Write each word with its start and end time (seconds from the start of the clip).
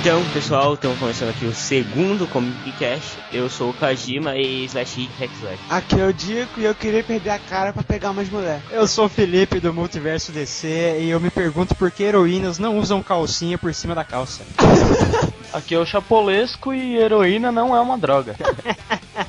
Então, 0.00 0.24
pessoal, 0.32 0.72
estamos 0.72 0.98
começando 0.98 1.28
aqui 1.28 1.44
o 1.44 1.52
segundo 1.52 2.26
Comic 2.26 2.72
Cast. 2.78 3.18
Eu 3.30 3.50
sou 3.50 3.68
o 3.68 3.74
Kajima 3.74 4.34
e 4.34 4.64
Slash 4.64 5.10
Hexlash. 5.20 5.60
Aqui 5.68 6.00
é 6.00 6.06
o 6.06 6.12
Dico 6.12 6.58
e 6.58 6.64
eu 6.64 6.74
queria 6.74 7.04
perder 7.04 7.28
a 7.28 7.38
cara 7.38 7.70
pra 7.70 7.82
pegar 7.82 8.10
umas 8.10 8.30
mulheres. 8.30 8.62
Eu 8.70 8.86
sou 8.86 9.04
o 9.04 9.08
Felipe 9.10 9.60
do 9.60 9.74
Multiverso 9.74 10.32
DC 10.32 11.00
e 11.00 11.10
eu 11.10 11.20
me 11.20 11.28
pergunto 11.28 11.74
por 11.74 11.90
que 11.90 12.02
heroínas 12.02 12.58
não 12.58 12.78
usam 12.78 13.02
calcinha 13.02 13.58
por 13.58 13.74
cima 13.74 13.94
da 13.94 14.02
calça. 14.02 14.42
Aqui 15.52 15.74
é 15.74 15.78
o 15.78 15.84
Chapolesco 15.84 16.72
e 16.72 16.96
heroína 16.96 17.52
não 17.52 17.76
é 17.76 17.80
uma 17.80 17.98
droga. 17.98 18.36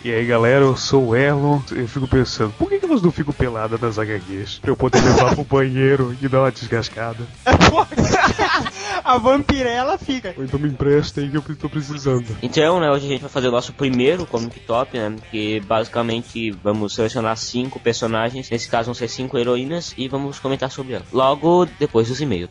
E 0.05 0.11
aí 0.11 0.25
galera, 0.25 0.63
eu 0.63 0.77
sou 0.77 1.09
o 1.09 1.15
Erlon. 1.15 1.59
Eu 1.71 1.87
fico 1.87 2.07
pensando, 2.07 2.53
por 2.57 2.69
que, 2.69 2.79
que 2.79 2.85
elas 2.85 3.01
não 3.01 3.11
ficam 3.11 3.33
peladas 3.33 3.81
nas 3.81 3.99
HQs? 3.99 4.59
Pra 4.59 4.71
eu 4.71 4.77
poder 4.77 5.01
levar 5.01 5.35
pro 5.35 5.43
banheiro 5.43 6.15
e 6.21 6.27
dar 6.29 6.43
uma 6.43 6.51
desgascada. 6.51 7.27
A 9.03 9.17
vampirela 9.17 9.97
fica. 9.97 10.33
Então 10.37 10.59
me 10.59 10.69
empresta 10.69 11.21
aí 11.21 11.29
que 11.29 11.37
eu 11.37 11.41
tô 11.55 11.69
precisando. 11.69 12.25
Então, 12.41 12.79
né, 12.79 12.89
hoje 12.89 13.05
a 13.05 13.09
gente 13.09 13.21
vai 13.21 13.29
fazer 13.29 13.47
o 13.47 13.51
nosso 13.51 13.73
primeiro 13.73 14.25
Comic 14.25 14.59
Top, 14.61 14.97
né? 14.97 15.15
Que 15.29 15.59
basicamente 15.61 16.51
vamos 16.51 16.95
selecionar 16.95 17.37
cinco 17.37 17.79
personagens. 17.79 18.49
Nesse 18.49 18.69
caso 18.69 18.85
vão 18.85 18.93
ser 18.93 19.07
cinco 19.07 19.37
heroínas 19.37 19.93
e 19.97 20.07
vamos 20.07 20.39
comentar 20.39 20.71
sobre 20.71 20.93
elas. 20.93 21.11
Logo 21.11 21.65
depois 21.79 22.07
dos 22.07 22.21
e-mails. 22.21 22.49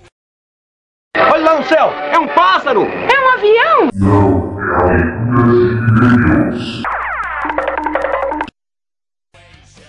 Olha 1.16 1.44
lá 1.44 1.58
no 1.58 1.64
céu! 1.64 1.90
É 1.90 2.18
um 2.18 2.28
pássaro! 2.28 2.82
É 2.82 3.20
um 3.20 3.28
avião! 3.34 3.90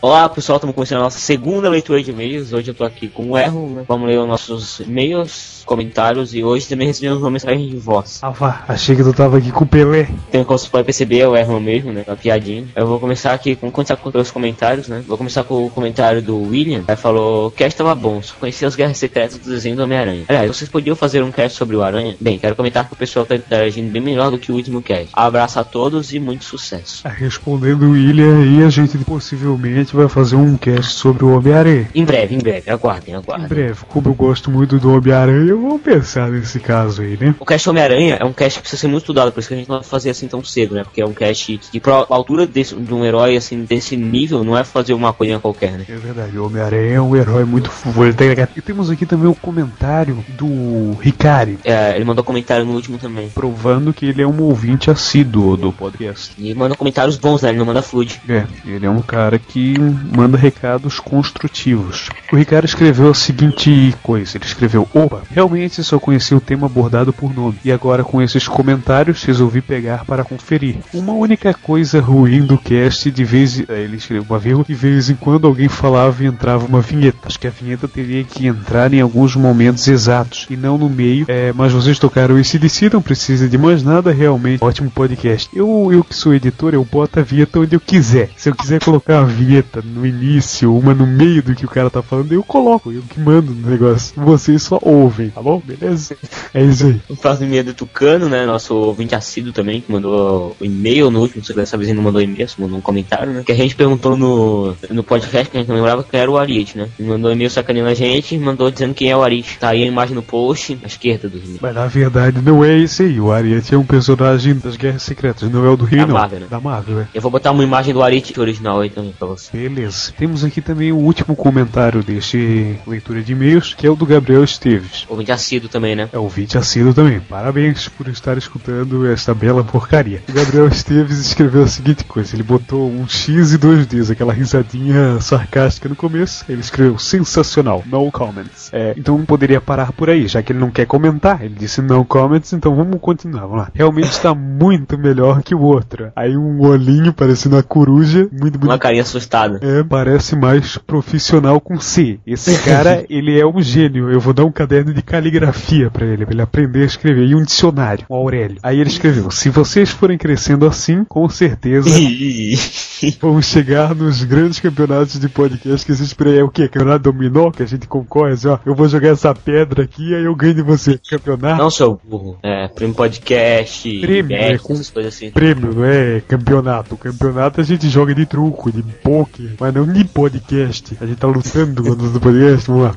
Olá 0.03 0.27
pessoal, 0.27 0.55
estamos 0.55 0.73
começando 0.73 0.97
a 0.97 1.03
nossa 1.03 1.19
segunda 1.19 1.69
leitura 1.69 2.01
de 2.01 2.09
e-mails. 2.09 2.51
Hoje 2.51 2.71
eu 2.71 2.73
tô 2.73 2.83
aqui 2.83 3.07
com 3.07 3.29
o 3.29 3.37
Erro, 3.37 3.69
né? 3.69 3.83
Vamos 3.87 4.09
ler 4.09 4.17
os 4.17 4.27
nossos 4.27 4.79
e-mails, 4.79 5.61
comentários 5.63 6.33
e 6.33 6.43
hoje 6.43 6.67
também 6.67 6.87
recebemos 6.87 7.21
uma 7.21 7.29
mensagem 7.29 7.69
de 7.69 7.77
voz. 7.77 8.17
Ah, 8.23 8.31
vá, 8.31 8.63
achei 8.67 8.95
que 8.95 9.03
tu 9.03 9.13
tava 9.13 9.37
aqui 9.37 9.51
com 9.51 9.63
o 9.63 9.67
Pelé. 9.67 10.09
Então, 10.29 10.43
como 10.43 10.57
você 10.57 10.67
pode 10.67 10.85
perceber, 10.85 11.19
é 11.19 11.27
o 11.27 11.37
Erro 11.37 11.59
mesmo, 11.59 11.93
né? 11.93 12.03
Uma 12.07 12.15
piadinha. 12.15 12.65
Eu 12.75 12.87
vou 12.87 12.99
começar 12.99 13.31
aqui, 13.31 13.55
vamos 13.61 13.75
começar 13.75 13.95
com 13.95 14.09
os 14.09 14.31
comentários, 14.31 14.87
né? 14.87 15.03
Vou 15.07 15.19
começar 15.19 15.43
com 15.43 15.67
o 15.67 15.69
comentário 15.69 16.19
do 16.19 16.49
William. 16.49 16.83
Ele 16.87 16.97
falou: 16.97 17.49
o 17.49 17.51
cast 17.51 17.77
tava 17.77 17.93
bom, 17.93 18.23
só 18.23 18.33
conhecia 18.39 18.67
as 18.67 18.75
guerras 18.75 18.97
secretas 18.97 19.37
do 19.37 19.51
desenho 19.51 19.75
do 19.75 19.83
Homem-Aranha. 19.83 20.25
Aliás, 20.27 20.47
vocês 20.47 20.67
podiam 20.67 20.95
fazer 20.95 21.21
um 21.21 21.31
cast 21.31 21.55
sobre 21.55 21.75
o 21.75 21.83
Aranha? 21.83 22.15
Bem, 22.19 22.39
quero 22.39 22.55
comentar 22.55 22.87
que 22.87 22.93
o 22.93 22.97
pessoal 22.97 23.23
tá 23.23 23.35
interagindo 23.35 23.91
bem 23.91 24.01
melhor 24.01 24.31
do 24.31 24.39
que 24.39 24.51
o 24.51 24.55
último 24.55 24.81
cast. 24.81 25.09
Abraço 25.13 25.59
a 25.59 25.63
todos 25.63 26.11
e 26.11 26.19
muito 26.19 26.43
sucesso. 26.43 27.07
Respondendo 27.07 27.83
o 27.83 27.91
William 27.91 28.39
aí, 28.39 28.63
a 28.63 28.69
gente 28.71 28.97
possivelmente 28.97 29.90
vai 29.95 30.07
fazer 30.07 30.35
um 30.35 30.57
cast 30.57 30.93
sobre 30.93 31.23
o 31.25 31.35
Homem-Aranha. 31.35 31.87
Em 31.93 32.03
breve, 32.05 32.35
em 32.35 32.39
breve, 32.39 32.69
aguardem, 32.69 33.13
Em 33.13 33.17
aguardem. 33.17 33.47
breve, 33.47 33.79
como 33.87 34.09
eu 34.09 34.13
gosto 34.13 34.49
muito 34.51 34.77
do 34.79 34.93
Homem-Aranha, 34.95 35.55
vamos 35.55 35.81
pensar 35.81 36.29
nesse 36.29 36.59
caso 36.59 37.01
aí, 37.01 37.17
né? 37.19 37.35
O 37.39 37.45
cast 37.45 37.69
Homem-Aranha 37.69 38.17
é 38.19 38.25
um 38.25 38.33
cast 38.33 38.59
que 38.59 38.61
precisa 38.63 38.81
ser 38.81 38.87
muito 38.87 39.03
estudado, 39.03 39.31
por 39.31 39.39
isso 39.39 39.47
que 39.49 39.53
a 39.53 39.57
gente 39.57 39.69
não 39.69 39.77
vai 39.77 39.85
fazer 39.85 40.09
assim 40.09 40.27
tão 40.27 40.43
cedo, 40.43 40.75
né? 40.75 40.83
Porque 40.83 41.01
é 41.01 41.05
um 41.05 41.13
cast 41.13 41.57
que, 41.71 41.79
pra 41.79 42.05
altura 42.09 42.45
desse, 42.47 42.75
de 42.75 42.93
um 42.93 43.03
herói, 43.05 43.35
assim, 43.35 43.63
desse 43.63 43.95
nível, 43.97 44.43
não 44.43 44.57
é 44.57 44.63
fazer 44.63 44.93
uma 44.93 45.13
coisa 45.13 45.39
qualquer, 45.39 45.71
né? 45.73 45.85
É 45.87 45.95
verdade, 45.95 46.37
o 46.37 46.45
Homem-Aranha 46.45 46.95
é 46.95 47.01
um 47.01 47.15
herói 47.15 47.45
muito 47.45 47.69
forte. 47.69 48.23
E 48.55 48.61
temos 48.61 48.89
aqui 48.89 49.05
também 49.05 49.27
o 49.29 49.35
comentário 49.35 50.23
do 50.37 50.93
Ricari, 50.99 51.57
É, 51.63 51.95
ele 51.95 52.05
mandou 52.05 52.23
comentário 52.23 52.65
no 52.65 52.73
último 52.73 52.97
também. 52.97 53.29
provando 53.29 53.93
que 53.93 54.05
ele 54.05 54.21
é 54.21 54.27
um 54.27 54.41
ouvinte 54.41 54.89
assíduo 54.91 55.55
do 55.57 55.71
podcast. 55.71 56.31
E 56.37 56.53
manda 56.53 56.75
comentários 56.75 57.17
bons, 57.17 57.41
né? 57.41 57.49
Ele 57.49 57.57
não 57.57 57.65
manda 57.65 57.81
fluid. 57.81 58.21
É, 58.27 58.45
ele 58.65 58.85
é 58.85 58.89
um 58.89 59.01
cara 59.01 59.37
que 59.39 59.75
manda 59.81 60.37
recados 60.37 60.99
construtivos. 60.99 62.09
O 62.31 62.35
Ricardo 62.35 62.65
escreveu 62.65 63.09
a 63.09 63.13
seguinte 63.13 63.93
coisa: 64.01 64.37
ele 64.37 64.45
escreveu, 64.45 64.87
opa, 64.93 65.21
realmente 65.29 65.83
só 65.83 65.99
conheci 65.99 66.33
o 66.35 66.41
tema 66.41 66.67
abordado 66.67 67.11
por 67.11 67.33
nome, 67.33 67.57
e 67.63 67.71
agora 67.71 68.03
com 68.03 68.21
esses 68.21 68.47
comentários 68.47 69.23
resolvi 69.23 69.61
pegar 69.61 70.05
para 70.05 70.23
conferir. 70.23 70.77
Uma 70.93 71.13
única 71.13 71.53
coisa 71.53 71.99
ruim 71.99 72.41
do 72.41 72.57
cast, 72.57 73.09
de 73.09 73.23
vez 73.23 73.59
em. 73.59 73.65
Ele 73.69 73.97
escreveu 73.97 74.25
uma 74.29 74.39
vírgula, 74.39 74.65
de 74.67 74.73
vez 74.73 75.09
em 75.09 75.15
quando 75.15 75.47
alguém 75.47 75.67
falava 75.67 76.23
e 76.23 76.27
entrava 76.27 76.65
uma 76.65 76.81
vinheta. 76.81 77.19
Acho 77.25 77.39
que 77.39 77.47
a 77.47 77.51
vinheta 77.51 77.87
teria 77.87 78.23
que 78.23 78.47
entrar 78.47 78.93
em 78.93 79.01
alguns 79.01 79.35
momentos 79.35 79.87
exatos, 79.87 80.47
e 80.49 80.55
não 80.55 80.77
no 80.77 80.89
meio. 80.89 81.25
É, 81.27 81.53
mas 81.53 81.71
vocês 81.71 81.99
tocaram 81.99 82.37
esse 82.37 82.57
DC, 82.59 82.89
não 82.91 83.01
precisa 83.01 83.47
de 83.47 83.57
mais 83.57 83.83
nada, 83.83 84.11
realmente. 84.11 84.63
Ótimo 84.63 84.89
podcast. 84.89 85.49
Eu, 85.53 85.89
eu 85.91 86.03
que 86.03 86.15
sou 86.15 86.33
editor, 86.33 86.73
eu 86.73 86.83
boto 86.83 87.19
a 87.19 87.23
vinheta 87.23 87.59
onde 87.59 87.75
eu 87.75 87.79
quiser. 87.79 88.29
Se 88.35 88.49
eu 88.49 88.55
quiser 88.55 88.83
colocar 88.83 89.19
a 89.19 89.23
vinheta 89.23 89.70
no 89.83 90.05
início, 90.05 90.75
uma 90.75 90.93
no 90.93 91.05
meio 91.05 91.41
do 91.41 91.55
que 91.55 91.65
o 91.65 91.69
cara 91.69 91.89
tá 91.89 92.01
falando, 92.01 92.33
eu 92.33 92.43
coloco, 92.43 92.91
eu 92.91 93.01
que 93.03 93.19
mando 93.19 93.53
no 93.53 93.69
negócio. 93.69 94.13
Vocês 94.21 94.63
só 94.63 94.79
ouvem, 94.81 95.29
tá 95.29 95.41
bom? 95.41 95.61
Beleza? 95.63 96.17
É 96.53 96.63
isso 96.63 96.87
aí. 96.87 97.01
O 97.07 97.15
próximo 97.15 97.47
e-mail 97.47 97.61
é 97.61 97.63
do 97.63 97.73
Tucano, 97.73 98.27
né? 98.27 98.45
Nosso 98.45 98.75
ouvinte 98.75 99.15
assíduo 99.15 99.53
também, 99.53 99.81
que 99.81 99.91
mandou 99.91 100.55
o 100.59 100.65
e-mail 100.65 101.09
no 101.11 101.21
último, 101.21 101.43
dessa 101.55 101.77
vez 101.77 101.89
ele 101.89 101.97
não 101.97 102.03
mandou 102.03 102.21
e-mail, 102.21 102.47
mandou 102.57 102.77
um 102.77 102.81
comentário, 102.81 103.31
né? 103.31 103.43
Que 103.45 103.51
a 103.51 103.55
gente 103.55 103.75
perguntou 103.75 104.17
no, 104.17 104.75
no 104.89 105.03
podcast, 105.03 105.49
que 105.49 105.57
a 105.57 105.59
gente 105.59 105.69
não 105.69 105.75
lembrava 105.75 106.03
que 106.03 106.17
era 106.17 106.29
o 106.29 106.37
Arit, 106.37 106.77
né? 106.77 106.89
Ele 106.99 107.09
mandou 107.09 107.31
e-mail 107.31 107.49
sacaneando 107.49 107.89
a 107.89 107.93
gente, 107.93 108.37
mandou 108.37 108.69
dizendo 108.71 108.93
quem 108.93 109.09
é 109.09 109.15
o 109.15 109.21
Arit. 109.23 109.57
Tá 109.59 109.69
aí 109.69 109.83
a 109.83 109.85
imagem 109.85 110.15
no 110.15 110.23
post, 110.23 110.77
à 110.83 110.87
esquerda 110.87 111.29
do 111.29 111.37
e-mail. 111.37 111.59
Mas 111.61 111.75
na 111.75 111.87
verdade 111.87 112.41
não 112.41 112.63
é 112.63 112.77
esse 112.77 113.03
aí. 113.03 113.19
O 113.19 113.31
Ariete 113.31 113.75
é 113.75 113.77
um 113.77 113.85
personagem 113.85 114.55
das 114.55 114.75
Guerras 114.75 115.03
Secretas, 115.03 115.49
não 115.49 115.65
é 115.65 115.69
o 115.69 115.77
do 115.77 115.85
Rio, 115.85 115.99
Da 115.99 116.07
não. 116.07 116.15
Marvel, 116.15 116.39
né? 116.39 116.47
Da 116.49 116.59
Marvel, 116.59 116.99
é. 117.01 117.07
Eu 117.13 117.21
vou 117.21 117.31
botar 117.31 117.51
uma 117.51 117.63
imagem 117.63 117.93
do 117.93 118.01
Arit 118.01 118.39
original 118.39 118.79
aí 118.79 118.89
também 118.89 119.13
pra 119.17 119.27
você. 119.27 119.60
Beleza. 119.61 120.11
Temos 120.17 120.43
aqui 120.43 120.59
também 120.59 120.91
o 120.91 120.97
último 120.97 121.35
comentário 121.35 122.01
deste 122.01 122.79
leitura 122.87 123.21
de 123.21 123.33
e-mails, 123.33 123.75
que 123.75 123.85
é 123.85 123.89
o 123.89 123.95
do 123.95 124.07
Gabriel 124.07 124.43
Esteves. 124.43 125.05
Ouvinte 125.07 125.31
assíduo 125.31 125.69
também, 125.69 125.95
né? 125.95 126.09
É 126.11 126.17
ouvinte 126.17 126.57
assíduo 126.57 126.95
também. 126.95 127.19
Parabéns 127.19 127.87
por 127.87 128.07
estar 128.07 128.37
escutando 128.39 129.05
esta 129.05 129.35
bela 129.35 129.63
porcaria. 129.63 130.23
O 130.27 130.33
Gabriel 130.33 130.67
Esteves 130.67 131.19
escreveu 131.19 131.61
a 131.63 131.67
seguinte 131.67 132.03
coisa: 132.05 132.35
ele 132.35 132.41
botou 132.41 132.89
um 132.89 133.07
X 133.07 133.53
e 133.53 133.57
dois 133.57 133.85
Ds, 133.85 134.09
aquela 134.09 134.33
risadinha 134.33 135.19
sarcástica 135.21 135.87
no 135.87 135.95
começo. 135.95 136.43
Ele 136.49 136.61
escreveu 136.61 136.97
sensacional, 136.97 137.83
no 137.85 138.11
comments. 138.11 138.71
É, 138.73 138.95
então 138.97 139.15
não 139.15 139.25
poderia 139.25 139.61
parar 139.61 139.91
por 139.91 140.09
aí, 140.09 140.27
já 140.27 140.41
que 140.41 140.53
ele 140.53 140.59
não 140.59 140.71
quer 140.71 140.87
comentar. 140.87 141.43
Ele 141.43 141.53
disse 141.53 141.83
no 141.83 142.03
comments, 142.03 142.51
então 142.53 142.75
vamos 142.75 142.99
continuar. 142.99 143.41
Vamos 143.41 143.57
lá. 143.57 143.71
Realmente 143.75 144.09
está 144.09 144.33
muito 144.33 144.97
melhor 144.97 145.43
que 145.43 145.53
o 145.53 145.61
outro. 145.61 146.11
Aí 146.15 146.35
um 146.35 146.61
olhinho 146.61 147.13
parecendo 147.13 147.55
uma 147.55 147.63
coruja, 147.63 148.27
muito 148.31 148.57
bonito. 148.57 148.71
Uma 148.71 148.79
carinha 148.79 149.03
assustada. 149.03 149.50
É, 149.61 149.83
parece 149.83 150.35
mais 150.35 150.77
profissional 150.77 151.59
com 151.59 151.79
C. 151.79 152.19
Esse 152.25 152.57
cara, 152.63 153.05
ele 153.09 153.39
é 153.39 153.45
um 153.45 153.61
gênio. 153.61 154.11
Eu 154.11 154.19
vou 154.19 154.33
dar 154.33 154.45
um 154.45 154.51
caderno 154.51 154.93
de 154.93 155.01
caligrafia 155.01 155.89
pra 155.89 156.05
ele, 156.05 156.25
pra 156.25 156.33
ele 156.33 156.41
aprender 156.41 156.83
a 156.83 156.85
escrever. 156.85 157.25
E 157.27 157.35
um 157.35 157.43
dicionário, 157.43 158.05
o 158.09 158.15
Aurélio. 158.15 158.57
Aí 158.63 158.79
ele 158.79 158.89
escreveu: 158.89 159.29
Se 159.31 159.49
vocês 159.49 159.89
forem 159.89 160.17
crescendo 160.17 160.65
assim, 160.65 161.03
com 161.03 161.27
certeza 161.29 161.89
vamos 163.19 163.45
chegar 163.45 163.95
nos 163.95 164.23
grandes 164.23 164.59
campeonatos 164.59 165.19
de 165.19 165.27
podcast 165.29 165.85
que 165.85 165.91
existe 165.91 166.15
por 166.15 166.27
aí. 166.27 166.37
É 166.37 166.43
o 166.43 166.49
quê? 166.49 166.67
Campeonato 166.67 167.11
dominó, 167.11 167.51
que 167.51 167.63
a 167.63 167.65
gente 167.65 167.87
concorre 167.87 168.33
assim, 168.33 168.47
ó. 168.47 168.57
Eu 168.65 168.75
vou 168.75 168.87
jogar 168.87 169.09
essa 169.09 169.33
pedra 169.33 169.83
aqui, 169.83 170.13
aí 170.13 170.23
eu 170.23 170.35
ganho 170.35 170.53
de 170.55 170.61
você. 170.61 170.99
Campeonato. 171.09 171.61
Não, 171.61 171.69
seu 171.69 171.99
burro. 172.07 172.37
É, 172.43 172.67
prêmio 172.67 172.95
podcast, 172.95 173.99
Prêmio, 173.99 174.35
é, 174.35 174.57
com- 174.57 174.73
essas 174.73 174.89
coisas 174.89 175.13
assim. 175.15 175.31
Prêmio, 175.31 175.73
não 175.73 175.85
é 175.85 176.21
campeonato. 176.27 176.95
Campeonato 176.97 177.61
a 177.61 177.63
gente 177.63 177.89
joga 177.89 178.13
de 178.13 178.25
truco, 178.25 178.71
de 178.71 178.83
poker, 179.31 179.51
mas 179.59 179.73
não 179.73 179.85
de 179.85 180.03
podcast. 180.03 180.97
A 180.99 181.05
gente 181.05 181.17
tá 181.17 181.27
lutando 181.27 181.83
contra 181.83 182.07
o 182.07 182.19
podcast, 182.19 182.67
vamos 182.67 182.83
lá. 182.83 182.95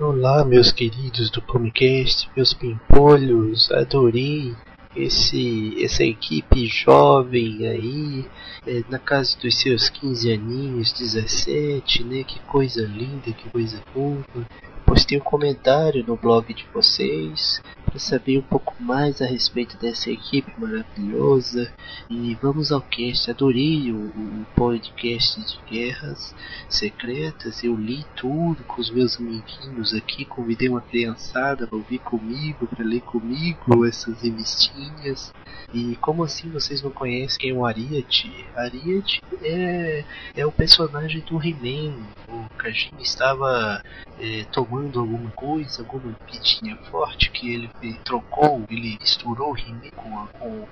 Olá, 0.00 0.44
meus 0.44 0.72
queridos 0.72 1.30
do 1.30 1.40
Comicast, 1.42 2.28
meus 2.34 2.54
pimpolhos, 2.54 3.70
adorei 3.70 4.54
esse 4.96 5.76
essa 5.84 6.02
equipe 6.02 6.66
jovem 6.66 7.66
aí, 7.68 8.24
é, 8.66 8.82
na 8.88 8.98
casa 8.98 9.36
dos 9.40 9.60
seus 9.60 9.88
15 9.90 10.32
aninhos, 10.32 10.92
17, 10.92 12.02
né? 12.02 12.24
Que 12.24 12.40
coisa 12.40 12.82
linda, 12.82 13.30
que 13.30 13.50
coisa 13.50 13.78
boa. 13.94 14.24
Postei 14.86 15.18
um 15.18 15.22
comentário 15.22 16.04
no 16.04 16.16
blog 16.16 16.52
de 16.52 16.66
vocês 16.72 17.62
para 17.90 17.98
saber 17.98 18.38
um 18.38 18.42
pouco 18.42 18.74
mais 18.80 19.20
a 19.20 19.26
respeito 19.26 19.76
dessa 19.76 20.10
equipe 20.10 20.52
maravilhosa. 20.56 21.70
E 22.08 22.34
vamos 22.40 22.70
ao 22.70 22.80
cast. 22.80 23.30
Adorei 23.30 23.92
o, 23.92 23.96
o 23.96 24.46
podcast 24.54 25.40
de 25.40 25.58
guerras 25.68 26.34
secretas. 26.68 27.64
Eu 27.64 27.74
li 27.74 28.06
tudo 28.16 28.62
com 28.64 28.80
os 28.80 28.90
meus 28.90 29.18
amiguinhos 29.18 29.92
aqui. 29.92 30.24
Convidei 30.24 30.68
uma 30.68 30.80
criançada 30.80 31.66
para 31.66 31.76
ouvir 31.76 31.98
comigo, 31.98 32.66
para 32.68 32.84
ler 32.84 33.00
comigo 33.00 33.84
essas 33.84 34.22
revistinhas. 34.22 35.32
E 35.72 35.94
como 35.96 36.24
assim 36.24 36.50
vocês 36.50 36.82
não 36.82 36.90
conhecem 36.90 37.52
o 37.52 37.64
Ariete? 37.64 38.28
Ariete 38.56 39.22
é, 39.42 40.04
é 40.36 40.46
o 40.46 40.50
personagem 40.50 41.20
do 41.20 41.36
He-Man. 41.36 41.96
O 42.28 42.48
Kajin 42.56 42.96
estava 42.98 43.82
é, 44.18 44.44
tomando 44.50 44.98
alguma 44.98 45.30
coisa, 45.30 45.82
alguma 45.82 46.12
pedinha 46.26 46.76
forte 46.90 47.30
que 47.30 47.54
ele 47.54 47.70
trocou, 48.04 48.64
ele 48.68 48.98
misturou 49.00 49.52
o 49.52 49.56
He-Man 49.56 49.90
com, 49.94 50.26
com, 50.38 50.68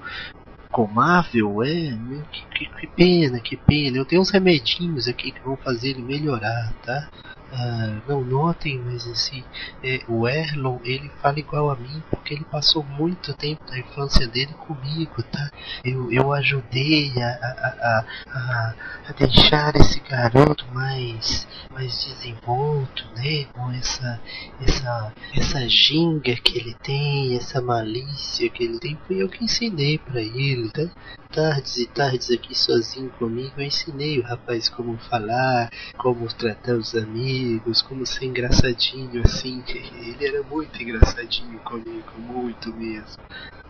com 0.71 0.87
Marvel, 0.89 1.63
é, 1.63 1.97
que, 2.33 2.47
que, 2.47 2.67
que 2.67 2.87
pena, 2.89 3.39
que 3.39 3.57
pena. 3.57 3.97
Eu 3.97 4.05
tenho 4.05 4.21
uns 4.21 4.31
remedinhos 4.31 5.07
aqui 5.07 5.31
que 5.31 5.41
vão 5.41 5.57
fazer 5.57 5.91
ele 5.91 6.03
melhorar, 6.03 6.73
tá? 6.85 7.09
Ah, 7.51 8.01
não 8.07 8.23
notem, 8.23 8.79
mas 8.79 9.07
assim, 9.07 9.43
é, 9.83 10.03
o 10.07 10.29
Erlon 10.29 10.79
ele 10.85 11.11
fala 11.23 11.39
igual 11.39 11.71
a 11.71 11.77
mim 11.77 12.03
porque 12.11 12.35
ele 12.35 12.45
passou 12.45 12.85
muito 12.85 13.33
tempo 13.33 13.65
da 13.65 13.79
infância 13.79 14.27
dele 14.27 14.53
comigo, 14.67 15.23
tá? 15.23 15.51
Eu, 15.83 16.13
eu 16.13 16.33
ajudei 16.35 17.11
a, 17.17 17.29
a, 17.29 18.05
a, 18.31 18.75
a, 19.09 19.13
deixar 19.13 19.75
esse 19.77 19.99
garoto 20.01 20.67
mais, 20.75 21.49
mais 21.73 22.05
desenvolto, 22.05 23.07
né? 23.17 23.45
Com 23.55 23.71
essa, 23.73 24.21
essa, 24.61 25.13
essa 25.35 25.69
ginga 25.69 26.37
que 26.37 26.59
ele 26.59 26.75
tem, 26.83 27.35
essa 27.35 27.63
malícia 27.63 28.51
que 28.51 28.65
ele 28.65 28.79
tem, 28.79 28.99
foi 29.07 29.23
eu 29.23 29.29
que 29.29 29.45
ensinei 29.45 29.97
pra 29.97 30.21
ele, 30.21 30.71
tá? 30.71 30.87
Tardes 31.31 31.77
e 31.77 31.87
tardes 31.87 32.31
aqui 32.31 32.55
sozinho 32.55 33.11
comigo, 33.19 33.53
eu 33.59 33.65
ensinei 33.65 34.19
o 34.19 34.23
rapaz 34.23 34.69
como 34.69 34.97
falar, 35.11 35.71
como 35.99 36.27
tratar 36.27 36.75
os 36.75 36.95
amigos, 36.95 37.38
como 37.87 38.07
ser 38.07 38.27
engraçadinho 38.27 39.23
assim. 39.25 39.63
Ele 39.69 40.27
era 40.27 40.43
muito 40.43 40.81
engraçadinho 40.83 41.59
comigo, 41.61 42.13
muito 42.19 42.73
mesmo. 42.75 43.23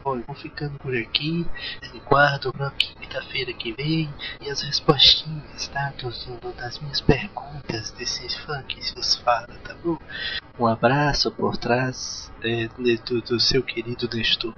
Bom, 0.05 0.23
vou 0.27 0.37
ficando 0.37 0.79
por 0.79 0.97
aqui, 0.97 1.45
guardo 2.07 2.53
pra 2.53 2.71
quinta-feira 2.71 3.53
que 3.53 3.73
vem 3.73 4.09
e 4.41 4.49
as 4.49 4.63
respostinhas, 4.63 5.69
tá? 5.69 5.93
Das 6.57 6.79
minhas 6.79 7.01
perguntas 7.01 7.91
desses 7.93 8.35
fãs 8.37 8.65
que 8.67 8.81
vos 8.95 9.17
fala, 9.17 9.49
tá 9.65 9.75
bom? 9.85 9.99
Um 10.59 10.67
abraço 10.67 11.31
por 11.33 11.57
trás 11.57 12.33
é, 12.43 12.69
do, 12.69 13.21
do 13.21 13.41
seu 13.41 13.63
querido 13.63 14.09
Nestor. 14.13 14.55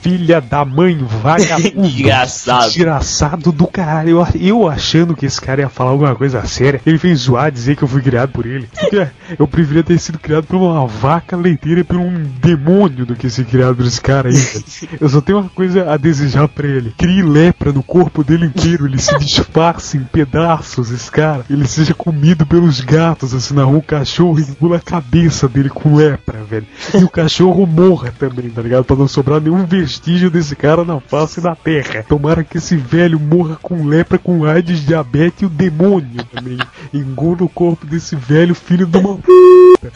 Filha 0.00 0.40
da 0.40 0.64
mãe, 0.64 0.96
vagabundo. 0.98 1.82
Desgraçado. 1.88 2.66
Desgraçado 2.66 3.52
do 3.52 3.66
caralho. 3.66 4.10
Eu, 4.10 4.26
eu 4.40 4.68
achando 4.68 5.16
que 5.16 5.26
esse 5.26 5.40
cara 5.40 5.62
ia 5.62 5.68
falar 5.68 5.90
alguma 5.90 6.14
coisa 6.14 6.44
séria. 6.46 6.80
Ele 6.86 6.98
fez 6.98 7.20
zoar, 7.20 7.50
dizer 7.50 7.76
que 7.76 7.82
eu 7.82 7.88
fui 7.88 8.02
criado 8.02 8.30
por 8.30 8.46
ele. 8.46 8.68
Porque 8.78 9.06
Eu 9.38 9.48
preferia 9.48 9.82
ter 9.82 9.98
sido 9.98 10.18
criado 10.18 10.44
por 10.44 10.56
uma 10.56 10.86
vaca 10.86 11.36
leiteira 11.36 11.80
e 11.80 11.84
por 11.84 11.96
um 11.96 12.22
demônio 12.40 13.04
do 13.04 13.16
que 13.16 13.28
ser 13.28 13.44
criado 13.44 13.76
por 13.76 13.86
esse 13.86 14.00
cara 14.00 14.28
aí. 14.28 14.36
Eu 15.00 15.08
só 15.08 15.20
tenho 15.20 15.38
uma 15.38 15.48
coisa 15.48 15.90
a 15.90 15.96
desejar 15.96 16.48
pra 16.48 16.66
ele. 16.66 16.94
Crie 16.96 17.22
lepra 17.22 17.72
no 17.72 17.82
corpo 17.82 18.22
dele 18.22 18.46
inteiro. 18.46 18.86
Ele 18.86 18.98
se 18.98 19.16
disfarce 19.18 19.96
em 19.96 20.04
pedaços, 20.04 20.90
esse 20.90 21.10
cara. 21.10 21.44
Ele 21.50 21.66
seja 21.66 21.94
comido 21.94 22.46
pelos 22.46 22.80
gatos, 22.80 23.34
assim, 23.34 23.54
na 23.54 23.64
rua. 23.64 23.78
O 23.78 23.82
cachorro 23.82 24.38
engula 24.38 24.76
a 24.76 24.80
cabeça 24.80 25.48
dele 25.48 25.68
com 25.68 25.96
lepra, 25.96 26.42
velho. 26.44 26.66
E 26.94 27.04
o 27.04 27.08
cachorro 27.08 27.66
morra 27.66 28.12
também, 28.18 28.48
tá 28.50 28.62
ligado? 28.62 28.84
Pra 28.84 28.96
não 28.96 29.08
sobrar 29.08 29.40
nenhum 29.40 29.64
vestígio 29.64 29.85
desse 30.30 30.56
cara 30.56 30.84
na 30.84 31.00
face 31.00 31.40
da 31.40 31.54
terra. 31.54 32.04
Tomara 32.08 32.42
que 32.42 32.58
esse 32.58 32.76
velho 32.76 33.18
morra 33.18 33.58
com 33.62 33.86
lepra, 33.86 34.18
com 34.18 34.44
AIDS, 34.44 34.84
diabetes 34.84 35.42
e 35.42 35.46
o 35.46 35.48
demônio 35.48 36.24
também. 36.32 36.58
Engula 36.92 37.44
o 37.44 37.48
corpo 37.48 37.86
desse 37.86 38.16
velho 38.16 38.54
filho 38.54 38.86
de 38.86 38.98
uma 38.98 39.16
puta. 39.16 39.92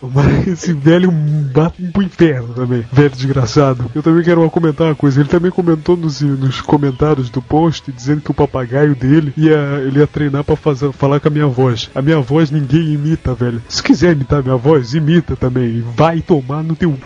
Tomara 0.00 0.42
que 0.42 0.50
esse 0.50 0.72
velho 0.72 1.10
bata 1.10 1.74
pro 1.92 2.02
inferno 2.02 2.54
também. 2.54 2.84
Velho 2.92 3.10
desgraçado. 3.10 3.90
Eu 3.94 4.02
também 4.02 4.22
quero 4.22 4.48
comentar 4.50 4.86
uma 4.86 4.94
coisa. 4.94 5.20
Ele 5.20 5.28
também 5.28 5.50
comentou 5.50 5.96
nos, 5.96 6.20
nos 6.20 6.60
comentários 6.60 7.30
do 7.30 7.42
post 7.42 7.90
dizendo 7.90 8.20
que 8.20 8.30
o 8.30 8.34
papagaio 8.34 8.94
dele 8.94 9.32
ia, 9.36 9.82
ele 9.86 10.00
ia 10.00 10.06
treinar 10.06 10.44
pra 10.44 10.56
fazer, 10.56 10.92
falar 10.92 11.20
com 11.20 11.28
a 11.28 11.30
minha 11.30 11.46
voz. 11.46 11.90
A 11.94 12.02
minha 12.02 12.20
voz 12.20 12.50
ninguém 12.50 12.92
imita, 12.92 13.34
velho. 13.34 13.62
Se 13.68 13.82
quiser 13.82 14.12
imitar 14.12 14.42
minha 14.42 14.56
voz, 14.56 14.94
imita 14.94 15.36
também. 15.36 15.82
Vai 15.96 16.20
tomar 16.20 16.62
no 16.62 16.76
teu 16.76 16.96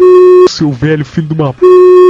seu 0.48 0.72
velho 0.72 1.04
filho 1.04 1.28
de 1.28 1.34
uma 1.34 1.52
p. 1.52 1.60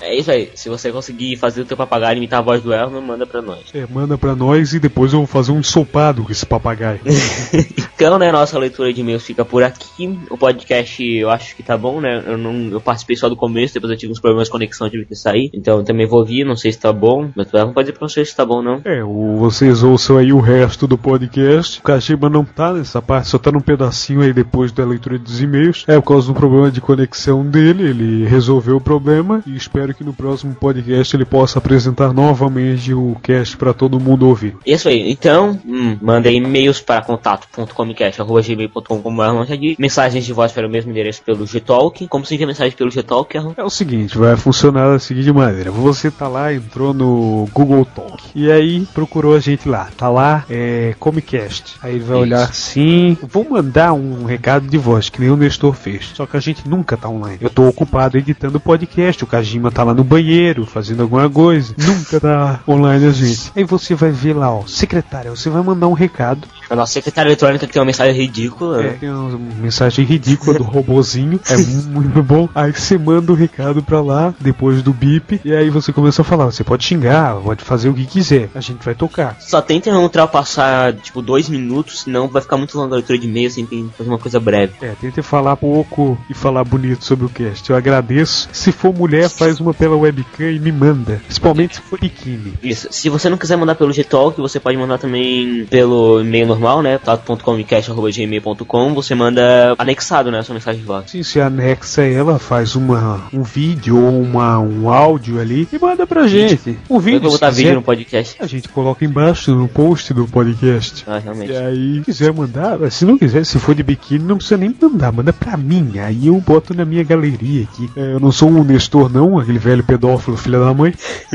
É 0.08 0.14
isso 0.14 0.30
aí. 0.30 0.50
Se 0.54 0.70
você 0.70 0.90
conseguir 0.90 1.36
fazer 1.36 1.60
o 1.60 1.64
teu 1.66 1.76
papagaio 1.76 2.16
imitar 2.16 2.38
a 2.38 2.42
voz 2.42 2.62
do 2.62 2.72
Elmo, 2.72 3.00
manda 3.02 3.26
pra 3.26 3.42
nós. 3.42 3.60
É, 3.74 3.86
manda 3.86 4.16
pra 4.16 4.34
nós 4.34 4.72
e 4.72 4.80
depois 4.80 5.12
eu 5.12 5.18
vou 5.18 5.26
fazer 5.26 5.52
um 5.52 5.58
ensopado 5.58 6.24
com 6.24 6.32
esse 6.32 6.46
papagaio. 6.46 7.00
Então, 7.98 8.16
né, 8.16 8.30
nossa 8.30 8.56
leitura 8.56 8.92
de 8.92 9.00
e-mails 9.00 9.24
fica 9.24 9.44
por 9.44 9.64
aqui. 9.64 10.16
O 10.30 10.38
podcast 10.38 11.02
eu 11.02 11.28
acho 11.30 11.56
que 11.56 11.64
tá 11.64 11.76
bom, 11.76 12.00
né? 12.00 12.22
Eu 12.24 12.38
não 12.38 12.68
eu 12.70 12.80
participei 12.80 13.16
só 13.16 13.28
do 13.28 13.34
começo, 13.34 13.74
depois 13.74 13.90
eu 13.90 13.98
tive 13.98 14.12
uns 14.12 14.20
problemas 14.20 14.46
de 14.46 14.52
conexão, 14.52 14.88
tive 14.88 15.04
que 15.04 15.16
sair. 15.16 15.50
Então 15.52 15.78
eu 15.78 15.84
também 15.84 16.06
vou 16.06 16.20
ouvir, 16.20 16.44
não 16.44 16.54
sei 16.54 16.70
se 16.70 16.78
tá 16.78 16.92
bom, 16.92 17.28
mas 17.34 17.50
não 17.50 17.72
pode 17.72 17.88
dizer 17.88 17.98
pra 17.98 18.08
vocês 18.08 18.28
se 18.28 18.36
tá 18.36 18.46
bom 18.46 18.62
não. 18.62 18.80
É, 18.84 19.02
o, 19.02 19.38
vocês 19.38 19.82
ouçam 19.82 20.16
aí 20.16 20.32
o 20.32 20.38
resto 20.38 20.86
do 20.86 20.96
podcast. 20.96 21.80
O 21.80 21.82
Kashima 21.82 22.30
não 22.30 22.44
tá 22.44 22.72
nessa 22.72 23.02
parte, 23.02 23.30
só 23.30 23.36
tá 23.36 23.50
num 23.50 23.60
pedacinho 23.60 24.20
aí 24.20 24.32
depois 24.32 24.70
da 24.70 24.84
leitura 24.84 25.18
dos 25.18 25.40
e-mails. 25.40 25.84
É 25.88 25.96
por 25.96 26.06
causa 26.06 26.28
do 26.28 26.34
problema 26.34 26.70
de 26.70 26.80
conexão 26.80 27.44
dele, 27.44 27.82
ele 27.82 28.26
resolveu 28.26 28.76
o 28.76 28.80
problema 28.80 29.42
e 29.44 29.56
espero 29.56 29.92
que 29.92 29.97
no 30.04 30.12
próximo 30.12 30.54
podcast 30.54 31.14
ele 31.14 31.24
possa 31.24 31.58
apresentar 31.58 32.12
novamente 32.12 32.92
o 32.92 33.16
cast 33.22 33.56
pra 33.56 33.72
todo 33.72 34.00
mundo 34.00 34.26
ouvir. 34.26 34.56
Isso 34.64 34.88
aí, 34.88 35.10
então, 35.10 35.58
hum, 35.66 35.96
mandem 36.00 36.38
e-mails 36.38 36.80
para 36.80 37.02
contato.comcast.gmail.com 37.02 39.02
como 39.02 39.22
Erlon 39.22 39.44
já 39.44 39.56
disse. 39.56 39.80
Mensagens 39.80 40.24
de 40.24 40.32
voz 40.32 40.52
para 40.52 40.66
o 40.66 40.70
mesmo 40.70 40.90
endereço 40.90 41.22
pelo 41.22 41.44
Gtalk. 41.44 42.06
Como 42.08 42.24
se 42.24 42.34
envia 42.34 42.46
mensagem 42.46 42.76
pelo 42.76 42.90
Gtalk, 42.90 43.36
Erlon? 43.36 43.52
É 43.56 43.64
o 43.64 43.70
seguinte, 43.70 44.16
vai 44.16 44.36
funcionar 44.36 44.92
da 44.92 44.98
seguinte 44.98 45.32
maneira. 45.32 45.70
Você 45.70 46.10
tá 46.10 46.28
lá, 46.28 46.52
entrou 46.52 46.92
no 46.92 47.48
Google 47.52 47.84
Talk. 47.84 48.22
E 48.34 48.50
aí 48.50 48.86
procurou 48.94 49.34
a 49.34 49.40
gente 49.40 49.68
lá. 49.68 49.88
Tá 49.96 50.08
lá, 50.08 50.44
é 50.48 50.94
Comicast. 50.98 51.76
Aí 51.82 51.94
ele 51.94 52.04
vai 52.04 52.16
Isso. 52.16 52.22
olhar 52.22 52.42
assim. 52.44 53.16
Vou 53.22 53.48
mandar 53.48 53.92
um 53.92 54.24
recado 54.24 54.66
de 54.66 54.78
voz, 54.78 55.08
que 55.08 55.20
nem 55.20 55.30
o 55.30 55.36
Nestor 55.36 55.74
fez. 55.74 56.12
Só 56.14 56.26
que 56.26 56.36
a 56.36 56.40
gente 56.40 56.68
nunca 56.68 56.96
tá 56.96 57.08
online. 57.08 57.38
Eu 57.40 57.50
tô 57.50 57.66
ocupado 57.66 58.16
editando 58.16 58.60
podcast. 58.60 59.24
O 59.24 59.26
Kajima 59.26 59.70
tá 59.70 59.77
lá 59.84 59.94
no 59.94 60.04
banheiro, 60.04 60.66
fazendo 60.66 61.02
alguma 61.02 61.28
coisa. 61.28 61.74
Nunca 61.78 62.20
tá 62.20 62.60
online 62.66 63.06
a 63.06 63.10
gente. 63.10 63.52
Aí 63.54 63.64
você 63.64 63.94
vai 63.94 64.10
ver 64.10 64.34
lá, 64.34 64.52
ó, 64.52 64.66
secretária, 64.66 65.30
você 65.30 65.48
vai 65.50 65.62
mandar 65.62 65.88
um 65.88 65.92
recado 65.92 66.46
A 66.70 66.76
nossa 66.76 66.92
secretária 66.92 67.28
eletrônica 67.28 67.66
que 67.66 67.72
tem 67.72 67.80
uma 67.80 67.86
mensagem 67.86 68.14
ridícula. 68.14 68.80
É, 68.80 68.82
né? 68.84 68.96
tem 69.00 69.10
uma 69.10 69.38
mensagem 69.60 70.04
ridícula 70.04 70.58
do 70.58 70.64
robozinho. 70.64 71.40
É 71.48 71.56
muito 71.56 72.22
bom. 72.22 72.48
Aí 72.54 72.72
você 72.72 72.98
manda 72.98 73.32
o 73.32 73.34
recado 73.34 73.82
pra 73.82 74.00
lá, 74.00 74.34
depois 74.40 74.82
do 74.82 74.92
bip, 74.92 75.40
e 75.44 75.54
aí 75.54 75.70
você 75.70 75.92
começa 75.92 76.22
a 76.22 76.24
falar. 76.24 76.46
Você 76.46 76.62
pode 76.62 76.84
xingar, 76.84 77.36
pode 77.36 77.64
fazer 77.64 77.88
o 77.88 77.94
que 77.94 78.04
quiser. 78.04 78.50
A 78.54 78.60
gente 78.60 78.84
vai 78.84 78.94
tocar. 78.94 79.36
Só 79.40 79.60
tentem 79.60 79.92
não 79.92 80.02
ultrapassar, 80.02 80.92
tipo, 80.94 81.22
dois 81.22 81.48
minutos, 81.48 82.02
senão 82.02 82.28
vai 82.28 82.42
ficar 82.42 82.56
muito 82.56 82.76
longa 82.76 82.94
a 82.94 82.98
leitura 82.98 83.18
de 83.18 83.26
e-mail, 83.26 83.48
assim, 83.48 83.64
tem 83.64 83.88
que 83.88 83.96
fazer 83.96 84.10
uma 84.10 84.18
coisa 84.18 84.38
breve. 84.38 84.72
É, 84.82 84.94
tente 85.00 85.22
falar 85.22 85.56
pouco 85.56 86.18
e 86.28 86.34
falar 86.34 86.64
bonito 86.64 87.04
sobre 87.04 87.26
o 87.26 87.28
cast. 87.28 87.68
Eu 87.70 87.76
agradeço. 87.76 88.48
Se 88.52 88.72
for 88.72 88.94
mulher, 88.94 89.28
faz 89.28 89.60
uma 89.60 89.72
pela 89.72 89.96
webcam 89.96 90.50
e 90.50 90.58
me 90.58 90.72
manda. 90.72 91.20
Principalmente 91.24 91.76
se 91.76 91.80
for 91.80 91.98
biquíni. 91.98 92.54
Isso. 92.62 92.88
Se 92.90 93.08
você 93.08 93.28
não 93.28 93.38
quiser 93.38 93.56
mandar 93.56 93.74
pelo 93.74 93.92
Gtalk, 93.92 94.40
você 94.40 94.60
pode 94.60 94.76
mandar 94.76 94.98
também 94.98 95.66
pelo 95.66 96.20
e-mail 96.20 96.57
normal, 96.58 96.82
né? 96.82 96.98
tato.comcast.gmail.com. 96.98 98.94
Você 98.94 99.14
manda 99.14 99.74
anexado, 99.78 100.30
né? 100.30 100.40
A 100.40 100.42
sua 100.42 100.54
mensagem 100.54 100.80
de 100.80 100.86
voz. 100.86 101.10
Sim, 101.10 101.22
se 101.22 101.40
anexa 101.40 102.02
ela, 102.02 102.38
faz 102.38 102.74
uma, 102.74 103.22
um 103.32 103.42
vídeo 103.42 103.96
ou 103.96 104.20
uma, 104.20 104.58
um 104.58 104.90
áudio 104.90 105.40
ali 105.40 105.68
e 105.72 105.78
manda 105.78 106.06
pra 106.06 106.26
gente. 106.26 106.76
Um 106.90 106.96
Eu 106.96 107.00
vídeo. 107.00 107.20
vou 107.22 107.30
botar 107.32 107.50
vídeo 107.50 107.62
quiser, 107.62 107.74
no 107.76 107.82
podcast. 107.82 108.36
A 108.40 108.46
gente 108.46 108.68
coloca 108.68 109.04
embaixo 109.04 109.54
no 109.54 109.68
post 109.68 110.12
do 110.12 110.26
podcast. 110.26 111.04
Ah, 111.06 111.18
realmente. 111.18 111.52
E 111.52 111.56
aí, 111.56 111.94
se 111.98 112.04
quiser 112.04 112.32
mandar, 112.32 112.78
se 112.90 113.04
não 113.04 113.16
quiser, 113.16 113.44
se 113.44 113.58
for 113.58 113.74
de 113.74 113.82
biquíni, 113.82 114.24
não 114.24 114.36
precisa 114.36 114.56
nem 114.56 114.74
mandar, 114.80 115.12
manda 115.12 115.32
pra 115.32 115.56
mim. 115.56 115.98
Aí 115.98 116.26
eu 116.26 116.40
boto 116.40 116.74
na 116.74 116.84
minha 116.84 117.04
galeria 117.04 117.62
aqui. 117.64 117.88
É, 117.96 118.14
eu 118.14 118.20
não 118.20 118.32
sou 118.32 118.48
um 118.50 118.64
Nestor, 118.64 119.08
não, 119.10 119.38
aquele 119.38 119.58
velho 119.58 119.84
pedófilo, 119.84 120.36
filha 120.36 120.58
da 120.58 120.74
mãe. 120.74 120.92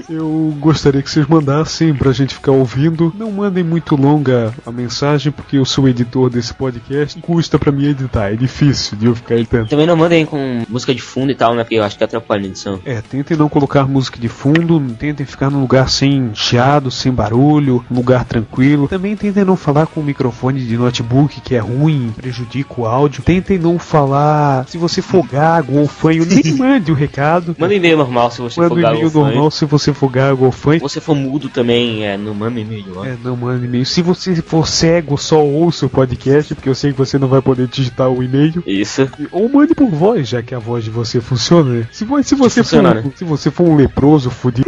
Eu 0.10 0.54
gostaria 0.60 1.02
que 1.02 1.10
vocês 1.10 1.26
mandassem 1.28 1.94
pra 1.94 2.12
gente 2.12 2.34
ficar 2.36 2.52
ouvindo. 2.52 3.14
Não 3.18 3.32
mandem 3.32 3.64
muito 3.64 3.96
longa 3.96 4.54
a 4.66 4.72
mensagem, 4.72 5.13
porque 5.32 5.58
eu 5.58 5.66
sou 5.66 5.88
editor 5.88 6.30
desse 6.30 6.54
podcast. 6.54 7.20
Custa 7.22 7.58
pra 7.60 7.72
mim 7.72 7.86
editar, 7.88 8.32
é 8.32 8.36
difícil 8.36 8.98
de 8.98 9.06
eu 9.06 9.16
ficar 9.16 9.36
editando. 9.36 9.68
Também 9.68 9.86
não 9.86 9.96
mandem 9.96 10.26
com 10.26 10.64
música 10.70 10.94
de 10.94 11.02
fundo 11.02 11.32
e 11.32 11.36
tal, 11.36 11.56
né? 11.56 11.64
Porque 11.64 11.76
eu 11.76 11.84
acho 11.84 11.98
que 11.98 12.04
atrapalha 12.04 12.44
a 12.44 12.48
edição. 12.48 12.80
É, 12.86 13.02
tentem 13.02 13.38
não 13.38 13.50
colocar 13.50 13.88
música 13.88 14.20
de 14.20 14.28
fundo, 14.28 14.80
tentem 14.98 15.26
ficar 15.26 15.50
num 15.50 15.62
lugar 15.62 15.90
sem 15.90 16.32
chiado, 16.34 16.90
sem 16.92 17.12
barulho, 17.12 17.84
um 17.92 17.96
lugar 17.96 18.26
tranquilo. 18.26 18.88
Também 18.88 19.16
tentem 19.16 19.44
não 19.46 19.56
falar 19.56 19.88
com 19.88 20.00
o 20.02 20.04
microfone 20.04 20.60
de 20.66 20.78
notebook, 20.78 21.42
que 21.42 21.56
é 21.56 21.60
ruim, 21.60 22.12
prejudica 22.16 22.74
o 22.82 22.86
áudio. 22.86 23.24
Tentem 23.24 23.58
não 23.58 23.78
falar 23.80 24.68
se 24.68 24.78
você 24.78 25.02
for 25.02 25.26
gago 25.28 25.78
ou 25.78 25.88
fanho, 25.88 26.26
nem 26.26 26.44
mande 26.58 26.92
o 26.92 26.96
recado. 26.96 27.56
Manda 27.58 27.74
e-mail 27.74 27.98
normal 27.98 28.32
se 28.32 28.42
você 28.42 28.60
Manda 28.60 28.70
for 28.76 28.82
gago 28.82 28.94
e-mail 28.96 29.06
ou 29.06 29.12
fã. 29.12 29.20
normal 29.20 29.52
se 29.52 29.66
você 29.66 29.94
for 29.94 30.10
gago 30.10 30.46
ou 30.46 30.52
fanho. 30.52 30.80
Se 30.80 30.84
você 30.84 31.02
for 31.02 31.16
mudo 31.16 31.50
também, 31.50 32.06
é, 32.06 32.18
não 32.18 32.34
manda 32.34 32.60
e-mail. 32.60 32.86
ó. 32.96 33.06
É, 33.06 33.16
não 33.24 33.36
manda 33.36 33.66
e-mail. 33.66 33.86
Se 33.86 34.02
você 34.02 34.36
for 34.38 34.68
cego, 34.68 35.03
só 35.18 35.44
ouça 35.44 35.86
o 35.86 35.90
podcast, 35.90 36.54
porque 36.56 36.70
eu 36.70 36.76
sei 36.76 36.92
que 36.92 36.98
você 36.98 37.18
não 37.18 37.28
vai 37.28 37.42
poder 37.42 37.68
digitar 37.68 38.10
o 38.10 38.24
e-mail. 38.24 38.64
Isso. 38.66 39.08
Ou 39.32 39.50
mande 39.50 39.74
por 39.76 39.90
voz, 39.90 40.28
já 40.28 40.42
que 40.42 40.56
a 40.56 40.60
voz 40.60 40.84
de 40.84 40.90
você 40.90 41.20
funciona. 41.22 41.70
né? 41.80 41.88
Se, 41.92 42.06
se 42.24 42.36
você 42.36 42.64
Funciona, 42.64 42.96
for, 42.96 43.04
né? 43.06 43.12
se 43.16 43.24
você 43.24 43.52
for 43.52 43.64
um 43.68 43.76
leproso 43.76 44.30
fudido 44.30 44.68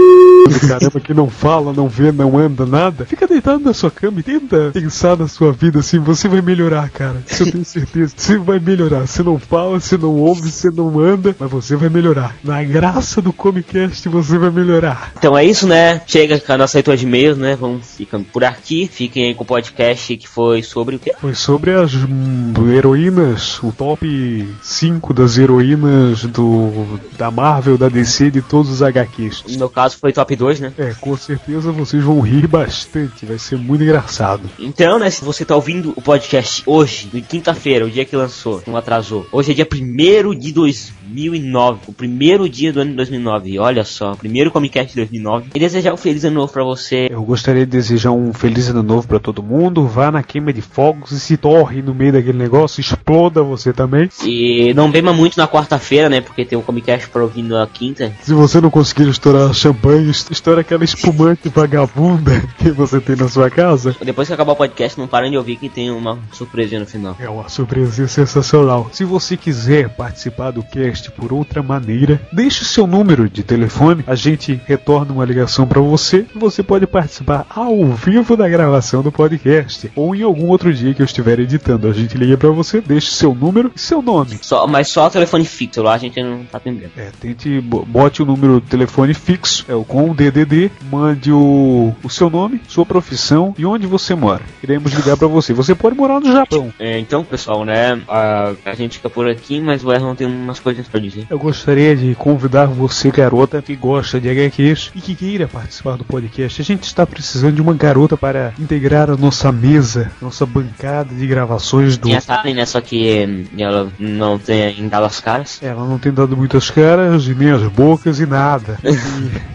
do 0.50 0.68
caramba 0.68 1.00
que 1.00 1.14
não 1.14 1.30
fala, 1.30 1.74
não 1.74 1.88
vê, 1.88 2.12
não 2.12 2.38
anda 2.38 2.66
nada, 2.66 3.06
fica 3.06 3.28
deitado 3.28 3.60
na 3.60 3.74
sua 3.74 3.92
cama 3.92 4.20
e 4.20 4.24
tenta 4.24 4.72
pensar 4.74 5.18
na 5.18 5.28
sua 5.28 5.52
vida 5.52 5.80
assim, 5.80 6.00
você 6.00 6.28
vai 6.28 6.42
melhorar, 6.42 6.90
cara. 6.90 7.24
Isso 7.28 7.44
eu 7.44 7.52
tenho 7.52 7.66
certeza. 7.66 8.14
Você 8.16 8.38
vai 8.38 8.60
melhorar. 8.60 9.08
Você 9.08 9.24
não 9.24 9.40
fala, 9.40 9.80
você 9.80 9.98
não 9.98 10.16
ouve, 10.16 10.52
você 10.52 10.70
não 10.70 11.00
anda, 11.00 11.36
mas 11.40 11.52
você 11.52 11.76
vai 11.76 11.90
melhorar. 11.90 12.36
Na 12.44 12.64
graça 12.64 13.22
do 13.22 13.34
Comicast 13.34 14.08
você 14.10 14.38
vai 14.38 14.50
melhorar. 14.50 15.14
Então 15.18 15.38
é 15.38 15.44
isso, 15.44 15.68
né? 15.68 16.02
Chega 16.06 16.40
com 16.40 16.52
a 16.54 16.58
nossa 16.58 16.78
leitura 16.78 16.98
de 16.98 17.06
e-mails, 17.06 17.38
né? 17.38 17.56
Vamos 17.56 17.96
ficando 17.96 18.26
por 18.26 18.44
aqui. 18.44 18.90
Fiquem 18.92 19.28
aí 19.28 19.34
com 19.34 19.44
o 19.44 19.48
podcast 19.48 20.16
que 20.18 20.28
foi 20.28 20.62
sobre 20.62 20.96
o 20.96 21.00
quê? 21.00 21.14
Foi 21.20 21.34
sobre 21.34 21.72
as 21.72 21.94
hum, 21.94 22.54
heroínas, 22.72 23.62
o 23.64 23.72
top 23.72 24.48
5 24.62 25.14
das 25.14 25.38
heroínas 25.38 26.24
do 26.24 27.00
da 27.18 27.32
Marvel, 27.32 27.78
da 27.78 27.90
DC, 27.90 28.32
de 28.32 28.42
todos 28.42 28.72
os 28.72 28.82
HQs. 28.82 29.44
No 29.50 29.58
meu 29.58 29.70
caso 29.70 29.98
foi 29.98 30.12
top 30.12 30.35
2, 30.36 30.60
né? 30.60 30.74
É, 30.78 30.94
com 31.00 31.16
certeza 31.18 31.72
vocês 31.72 32.04
vão 32.04 32.20
rir 32.20 32.48
bastante, 32.48 33.26
vai 33.26 33.38
ser 33.38 33.58
muito 33.58 33.84
engraçado. 33.84 34.44
Então, 34.60 35.00
né, 35.00 35.10
se 35.10 35.24
você 35.24 35.46
tá 35.46 35.56
ouvindo 35.56 35.94
o 35.96 36.02
podcast 36.02 36.64
hoje, 36.66 37.10
quinta-feira, 37.28 37.86
o 37.86 37.90
dia 37.90 38.06
que 38.06 38.16
lançou, 38.16 38.62
não 38.68 38.78
atrasou. 38.78 39.28
Hoje 39.32 39.52
é 39.52 39.56
dia 39.56 39.68
1 39.72 40.36
de 40.38 40.52
2009, 40.52 41.80
o 41.88 41.94
primeiro 41.94 42.48
dia 42.50 42.72
do 42.72 42.82
ano 42.82 42.92
de 42.92 42.98
2009. 42.98 43.52
E 43.52 43.60
olha 43.60 43.84
só, 43.84 44.16
primeiro 44.16 44.52
Comicast 44.52 44.90
de 44.90 44.96
2009. 44.96 45.50
E 45.54 45.60
desejar 45.60 45.94
um 45.94 45.98
feliz 45.98 46.24
ano 46.24 46.36
novo 46.36 46.52
pra 46.52 46.64
você. 46.64 47.08
Eu 47.10 47.24
gostaria 47.24 47.66
de 47.66 47.72
desejar 47.72 48.12
um 48.12 48.34
feliz 48.34 48.70
ano 48.70 48.84
novo 48.84 49.08
pra 49.08 49.20
todo 49.20 49.44
mundo. 49.44 49.86
Vá 49.88 50.12
na 50.12 50.24
queima 50.24 50.52
de 50.52 50.62
fogos 50.62 51.12
e 51.12 51.20
se 51.20 51.38
torre 51.38 51.82
no 51.82 51.94
meio 51.94 52.14
daquele 52.14 52.38
negócio, 52.38 52.82
exploda 52.82 53.42
você 53.42 53.74
também. 53.74 54.10
E 54.24 54.74
não 54.74 54.90
beba 54.90 55.14
muito 55.14 55.38
na 55.38 55.48
quarta-feira, 55.48 56.10
né, 56.10 56.22
porque 56.22 56.46
tem 56.46 56.58
um 56.58 56.62
Comicast 56.62 57.10
pra 57.10 57.24
ouvir 57.24 57.44
na 57.44 57.66
quinta. 57.68 58.12
Se 58.22 58.34
você 58.34 58.60
não 58.60 58.70
conseguir 58.70 59.08
estourar 59.10 59.54
champanhe, 59.54 60.10
estoura 60.32 60.62
aquela 60.62 60.84
espumante 60.84 61.50
vagabunda 61.50 62.42
que 62.58 62.72
você 62.72 63.00
tem 63.00 63.16
na 63.16 63.28
sua 63.28 63.50
casa. 63.50 63.96
Depois 64.04 64.28
que 64.28 64.34
acabar 64.34 64.54
o 64.54 64.56
podcast, 64.56 64.98
não 65.00 65.08
parem 65.08 65.32
de 65.32 65.38
ouvir 65.38 65.56
que 65.58 65.70
tem 65.70 65.92
uma 65.92 66.20
surpresinha 66.32 66.80
no 66.80 66.86
final. 66.86 67.16
É 67.20 67.30
uma 67.30 67.50
surpresa 67.50 68.08
sensacional. 68.08 68.90
Se 68.92 69.04
você 69.04 69.38
quiser 69.38 69.90
participar 69.90 70.52
do 70.52 70.64
cast 70.64 71.12
por 71.12 71.32
outra 71.34 71.62
maneira, 71.62 72.22
deixe 72.32 72.64
o 72.64 72.66
seu 72.66 72.86
número 72.88 73.30
de 73.30 73.44
telefone, 73.44 74.04
a 74.08 74.16
gente 74.16 74.60
retorna 74.66 75.12
uma 75.14 75.26
ligação 75.26 75.68
para 75.68 75.82
você 75.82 76.26
e 76.36 76.38
você 76.40 76.62
pode 76.64 76.86
participar 76.88 77.46
ao 77.50 77.86
vivo 77.86 78.36
da 78.38 78.48
gravação 78.48 79.02
do 79.02 79.12
podcast 79.12 79.92
ou 79.96 80.16
em 80.16 80.22
algum 80.24 80.48
outro 80.48 80.74
dia 80.74 80.94
que 80.94 81.02
eu 81.02 81.06
estiver 81.06 81.40
editando. 81.40 81.88
A 81.88 81.94
gente 81.94 82.18
liga 82.18 82.38
para 82.38 82.50
você, 82.50 82.82
deixe 82.82 83.12
seu 83.12 83.34
número 83.34 83.72
e 83.76 83.80
seu 83.80 84.02
nome. 84.02 84.40
Só, 84.42 84.66
mas 84.68 84.88
só 84.90 85.08
o 85.08 85.10
telefone 85.10 85.46
fixo 85.46 85.82
lá 85.82 85.94
a 85.94 85.98
gente 85.98 86.22
não 86.22 86.44
tá 86.46 86.58
atendendo. 86.58 86.92
É, 86.98 87.10
tente, 87.20 87.60
bo- 87.62 87.86
bote 87.86 88.22
o 88.22 88.26
número 88.26 88.56
do 88.60 88.62
telefone 88.62 89.14
fixo, 89.14 89.66
é 89.68 89.76
o 89.76 89.84
com 89.84 90.15
DDD, 90.16 90.72
mande 90.90 91.32
o, 91.32 91.94
o 92.04 92.10
seu 92.10 92.30
nome, 92.30 92.62
sua 92.68 92.86
profissão 92.86 93.54
e 93.58 93.66
onde 93.66 93.86
você 93.86 94.16
mora. 94.16 94.42
Iremos 94.64 94.94
ligar 94.94 95.18
para 95.18 95.28
você. 95.28 95.54
Você 95.54 95.76
pode 95.76 95.96
morar 95.96 96.20
no 96.20 96.32
Japão. 96.32 96.74
É, 96.80 96.98
então, 97.00 97.24
pessoal, 97.24 97.66
né, 97.66 98.02
a, 98.08 98.54
a 98.66 98.74
gente 98.74 98.98
fica 98.98 99.10
por 99.10 99.28
aqui, 99.28 99.60
mas 99.60 99.84
o 99.84 99.92
Erlon 99.92 100.16
tem 100.16 100.28
umas 100.28 100.60
coisas 100.60 100.88
pra 100.88 101.00
dizer. 101.00 101.28
Eu 101.30 101.38
gostaria 101.38 101.96
de 101.96 102.16
convidar 102.16 102.66
você, 102.66 103.12
garota, 103.12 103.62
que 103.62 103.76
gosta 103.76 104.20
de 104.20 104.30
HQs 104.30 104.92
e 104.96 105.02
que 105.02 105.16
queira 105.16 105.48
participar 105.48 105.98
do 105.98 106.04
podcast. 106.04 106.62
A 106.62 106.66
gente 106.66 106.84
está 106.84 107.06
precisando 107.06 107.56
de 107.56 107.62
uma 107.62 107.74
garota 107.74 108.18
para 108.18 108.54
integrar 108.60 109.10
a 109.10 109.18
nossa 109.18 109.52
mesa, 109.52 110.12
nossa 110.22 110.46
bancada 110.46 111.14
de 111.14 111.28
gravações 111.28 111.98
do. 111.98 112.12
A 112.16 112.22
Karen, 112.22 112.54
né, 112.54 112.66
só 112.66 112.82
que 112.82 113.26
hum, 113.26 113.46
ela 113.58 113.92
não 114.00 114.40
tem 114.40 114.64
ainda 114.64 115.00
as 115.00 115.20
caras. 115.20 115.60
Ela 115.62 115.86
não 115.86 116.00
tem 116.00 116.12
dado 116.12 116.36
muitas 116.36 116.70
caras, 116.70 117.28
e 117.28 117.36
nem 117.36 117.52
as 117.52 117.64
bocas 117.64 118.20
e 118.20 118.26
nada. 118.26 118.78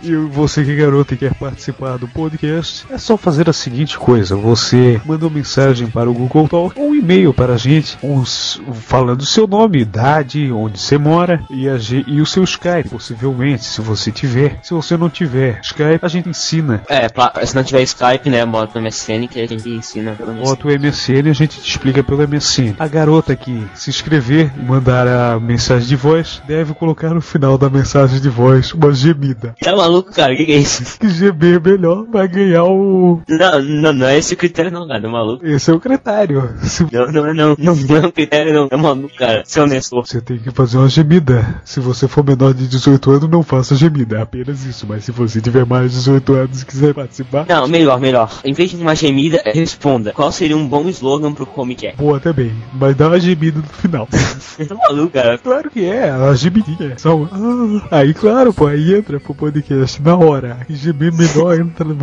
E, 0.03 0.11
e 0.11 0.15
você 0.15 0.50
que 0.55 0.71
é 0.71 0.75
garota 0.75 1.15
e 1.15 1.17
quer 1.17 1.35
participar 1.35 1.97
do 1.99 2.09
podcast, 2.09 2.85
é 2.91 2.99
só 2.99 3.17
fazer 3.17 3.49
a 3.49 3.53
seguinte 3.53 3.99
coisa: 3.99 4.35
você 4.37 5.01
manda 5.05 5.27
uma 5.27 5.35
mensagem 5.35 5.87
para 5.89 6.11
o 6.11 6.15
Google 6.15 6.49
Talk 6.49 6.79
ou 6.79 6.91
um 6.91 6.95
e-mail 6.95 7.33
para 7.33 7.55
a 7.55 7.57
gente, 7.57 7.97
uns, 8.03 8.61
falando 8.83 9.21
o 9.21 9.27
seu 9.27 9.47
nome, 9.47 9.81
idade, 9.81 10.51
onde 10.53 10.79
você 10.79 10.99
mora 10.99 11.43
e, 11.51 11.69
a 11.69 11.77
e 12.07 12.21
o 12.21 12.27
seu 12.27 12.45
Skype, 12.45 12.89
possivelmente, 12.91 13.65
se 13.65 13.81
você 13.81 14.11
tiver. 14.11 14.59
Se 14.63 14.73
você 14.75 14.97
não 14.97 15.09
tiver 15.09 15.61
Skype, 15.63 16.01
a 16.03 16.09
gente 16.09 16.29
ensina. 16.29 16.83
É, 16.89 17.09
pla- 17.09 17.33
se 17.45 17.55
não 17.55 17.63
tiver 17.65 17.83
Skype, 17.83 18.29
né, 18.31 18.45
bota 18.45 18.79
no 18.79 18.85
MSN 18.87 19.27
que 19.29 19.41
a 19.41 19.47
gente 19.47 19.69
ensina 19.69 20.13
pelo 20.13 20.33
MSN. 20.33 20.43
Bota 20.45 20.69
o 20.69 20.71
MSN 20.71 21.27
e 21.27 21.31
a 21.31 21.35
gente 21.35 21.61
te 21.61 21.71
explica 21.71 22.03
pelo 22.03 22.27
MSN. 22.27 22.75
A 22.79 22.87
garota 22.89 23.35
que 23.37 23.67
se 23.75 23.91
inscrever 23.91 24.53
e 24.57 24.63
mandar 24.63 25.07
a 25.07 25.39
mensagem 25.41 25.87
de 25.89 25.97
voz 25.97 26.43
deve 26.47 26.75
colocar 26.75 27.11
no 27.15 27.21
final 27.21 27.57
da 27.59 27.69
mensagem 27.71 28.21
de 28.21 28.29
voz 28.29 28.73
uma 28.73 28.93
gemida. 28.93 29.55
Tá 29.61 29.75
maluco, 29.77 30.13
cara? 30.13 30.30
O 30.33 30.37
que, 30.37 30.45
que 30.45 30.53
é 30.53 30.59
isso? 30.59 30.99
Que 30.99 31.09
gemer 31.09 31.61
melhor 31.63 32.07
vai 32.11 32.29
ganhar 32.29 32.65
o. 32.65 33.21
Não, 33.29 33.63
não, 33.63 33.93
não 33.93 34.07
é 34.07 34.19
esse 34.19 34.35
o 34.35 34.37
critério, 34.37 34.71
não, 34.71 34.87
cara. 34.87 35.07
É 35.07 35.11
maluco. 35.11 35.47
Esse 35.47 35.71
é 35.71 35.75
o 35.75 35.81
critério. 35.81 36.55
Não, 36.93 37.13
não, 37.13 37.27
é 37.27 37.35
não, 37.35 37.57
não, 37.59 37.75
não 37.75 37.97
é 37.97 38.07
um 38.07 38.11
critério, 38.11 38.53
não. 38.53 38.69
É 38.71 38.77
maluco, 38.77 39.15
cara. 39.17 39.43
Seu 39.45 39.67
Nestor. 39.67 40.07
você 40.07 40.21
tem 40.21 40.39
que 40.39 40.51
fazer 40.51 40.79
uma 40.79 40.89
gemida. 40.89 41.61
Se 41.65 41.81
você 41.81 42.07
for 42.09 42.25
menor 42.25 42.55
de 42.55 42.67
18 42.67 43.11
anos, 43.11 43.31
não 43.31 43.43
faça 43.43 43.75
gemida. 43.75 44.19
É 44.19 44.23
apenas 44.23 44.65
isso. 44.65 44.87
Mas 44.89 45.05
se 45.05 45.13
você 45.13 45.41
tiver 45.41 45.65
mais 45.65 45.91
de 45.91 45.99
18 45.99 46.35
anos 46.35 46.63
e 46.63 46.67
quiser 46.67 46.95
participar, 46.95 47.47
Não, 47.49 47.69
melhor, 47.69 48.01
melhor. 48.01 48.41
Em 48.45 48.53
vez 48.53 48.71
de 48.71 48.77
uma 48.77 48.95
gemida, 48.95 49.43
é 49.45 49.53
responda. 49.53 50.13
Qual 50.13 50.31
seria 50.33 50.57
um 50.57 50.67
bom 50.67 50.89
slogan 50.89 51.33
pro 51.33 51.47
Comic 51.47 51.87
boa 52.01 52.19
também. 52.19 52.53
Mas 52.73 52.97
dá 52.97 53.09
uma 53.09 53.21
gemida 53.21 53.59
no 53.59 53.67
final. 53.67 54.09
Tá 54.61 54.75
maluco, 54.75 55.13
cara. 55.15 55.39
Claro 55.39 55.71
que 55.71 55.85
é, 55.85 56.11
a 56.11 56.35
gemidinha. 56.35 56.99
Só 56.99 57.27
ah, 57.33 57.99
aí, 57.99 58.13
claro, 58.13 58.53
pô, 58.53 58.67
aí 58.67 58.95
entra 58.95 59.19
pro 59.19 59.35
podcast 59.35 60.03
na 60.03 60.15
hora. 60.25 60.59
Gemer 60.69 61.13
menor 61.13 61.59
entra 61.59 61.85
no 61.85 61.97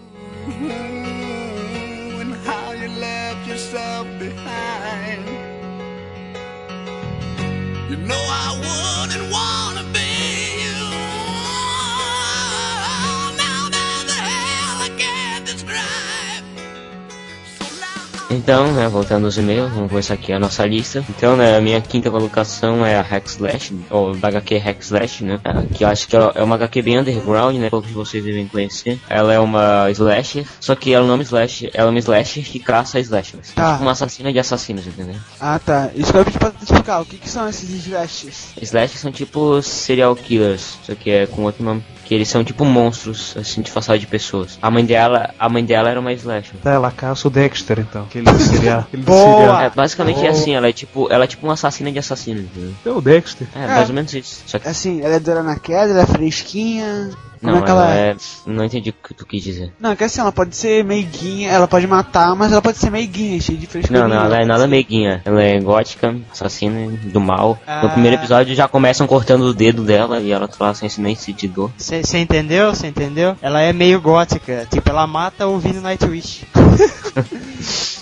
Então, 18.44 18.74
né, 18.74 18.90
voltando 18.90 19.24
aos 19.24 19.38
e-mails, 19.38 19.72
vamos 19.72 19.90
começar 19.90 20.16
aqui 20.16 20.34
a 20.34 20.38
nossa 20.38 20.66
lista. 20.66 21.02
Então, 21.10 21.38
né, 21.38 21.56
a 21.56 21.62
minha 21.62 21.80
quinta 21.80 22.12
colocação 22.12 22.86
é 22.86 22.98
a 22.98 23.02
Hack 23.02 23.26
Slash, 23.26 23.74
ou 23.90 24.14
da 24.18 24.28
HQ 24.28 24.58
Hack 24.58 24.82
Slash, 24.82 25.24
né, 25.24 25.40
é, 25.46 25.74
que 25.74 25.86
eu 25.86 25.88
acho 25.88 26.10
que 26.10 26.18
é 26.18 26.44
uma 26.44 26.56
HQ 26.56 26.82
bem 26.82 27.00
underground, 27.00 27.56
né, 27.56 27.70
poucos 27.70 27.88
de 27.88 27.96
vocês 27.96 28.22
devem 28.22 28.46
conhecer. 28.46 29.00
Ela 29.10 29.34
é 29.34 29.40
uma 29.40 29.90
slasher, 29.92 30.46
só 30.60 30.76
que 30.76 30.94
ela 30.94 31.06
não 31.08 31.14
é 31.14 31.16
uma 31.16 31.24
slasher, 31.24 31.72
ela 31.74 31.88
é 31.88 31.92
uma 31.92 32.00
slasher 32.00 32.44
que 32.44 32.60
caça 32.60 33.00
slashers. 33.00 33.54
Tá. 33.54 33.72
Tipo 33.72 33.84
uma 33.84 33.92
assassina 33.92 34.34
de 34.34 34.40
assassinos, 34.40 34.86
entendeu? 34.86 35.16
Ah 35.40 35.58
tá. 35.58 35.90
Isso 35.96 36.12
que 36.12 36.18
eu 36.18 36.26
pedi 36.26 36.38
pra 36.38 36.52
te 36.52 36.64
explicar. 36.64 37.00
O 37.00 37.06
que, 37.06 37.16
que 37.16 37.30
são 37.30 37.48
esses 37.48 37.70
slashes? 37.70 38.48
Slashers 38.62 39.00
são 39.00 39.12
tipo 39.14 39.62
serial 39.62 40.18
killers, 40.18 40.80
só 40.84 40.94
que 40.96 41.10
é 41.10 41.28
com 41.28 41.44
outro 41.44 41.64
nome. 41.64 41.82
Que 42.06 42.14
eles 42.14 42.28
são 42.28 42.44
tipo 42.44 42.66
monstros, 42.66 43.34
assim, 43.38 43.62
disfarçados 43.62 44.02
de 44.02 44.08
pessoas. 44.08 44.58
A 44.62 44.70
mãe 44.70 44.84
dela, 44.86 45.34
a 45.40 45.48
mãe 45.48 45.64
dela 45.64 45.90
era 45.90 46.00
uma 46.00 46.12
slasher. 46.14 46.56
Tá, 46.62 46.72
ela 46.72 46.92
caça 46.92 47.28
o 47.28 47.32
Dexter 47.32 47.80
então. 47.80 48.04
Aquele 48.04 48.28
seria. 48.40 48.80
Aquele 48.80 49.04
Boa! 49.04 49.18
seria- 49.38 49.66
É, 49.66 49.70
basicamente 49.70 50.26
é 50.26 50.30
assim, 50.30 50.54
ela 50.54 50.68
é 50.68 50.74
tipo, 50.74 51.08
ela 51.12 51.24
é 51.24 51.28
tipo 51.28 51.46
uma 51.48 51.54
assassina 51.54 51.92
de 51.92 52.00
assassinos, 52.00 52.44
entendeu? 52.44 52.74
É 52.86 52.90
o 52.90 53.00
Dexter. 53.02 53.48
É, 53.56 53.68
mais 53.68 53.88
ou 53.90 53.96
menos 53.96 54.14
isso. 54.14 54.44
Só 54.46 54.60
que 54.60 54.68
Assim, 54.68 55.02
ela 55.02 55.16
é 55.16 55.20
dura 55.20 55.42
na 55.44 55.56
queda, 55.58 55.92
ela 55.94 56.02
é 56.02 56.06
fresquinha. 56.06 57.12
Como 57.44 57.56
não, 57.56 57.62
é 57.62 57.66
que 57.66 57.72
ela 57.72 57.84
ela 57.84 57.96
é? 57.96 58.10
é. 58.12 58.16
Não 58.46 58.64
entendi 58.64 58.90
o 58.90 58.94
que 58.94 59.14
tu 59.14 59.26
quis 59.26 59.44
dizer. 59.44 59.74
Não, 59.80 59.96
que 59.96 60.04
assim, 60.04 60.22
ela 60.22 60.32
pode 60.32 60.56
ser 60.56 60.84
meiguinha, 60.84 61.50
ela 61.52 61.67
pode 61.67 61.86
matar, 61.86 62.34
mas 62.36 62.52
ela 62.52 62.62
pode 62.62 62.78
ser 62.78 62.89
meiguinha, 62.89 63.39
cheia 63.41 63.58
de 63.58 63.67
frescura. 63.67 64.00
Não, 64.00 64.08
não, 64.08 64.24
ela 64.26 64.41
é 64.41 64.46
nada 64.46 64.65
meiguinha. 64.67 65.22
Ela 65.26 65.44
é 65.44 65.60
gótica, 65.60 66.15
assassina 66.32 66.89
do 67.04 67.20
mal. 67.20 67.60
No 67.67 67.88
Ah. 67.88 67.89
primeiro 67.89 68.15
episódio 68.17 68.56
já 68.56 68.67
começam 68.67 69.06
cortando 69.06 69.41
o 69.41 69.54
dedo 69.54 69.84
dela 69.84 70.20
e 70.22 70.32
ela 70.32 70.48
tá 70.48 70.56
lá 70.60 70.74
sem 70.74 70.89
nem 71.00 71.15
sentir 71.15 71.50
dor. 71.50 71.72
Você 71.78 72.17
entendeu? 72.17 72.74
Você 72.74 72.88
entendeu? 72.88 73.36
Ela 73.41 73.62
é 73.62 73.74
meio 73.74 74.00
gótica. 74.00 74.65
Tipo, 74.72 74.89
ela 74.89 75.06
mata 75.06 75.46
ouvindo 75.46 75.82
Nightwish. 75.82 76.46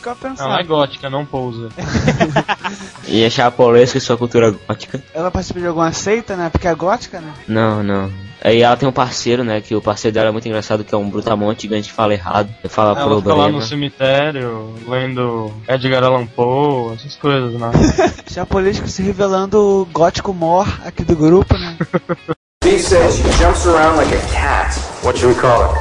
Fica 0.01 0.09
Ela 0.11 0.17
é 0.19 0.29
pensando. 0.29 0.67
gótica, 0.67 1.09
não 1.09 1.25
pousa. 1.25 1.69
E 3.07 3.25
achar 3.25 3.51
e 3.77 3.99
sua 3.99 4.17
cultura 4.17 4.51
gótica. 4.51 5.01
Ela 5.13 5.29
participa 5.31 5.59
de 5.59 5.67
alguma 5.67 5.91
seita, 5.91 6.35
né? 6.35 6.49
Porque 6.49 6.67
é 6.67 6.73
gótica, 6.75 7.19
né? 7.19 7.33
Não, 7.47 7.83
não. 7.83 8.11
Aí 8.43 8.61
ela 8.63 8.75
tem 8.75 8.89
um 8.89 8.91
parceiro, 8.91 9.43
né? 9.43 9.61
Que 9.61 9.75
o 9.75 9.81
parceiro 9.81 10.13
dela 10.15 10.29
é 10.29 10.31
muito 10.31 10.47
engraçado, 10.47 10.83
que 10.83 10.93
é 10.93 10.97
um 10.97 11.09
brutamonte 11.09 11.61
gigante 11.63 11.89
que 11.89 11.93
fala 11.95 12.13
errado. 12.13 12.49
Ele 12.63 12.69
fala 12.73 12.91
Ela 12.91 12.99
fica 13.01 13.15
lá 13.15 13.21
problema. 13.21 13.51
no 13.51 13.61
cemitério, 13.61 14.73
lendo 14.87 15.51
Edgar 15.67 16.03
Allan 16.03 16.25
Poe, 16.25 16.95
essas 16.95 17.15
coisas, 17.15 17.53
né? 17.59 17.71
Chapolesco 18.31 18.87
se 18.87 19.03
revelando 19.03 19.59
o 19.59 19.85
gótico 19.85 20.33
mor 20.33 20.67
aqui 20.83 21.03
do 21.03 21.15
grupo, 21.15 21.53
né? 21.55 21.77
B 22.63 22.77
says 22.79 23.15
she 23.15 23.23
jumps 23.41 23.65
around 23.67 23.97
like 23.97 24.13
a 24.13 24.19
cat. 24.31 24.75
What 25.03 25.17
should 25.17 25.35
we 25.35 25.39
call 25.39 25.63
her? 25.63 25.75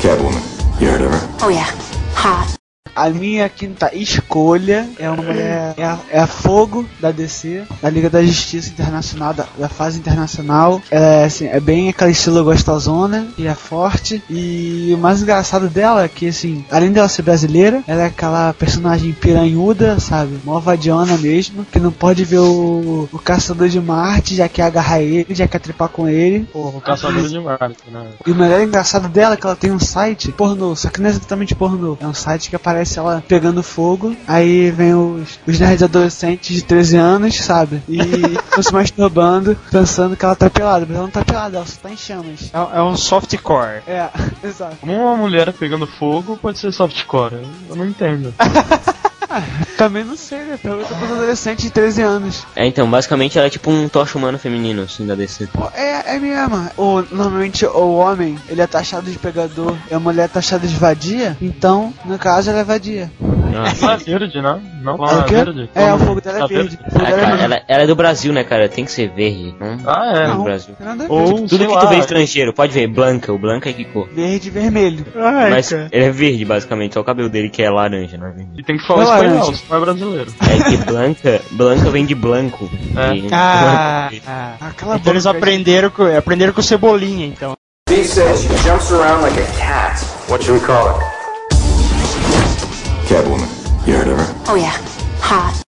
Catwoman. 0.00 0.42
You 0.80 0.88
heard 0.88 1.02
of 1.02 1.12
her? 1.12 1.28
Oh 1.42 1.50
yeah, 1.50 1.70
hot. 2.14 2.59
A 3.00 3.08
minha 3.08 3.48
quinta 3.48 3.90
escolha 3.94 4.86
é 4.98 5.08
uma 5.08 5.22
mulher. 5.22 5.72
É 5.78 5.84
a, 5.84 5.98
é 6.10 6.20
a 6.20 6.26
Fogo 6.26 6.84
da 7.00 7.10
DC, 7.10 7.62
da 7.80 7.88
Liga 7.88 8.10
da 8.10 8.22
Justiça 8.22 8.68
Internacional, 8.68 9.32
da, 9.32 9.46
da 9.58 9.70
fase 9.70 9.98
internacional. 9.98 10.82
Ela 10.90 11.06
é 11.06 11.24
assim, 11.24 11.46
é 11.46 11.58
bem 11.58 11.88
aquela 11.88 12.10
estilo 12.10 12.44
gostosona 12.44 13.26
e 13.38 13.46
é 13.46 13.54
forte. 13.54 14.22
E 14.28 14.92
o 14.94 14.98
mais 14.98 15.22
engraçado 15.22 15.70
dela 15.70 16.04
é 16.04 16.08
que, 16.08 16.28
assim, 16.28 16.62
além 16.70 16.92
dela 16.92 17.08
ser 17.08 17.22
brasileira, 17.22 17.82
ela 17.86 18.02
é 18.02 18.06
aquela 18.06 18.52
personagem 18.52 19.12
piranhuda, 19.12 19.98
sabe? 19.98 20.38
Mó 20.44 20.60
vadiona 20.60 21.16
mesmo, 21.16 21.64
que 21.64 21.80
não 21.80 21.90
pode 21.90 22.22
ver 22.22 22.40
o, 22.40 23.08
o 23.10 23.18
caçador 23.18 23.70
de 23.70 23.80
Marte, 23.80 24.34
já 24.34 24.46
quer 24.46 24.64
agarrar 24.64 25.00
ele, 25.00 25.34
já 25.34 25.48
quer 25.48 25.60
trepar 25.60 25.88
com 25.88 26.06
ele. 26.06 26.40
Porra, 26.52 26.76
o 26.76 26.80
caçador 26.82 27.26
de 27.26 27.40
Marte, 27.40 27.90
né? 27.90 28.08
E 28.26 28.30
o 28.30 28.34
melhor 28.34 28.60
engraçado 28.60 29.08
dela 29.08 29.32
é 29.32 29.36
que 29.38 29.46
ela 29.46 29.56
tem 29.56 29.72
um 29.72 29.80
site 29.80 30.30
pornô, 30.32 30.76
só 30.76 30.90
que 30.90 31.00
não 31.00 31.08
é 31.08 31.10
exatamente 31.12 31.54
pornô. 31.54 31.96
É 31.98 32.06
um 32.06 32.12
site 32.12 32.50
que 32.50 32.56
aparece 32.56 32.89
ela 32.98 33.22
pegando 33.26 33.62
fogo, 33.62 34.16
aí 34.26 34.70
vem 34.70 34.94
os, 34.94 35.38
os 35.46 35.58
nerds 35.58 35.82
adolescentes 35.82 36.54
de 36.54 36.62
13 36.62 36.96
anos, 36.96 37.36
sabe? 37.36 37.82
E 37.88 37.98
estão 38.44 38.62
se 38.62 38.72
masturbando, 38.72 39.56
pensando 39.70 40.16
que 40.16 40.24
ela 40.24 40.34
tá 40.34 40.48
pelada, 40.50 40.86
mas 40.86 40.96
ela 40.96 41.04
não 41.04 41.10
tá 41.10 41.24
pelada, 41.24 41.56
ela 41.58 41.66
só 41.66 41.80
tá 41.82 41.90
em 41.90 41.96
chamas. 41.96 42.50
É, 42.52 42.78
é 42.78 42.82
um 42.82 42.96
softcore. 42.96 43.82
É, 43.86 44.08
exato. 44.42 44.76
Como 44.80 44.94
uma 44.94 45.16
mulher 45.16 45.52
pegando 45.52 45.86
fogo 45.86 46.36
pode 46.36 46.58
ser 46.58 46.72
softcore? 46.72 47.46
Eu 47.68 47.76
não 47.76 47.86
entendo. 47.86 48.34
Também 49.76 50.04
não 50.04 50.16
sei, 50.16 50.40
né? 50.40 50.58
Pergunta 50.60 50.94
pros 50.94 51.12
adolescentes 51.12 51.64
de 51.64 51.70
13 51.70 52.02
anos. 52.02 52.46
É, 52.54 52.66
então, 52.66 52.90
basicamente 52.90 53.38
ela 53.38 53.46
é 53.46 53.50
tipo 53.50 53.70
um 53.70 53.88
tocha 53.88 54.18
humano 54.18 54.38
feminino, 54.38 54.82
assim, 54.82 55.06
da 55.06 55.14
DC. 55.14 55.48
É, 55.74 56.16
é 56.16 56.18
mesmo. 56.18 56.70
O, 56.76 57.02
normalmente 57.10 57.64
o 57.66 57.94
homem, 57.94 58.38
ele 58.48 58.60
é 58.60 58.66
taxado 58.66 59.10
de 59.10 59.18
pegador 59.18 59.76
e 59.90 59.94
a 59.94 60.00
mulher 60.00 60.24
é 60.24 60.28
taxada 60.28 60.66
de 60.66 60.74
vadia, 60.74 61.36
então, 61.40 61.94
no 62.04 62.18
caso, 62.18 62.50
ela 62.50 62.60
é 62.60 62.64
vadia. 62.64 63.10
Ela 63.54 63.68
é 63.94 63.96
verde, 63.96 64.40
né? 64.42 64.60
Não, 64.82 64.94
É 65.06 65.18
é 65.18 65.24
verde. 65.44 65.70
É, 65.74 65.92
o 65.94 65.98
fogo 65.98 66.20
dela 66.20 66.44
é 66.44 66.46
verde. 66.48 66.78
Ah, 66.94 67.10
é 67.10 67.44
ela, 67.44 67.62
ela 67.68 67.82
é 67.82 67.86
do 67.86 67.94
Brasil, 67.96 68.32
né, 68.32 68.44
cara? 68.44 68.68
Tem 68.68 68.84
que 68.84 68.92
ser 68.92 69.08
verde. 69.10 69.54
Não, 69.60 69.78
Ah, 69.86 70.12
é. 70.14 70.26
não 70.26 70.32
do 70.32 70.36
Não. 70.38 70.44
Brasil. 70.44 70.74
Ou, 71.08 71.34
Tudo 71.34 71.48
sei 71.48 71.58
que 71.58 71.66
lá, 71.74 71.80
tu 71.80 71.88
vê 71.88 71.96
estrangeiro, 71.98 72.52
pode 72.54 72.72
ver, 72.72 72.86
Blanca, 72.86 73.32
o 73.32 73.38
Blanca 73.38 73.68
é 73.70 73.72
que 73.72 73.84
cor. 73.84 74.08
Verde 74.14 74.48
e 74.48 74.50
vermelho. 74.50 75.04
Ai, 75.16 75.50
Mas 75.50 75.68
cara. 75.70 75.88
ele 75.92 76.04
é 76.04 76.10
verde, 76.10 76.44
basicamente, 76.44 76.94
só 76.94 77.00
o 77.00 77.04
cabelo 77.04 77.28
dele 77.28 77.48
que 77.50 77.62
é 77.62 77.70
laranja, 77.70 78.16
não 78.16 78.26
é 78.28 78.30
verde. 78.32 78.50
E 78.58 78.62
tem 78.62 78.76
que 78.76 78.86
falar 78.86 79.04
Não, 79.04 79.14
espanhol, 79.14 79.38
laranja. 79.40 79.62
não 79.68 79.76
é 79.76 79.80
brasileiro. 79.80 80.32
É 80.40 80.70
que 80.70 80.76
Blanca, 80.84 81.40
Blanca 81.52 81.90
vem 81.90 82.06
de 82.06 82.14
blanco. 82.14 82.70
É. 82.96 83.14
E- 83.16 83.28
Ah, 83.32 84.10
ah. 84.26 84.54
Aquela 84.60 84.96
Então 84.96 85.12
eles 85.12 85.26
aprenderam 85.26 85.90
com, 85.90 86.04
aprenderam 86.16 86.52
com 86.52 86.62
Cebolinha, 86.62 87.26
então. 87.26 87.54
B 87.88 88.04
says 88.04 88.40
she 88.42 88.48
jumps 88.58 88.92
around 88.92 89.22
like 89.22 89.38
a 89.40 89.44
cat. 89.58 90.00
What 90.28 90.44
should 90.44 90.60
we 90.60 90.66
call 90.66 90.86
her? 90.88 91.09
Catwoman. 93.10 93.50
You 93.88 93.94
heard 93.94 94.06
of 94.06 94.18
her? 94.18 94.34
Oh 94.46 94.54
yeah, 94.54 94.70
hot. 95.18 95.64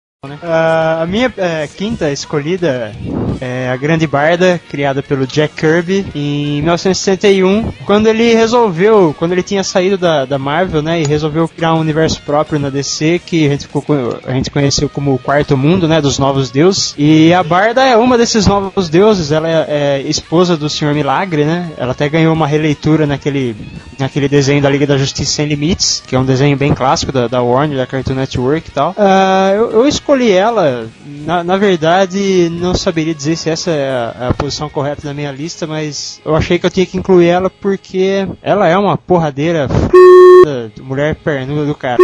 Ah, 0.43 1.03
a 1.03 1.07
minha 1.07 1.31
eh, 1.37 1.69
quinta 1.77 2.09
escolhida 2.11 2.95
é 3.41 3.69
a 3.71 3.77
Grande 3.77 4.07
Barda, 4.07 4.61
criada 4.71 5.03
pelo 5.03 5.27
Jack 5.27 5.55
Kirby 5.57 6.07
em 6.15 6.63
1961, 6.63 7.73
quando 7.85 8.07
ele 8.07 8.35
resolveu, 8.35 9.15
quando 9.19 9.33
ele 9.33 9.43
tinha 9.43 9.63
saído 9.63 9.97
da, 9.99 10.25
da 10.25 10.39
Marvel, 10.39 10.83
né, 10.83 11.01
e 11.01 11.07
resolveu 11.07 11.49
criar 11.49 11.75
um 11.75 11.81
universo 11.81 12.21
próprio 12.23 12.59
na 12.59 12.71
DC 12.71 13.21
que 13.25 13.47
a 13.47 13.51
gente, 13.51 13.63
ficou, 13.67 13.83
co- 13.83 14.17
a 14.27 14.33
gente 14.33 14.51
conheceu 14.51 14.89
como 14.89 15.15
o 15.15 15.19
Quarto 15.19 15.57
Mundo, 15.57 15.87
né, 15.89 16.01
dos 16.01 16.19
Novos 16.19 16.51
Deuses. 16.51 16.95
E 16.99 17.33
a 17.35 17.43
Barda 17.43 17.85
é 17.85 17.97
uma 17.97 18.17
desses 18.17 18.47
novos 18.47 18.89
deuses, 18.89 19.33
ela 19.33 19.49
é, 19.49 19.67
é 19.69 20.03
esposa 20.09 20.57
do 20.57 20.69
Senhor 20.69 20.95
Milagre, 20.95 21.45
né? 21.45 21.71
Ela 21.77 21.93
até 21.93 22.09
ganhou 22.09 22.33
uma 22.33 22.47
releitura 22.47 23.07
naquele, 23.07 23.55
naquele 23.99 24.29
desenho 24.29 24.63
da 24.63 24.71
Liga 24.71 24.87
da 24.87 24.97
Justiça 24.97 25.33
Sem 25.33 25.47
Limites, 25.47 26.03
que 26.07 26.15
é 26.15 26.19
um 26.19 26.25
desenho 26.25 26.57
bem 26.57 26.73
clássico 26.75 27.13
da, 27.13 27.27
da 27.29 27.43
Warner, 27.43 27.77
da 27.79 27.87
Cartoon 27.87 28.15
Network 28.15 28.69
e 28.69 28.73
tal. 28.73 28.95
Ah, 28.97 29.53
eu, 29.55 29.71
eu 29.73 29.87
escolhi 29.89 30.31
ela, 30.31 30.87
na, 31.25 31.43
na 31.45 31.57
verdade, 31.57 32.49
não 32.61 32.75
saberia 32.75 33.15
dizer 33.15 33.26
se 33.35 33.49
essa 33.51 33.71
é 33.71 33.91
a, 33.91 34.29
a 34.29 34.35
posição 34.35 34.69
correta 34.69 35.03
da 35.03 35.15
minha 35.15 35.33
lista, 35.33 35.67
mas 35.67 36.21
eu 36.25 36.37
achei 36.37 36.59
que 36.59 36.67
eu 36.67 36.71
tinha 36.71 36.87
que 36.87 36.99
incluir 36.99 37.27
ela 37.29 37.49
porque 37.51 38.29
ela 38.43 38.69
é 38.69 38.77
uma 38.77 38.97
porradeira 38.97 39.67
f... 39.69 40.83
mulher 40.83 41.17
pernuda 41.17 41.65
do 41.65 41.75
cara. 41.75 41.97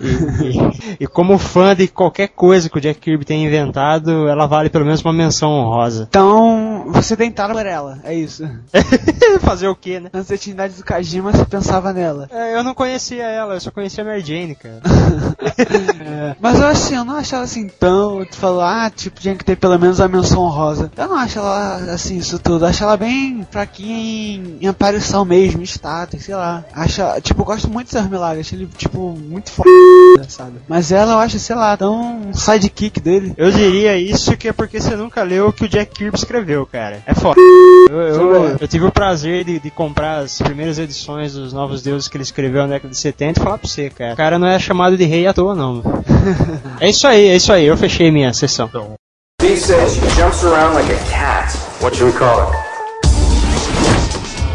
E, 0.00 0.06
e- 0.48 0.96
e 1.00 1.06
como 1.06 1.38
fã 1.38 1.76
de 1.76 1.86
qualquer 1.86 2.28
coisa 2.28 2.68
que 2.68 2.76
o 2.78 2.80
Jack 2.80 2.98
Kirby 3.00 3.24
tem 3.24 3.44
inventado, 3.44 4.26
ela 4.28 4.46
vale 4.46 4.68
pelo 4.68 4.84
menos 4.84 5.00
uma 5.02 5.12
menção 5.12 5.50
honrosa. 5.50 6.06
Então, 6.08 6.86
você 6.88 7.16
tentava 7.16 7.52
por 7.52 7.64
ela, 7.66 8.00
é 8.02 8.12
isso. 8.14 8.48
Fazer 9.42 9.68
o 9.68 9.76
quê, 9.76 10.00
né? 10.00 10.10
Nas 10.12 10.30
atividades 10.30 10.76
do 10.78 10.84
Kajima, 10.84 11.30
você 11.32 11.44
pensava 11.44 11.92
nela. 11.92 12.28
É, 12.32 12.56
eu 12.56 12.64
não 12.64 12.74
conhecia 12.74 13.22
ela, 13.24 13.54
eu 13.54 13.60
só 13.60 13.70
conhecia 13.70 14.02
a 14.02 14.06
Mary 14.06 14.20
Jane, 14.22 14.54
cara. 14.56 14.80
É, 15.62 16.36
Mas 16.40 16.58
eu 16.60 16.66
assim, 16.66 16.94
eu 16.96 17.04
não 17.04 17.16
acho 17.16 17.34
ela 17.34 17.44
assim 17.44 17.68
tão. 17.68 18.24
Tu 18.24 18.36
falou, 18.36 18.60
ah, 18.62 18.90
tipo, 18.94 19.20
tinha 19.20 19.34
que 19.34 19.44
ter 19.44 19.56
pelo 19.56 19.78
menos 19.78 20.00
a 20.00 20.08
menção 20.08 20.31
honrosa. 20.40 20.90
Eu 20.96 21.08
não 21.08 21.16
acho 21.16 21.38
ela 21.38 21.76
assim, 21.92 22.18
isso 22.18 22.38
tudo. 22.38 22.66
Acho 22.66 22.84
ela 22.84 22.96
bem 22.96 23.46
fraquinha 23.50 23.96
em, 23.96 24.58
em 24.60 24.66
aparição 24.66 25.24
mesmo, 25.24 25.60
em 25.60 25.64
status, 25.64 26.22
sei 26.22 26.34
lá. 26.34 26.64
Acho, 26.72 27.02
tipo, 27.20 27.42
eu 27.42 27.46
gosto 27.46 27.68
muito 27.70 27.86
de 27.86 27.92
Senhor 27.92 28.08
Milagre, 28.08 28.40
acho 28.40 28.54
ele, 28.54 28.68
tipo, 28.76 29.12
muito 29.12 29.50
foda, 29.50 30.28
sabe? 30.28 30.58
Mas 30.68 30.92
ela 30.92 31.14
eu 31.14 31.18
acho, 31.18 31.38
sei 31.38 31.56
lá, 31.56 31.76
tão 31.76 32.22
um 32.28 32.34
sidekick 32.34 33.00
dele. 33.00 33.34
Eu 33.36 33.50
diria 33.50 33.98
isso 33.98 34.36
que 34.36 34.48
é 34.48 34.52
porque 34.52 34.80
você 34.80 34.96
nunca 34.96 35.22
leu 35.22 35.48
o 35.48 35.52
que 35.52 35.64
o 35.64 35.68
Jack 35.68 35.92
Kirby 35.94 36.16
escreveu, 36.16 36.66
cara. 36.66 37.02
É 37.06 37.14
foda. 37.14 37.40
Eu, 37.90 38.00
eu, 38.00 38.56
eu 38.60 38.68
tive 38.68 38.86
o 38.86 38.92
prazer 38.92 39.44
de, 39.44 39.58
de 39.58 39.70
comprar 39.70 40.18
as 40.18 40.38
primeiras 40.38 40.78
edições 40.78 41.34
dos 41.34 41.52
Novos 41.52 41.82
Deuses 41.82 42.08
que 42.08 42.16
ele 42.16 42.24
escreveu 42.24 42.62
na 42.62 42.74
década 42.74 42.90
de 42.90 42.98
70 42.98 43.40
e 43.40 43.42
falar 43.42 43.58
pra 43.58 43.68
você, 43.68 43.90
cara. 43.90 44.14
O 44.14 44.16
cara 44.16 44.38
não 44.38 44.46
é 44.46 44.58
chamado 44.58 44.96
de 44.96 45.04
rei 45.04 45.26
à 45.26 45.32
toa, 45.32 45.54
não. 45.54 45.82
é 46.80 46.88
isso 46.88 47.06
aí, 47.06 47.28
é 47.28 47.36
isso 47.36 47.52
aí. 47.52 47.66
Eu 47.66 47.76
fechei 47.76 48.10
minha 48.10 48.32
sessão. 48.32 48.70
She 49.42 49.56
says 49.56 49.96
she 49.96 50.00
jumps 50.16 50.44
around 50.44 50.74
like 50.74 50.88
a 50.88 50.98
cat. 51.10 51.52
What 51.80 51.96
should 51.96 52.12
we 52.12 52.16
call 52.16 52.48
it? 52.48 52.54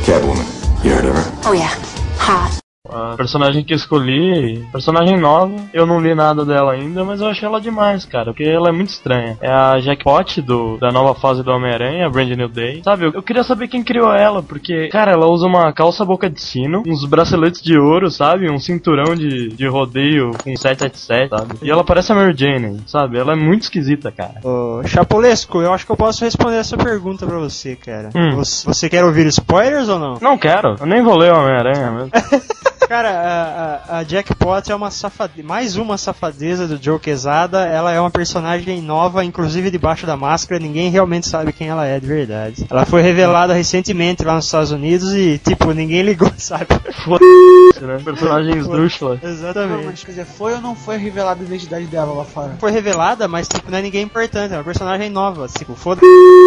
Catwoman. 0.05 0.47
You 0.81 0.91
heard 0.91 1.03
of 1.03 1.13
her? 1.13 1.41
Oh, 1.43 1.51
yeah. 1.51 1.75
Hot. 2.15 2.57
A 2.91 3.15
personagem 3.15 3.63
que 3.63 3.73
escolhi, 3.73 4.65
personagem 4.71 5.19
nova, 5.19 5.55
eu 5.73 5.85
não 5.85 5.99
li 5.99 6.13
nada 6.13 6.45
dela 6.45 6.73
ainda, 6.73 7.03
mas 7.03 7.21
eu 7.21 7.27
achei 7.27 7.47
ela 7.47 7.61
demais, 7.61 8.05
cara, 8.05 8.25
porque 8.25 8.43
ela 8.43 8.69
é 8.69 8.71
muito 8.71 8.89
estranha. 8.89 9.37
É 9.41 9.49
a 9.49 9.79
Jackpot 9.79 10.41
do, 10.41 10.77
da 10.77 10.91
nova 10.91 11.13
fase 11.19 11.43
do 11.43 11.51
Homem-Aranha, 11.51 12.09
Brand 12.09 12.29
New 12.29 12.47
Day. 12.47 12.81
Sabe, 12.83 13.05
eu, 13.05 13.11
eu 13.13 13.23
queria 13.23 13.43
saber 13.43 13.67
quem 13.67 13.83
criou 13.83 14.13
ela, 14.13 14.41
porque, 14.41 14.89
cara, 14.89 15.11
ela 15.11 15.27
usa 15.27 15.45
uma 15.45 15.71
calça 15.73 16.05
boca 16.05 16.29
de 16.29 16.41
sino, 16.41 16.83
uns 16.87 17.05
braceletes 17.05 17.61
de 17.61 17.77
ouro, 17.77 18.09
sabe? 18.09 18.49
Um 18.51 18.59
cinturão 18.59 19.15
de, 19.15 19.49
de 19.49 19.67
rodeio 19.67 20.31
com 20.43 20.55
777, 20.55 21.29
sabe? 21.29 21.55
E 21.61 21.69
ela 21.69 21.83
parece 21.83 22.11
a 22.11 22.15
Mary 22.15 22.35
Jane, 22.37 22.81
sabe? 22.85 23.17
Ela 23.17 23.33
é 23.33 23.35
muito 23.35 23.63
esquisita, 23.63 24.11
cara. 24.11 24.35
Ô, 24.43 24.81
Chapolesco, 24.85 25.61
eu 25.61 25.73
acho 25.73 25.85
que 25.85 25.91
eu 25.91 25.97
posso 25.97 26.23
responder 26.23 26.57
essa 26.57 26.77
pergunta 26.77 27.25
pra 27.25 27.39
você, 27.39 27.75
cara. 27.75 28.09
Hum. 28.15 28.35
Você, 28.35 28.65
você 28.65 28.89
quer 28.89 29.03
ouvir 29.03 29.27
spoilers 29.27 29.89
ou 29.89 29.99
não? 29.99 30.17
Não 30.21 30.37
quero, 30.37 30.75
eu 30.79 30.85
nem 30.85 31.03
vou 31.03 31.17
ler 31.17 31.33
o 31.33 31.37
Homem-Aranha 31.37 31.91
mesmo. 31.91 32.11
Cara, 32.87 33.09
a, 33.09 33.97
a, 33.97 33.99
a 33.99 34.03
Jackpot 34.03 34.71
é 34.71 34.75
uma 34.75 34.91
safadeza, 34.91 35.47
mais 35.47 35.75
uma 35.75 35.97
safadeza 35.97 36.67
do 36.67 36.81
Joe 36.81 36.99
Quesada. 36.99 37.65
Ela 37.65 37.91
é 37.91 37.99
uma 37.99 38.11
personagem 38.11 38.81
nova, 38.81 39.23
inclusive 39.25 39.71
debaixo 39.71 40.05
da 40.05 40.15
máscara, 40.15 40.59
ninguém 40.59 40.89
realmente 40.89 41.27
sabe 41.27 41.51
quem 41.51 41.67
ela 41.67 41.85
é 41.85 41.99
de 41.99 42.07
verdade. 42.07 42.65
Ela 42.69 42.85
foi 42.85 43.01
revelada 43.01 43.53
recentemente 43.53 44.23
lá 44.23 44.35
nos 44.35 44.45
Estados 44.45 44.71
Unidos 44.71 45.13
e, 45.13 45.37
tipo, 45.37 45.71
ninguém 45.73 46.01
ligou, 46.01 46.31
sabe? 46.37 46.67
Foda-se, 47.03 47.83
né? 47.83 47.99
Personagem 48.03 48.57
esdrúxula. 48.57 49.19
Não, 49.21 49.29
Exatamente. 49.29 49.85
mas 49.85 50.03
quer 50.03 50.11
dizer, 50.11 50.25
foi 50.25 50.53
ou 50.53 50.61
não 50.61 50.75
foi 50.75 50.97
revelada 50.97 51.41
a 51.41 51.45
identidade 51.45 51.85
dela 51.85 52.13
lá 52.13 52.23
fora? 52.23 52.55
Foi 52.59 52.71
revelada, 52.71 53.27
mas, 53.27 53.47
tipo, 53.47 53.69
não 53.71 53.77
é 53.77 53.81
ninguém 53.81 54.03
importante, 54.03 54.53
é 54.53 54.57
uma 54.57 54.63
personagem 54.63 55.09
nova. 55.09 55.47
Tipo, 55.47 55.75
foda 55.75 56.01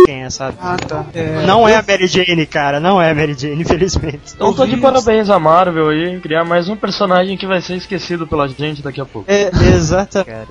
quem 0.07 0.25
é, 0.25 0.31
sabe? 0.31 0.57
Ah, 0.61 0.77
tá. 0.77 1.05
É, 1.15 1.45
Não 1.47 1.69
é 1.69 1.77
a 1.77 1.85
Mary 1.87 2.07
Jane, 2.07 2.47
cara, 2.47 2.81
não 2.81 3.01
é 3.01 3.11
a 3.11 3.15
Mary 3.15 3.35
Jane, 3.37 3.61
infelizmente. 3.63 4.33
Então 4.35 4.53
tô 4.53 4.67
de 4.67 4.77
parabéns 4.77 5.29
a 5.31 5.39
Marvel 5.39 5.89
aí, 5.89 6.20
criar 6.21 6.45
mais 6.45 6.69
um 6.69 6.77
personagem 6.77 7.37
que 7.37 7.47
vai 7.47 7.61
ser 7.61 7.77
esquecido 7.77 8.27
pela 8.27 8.47
gente 8.49 8.83
daqui 8.83 9.01
a 9.01 9.07
pouco. 9.07 9.31
É, 9.31 9.49
exatamente. 9.75 10.31
Cara. 10.31 10.49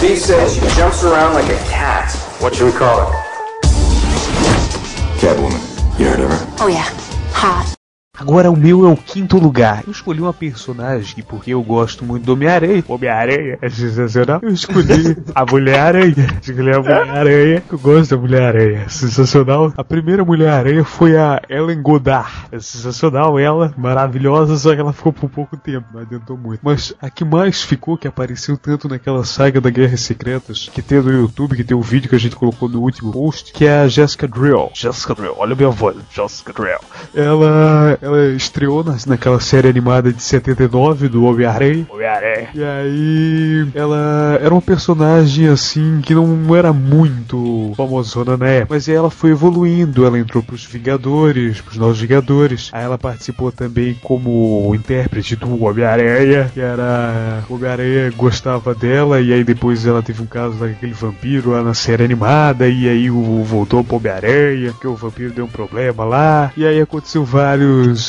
B 0.00 0.16
says 0.16 0.54
she 0.54 0.60
jumps 0.70 1.04
around 1.04 1.34
like 1.34 1.52
a 1.52 1.58
cat. 1.70 2.10
What 2.40 2.56
should 2.56 2.72
we 2.72 2.78
call 2.78 3.00
her? 3.00 3.30
Catwoman. 5.20 5.60
You 5.98 6.06
heard 6.06 6.20
of 6.20 6.30
her? 6.30 6.64
Oh 6.64 6.68
yeah. 6.68 6.88
Hot. 7.34 7.79
Agora 8.20 8.50
o 8.50 8.56
meu 8.56 8.86
é 8.86 8.92
o 8.92 8.96
quinto 8.96 9.38
lugar. 9.38 9.82
Eu 9.86 9.92
escolhi 9.92 10.20
uma 10.20 10.34
personagem 10.34 11.14
que, 11.14 11.22
porque 11.22 11.54
eu 11.54 11.62
gosto 11.62 12.04
muito 12.04 12.24
do 12.24 12.34
Homem-Aranha. 12.34 12.84
Homem-Aranha 12.86 13.58
é 13.62 13.68
sensacional. 13.70 14.40
Eu 14.42 14.50
escolhi 14.50 15.16
a 15.34 15.46
Mulher-Aranha. 15.46 16.14
Escolhi 16.42 16.74
a 16.74 16.78
Mulher-Aranha. 16.80 17.62
Eu 17.70 17.78
gosto 17.78 18.14
da 18.14 18.20
Mulher-Aranha. 18.20 18.88
Sensacional. 18.90 19.72
A 19.74 19.82
primeira 19.82 20.22
Mulher-Aranha 20.22 20.84
foi 20.84 21.16
a 21.16 21.40
Ellen 21.48 21.80
Goddard. 21.80 22.30
É 22.52 22.58
sensacional 22.58 23.38
ela. 23.38 23.72
Maravilhosa, 23.76 24.56
só 24.56 24.74
que 24.74 24.80
ela 24.80 24.92
ficou 24.92 25.12
por 25.12 25.30
pouco 25.30 25.56
tempo. 25.56 25.86
Não 25.94 26.02
adiantou 26.02 26.36
muito. 26.36 26.60
Mas 26.62 26.94
a 27.00 27.08
que 27.08 27.24
mais 27.24 27.62
ficou, 27.62 27.96
que 27.96 28.06
apareceu 28.06 28.58
tanto 28.58 28.86
naquela 28.86 29.24
saga 29.24 29.60
da 29.62 29.70
Guerras 29.70 30.02
Secretas, 30.02 30.70
que 30.72 30.82
tem 30.82 31.00
no 31.00 31.10
YouTube, 31.10 31.56
que 31.56 31.64
tem 31.64 31.76
o 31.76 31.80
vídeo 31.80 32.10
que 32.10 32.16
a 32.16 32.20
gente 32.20 32.36
colocou 32.36 32.68
no 32.68 32.82
último 32.82 33.12
post, 33.12 33.52
que 33.52 33.64
é 33.64 33.80
a 33.80 33.88
Jessica 33.88 34.28
Drill. 34.28 34.70
Jessica 34.74 35.14
Drill. 35.14 35.34
Olha 35.38 35.54
a 35.54 35.56
minha 35.56 35.70
voz. 35.70 35.96
Jessica 36.10 36.52
Drill. 36.52 36.80
Ela, 37.14 37.98
ela 38.10 38.28
estreou 38.34 38.82
na, 38.84 38.96
naquela 39.06 39.40
série 39.40 39.68
animada 39.68 40.12
de 40.12 40.22
79 40.22 41.08
do 41.08 41.24
Homem-Aranha. 41.24 41.86
Homem-Aranha. 41.88 42.48
E 42.54 42.62
aí, 42.62 43.68
ela 43.74 44.38
era 44.40 44.52
uma 44.52 44.62
personagem 44.62 45.48
assim 45.48 46.00
que 46.02 46.14
não 46.14 46.54
era 46.54 46.72
muito 46.72 47.72
famosona 47.76 48.36
na 48.36 48.48
época, 48.48 48.74
mas 48.74 48.88
ela 48.88 49.10
foi 49.10 49.30
evoluindo. 49.30 50.04
Ela 50.04 50.18
entrou 50.18 50.42
pros 50.42 50.64
Vingadores, 50.64 51.60
pros 51.60 51.76
Novos 51.76 52.00
Vingadores. 52.00 52.70
Aí 52.72 52.84
ela 52.84 52.98
participou 52.98 53.52
também 53.52 53.94
como 54.02 54.72
intérprete 54.74 55.36
do 55.36 55.62
Homem-Aranha, 55.62 56.50
que 56.52 56.60
era. 56.60 57.42
O 57.48 57.54
Homem-Aranha 57.54 58.12
gostava 58.16 58.74
dela, 58.74 59.20
e 59.20 59.32
aí 59.32 59.44
depois 59.44 59.86
ela 59.86 60.02
teve 60.02 60.22
um 60.22 60.26
caso 60.26 60.56
daquele 60.56 60.92
vampiro 60.92 61.50
lá 61.50 61.62
na 61.62 61.74
série 61.74 62.04
animada, 62.04 62.68
e 62.68 62.88
aí 62.88 63.10
o 63.10 63.42
voltou 63.44 63.84
pro 63.84 63.96
Homem-Aranha, 63.96 64.72
porque 64.72 64.86
o 64.86 64.94
vampiro 64.94 65.32
deu 65.32 65.44
um 65.44 65.48
problema 65.48 66.04
lá, 66.04 66.52
e 66.56 66.66
aí 66.66 66.80
aconteceu 66.80 67.24
vários. 67.24 67.99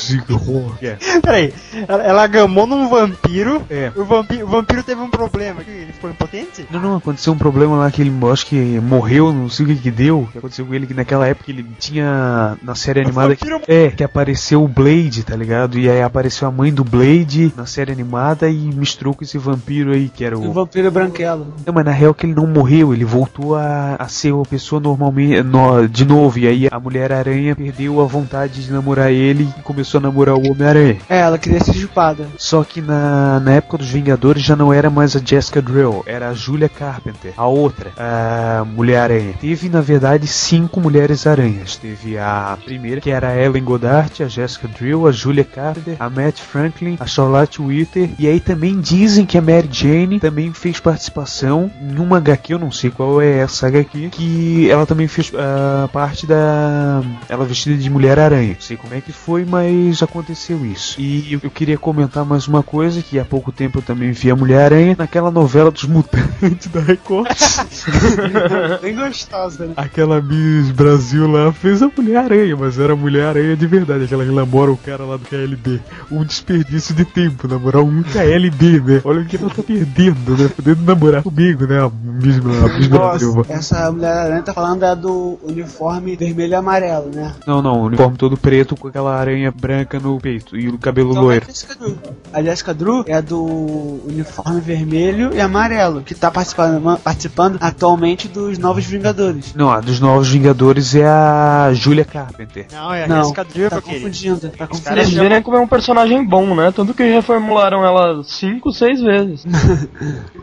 É. 0.81 0.97
Peraí, 1.21 1.53
ela, 1.87 2.03
ela 2.03 2.27
gamou 2.27 2.65
num 2.67 2.87
vampiro. 2.89 3.61
É. 3.69 3.91
O 3.95 4.03
vampiro, 4.03 4.45
o 4.45 4.49
vampiro 4.49 4.83
teve 4.83 5.01
um 5.01 5.09
problema. 5.09 5.63
que 5.63 5.69
Ele 5.71 5.91
ficou 5.93 6.09
impotente? 6.09 6.65
Não, 6.71 6.79
não, 6.79 6.95
aconteceu 6.97 7.33
um 7.33 7.37
problema 7.37 7.75
lá 7.77 7.91
que 7.91 8.01
ele, 8.01 8.11
acho 8.31 8.45
que 8.45 8.55
morreu, 8.79 9.31
não 9.33 9.49
sei 9.49 9.65
o 9.65 9.69
que 9.69 9.75
que 9.75 9.91
deu. 9.91 10.27
Que 10.31 10.37
aconteceu 10.37 10.65
com 10.65 10.73
ele 10.73 10.87
que 10.87 10.93
naquela 10.93 11.27
época 11.27 11.51
ele 11.51 11.65
tinha 11.79 12.57
na 12.61 12.75
série 12.75 13.01
animada. 13.01 13.35
Que, 13.35 13.49
vampiro- 13.49 13.61
é, 13.67 13.89
que 13.89 14.03
apareceu 14.03 14.63
o 14.63 14.67
Blade, 14.67 15.23
tá 15.23 15.35
ligado? 15.35 15.77
E 15.77 15.89
aí 15.89 16.01
apareceu 16.01 16.47
a 16.47 16.51
mãe 16.51 16.73
do 16.73 16.83
Blade 16.83 17.53
na 17.55 17.65
série 17.65 17.91
animada 17.91 18.49
e 18.49 18.55
misturou 18.57 19.13
com 19.13 19.23
esse 19.23 19.37
vampiro 19.37 19.91
aí, 19.93 20.09
que 20.09 20.23
era 20.23 20.37
O 20.37 20.49
o. 20.49 20.53
vampiro 20.53 20.89
branquelo. 20.91 21.53
Não, 21.65 21.73
mas 21.73 21.85
na 21.85 21.91
real 21.91 22.13
que 22.13 22.25
ele 22.25 22.33
não 22.35 22.47
morreu, 22.47 22.93
ele 22.93 23.05
voltou 23.05 23.55
a, 23.55 23.95
a 23.97 24.07
ser 24.07 24.31
uma 24.31 24.45
pessoa 24.45 24.79
normalmente 24.79 25.41
no- 25.43 25.87
de 25.87 26.05
novo. 26.05 26.39
E 26.39 26.47
aí 26.47 26.67
a 26.71 26.79
Mulher-Aranha 26.79 27.55
perdeu 27.55 28.01
a 28.01 28.05
vontade 28.05 28.63
de 28.63 28.71
namorar 28.71 29.11
ele 29.11 29.47
e 29.57 29.61
começou 29.61 29.80
a 29.97 29.99
namorar 29.99 30.35
o 30.35 30.51
Homem-Aranha. 30.51 30.97
É, 31.09 31.19
ela 31.19 31.37
queria 31.37 31.59
ser 31.59 31.73
chupada. 31.73 32.27
Só 32.37 32.63
que 32.63 32.81
na, 32.81 33.39
na 33.39 33.53
época 33.53 33.77
dos 33.77 33.89
Vingadores 33.89 34.43
já 34.43 34.55
não 34.55 34.73
era 34.73 34.89
mais 34.89 35.15
a 35.15 35.21
Jessica 35.23 35.61
Drill, 35.61 36.03
era 36.05 36.29
a 36.29 36.33
Julia 36.33 36.69
Carpenter, 36.69 37.33
a 37.35 37.47
outra, 37.47 37.91
a 37.97 38.63
Mulher-Aranha. 38.65 39.33
Teve, 39.39 39.69
na 39.69 39.81
verdade, 39.81 40.27
cinco 40.27 40.79
Mulheres-Aranhas. 40.79 41.75
Teve 41.77 42.17
a 42.17 42.57
primeira, 42.63 43.01
que 43.01 43.09
era 43.09 43.29
a 43.29 43.37
Ellen 43.37 43.63
Goddard, 43.63 44.23
a 44.23 44.27
Jessica 44.27 44.67
Drill, 44.67 45.07
a 45.07 45.11
Julia 45.11 45.43
Carpenter, 45.43 45.95
a 45.99 46.09
Matt 46.09 46.39
Franklin, 46.39 46.97
a 46.99 47.05
Charlotte 47.05 47.61
Witter. 47.61 48.09
E 48.17 48.27
aí 48.27 48.39
também 48.39 48.79
dizem 48.79 49.25
que 49.25 49.37
a 49.37 49.41
Mary 49.41 49.69
Jane 49.71 50.19
também 50.19 50.53
fez 50.53 50.79
participação 50.79 51.71
em 51.81 51.97
uma 51.99 52.17
HQ, 52.17 52.53
eu 52.53 52.59
não 52.59 52.71
sei 52.71 52.89
qual 52.89 53.21
é 53.21 53.39
essa 53.39 53.67
HQ, 53.67 54.09
que 54.09 54.69
ela 54.69 54.85
também 54.85 55.07
fez 55.07 55.31
ah, 55.35 55.89
parte 55.91 56.25
da... 56.25 57.01
Ela 57.29 57.45
vestida 57.45 57.77
de 57.77 57.89
Mulher-Aranha. 57.89 58.53
Não 58.53 58.61
sei 58.61 58.77
como 58.77 58.93
é 58.93 59.01
que 59.01 59.11
foi, 59.11 59.45
mas 59.45 59.60
aconteceu 60.03 60.65
isso. 60.65 60.99
E 60.99 61.39
eu, 61.41 61.49
queria 61.49 61.77
comentar 61.77 62.25
mais 62.25 62.47
uma 62.47 62.63
coisa, 62.63 63.01
que 63.01 63.19
há 63.19 63.25
pouco 63.25 63.51
tempo 63.51 63.79
eu 63.79 63.81
também 63.81 64.11
vi 64.11 64.31
a 64.31 64.35
Mulher-Aranha 64.35 64.95
naquela 64.97 65.31
novela 65.31 65.71
dos 65.71 65.83
mutantes 65.83 66.67
da 66.67 66.79
Record. 66.79 67.27
Bem 68.81 68.95
gostosa, 68.95 69.67
né? 69.67 69.73
Aquela 69.77 70.21
Miss 70.21 70.71
Brasil 70.71 71.29
lá 71.29 71.51
fez 71.51 71.81
a 71.81 71.89
Mulher-Aranha, 71.95 72.55
mas 72.55 72.79
era 72.79 72.93
a 72.93 72.95
Mulher-Aranha 72.95 73.55
de 73.55 73.67
verdade, 73.67 74.05
aquela 74.05 74.25
que 74.25 74.31
namora 74.31 74.71
o 74.71 74.77
cara 74.77 75.03
lá 75.03 75.17
do 75.17 75.25
KLB. 75.25 75.79
Um 76.11 76.23
desperdício 76.23 76.93
de 76.93 77.05
tempo, 77.05 77.47
namorar 77.47 77.81
um 77.81 78.03
KLB, 78.03 78.81
né? 78.81 79.01
Olha 79.03 79.21
o 79.21 79.25
que 79.25 79.37
ela 79.37 79.49
tá 79.49 79.63
perdendo, 79.63 80.37
né? 80.37 80.49
Podendo 80.55 80.83
namorar 80.83 81.23
comigo, 81.23 81.65
né? 81.65 81.79
A 81.79 81.89
Miss, 81.89 82.37
a 82.37 82.77
Miss 82.77 82.87
Brasil. 82.87 83.45
Essa 83.49 83.91
Mulher-Aranha 83.91 84.43
tá 84.43 84.53
falando 84.53 84.83
é 84.83 84.95
do 84.95 85.39
uniforme 85.43 86.15
vermelho 86.15 86.51
e 86.51 86.55
amarelo, 86.55 87.11
né? 87.13 87.33
Não, 87.45 87.61
não, 87.61 87.81
o 87.81 87.85
uniforme 87.85 88.17
todo 88.17 88.37
preto 88.37 88.75
com 88.75 88.87
aquela 88.87 89.15
aranha 89.15 89.50
branca 89.51 89.99
no 89.99 90.19
peito 90.19 90.57
e 90.57 90.67
o 90.69 90.77
cabelo 90.77 91.11
Então 91.11 91.23
é 91.23 91.25
loiro. 91.25 91.45
a 91.45 91.47
Jessica 91.51 91.75
Drew. 91.75 91.97
A 92.33 92.43
Jessica 92.43 92.73
Drew 92.73 93.03
é 93.07 93.21
do 93.21 94.01
uniforme 94.05 94.61
vermelho 94.61 95.31
e 95.33 95.39
amarelo, 95.41 96.01
que 96.01 96.13
tá 96.15 96.29
participando, 96.31 96.97
participando 96.99 97.57
atualmente 97.61 98.27
dos 98.27 98.57
Novos 98.57 98.85
Vingadores. 98.85 99.53
Não, 99.55 99.69
a 99.71 99.79
dos 99.79 99.99
Novos 99.99 100.29
Vingadores 100.29 100.95
é 100.95 101.05
a 101.05 101.71
Julia 101.73 102.05
Carpenter. 102.05 102.65
Não, 102.71 102.93
é 102.93 103.03
a 103.03 103.07
Não, 103.07 103.17
Jessica 103.23 103.43
Drill, 103.43 103.69
tá 103.69 103.81
confundindo, 103.81 104.49
tá 104.49 104.67
confundindo. 104.67 105.21
verem 105.21 105.41
como 105.41 105.57
é 105.57 105.59
um 105.59 105.67
personagem 105.67 106.25
bom, 106.25 106.55
né? 106.55 106.71
Tanto 106.75 106.93
que 106.93 107.03
reformularam 107.03 107.83
ela 107.85 108.23
cinco, 108.23 108.71
seis 108.71 109.01
vezes. 109.01 109.43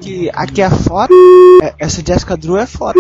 Que 0.01 0.31
aqui 0.33 0.63
é 0.63 0.71
foda, 0.71 1.13
é- 1.63 1.75
essa 1.79 2.03
Jessica 2.07 2.37
Drew 2.37 2.57
é 2.57 2.67
foda. 2.67 2.99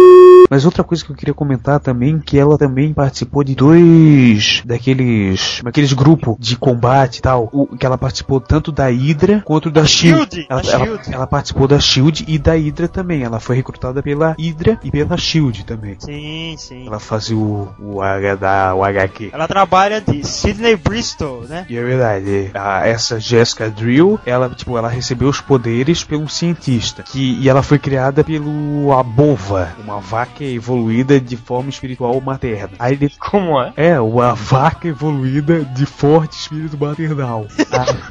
Mas 0.51 0.64
outra 0.64 0.83
coisa 0.83 1.05
que 1.05 1.11
eu 1.12 1.16
queria 1.16 1.35
comentar 1.35 1.79
também, 1.81 2.18
que 2.18 2.38
ela 2.38 2.59
também 2.59 2.92
participou 2.92 3.44
de 3.44 3.55
dois 3.55 4.62
daqueles 4.64 5.61
aqueles 5.64 5.92
grupos 5.98 6.37
de 6.38 6.56
combate 6.56 7.18
e 7.18 7.22
tal, 7.22 7.48
o, 7.52 7.76
que 7.76 7.84
ela 7.84 7.98
participou 7.98 8.40
tanto 8.40 8.70
da 8.70 8.87
Hydra 8.87 9.42
quanto 9.44 9.70
da 9.70 9.84
Shield. 9.84 10.18
Shield, 10.34 10.46
Ela, 10.48 10.61
ela- 10.61 10.84
Shield. 10.87 11.14
ela 11.14 11.26
participou 11.26 11.66
da 11.68 11.80
Shield 11.80 12.24
e 12.28 12.38
da 12.38 12.52
Hydra 12.54 12.87
também. 12.88 13.22
Ela 13.22 13.40
foi 13.40 13.56
recrutada 13.56 14.02
pela 14.02 14.34
Hydra 14.38 14.78
e 14.84 14.90
pela 14.90 15.16
Shield 15.16 15.64
também. 15.64 15.96
Sim, 15.98 16.54
sim. 16.56 16.87
Ela 16.87 17.00
fazia 17.00 17.37
o, 17.37 17.68
o, 17.80 18.00
H 18.02 18.34
da, 18.37 18.74
o 18.74 18.84
HQ. 18.84 19.30
Ela 19.32 19.48
trabalha 19.48 20.00
de 20.00 20.24
Sidney 20.26 20.76
Bristol, 20.76 21.42
né? 21.48 21.66
E 21.68 21.76
é 21.76 21.82
verdade, 21.82 22.50
a- 22.54 22.87
essa 22.87 23.18
Jessica 23.18 23.68
Drill, 23.68 24.18
ela, 24.24 24.48
tipo, 24.50 24.76
ela 24.78 24.88
recebeu 24.88 25.28
os 25.28 25.40
poderes 25.40 26.04
pelo 26.04 26.28
cientista. 26.28 27.02
Que, 27.02 27.38
e 27.40 27.48
ela 27.48 27.62
foi 27.62 27.78
criada 27.78 28.22
pelo 28.22 28.92
Abova, 28.92 29.72
uma 29.82 30.00
vaca 30.00 30.44
evoluída 30.44 31.20
de 31.20 31.37
forma 31.37 31.70
espiritual 31.70 32.20
materna. 32.20 32.70
Aí 32.78 32.96
de- 32.96 33.11
Como 33.18 33.61
é? 33.61 33.72
é, 33.76 34.00
uma 34.00 34.34
vaca 34.34 34.87
evoluída 34.88 35.61
de 35.64 35.87
forte 35.88 36.38
espírito 36.38 36.77
maternal. 36.79 37.46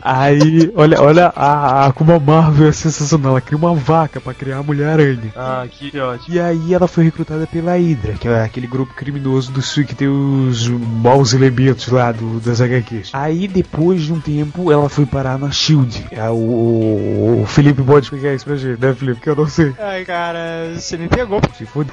Aí, 0.02 0.72
olha, 0.76 1.02
olha 1.02 1.34
a, 1.36 1.88
a- 1.88 1.94
como 1.94 2.12
a 2.14 2.20
Marvel 2.20 2.68
é 2.70 2.72
sensacional. 2.72 3.32
Ela 3.32 3.42
cria 3.42 3.58
uma 3.58 3.74
vaca 3.76 4.20
pra 4.20 4.34
criar 4.34 4.58
a 4.58 4.64
Mulher-Aranha. 4.64 5.32
Ah, 5.36 5.66
que 5.70 5.98
ótimo. 6.00 6.36
E 6.36 6.40
aí 6.40 6.74
ela 6.74 6.88
foi 6.88 7.04
recrutada 7.04 7.46
pela 7.48 7.74
Hydra, 7.78 8.14
que 8.14 8.28
é 8.28 8.42
aquele 8.44 8.68
grupo 8.68 8.94
criminoso 8.94 9.52
do 9.52 9.62
Sul 9.62 9.84
que 9.86 9.96
tem 9.96 10.08
os 10.08 10.68
maus 10.68 11.34
elementos 11.34 11.88
lá 11.90 12.12
do, 12.12 12.40
das 12.40 12.60
HQs. 12.62 13.12
Aí 13.14 13.48
depois 13.48 14.02
de 14.04 14.14
um 14.14 14.20
tempo 14.20 14.72
ela 14.72 14.90
foi 14.90 15.06
parar 15.06 15.38
na 15.38 15.52
SHIELD. 15.52 16.08
É, 16.12 16.30
o, 16.30 16.34
o, 16.34 17.42
o 17.44 17.46
Felipe 17.46 17.82
pode 17.84 18.06
explicar 18.06 18.34
isso 18.34 18.46
pra 18.46 18.56
gente, 18.56 18.80
né 18.80 18.94
Felipe? 18.94 19.22
Que 19.22 19.30
eu 19.30 19.36
não 19.36 19.48
sei. 19.48 19.74
Ai, 19.80 20.04
cara, 20.06 20.72
você 20.76 20.98
me 20.98 21.08
pegou. 21.08 21.40
Se 21.58 21.66
for 21.66 21.86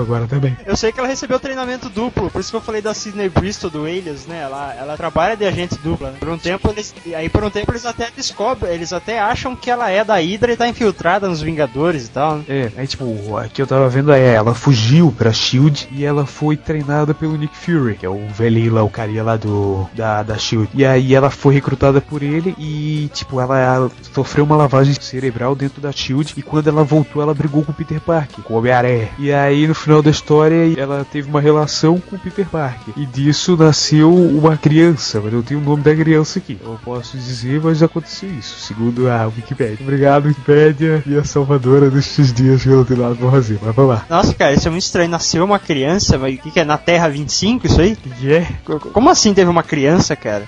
agora 0.00 0.26
também. 0.26 0.56
Eu 0.66 0.76
sei 0.76 0.92
que 0.92 0.98
ela 1.00 1.08
recebeu 1.08 1.38
treinamento 1.40 1.88
duplo, 1.88 2.30
por 2.30 2.40
isso 2.40 2.50
que 2.50 2.56
eu 2.56 2.60
falei 2.60 2.80
da 2.82 2.92
Sidney 2.94 3.28
Bristol 3.28 3.70
do 3.70 3.84
Alias, 3.84 4.26
né? 4.26 4.40
Ela, 4.42 4.74
ela 4.78 4.96
trabalha 4.96 5.15
de 5.36 5.44
agente 5.46 5.76
dupla. 5.82 6.10
Né? 6.10 6.16
Por 6.20 6.28
um 6.28 6.38
tempo 6.38 6.68
eles, 6.68 6.94
aí 7.14 7.28
por 7.28 7.42
um 7.42 7.50
tempo 7.50 7.72
eles 7.72 7.86
até 7.86 8.08
descobrem, 8.14 8.72
eles 8.72 8.92
até 8.92 9.18
acham 9.18 9.56
que 9.56 9.70
ela 9.70 9.90
é 9.90 10.04
da 10.04 10.16
Hydra 10.16 10.52
e 10.52 10.56
tá 10.56 10.68
infiltrada 10.68 11.28
nos 11.28 11.40
Vingadores 11.40 12.06
e 12.06 12.10
tal. 12.10 12.36
Né? 12.36 12.44
É, 12.48 12.72
aí 12.76 12.86
tipo, 12.86 13.36
aqui 13.36 13.62
eu 13.62 13.66
tava 13.66 13.88
vendo 13.88 14.12
é, 14.12 14.34
ela 14.34 14.54
fugiu 14.54 15.14
pra 15.16 15.32
SHIELD 15.32 15.88
e 15.92 16.04
ela 16.04 16.26
foi 16.26 16.56
treinada 16.56 17.14
pelo 17.14 17.36
Nick 17.36 17.56
Fury, 17.56 17.94
que 17.94 18.06
é 18.06 18.08
o 18.08 18.26
velhinho 18.28 18.74
lá, 18.74 18.82
o 18.82 18.90
carinha 18.90 19.22
lá 19.22 19.36
do, 19.36 19.88
da, 19.94 20.22
da 20.22 20.36
SHIELD. 20.36 20.68
E 20.74 20.84
aí 20.84 21.14
ela 21.14 21.30
foi 21.30 21.54
recrutada 21.54 22.00
por 22.00 22.22
ele 22.22 22.54
e, 22.58 23.10
tipo, 23.14 23.40
ela, 23.40 23.58
ela 23.58 23.90
sofreu 24.12 24.44
uma 24.44 24.56
lavagem 24.56 24.94
cerebral 25.00 25.54
dentro 25.54 25.80
da 25.80 25.92
SHIELD 25.92 26.34
e 26.36 26.42
quando 26.42 26.68
ela 26.68 26.84
voltou 26.84 27.22
ela 27.22 27.34
brigou 27.34 27.62
com 27.62 27.72
o 27.72 27.74
Peter 27.74 28.00
Parker, 28.00 28.44
com 28.44 28.54
o 28.54 28.58
Homem-Aranha. 28.58 29.08
E 29.18 29.32
aí 29.32 29.66
no 29.66 29.74
final 29.74 30.02
da 30.02 30.10
história 30.10 30.78
ela 30.78 31.06
teve 31.10 31.28
uma 31.28 31.40
relação 31.40 31.98
com 31.98 32.16
o 32.16 32.18
Peter 32.18 32.46
Parker. 32.46 32.94
E 32.96 33.06
disso 33.06 33.56
nasceu 33.56 34.14
uma 34.14 34.56
criança, 34.56 35.05
mas 35.14 35.32
eu 35.32 35.42
tenho 35.42 35.60
o 35.60 35.62
nome 35.64 35.82
da 35.82 35.94
criança 35.94 36.38
aqui. 36.38 36.58
Eu 36.62 36.78
posso 36.84 37.16
dizer, 37.16 37.60
mas 37.62 37.82
aconteceu 37.82 38.28
isso, 38.30 38.58
segundo 38.60 39.08
a 39.10 39.26
Wikipedia. 39.26 39.78
Obrigado, 39.80 40.26
Wikipedia, 40.26 41.02
minha 41.06 41.24
salvadora 41.24 41.90
destes 41.90 42.32
dias 42.32 42.62
que 42.62 42.68
eu 42.68 42.76
não 42.78 42.84
tenho 42.84 43.00
nada 43.02 43.14
pra 43.14 43.30
fazer. 43.30 43.58
Mas 43.62 43.74
vamos 43.74 43.90
lá. 43.94 44.04
Nossa, 44.10 44.34
cara, 44.34 44.52
isso 44.54 44.66
é 44.68 44.70
muito 44.70 44.82
estranho. 44.84 45.10
Nasceu 45.10 45.44
uma 45.44 45.58
criança, 45.58 46.18
mas 46.18 46.34
o 46.34 46.38
que, 46.38 46.50
que 46.50 46.60
é? 46.60 46.64
Na 46.64 46.76
Terra 46.78 47.08
25 47.08 47.66
isso 47.66 47.80
aí? 47.80 47.96
E 48.20 48.32
é, 48.32 48.46
Co- 48.64 48.80
Como 48.80 49.08
assim 49.10 49.32
teve 49.32 49.50
uma 49.50 49.62
criança, 49.62 50.14
cara? 50.16 50.44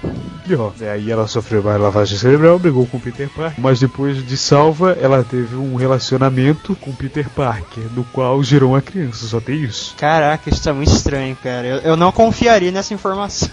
e 0.49 0.55
ó, 0.55 0.71
e 0.81 0.85
aí 0.85 1.11
ela 1.11 1.27
sofreu 1.29 1.61
uma 1.61 1.77
lavagem 1.77 2.17
cerebral, 2.19 2.59
brigou 2.59 2.87
com 2.87 2.97
o 2.97 3.01
Peter 3.01 3.29
Parker. 3.29 3.61
Mas 3.61 3.79
depois 3.81 4.27
de 4.27 4.37
salva, 4.37 4.97
ela 5.01 5.23
teve 5.23 5.55
um 5.57 5.77
relacionamento 5.77 6.75
com 6.77 6.91
o 6.91 6.95
Peter 6.95 7.29
Parker, 7.29 7.85
no 7.95 8.03
qual 8.05 8.43
gerou 8.43 8.71
uma 8.73 8.81
criança, 8.81 9.27
só 9.27 9.41
tem 9.41 9.63
isso. 9.63 9.95
Caraca, 9.99 10.49
isso 10.49 10.63
tá 10.65 10.73
muito 10.73 10.91
estranho, 10.91 11.37
cara. 11.43 11.67
Eu, 11.67 11.77
eu 11.79 11.97
não 11.97 12.11
confiaria 12.11 12.71
nessa 12.73 12.95
informação. 12.95 13.49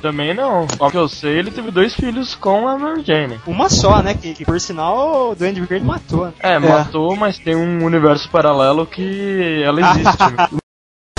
Também 0.00 0.34
não. 0.34 0.45
Ao 0.78 0.90
que 0.90 0.96
eu 0.96 1.08
sei, 1.08 1.38
ele 1.38 1.50
teve 1.50 1.70
dois 1.70 1.94
filhos 1.94 2.34
com 2.34 2.68
a 2.68 2.78
Mary 2.78 3.02
Jane. 3.04 3.40
Uma 3.46 3.68
só, 3.68 4.02
né? 4.02 4.14
Que, 4.14 4.34
que 4.34 4.44
por 4.44 4.60
sinal 4.60 5.30
o 5.30 5.34
Duende 5.34 5.60
Verde 5.62 5.84
matou. 5.84 6.26
né? 6.26 6.32
É, 6.40 6.58
matou, 6.58 7.14
mas 7.16 7.38
tem 7.38 7.54
um 7.56 7.84
universo 7.84 8.28
paralelo 8.30 8.86
que 8.86 9.62
ela 9.62 9.80
existe. 9.90 10.58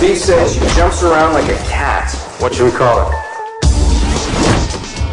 B 0.00 0.14
says 0.14 0.52
she 0.52 0.60
jumps 0.78 1.02
around 1.02 1.34
like 1.34 1.50
a 1.50 1.56
cat. 1.68 2.14
What 2.40 2.54
should 2.54 2.70
we 2.72 2.78
call 2.78 2.98
her? 3.00 3.10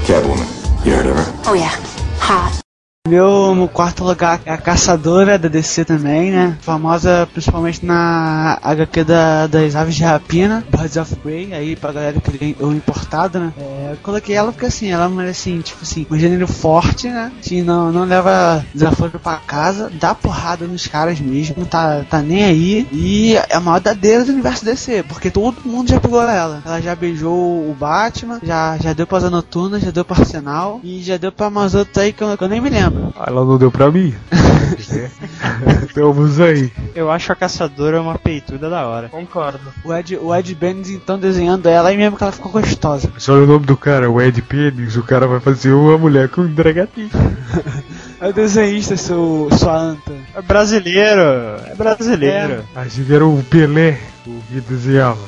Catwoman. 0.05 0.45
You 0.85 0.93
heard 0.93 1.07
of 1.07 1.17
her? 1.17 1.33
Oh 1.49 1.53
yeah. 1.55 1.75
Hot. 2.19 2.64
Meu 3.07 3.69
quarto 3.71 4.03
lugar 4.03 4.41
é 4.47 4.51
a 4.51 4.57
Caçadora 4.57 5.37
da 5.37 5.47
DC 5.47 5.85
também, 5.85 6.31
né? 6.31 6.57
Famosa 6.61 7.29
principalmente 7.31 7.85
na 7.85 8.57
HQ 8.63 9.03
da, 9.03 9.45
das 9.45 9.75
Aves 9.75 9.93
de 9.93 10.03
Rapina, 10.03 10.65
Birds 10.71 10.97
of 10.97 11.15
Prey, 11.17 11.53
aí 11.53 11.75
pra 11.75 11.91
galera 11.91 12.19
que 12.19 12.35
ganhou 12.35 12.73
importado, 12.73 13.39
né? 13.39 13.53
É, 13.59 13.89
eu 13.91 13.97
coloquei 13.97 14.35
ela 14.35 14.51
porque 14.51 14.65
assim, 14.65 14.89
ela 14.89 15.03
é 15.03 15.07
uma 15.07 15.23
assim, 15.25 15.61
tipo 15.61 15.83
assim, 15.83 16.07
um 16.09 16.17
gênero 16.17 16.47
forte, 16.47 17.07
né? 17.07 17.31
Assim, 17.39 17.61
não, 17.61 17.91
não 17.91 18.05
leva 18.05 18.65
desaforo 18.73 19.19
pra 19.19 19.35
casa, 19.35 19.91
dá 19.93 20.15
porrada 20.15 20.65
nos 20.65 20.87
caras 20.87 21.19
mesmo, 21.19 21.63
tá, 21.63 22.03
tá 22.09 22.23
nem 22.23 22.43
aí. 22.43 22.87
E 22.91 23.35
é 23.35 23.55
a 23.55 23.59
maior 23.59 23.81
dadeira 23.81 24.25
do 24.25 24.31
universo 24.31 24.65
DC, 24.65 25.03
porque 25.03 25.29
todo 25.29 25.61
mundo 25.63 25.91
já 25.91 25.99
pegou 25.99 26.23
ela. 26.23 26.63
Ela 26.65 26.81
já 26.81 26.95
beijou 26.95 27.69
o 27.69 27.75
Batman, 27.79 28.39
já, 28.41 28.79
já 28.79 28.93
deu 28.93 29.05
pra 29.05 29.19
Asa 29.19 29.29
Noturna, 29.29 29.79
já 29.79 29.91
deu 29.91 30.03
pra 30.03 30.17
Arsenal 30.17 30.79
e 30.83 31.03
já 31.03 31.17
deu 31.17 31.31
pra 31.31 31.49
umas 31.49 31.75
outras 31.75 32.03
aí 32.03 32.11
que 32.11 32.23
eu, 32.23 32.35
que 32.35 32.43
eu 32.43 32.49
nem 32.49 32.59
me 32.59 32.71
lembro. 32.71 32.94
Ela 33.27 33.45
não 33.45 33.57
deu 33.57 33.71
pra 33.71 33.91
mim. 33.91 34.13
Estamos 35.85 36.39
aí. 36.39 36.71
Eu 36.93 37.09
acho 37.09 37.31
a 37.31 37.35
caçadora 37.35 38.01
uma 38.01 38.17
peituda 38.17 38.69
da 38.69 38.85
hora. 38.85 39.09
Concordo. 39.09 39.59
O 39.83 39.93
Ed, 39.93 40.17
o 40.17 40.35
Ed 40.35 40.53
Benz 40.55 40.89
então 40.89 41.17
desenhando 41.17 41.67
ela 41.67 41.91
e 41.93 41.97
mesmo 41.97 42.17
que 42.17 42.23
ela 42.23 42.31
ficou 42.31 42.51
gostosa. 42.51 43.11
Só 43.17 43.33
o 43.33 43.45
nome 43.45 43.65
do 43.65 43.77
cara, 43.77 44.09
o 44.09 44.21
Ed 44.21 44.41
Pênis, 44.41 44.95
o 44.95 45.03
cara 45.03 45.27
vai 45.27 45.39
fazer 45.39 45.71
uma 45.71 45.97
mulher 45.97 46.29
com 46.29 46.41
um 46.41 46.53
dragatinho. 46.53 47.09
É 48.17 48.29
o 48.29 48.33
desenhista, 48.33 48.95
seu, 48.95 49.49
sua 49.51 49.77
anta. 49.77 50.13
É 50.33 50.41
brasileiro, 50.41 51.19
é 51.19 51.75
brasileiro. 51.75 52.63
Achei 52.73 53.03
que 53.03 53.13
era 53.13 53.25
o 53.25 53.43
Pelé 53.43 53.99
o 54.27 54.41
que 54.47 54.61
desenhava. 54.61 55.19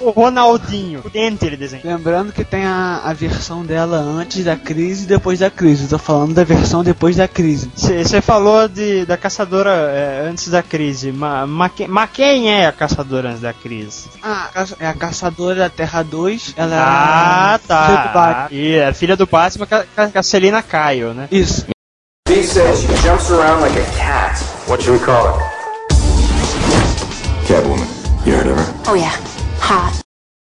O 0.00 0.10
Ronaldinho, 0.10 1.00
o 1.04 1.08
dente 1.10 1.46
ele 1.46 1.56
desenha. 1.56 1.82
Lembrando 1.84 2.32
que 2.32 2.44
tem 2.44 2.64
a, 2.64 3.00
a 3.04 3.12
versão 3.12 3.64
dela 3.64 3.96
antes 3.96 4.44
da 4.44 4.54
crise 4.56 5.04
e 5.04 5.06
depois 5.06 5.38
da 5.38 5.50
crise. 5.50 5.84
Eu 5.84 5.88
tô 5.90 5.98
falando 5.98 6.34
da 6.34 6.44
versão 6.44 6.84
depois 6.84 7.16
da 7.16 7.26
crise. 7.26 7.70
Você 7.74 8.20
falou 8.20 8.68
de, 8.68 9.06
da 9.06 9.16
caçadora 9.16 9.70
é, 9.70 10.28
antes 10.28 10.48
da 10.48 10.62
crise, 10.62 11.10
mas 11.10 11.48
ma, 11.48 11.68
que- 11.68 11.88
mas 11.88 12.10
quem 12.12 12.50
é 12.52 12.66
a 12.66 12.72
caçadora 12.72 13.30
antes 13.30 13.40
da 13.40 13.52
crise? 13.52 14.08
Ah, 14.22 14.44
a 14.44 14.48
caça- 14.48 14.76
é 14.80 14.86
a 14.86 14.94
caçadora 14.94 15.54
da 15.60 15.70
Terra 15.70 16.02
2. 16.02 16.54
Ela 16.56 16.76
Ah, 16.76 17.54
é 17.54 17.58
filha 17.58 17.96
do 17.96 18.02
tá. 18.02 18.08
Batman. 18.12 18.48
E 18.58 18.74
é 18.74 18.92
filha 18.92 19.16
do 19.16 19.26
Batman 19.26 19.66
a- 19.70 20.02
a- 20.04 20.08
com 20.08 20.18
a 20.18 20.22
Celina 20.22 20.62
Caio, 20.62 21.14
né? 21.14 21.28
Isso. 21.30 21.66
B 22.28 22.42
says 22.42 22.80
she 22.80 22.88
jumps 22.98 23.30
around 23.30 23.62
like 23.62 23.78
a 23.78 23.84
cat. 23.96 24.44
What 24.68 24.82
should 24.84 25.00
we 25.00 25.04
call? 25.04 25.57
Catwoman. 27.48 27.88
You 28.26 28.34
heard 28.34 28.46
of 28.46 28.58
her? 28.58 28.82
Oh 28.88 28.94
yeah. 28.94 29.16
Hot. 29.60 30.07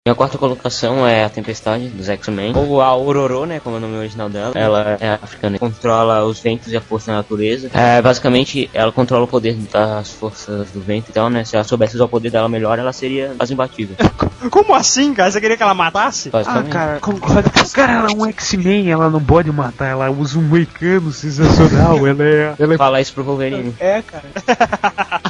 Minha 0.07 0.13
quarta 0.13 0.37
colocação 0.37 1.07
é 1.07 1.23
a 1.23 1.29
Tempestade 1.29 1.87
dos 1.87 2.07
X-Men, 2.07 2.55
ou 2.55 2.79
a 2.79 2.95
Ororo, 2.95 3.47
né, 3.47 3.59
como 3.59 3.77
é 3.77 3.79
o 3.79 3.81
nome 3.81 3.97
original 3.97 4.29
dela. 4.29 4.51
Ela 4.53 4.97
é 5.01 5.17
africana, 5.19 5.57
controla 5.57 6.23
os 6.23 6.39
ventos 6.39 6.71
e 6.71 6.77
a 6.77 6.79
força 6.79 7.07
da 7.09 7.17
natureza. 7.17 7.71
É, 7.73 7.99
basicamente, 8.03 8.69
ela 8.71 8.91
controla 8.91 9.23
o 9.23 9.27
poder 9.27 9.55
das 9.55 10.11
forças 10.11 10.69
do 10.69 10.79
vento, 10.79 11.07
então, 11.09 11.27
né, 11.27 11.43
se 11.43 11.55
ela 11.55 11.63
soubesse 11.63 11.95
usar 11.95 12.05
o 12.05 12.07
poder 12.07 12.29
dela 12.29 12.47
melhor, 12.47 12.77
ela 12.77 12.93
seria 12.93 13.33
quase 13.35 13.53
imbatível. 13.53 13.95
Como 14.51 14.75
assim, 14.75 15.11
cara? 15.11 15.31
Você 15.31 15.41
queria 15.41 15.57
que 15.57 15.63
ela 15.63 15.73
matasse? 15.73 16.29
Ah, 16.31 16.61
cara, 16.69 16.99
concordo 16.99 17.49
Cara, 17.73 17.93
ela 17.93 18.11
é 18.11 18.15
um 18.15 18.27
X-Men, 18.27 18.91
ela 18.91 19.09
não 19.09 19.19
pode 19.19 19.51
matar, 19.51 19.87
ela 19.87 20.11
usa 20.11 20.37
um 20.37 20.43
moicano 20.43 21.11
sensacional, 21.11 22.05
ela 22.05 22.23
é. 22.23 22.53
Ela 22.59 22.75
é 22.75 22.77
Fala 22.77 23.01
isso 23.01 23.11
pro 23.11 23.23
Wolverine. 23.23 23.73
É, 23.79 24.03
cara. 24.03 24.25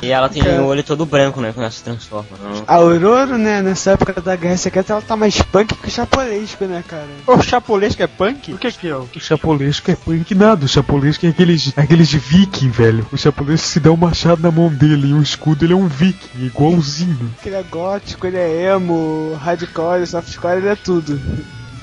E 0.03 0.11
ela 0.11 0.27
tem 0.27 0.43
o 0.59 0.65
olho 0.65 0.83
todo 0.83 1.05
branco, 1.05 1.39
né, 1.39 1.53
quando 1.53 1.63
ela 1.63 1.71
se 1.71 1.81
transforma. 1.81 2.27
Não. 2.43 2.63
A 2.67 2.75
Aurora, 2.75 3.37
né, 3.37 3.61
nessa 3.61 3.91
época 3.91 4.19
da 4.19 4.35
Guerra 4.35 4.64
Secreta, 4.65 4.93
ela 4.93 5.01
tá 5.03 5.15
mais 5.15 5.39
punk 5.43 5.75
que 5.75 5.87
o 5.87 5.91
chapolesco, 5.91 6.65
né, 6.65 6.83
cara? 6.87 7.07
O 7.27 7.39
chapolesco 7.39 8.01
é 8.01 8.07
punk? 8.07 8.51
O 8.53 8.57
que 8.57 8.71
que 8.71 8.87
é? 8.87 8.95
o- 8.95 9.07
O 9.15 9.19
chapolesco 9.19 9.91
é 9.91 9.95
punk 9.95 10.33
nada, 10.33 10.65
o 10.65 10.67
chapolesco 10.67 11.23
é 11.23 11.29
aqueles, 11.29 11.71
aqueles 11.77 12.11
viking, 12.11 12.71
velho. 12.71 13.05
O 13.11 13.17
chapolesco 13.17 13.67
se 13.67 13.79
dá 13.79 13.91
um 13.91 13.95
machado 13.95 14.41
na 14.41 14.49
mão 14.49 14.69
dele 14.69 15.09
e 15.09 15.13
um 15.13 15.21
escudo, 15.21 15.63
ele 15.65 15.73
é 15.73 15.75
um 15.75 15.87
viking, 15.87 16.45
igualzinho. 16.47 17.31
Ele 17.45 17.53
é 17.55 17.61
gótico, 17.61 18.25
ele 18.25 18.37
é 18.37 18.73
emo, 18.73 19.35
hardcore, 19.39 20.07
softcore, 20.07 20.57
ele 20.57 20.69
é 20.69 20.75
tudo. 20.75 21.21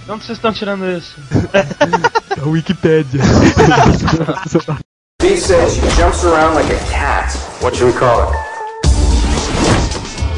Onde 0.09 0.25
vocês 0.25 0.37
estão 0.39 0.53
tirando 0.53 0.85
isso? 0.91 1.15
A 2.43 2.49
Wikipédia. 2.49 3.21
B 5.21 5.37
says 5.37 5.75
she 5.75 5.81
jumps 5.97 6.25
around 6.25 6.57
like 6.57 6.69
a 6.73 6.79
cat. 6.91 7.33
What 7.61 7.77
should 7.77 7.93
we 7.95 7.97
call 7.97 8.23
her? 8.23 8.37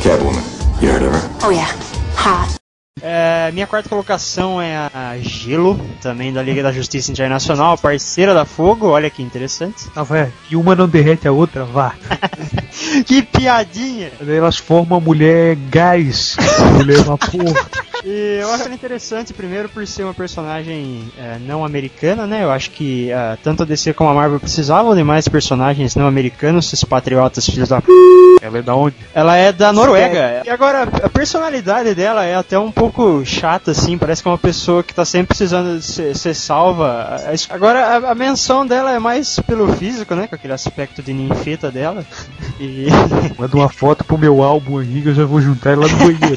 Catwoman. 0.03 0.45
You 0.83 0.91
heard 0.91 1.03
of 1.05 1.15
her? 1.15 1.31
Oh 1.43 1.51
yeah. 1.51 1.73
Hot. 2.15 2.65
É, 3.03 3.51
minha 3.53 3.67
quarta 3.67 3.89
colocação 3.89 4.63
é 4.63 4.77
a 4.77 5.17
Gelo, 5.19 5.79
também 6.01 6.33
da 6.33 6.43
Liga 6.43 6.63
da 6.63 6.73
Justiça 6.73 7.11
Internacional, 7.11 7.77
parceira 7.77 8.33
da 8.33 8.45
Fogo, 8.47 8.87
olha 8.87 9.11
que 9.11 9.23
interessante. 9.23 9.91
Ah, 9.95 10.03
vai. 10.03 10.33
E 10.51 10.57
uma 10.57 10.75
não 10.75 10.89
derrete 10.89 11.29
a 11.29 11.33
outra, 11.33 11.65
vá. 11.65 11.95
que 13.05 13.21
piadinha! 13.23 14.11
Elas 14.27 14.57
formam 14.57 14.99
a 14.99 15.01
mulher 15.01 15.57
gás, 15.71 16.37
mulher 16.79 17.03
vapor. 17.03 17.45
E 18.05 18.39
eu 18.41 18.53
acho 18.53 18.65
ela 18.65 18.75
interessante, 18.75 19.33
primeiro 19.33 19.69
por 19.69 19.87
ser 19.87 20.05
uma 20.05 20.13
personagem 20.13 21.11
é, 21.19 21.39
não 21.39 21.65
americana, 21.65 22.27
né? 22.27 22.45
Eu 22.45 22.51
acho 22.51 22.71
que 22.71 23.11
é, 23.11 23.39
tanto 23.43 23.63
a 23.63 23.67
DC 23.67 23.95
como 23.95 24.11
a 24.11 24.15
Marvel 24.15 24.39
precisavam 24.39 24.95
de 24.95 25.03
mais 25.03 25.27
personagens 25.27 25.97
não 25.97 26.07
americanos, 26.07 26.67
esses 26.67 26.85
patriotas 26.85 27.47
filhos 27.47 27.71
da 27.71 27.81
p. 27.81 27.91
Ela 28.43 28.59
é 28.59 28.63
da 28.63 28.75
onde? 28.75 28.97
Ela 29.15 29.37
é 29.37 29.53
da 29.53 29.73
Noruega. 29.73 30.43
E 30.45 30.51
agora, 30.51 30.83
a 30.83 31.09
personalidade 31.09 31.95
dela 31.95 32.25
é 32.25 32.35
até 32.35 32.59
um 32.59 32.71
pouco 32.71 33.25
chata, 33.25 33.71
assim. 33.71 33.97
Parece 33.97 34.23
que 34.23 34.29
é 34.29 34.31
uma 34.31 34.39
pessoa 34.39 34.83
que 34.83 34.93
tá 34.93 35.05
sempre 35.05 35.29
precisando 35.29 35.79
de 35.79 35.85
ser, 35.85 36.15
ser 36.15 36.35
salva. 36.35 37.19
Agora, 37.49 37.87
a, 37.87 38.11
a 38.11 38.15
menção 38.15 38.67
dela 38.67 38.93
é 38.93 38.99
mais 38.99 39.41
pelo 39.41 39.73
físico, 39.73 40.15
né? 40.15 40.27
Com 40.27 40.35
aquele 40.35 40.53
aspecto 40.53 41.03
de 41.03 41.13
ninfeta 41.15 41.71
dela. 41.71 42.05
E 42.61 42.87
Manda 43.37 43.57
uma 43.57 43.69
foto 43.69 44.05
pro 44.05 44.17
meu 44.17 44.41
álbum 44.41 44.79
aí 44.79 45.03
que 45.03 45.09
eu 45.09 45.15
já 45.15 45.25
vou 45.25 45.41
juntar 45.41 45.73
ele 45.73 45.81
lá 45.81 45.89
no 45.89 45.97
banheiro. 45.97 46.37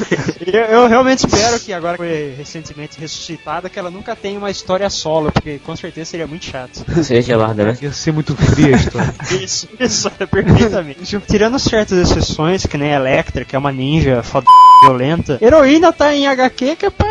eu, 0.50 0.60
eu 0.60 0.88
realmente 0.88 1.07
espero 1.10 1.58
que 1.60 1.72
agora 1.72 1.96
que 1.96 2.04
foi 2.04 2.34
recentemente 2.36 2.98
ressuscitada, 3.00 3.68
que 3.68 3.78
ela 3.78 3.90
nunca 3.90 4.14
tenha 4.16 4.38
uma 4.38 4.50
história 4.50 4.88
solo, 4.90 5.32
porque 5.32 5.58
com 5.58 5.74
certeza 5.76 6.10
seria 6.10 6.26
muito 6.26 6.44
chato. 6.44 6.84
Seria 7.02 7.22
gelada, 7.22 7.64
né? 7.64 7.78
Ia 7.80 7.92
ser 7.92 8.12
muito 8.12 8.34
fria 8.36 8.74
a 8.74 8.78
história. 8.78 9.14
Isso, 9.44 9.68
isso, 9.78 10.10
é 10.18 10.26
perfeitamente. 10.26 11.18
Tirando 11.28 11.58
certas 11.58 11.98
exceções, 11.98 12.66
que 12.66 12.76
nem 12.76 12.92
a 12.92 12.96
Electra, 12.96 13.44
que 13.44 13.54
é 13.54 13.58
uma 13.58 13.72
ninja 13.72 14.22
foda 14.22 14.46
violenta, 14.82 15.38
heroína 15.40 15.92
tá 15.92 16.14
em 16.14 16.26
HQ 16.26 16.76
que 16.76 16.86
é 16.86 16.90
pra, 16.90 17.06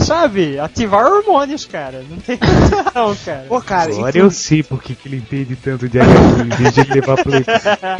sabe, 0.00 0.58
ativar 0.58 1.04
hormônios, 1.06 1.64
cara. 1.64 2.04
Não 2.08 2.18
tem 2.18 2.38
não, 2.94 3.14
cara. 3.16 3.44
Pô, 3.48 3.60
cara, 3.60 3.92
Agora 3.92 4.18
eu 4.18 4.30
sei 4.30 4.62
por 4.62 4.82
que 4.82 4.96
ele 5.06 5.16
entende 5.16 5.56
tanto 5.56 5.88
de 5.88 5.98
HQ 5.98 6.42
em 6.42 6.48
vez 6.62 6.74
de 6.74 6.80
ele 6.80 6.94
levar 6.94 7.22
play. 7.22 7.44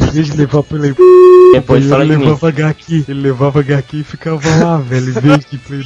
Em 0.01 0.11
vez 0.11 0.25
de 0.27 0.37
levar. 0.37 0.63
Depois 1.53 1.81
ele 1.81 1.89
fala 1.89 2.05
de 2.05 2.17
mim. 2.17 2.25
levava 2.25 2.49
HQ. 2.49 3.05
Ele 3.07 3.21
levava 3.21 3.59
HQ 3.59 3.97
e 3.97 4.03
ficava 4.03 4.41
lá, 4.63 4.77
velho, 4.81 5.09
em 5.09 5.13
vez 5.13 5.45
de 5.45 5.57
play. 5.57 5.81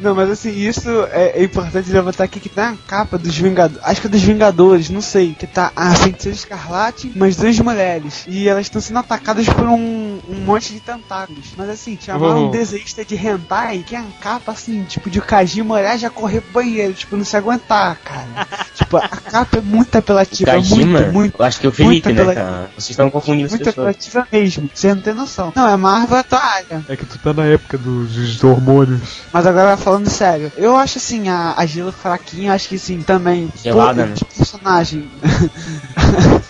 Não, 0.00 0.14
mas 0.14 0.30
assim, 0.30 0.50
isso 0.50 0.88
é, 1.10 1.40
é 1.40 1.44
importante 1.44 1.90
levantar 1.90 2.24
aqui 2.24 2.38
que 2.40 2.48
tá 2.48 2.70
na 2.70 2.76
capa 2.86 3.18
dos 3.18 3.36
Vingadores. 3.36 3.82
Acho 3.84 4.00
que 4.00 4.06
é 4.06 4.10
dos 4.10 4.22
Vingadores, 4.22 4.90
não 4.90 5.00
sei. 5.00 5.34
Que 5.38 5.46
tá 5.46 5.72
a 5.74 5.94
Feiticeira 5.94 6.36
Escarlate, 6.36 7.12
mais 7.16 7.36
duas 7.36 7.58
mulheres. 7.60 8.24
E 8.28 8.48
elas 8.48 8.66
estão 8.66 8.80
sendo 8.80 8.98
atacadas 8.98 9.48
por 9.48 9.64
um, 9.66 10.18
um 10.28 10.40
monte 10.44 10.72
de 10.72 10.80
tentáculos. 10.80 11.46
Mas 11.56 11.68
assim, 11.70 11.98
chamaram 12.00 12.26
Uhum. 12.36 12.48
um 12.48 12.50
desenhista 12.50 13.04
de 13.04 13.14
hentai 13.14 13.84
que 13.86 13.94
é 13.94 13.98
a 13.98 14.04
capa 14.20 14.52
assim, 14.52 14.82
tipo, 14.84 15.08
de 15.08 15.18
o 15.18 15.22
Kajima 15.36 15.74
olhar 15.74 15.94
e 15.94 15.98
já 15.98 16.08
correr 16.08 16.40
pro 16.40 16.52
banheiro, 16.52 16.94
tipo, 16.94 17.14
não 17.16 17.24
se 17.24 17.36
aguentar, 17.36 17.96
cara. 18.02 18.46
tipo, 18.74 18.96
a 18.96 19.06
capa 19.08 19.58
é 19.58 19.60
muito 19.60 19.96
apelativa, 19.98 20.50
Kajima? 20.52 20.98
muito, 21.00 21.12
muito. 21.12 21.36
Eu 21.38 21.44
acho 21.44 21.60
que 21.60 21.66
é 21.66 21.68
o 21.68 21.72
Felipe, 21.72 22.08
muito 22.08 22.24
né, 22.24 22.34
cara? 22.34 22.70
Vocês 22.74 22.90
estão 22.90 23.10
confundindo 23.10 23.46
as 23.46 23.52
Muito 23.52 23.68
apelativa 23.68 24.26
mesmo, 24.32 24.70
você 24.72 24.94
não 24.94 25.02
tem 25.02 25.12
noção. 25.12 25.52
Não, 25.54 25.68
é 25.68 25.76
Marvel 25.76 26.24
toalha. 26.24 26.84
É 26.88 26.96
que 26.96 27.04
tu 27.04 27.18
tá 27.18 27.34
na 27.34 27.44
época 27.44 27.76
dos, 27.76 28.14
dos 28.14 28.44
hormônios. 28.44 29.00
Mas 29.30 29.46
agora 29.46 29.76
falando 29.76 30.08
sério, 30.08 30.50
eu 30.56 30.74
acho 30.76 30.96
assim, 30.98 31.28
a, 31.28 31.52
a 31.56 31.66
Gelo 31.66 31.92
fraquinha, 31.92 32.54
acho 32.54 32.68
que 32.68 32.78
sim, 32.78 33.02
também. 33.02 33.52
Gelada, 33.62 34.06
né? 34.06 34.14
de 34.14 34.24
personagem. 34.24 35.10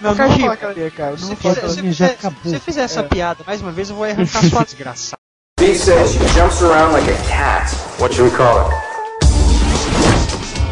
não, 0.01 0.11
não 0.11 0.14
vou 0.14 0.16
Kajima, 0.16 0.38
falar 0.44 0.57
que 0.57 0.64
ela 0.64 0.87
é, 0.87 0.90
cara. 0.90 1.11
Não 1.11 1.18
Se 1.18 1.25
vou 1.27 1.37
fizer, 1.37 1.55
falar 1.55 1.66
que 1.66 1.72
se 1.72 1.81
ela 1.81 1.88
é. 1.88 1.92
fizer- 1.92 2.16
se 2.18 2.51
você 2.51 2.61
fizer 2.61 2.83
essa 2.83 3.03
piada 3.03 3.42
mais 3.44 3.61
uma 3.61 3.72
vez, 3.72 3.90
eu 3.90 3.96
vou 3.96 4.05
arrancar 4.05 4.42
sua 4.49 4.64
desgraça. 4.64 5.16
B 5.59 5.73
says 5.73 6.12
she 6.12 6.19
jumps 6.35 6.61
around 6.61 6.92
like 6.92 7.09
a 7.09 7.16
cat. 7.25 7.73
What 7.99 8.12
should 8.12 8.31
we 8.31 8.37
call 8.37 8.69
her? 8.69 8.77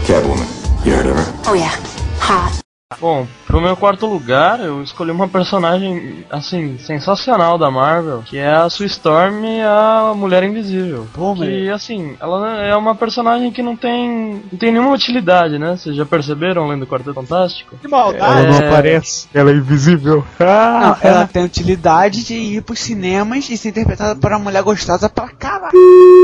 Catwoman. 0.04 0.84
You 0.84 0.92
heard 0.92 1.06
of 1.06 1.16
her? 1.16 1.42
Oh 1.46 1.54
yeah. 1.54 1.74
Hot. 2.20 2.63
Bom, 3.00 3.26
pro 3.46 3.60
meu 3.60 3.76
quarto 3.76 4.06
lugar, 4.06 4.60
eu 4.60 4.80
escolhi 4.82 5.10
uma 5.10 5.26
personagem, 5.26 6.24
assim, 6.30 6.78
sensacional 6.78 7.58
da 7.58 7.68
Marvel, 7.70 8.22
que 8.24 8.38
é 8.38 8.48
a 8.54 8.68
Sue 8.70 8.86
Storm, 8.86 9.42
a 9.66 10.12
Mulher 10.14 10.44
Invisível. 10.44 11.08
Pô, 11.12 11.34
que, 11.34 11.68
assim, 11.70 12.14
ela 12.20 12.62
é 12.62 12.76
uma 12.76 12.94
personagem 12.94 13.50
que 13.50 13.62
não 13.62 13.74
tem, 13.74 14.42
não 14.52 14.58
tem 14.58 14.70
nenhuma 14.70 14.92
utilidade, 14.94 15.58
né? 15.58 15.76
Vocês 15.76 15.96
já 15.96 16.04
perceberam 16.06 16.68
lendo 16.68 16.86
Quarteto 16.86 17.14
Fantástico? 17.14 17.76
Que 17.78 17.88
maldade. 17.88 18.22
Ela 18.22 18.42
não 18.52 18.60
É. 18.60 18.68
aparece. 18.68 19.28
Ela 19.34 19.50
é 19.50 19.54
invisível. 19.54 20.24
Não, 20.38 20.46
Ah, 20.46 20.98
ela 21.02 21.26
tem 21.26 21.42
utilidade 21.44 22.24
de 22.24 22.34
ir 22.34 22.62
pros 22.62 22.78
cinemas 22.80 23.48
e 23.50 23.56
ser 23.56 23.70
interpretada 23.70 24.14
por 24.14 24.30
uma 24.30 24.38
mulher 24.38 24.62
gostosa 24.62 25.08
pra 25.08 25.28
caralho. 25.30 25.72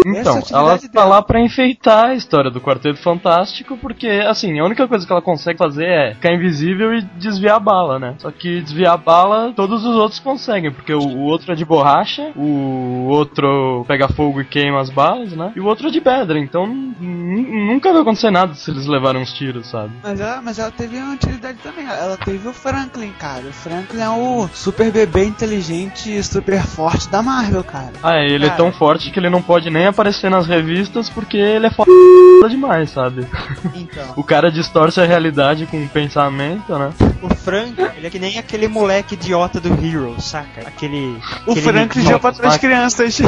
Então, 0.06 0.38
Essa 0.38 0.54
é 0.54 0.58
ela 0.58 0.78
tá 0.78 0.86
dela. 0.88 1.04
lá 1.06 1.22
pra 1.22 1.40
enfeitar 1.40 2.10
a 2.10 2.14
história 2.14 2.50
do 2.50 2.60
Quarteto 2.60 3.02
Fantástico, 3.02 3.76
porque, 3.78 4.06
assim, 4.28 4.58
a 4.60 4.64
única 4.64 4.86
coisa 4.86 5.04
que 5.06 5.12
ela 5.12 5.22
consegue 5.22 5.58
fazer 5.58 5.86
é 5.86 6.14
ficar 6.14 6.32
invisível 6.32 6.49
e 6.50 7.02
desviar 7.16 7.56
a 7.56 7.60
bala, 7.60 7.98
né? 7.98 8.14
Só 8.18 8.30
que 8.30 8.60
desviar 8.60 8.94
a 8.94 8.96
bala, 8.96 9.52
todos 9.54 9.84
os 9.84 9.96
outros 9.96 10.18
conseguem, 10.20 10.70
porque 10.72 10.92
o, 10.92 10.98
o 11.00 11.20
outro 11.22 11.52
é 11.52 11.54
de 11.54 11.64
borracha, 11.64 12.30
o 12.36 13.06
outro 13.08 13.84
pega 13.86 14.08
fogo 14.08 14.40
e 14.40 14.44
queima 14.44 14.80
as 14.80 14.90
balas, 14.90 15.32
né? 15.32 15.52
E 15.54 15.60
o 15.60 15.66
outro 15.66 15.88
é 15.88 15.90
de 15.90 16.00
pedra, 16.00 16.38
então 16.38 16.66
nu- 16.66 17.66
nunca 17.72 17.92
vai 17.92 18.02
acontecer 18.02 18.30
nada 18.30 18.54
se 18.54 18.70
eles 18.70 18.86
levarem 18.86 19.20
uns 19.22 19.32
tiros, 19.32 19.66
sabe? 19.68 19.92
Mas 20.02 20.20
ela, 20.20 20.40
mas 20.42 20.58
ela 20.58 20.70
teve 20.70 20.96
uma 20.96 21.14
utilidade 21.14 21.58
também. 21.62 21.84
Ela 21.86 22.16
teve 22.16 22.46
o 22.48 22.52
Franklin, 22.52 23.12
cara. 23.18 23.44
O 23.48 23.52
Franklin 23.52 24.00
é 24.00 24.08
o 24.08 24.48
super 24.52 24.90
bebê 24.90 25.24
inteligente 25.24 26.16
e 26.16 26.22
super 26.22 26.60
forte 26.62 27.08
da 27.08 27.22
Marvel, 27.22 27.62
cara. 27.64 27.92
Ah, 28.02 28.16
é, 28.16 28.26
ele 28.26 28.44
é 28.44 28.48
Cara. 28.48 28.56
tão 28.56 28.72
forte 28.72 29.10
que 29.10 29.18
ele 29.18 29.28
não 29.30 29.42
pode 29.42 29.68
nem 29.70 29.86
aparecer 29.86 30.30
nas 30.30 30.46
revistas 30.46 31.08
porque 31.10 31.36
ele 31.36 31.66
é 31.66 31.70
foda 31.70 31.90
demais, 32.48 32.90
sabe? 32.90 33.26
Então. 33.74 34.00
O 34.16 34.24
cara 34.24 34.50
distorce 34.50 35.00
a 35.00 35.04
realidade 35.04 35.66
com 35.66 35.82
o 35.82 35.88
pensamento, 35.88 36.30
né? 36.40 36.62
O 37.22 37.28
Frank, 37.34 37.74
ele 37.96 38.06
é 38.06 38.10
que 38.10 38.18
nem 38.18 38.38
aquele 38.38 38.66
moleque 38.66 39.14
idiota 39.14 39.60
do 39.60 39.68
Hero, 39.84 40.16
saca? 40.20 40.62
Aquele. 40.66 41.18
O 41.46 41.52
aquele 41.52 41.60
Franklin 41.60 42.02
já 42.04 42.18
para 42.18 42.30
as 42.48 42.56
crianças. 42.56 43.20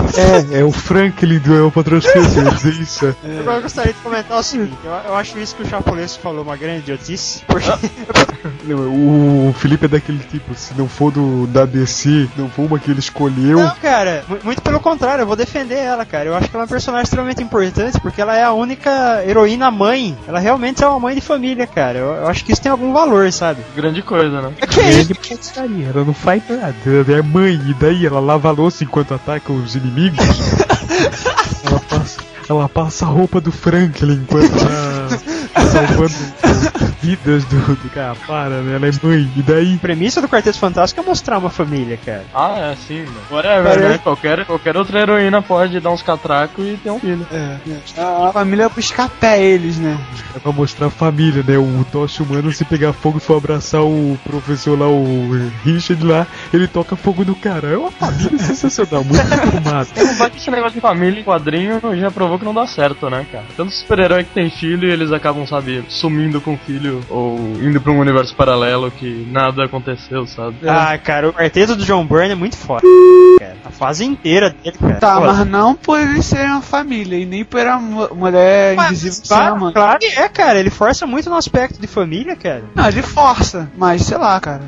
é, 0.52 0.60
é 0.60 0.64
o 0.64 0.72
Franklin 0.72 1.38
do 1.38 1.54
El 1.54 1.70
Patrão 1.70 1.98
Esquecido, 1.98 2.50
dizer 2.50 2.74
isso. 2.74 3.16
Agora 3.40 3.58
eu 3.58 3.62
gostaria 3.62 3.92
de 3.92 3.98
comentar 4.00 4.38
o 4.38 4.42
seguinte: 4.42 4.76
eu, 4.84 4.90
eu 4.90 5.16
acho 5.16 5.38
isso 5.38 5.54
que 5.54 5.62
o 5.62 5.68
Chapulesco 5.68 6.22
falou 6.22 6.42
uma 6.42 6.56
grande 6.56 6.80
idiotice, 6.80 7.42
porque 7.46 7.68
Não, 8.64 9.48
o 9.48 9.52
Felipe 9.58 9.84
é 9.84 9.88
daquele 9.88 10.18
tipo, 10.30 10.54
se 10.54 10.74
não 10.74 10.88
for 10.88 11.10
do, 11.12 11.46
da 11.48 11.64
DC, 11.64 12.28
não 12.36 12.48
for 12.48 12.64
uma 12.66 12.78
que 12.78 12.90
ele 12.90 13.00
escolheu. 13.00 13.58
Não, 13.58 13.74
cara, 13.76 14.24
mu- 14.28 14.38
muito 14.44 14.62
pelo 14.62 14.80
contrário, 14.80 15.22
eu 15.22 15.26
vou 15.26 15.36
defender 15.36 15.76
ela, 15.76 16.04
cara. 16.04 16.26
Eu 16.26 16.34
acho 16.36 16.48
que 16.48 16.56
ela 16.56 16.62
é 16.62 16.66
uma 16.66 16.68
personagem 16.70 17.04
extremamente 17.04 17.42
importante 17.42 18.00
porque 18.00 18.20
ela 18.20 18.36
é 18.36 18.42
a 18.44 18.52
única 18.52 19.22
heroína 19.26 19.70
mãe. 19.70 20.16
Ela 20.26 20.38
realmente 20.38 20.82
é 20.82 20.86
uma 20.88 20.98
mãe 20.98 21.14
de 21.14 21.20
família, 21.20 21.66
cara. 21.66 21.98
Eu, 21.98 22.12
eu 22.14 22.26
acho 22.28 22.44
que 22.44 22.52
isso 22.52 22.62
tem 22.62 22.70
algum 22.72 22.92
valor, 22.92 23.01
sabe? 23.32 23.62
Grande 23.74 24.02
coisa, 24.02 24.40
né? 24.40 24.52
É 24.60 24.66
que 24.66 24.80
é 24.80 24.90
isso? 24.90 25.14
Putaria, 25.14 25.88
ela 25.88 26.04
não 26.04 26.14
faz 26.14 26.42
nada. 26.48 26.74
Ela 26.86 27.18
é 27.18 27.22
mãe, 27.22 27.60
e 27.68 27.74
daí 27.74 28.06
ela 28.06 28.20
lava 28.20 28.48
a 28.48 28.52
louça 28.52 28.84
enquanto 28.84 29.14
ataca 29.14 29.52
os 29.52 29.74
inimigos. 29.74 30.18
ela, 31.64 31.80
passa, 31.80 32.20
ela 32.48 32.68
passa 32.68 33.04
a 33.04 33.08
roupa 33.08 33.40
do 33.40 33.52
Franklin 33.52 34.22
enquanto 34.22 34.52
salvando 35.72 36.14
vidas 37.02 37.44
do, 37.46 37.74
do 37.74 37.90
cara. 37.90 38.14
Para, 38.26 38.60
né? 38.62 38.76
Ela 38.76 38.86
é 38.86 38.90
mãe, 39.02 39.30
e 39.36 39.42
daí? 39.42 39.74
A 39.74 39.78
premissa 39.78 40.20
do 40.20 40.28
Quarteto 40.28 40.58
Fantástico 40.58 41.00
é 41.00 41.04
mostrar 41.04 41.38
uma 41.38 41.50
família, 41.50 41.98
cara. 42.04 42.24
Ah, 42.32 42.72
é 42.72 42.76
sim, 42.76 43.00
mano. 43.00 43.20
Whatever, 43.30 43.80
né? 43.80 43.98
Qualquer, 43.98 44.44
qualquer 44.46 44.76
outra 44.76 45.00
heroína 45.00 45.42
pode 45.42 45.80
dar 45.80 45.90
uns 45.90 46.02
catracos 46.02 46.64
e 46.64 46.76
ter 46.76 46.90
um 46.90 47.00
filho. 47.00 47.26
É, 47.32 47.56
a 47.98 48.28
a 48.28 48.32
família 48.32 48.64
é 48.64 48.68
buscar 48.68 49.08
pé 49.08 49.42
eles, 49.42 49.78
né? 49.78 49.98
É 50.34 50.38
pra 50.38 50.52
mostrar 50.52 50.86
a 50.86 50.90
família, 50.90 51.42
né? 51.46 51.58
O 51.58 51.84
Tocha 51.90 52.22
Humano, 52.22 52.52
se 52.52 52.64
pegar 52.64 52.92
fogo 52.92 53.18
e 53.18 53.20
for 53.20 53.36
abraçar 53.36 53.82
o 53.82 54.18
professor 54.24 54.78
lá, 54.78 54.88
o 54.88 55.50
Richard 55.64 56.04
lá, 56.04 56.26
ele 56.52 56.68
toca 56.68 56.94
fogo 56.94 57.24
no 57.24 57.34
cara. 57.34 57.68
É 57.68 57.76
uma 57.76 57.90
família 57.90 58.38
sensacional, 58.38 59.04
muito 59.04 59.20
formada. 59.26 59.88
Mas 60.18 60.36
esse 60.36 60.50
negócio 60.50 60.74
de 60.74 60.80
família 60.80 61.20
em 61.20 61.24
quadrinho 61.24 61.80
já 61.96 62.10
provou 62.10 62.38
que 62.38 62.44
não 62.44 62.54
dá 62.54 62.66
certo, 62.66 63.10
né, 63.10 63.26
cara? 63.30 63.44
Tanto 63.56 63.72
super-herói 63.72 64.24
que 64.24 64.30
tem 64.30 64.50
filho 64.50 64.88
e 64.88 64.92
eles 64.92 65.10
acabam, 65.10 65.46
sabe, 65.46 65.61
sumindo 65.88 66.40
com 66.40 66.54
o 66.54 66.58
filho 66.58 67.02
ou 67.08 67.38
indo 67.60 67.80
pra 67.80 67.92
um 67.92 67.98
universo 67.98 68.34
paralelo 68.34 68.90
que 68.90 69.26
nada 69.30 69.64
aconteceu, 69.64 70.26
sabe? 70.26 70.56
Ah, 70.68 70.96
cara, 70.98 71.28
o 71.28 71.32
quarteto 71.32 71.76
do 71.76 71.84
John 71.84 72.04
Byrne 72.06 72.32
é 72.32 72.34
muito 72.34 72.56
foda. 72.56 72.82
Cara. 73.38 73.56
A 73.64 73.70
fase 73.70 74.04
inteira 74.04 74.50
dele, 74.50 74.76
cara. 74.78 74.94
Tá, 74.96 75.20
Pô, 75.20 75.26
mas 75.26 75.46
não 75.46 75.74
por 75.74 75.98
eles 76.00 76.24
serem 76.26 76.50
uma 76.50 76.62
família 76.62 77.16
e 77.18 77.24
nem 77.26 77.44
por 77.44 77.66
a 77.66 77.78
mu- 77.78 78.14
mulher 78.14 78.74
mas, 78.76 78.88
invisível 78.90 79.12
ser 79.24 79.28
claro, 79.28 79.54
uma. 79.56 79.72
claro 79.72 79.98
que 79.98 80.06
é, 80.06 80.28
cara. 80.28 80.58
Ele 80.58 80.70
força 80.70 81.06
muito 81.06 81.28
no 81.30 81.36
aspecto 81.36 81.80
de 81.80 81.86
família, 81.86 82.34
cara. 82.36 82.64
Não, 82.74 82.86
ele 82.88 83.02
força, 83.02 83.70
mas 83.76 84.02
sei 84.02 84.18
lá, 84.18 84.38
cara. 84.40 84.62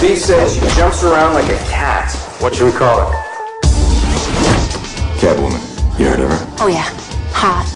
B 0.00 0.14
says 0.16 0.52
she 0.52 0.60
jumps 0.80 1.02
around 1.04 1.34
like 1.34 1.50
a 1.52 1.56
cat. 1.70 2.16
What 2.40 2.56
should 2.56 2.72
we 2.72 2.78
call 2.78 3.00
her? 3.00 3.18
Catwoman. 5.20 5.60
You 5.98 6.06
heard 6.06 6.20
of 6.20 6.30
her? 6.30 6.46
Oh 6.60 6.68
yeah. 6.68 6.88
Hot. 7.34 7.66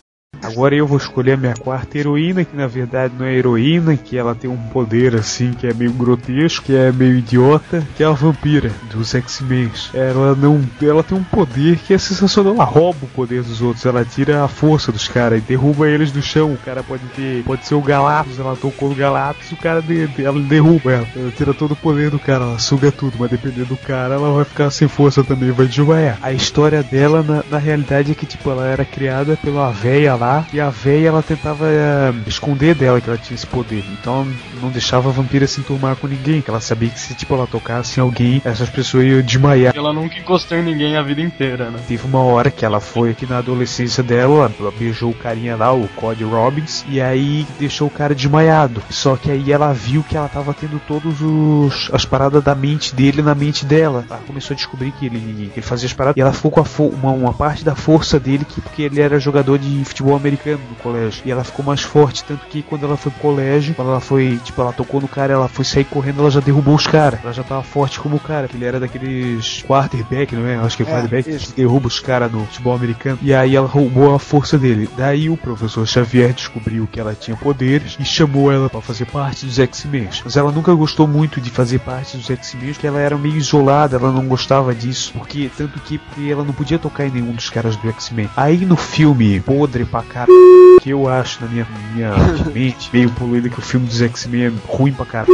Agora 0.43 0.75
eu 0.75 0.87
vou 0.87 0.99
escolher 0.99 1.33
a 1.33 1.37
minha 1.37 1.55
quarta 1.55 1.97
heroína, 1.99 2.45
que 2.45 2.57
na 2.57 2.67
verdade 2.67 3.15
não 3.19 3.25
é 3.27 3.35
heroína, 3.35 3.97
que 3.97 4.17
ela 4.19 4.35
tem 4.35 4.51
um 4.51 4.57
poder 4.57 5.15
assim 5.15 5.53
que 5.53 5.67
é 5.67 5.73
meio 5.73 5.93
grotesco, 5.93 6.67
que 6.67 6.75
é 6.77 6.91
meio 6.91 7.17
idiota, 7.19 7.87
que 7.97 8.03
é 8.03 8.07
a 8.07 8.11
vampira 8.13 8.71
dos 8.91 9.15
X-Men. 9.15 9.71
Ela 9.95 10.35
não, 10.35 10.61
ela 10.83 11.03
tem 11.03 11.17
um 11.17 11.23
poder 11.23 11.77
que 11.79 11.95
é 11.95 11.99
sensacional. 11.99 12.55
Ela 12.55 12.65
rouba 12.65 12.99
o 13.03 13.09
poder 13.09 13.43
dos 13.43 13.63
outros, 13.63 13.87
ela 13.87 14.05
tira 14.05 14.43
a 14.45 14.49
força 14.49 14.91
dos 14.91 15.07
caras 15.09 15.39
e 15.39 15.43
derruba 15.43 15.89
eles 15.89 16.11
do 16.11 16.21
chão. 16.21 16.53
O 16.53 16.59
cara 16.59 16.83
pode 16.83 17.05
ter, 17.15 17.43
pode 17.45 17.65
ser 17.67 17.75
o 17.75 17.81
Galactus, 17.81 18.39
ela 18.39 18.57
tocou 18.57 18.89
no 18.89 18.95
Galactus, 18.95 19.53
o 19.53 19.57
cara 19.57 19.81
de- 19.81 20.09
ela 20.23 20.41
derruba 20.41 20.93
ela. 20.93 21.07
Ela 21.15 21.31
tira 21.31 21.55
todo 21.55 21.73
o 21.73 21.77
poder 21.77 22.11
do 22.11 22.19
cara, 22.19 22.45
ela 22.45 22.59
suga 22.59 22.91
tudo, 22.91 23.15
mas 23.19 23.31
dependendo 23.31 23.67
do 23.67 23.77
cara, 23.77 24.15
ela 24.15 24.33
vai 24.33 24.45
ficar 24.45 24.71
sem 24.71 24.89
força 24.89 25.23
também, 25.23 25.51
vai 25.53 25.67
desmaiar. 25.67 26.19
A 26.21 26.33
história 26.33 26.83
dela 26.83 27.23
na, 27.23 27.45
na 27.49 27.59
realidade 27.59 28.11
é 28.11 28.15
que 28.15 28.27
tipo 28.27 28.51
ela 28.51 28.67
era 28.67 28.85
criada 28.85 29.37
pela 29.37 29.71
véia 29.71 30.15
lá 30.17 30.32
tocar 30.33 30.49
e 30.53 30.61
a 30.61 30.71
véia 30.71 31.09
ela 31.09 31.23
tentava 31.23 31.67
eh, 31.67 32.15
esconder 32.27 32.75
dela 32.75 33.01
que 33.01 33.09
ela 33.09 33.19
tinha 33.19 33.35
esse 33.35 33.47
poder. 33.47 33.85
Então 33.93 34.27
não 34.61 34.71
deixava 34.71 35.09
a 35.09 35.13
vampira 35.13 35.47
se 35.47 35.61
enturmar 35.61 35.97
com 35.97 36.07
ninguém, 36.07 36.43
ela 36.47 36.61
sabia 36.61 36.89
que 36.89 36.99
se 36.99 37.15
tipo 37.15 37.35
ela 37.35 37.47
tocasse 37.47 37.99
em 37.99 38.03
alguém, 38.03 38.41
essas 38.45 38.71
pessoas 38.71 39.05
iam 39.05 39.21
desmaiar. 39.21 39.75
Ela 39.77 39.93
nunca 39.93 40.19
encostou 40.19 40.57
em 40.57 40.63
ninguém 40.63 40.97
a 40.97 41.03
vida 41.03 41.21
inteira, 41.21 41.71
né? 41.71 41.79
Teve 41.87 42.07
uma 42.07 42.23
hora 42.23 42.51
que 42.51 42.65
ela 42.65 42.81
foi 42.81 43.11
aqui 43.11 43.27
na 43.27 43.39
adolescência 43.39 44.03
dela, 44.03 44.51
ela 44.59 44.73
beijou 44.79 45.11
o 45.11 45.15
carinha 45.15 45.57
lá, 45.57 45.73
o 45.73 45.89
Cody 45.89 46.25
Robbins, 46.25 46.85
e 46.89 47.01
aí 47.01 47.47
deixou 47.59 47.89
o 47.89 47.91
cara 47.91 48.15
desmaiado. 48.15 48.83
Só 48.89 49.17
que 49.17 49.31
aí 49.31 49.53
ela 49.53 49.73
viu 49.73 50.03
que 50.03 50.17
ela 50.17 50.29
tava 50.29 50.55
tendo 50.55 50.81
todos 50.87 51.21
os 51.21 51.91
as 51.93 52.05
paradas 52.05 52.43
da 52.43 52.55
mente 52.55 52.95
dele 52.95 53.23
na 53.23 53.35
mente 53.35 53.67
dela. 53.67 54.05
Ela 54.09 54.21
começou 54.27 54.55
a 54.55 54.57
descobrir 54.57 54.93
que 54.93 55.07
ele, 55.07 55.51
que 55.53 55.59
ele 55.59 55.67
fazia 55.67 55.87
as 55.87 55.93
paradas 55.93 56.17
e 56.17 56.21
ela 56.21 56.33
ficou 56.33 56.51
com 56.51 56.63
uma, 56.89 57.11
uma 57.11 57.33
parte 57.35 57.65
da 57.65 57.75
força 57.75 58.21
dele 58.21 58.45
que 58.45 58.61
porque 58.61 58.83
ele 58.83 59.01
era 59.01 59.19
jogador 59.19 59.59
de 59.59 59.85
futebol 59.85 60.19
americano 60.23 60.61
no 60.69 60.75
colégio. 60.77 61.23
E 61.25 61.31
ela 61.31 61.45
ficou 61.45 61.65
mais 61.65 61.83
forte, 61.83 62.25
tanto 62.25 62.47
que 62.47 62.63
quando 62.63 62.85
ela 62.87 62.97
foi 62.97 63.11
pro 63.13 63.21
colégio, 63.21 63.75
quando 63.75 63.89
ela 63.91 64.01
foi, 64.01 64.39
tipo, 64.45 64.61
ela 64.61 64.73
tocou 64.73 65.01
no 65.01 65.09
cara, 65.09 65.33
ela 65.33 65.49
foi 65.49 65.65
sair 65.65 65.85
correndo, 65.85 66.21
ela 66.21 66.31
já 66.31 66.41
derrubou 66.41 66.75
os 66.75 66.87
caras. 66.87 67.21
Ela 67.23 67.33
já 67.33 67.43
tava 67.43 67.63
forte 67.63 67.99
como 68.01 68.17
o 68.17 68.21
cara, 68.21 68.49
que 68.49 68.57
ele 68.57 68.65
era 68.65 68.81
daqueles 68.81 69.63
quarterback, 69.67 70.35
não 70.35 70.47
é? 70.47 70.57
Acho 70.57 70.77
que 70.77 70.83
é 70.83 70.87
É, 70.87 70.91
quarterback 70.91 71.31
isso. 71.31 71.47
que 71.49 71.53
derruba 71.61 71.87
os 71.89 72.01
caras 72.01 72.31
no 72.33 72.45
futebol 72.47 72.75
americano. 72.75 73.19
E 73.23 73.35
aí 73.35 73.55
ela 73.57 73.67
roubou 73.69 74.15
a 74.15 74.19
força 74.19 74.59
dele. 74.59 74.89
Daí 74.97 75.29
o 75.29 75.37
professor 75.37 75.87
Xavier 75.87 76.33
descobriu 76.33 76.89
que 76.91 77.01
ela 77.01 77.15
tinha 77.15 77.37
poderes 77.37 77.97
e 77.99 78.05
chamou 78.05 78.51
ela 78.53 78.69
pra 78.71 78.81
fazer 78.81 79.07
parte 79.07 79.45
dos 79.47 79.59
X-Men. 79.59 80.09
Mas 80.25 80.37
ela 80.37 80.51
nunca 80.53 80.73
gostou 80.75 81.07
muito 81.07 81.41
de 81.41 81.51
fazer 81.51 81.79
parte 81.81 82.17
dos 82.17 82.29
X-Men, 82.31 82.73
porque 82.73 82.87
ela 82.87 83.01
era 83.01 83.17
meio 83.17 83.37
isolada, 83.37 83.97
ela 83.97 84.13
não 84.13 84.27
gostava 84.27 84.75
disso. 84.75 85.13
Porque, 85.15 85.51
tanto 85.57 85.79
que 85.81 85.99
porque 85.99 86.31
ela 86.31 86.45
não 86.45 86.53
podia 86.53 86.79
tocar 86.79 87.07
em 87.07 87.11
nenhum 87.11 87.33
dos 87.33 87.51
caras 87.51 87.77
do 87.77 87.89
X-Men. 87.89 88.29
Aí 88.37 88.65
no 88.65 88.77
filme 88.77 89.41
podre 89.41 89.85
pra 89.85 90.03
caralho, 90.13 90.79
que 90.81 90.91
eu 90.91 91.09
acho 91.09 91.39
na 91.43 91.49
minha, 91.49 91.67
minha 91.95 92.11
mente 92.55 92.91
meio 92.93 93.11
poluída 93.11 93.49
que 93.49 93.59
o 93.59 93.63
filme 93.63 93.87
dos 93.87 94.01
X-Men 94.03 94.47
é 94.47 94.53
ruim 94.69 94.93
pra 94.93 95.05
caralho. 95.07 95.33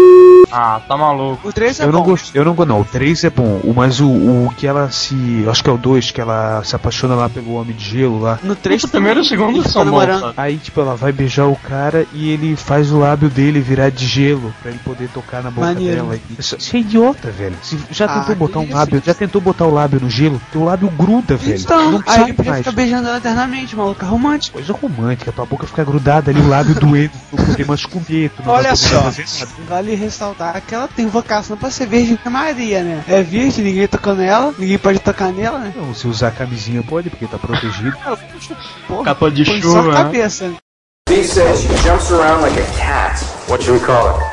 Ah, 0.51 0.81
tá 0.87 0.97
maluco. 0.97 1.47
O 1.49 1.53
3 1.53 1.81
é 1.81 1.85
Eu 1.85 1.93
não 1.93 2.01
bom. 2.01 2.07
gosto, 2.11 2.31
eu 2.35 2.45
não 2.45 2.55
gosto, 2.55 2.69
não. 2.69 2.81
O 2.81 2.85
3 2.85 3.25
é 3.25 3.31
bom, 3.31 3.61
o- 3.65 3.75
mas 3.75 4.01
o, 4.01 4.07
o 4.09 4.53
que 4.57 4.67
ela 4.67 4.91
se. 4.91 5.45
Acho 5.49 5.63
que 5.63 5.69
é 5.71 5.73
o 5.73 5.77
2, 5.77 6.11
que 6.11 6.21
ela 6.21 6.63
se 6.65 6.75
apaixona 6.75 7.15
lá 7.15 7.29
pelo 7.29 7.55
Homem 7.55 7.77
de 7.77 7.85
Gelo 7.85 8.19
lá. 8.21 8.39
No 8.43 8.57
3 8.57 8.85
O 8.85 8.89
primeiro 8.89 9.21
e 9.21 9.23
o 9.23 9.25
segundo 9.25 9.69
são 9.69 9.85
bons? 9.85 10.33
Aí, 10.37 10.57
tipo, 10.57 10.81
ela 10.81 10.95
vai 10.97 11.13
beijar 11.13 11.47
o 11.47 11.57
cara 11.57 12.07
e 12.15 12.31
ele 12.31 12.57
faz 12.57 12.91
o 12.93 12.99
lábio 12.99 13.29
dele 13.29 13.61
virar 13.61 13.91
de 13.91 14.07
gelo 14.07 14.55
pra 14.63 14.71
ele 14.71 14.81
poder 14.85 15.09
tocar 15.09 15.43
na 15.43 15.51
boca 15.51 15.67
Maneiro. 15.67 15.97
dela. 15.97 16.19
Isso, 16.39 16.57
isso 16.59 16.77
é 16.77 16.81
idiota, 16.81 17.31
velho. 17.31 17.57
Se 17.63 17.79
já 17.91 18.07
Ah, 18.07 18.21
tentou 18.21 18.37
botar 18.37 18.59
um 18.61 18.65
isso? 18.65 18.75
lábio, 18.75 19.03
já 19.05 19.15
tentou 19.15 19.41
botar 19.41 19.67
o 19.67 19.73
lábio 19.75 20.01
no 20.01 20.09
gelo? 20.09 20.41
Teu 20.53 20.65
lábio 20.65 20.89
gruda, 20.97 21.37
velho. 21.37 21.61
Então, 21.61 21.93
não 21.93 22.03
aí 22.07 22.23
ele 22.31 22.55
ficar 22.55 22.73
beijando 22.73 23.09
ela 23.09 23.19
eternamente, 23.19 23.77
maluca 23.77 24.07
romântica. 24.07 24.58
Coisa 24.59 24.73
romântica, 24.73 25.31
tua 25.31 25.47
boca 25.47 25.69
fica 25.69 25.85
grudada 25.85 26.33
ali, 26.33 26.41
o 26.41 26.49
lábio 26.49 26.75
doendo, 26.75 27.13
tu 27.31 27.37
poder 27.37 27.65
mais 27.65 27.87
comer, 27.87 28.29
não 28.45 28.53
Olha 28.55 28.75
só. 28.75 29.09
Vale 29.69 29.95
ressaltar 29.95 30.61
que 30.63 30.75
ela 30.75 30.89
tem 30.89 31.07
vocação 31.07 31.57
pra 31.57 31.71
ser 31.71 31.87
virgem 31.87 32.19
Maria, 32.29 32.83
né? 32.83 33.05
É 33.07 33.23
virgem, 33.23 33.65
ninguém 33.65 33.87
tocou 33.87 34.17
nela, 34.17 34.53
ninguém 34.59 34.77
pode 34.77 34.99
tocar 34.99 35.33
nela, 35.33 35.61
né? 35.61 35.73
Não, 35.77 35.95
se 35.95 36.09
usar 36.09 36.33
camisinha 36.33 36.83
pode, 36.83 37.09
porque 37.09 37.29
tá 37.29 37.39
protegido. 37.39 37.97
Porra, 38.89 39.05
Capa 39.05 39.31
de 39.31 39.45
põe 39.45 39.63
só 39.63 39.69
chuva, 39.69 39.81
a 39.81 39.85
né? 39.85 40.03
cabeça, 40.03 40.49
né? 40.49 40.57
Dee 41.09 41.23
says 41.23 41.61
she 41.61 41.69
jumps 41.85 42.11
around 42.11 42.43
like 42.43 42.59
a 42.59 42.65
cat. 42.77 43.25
What 43.49 43.63
should 43.63 43.81
we 43.81 43.87
call 43.87 44.09
her? 44.09 44.25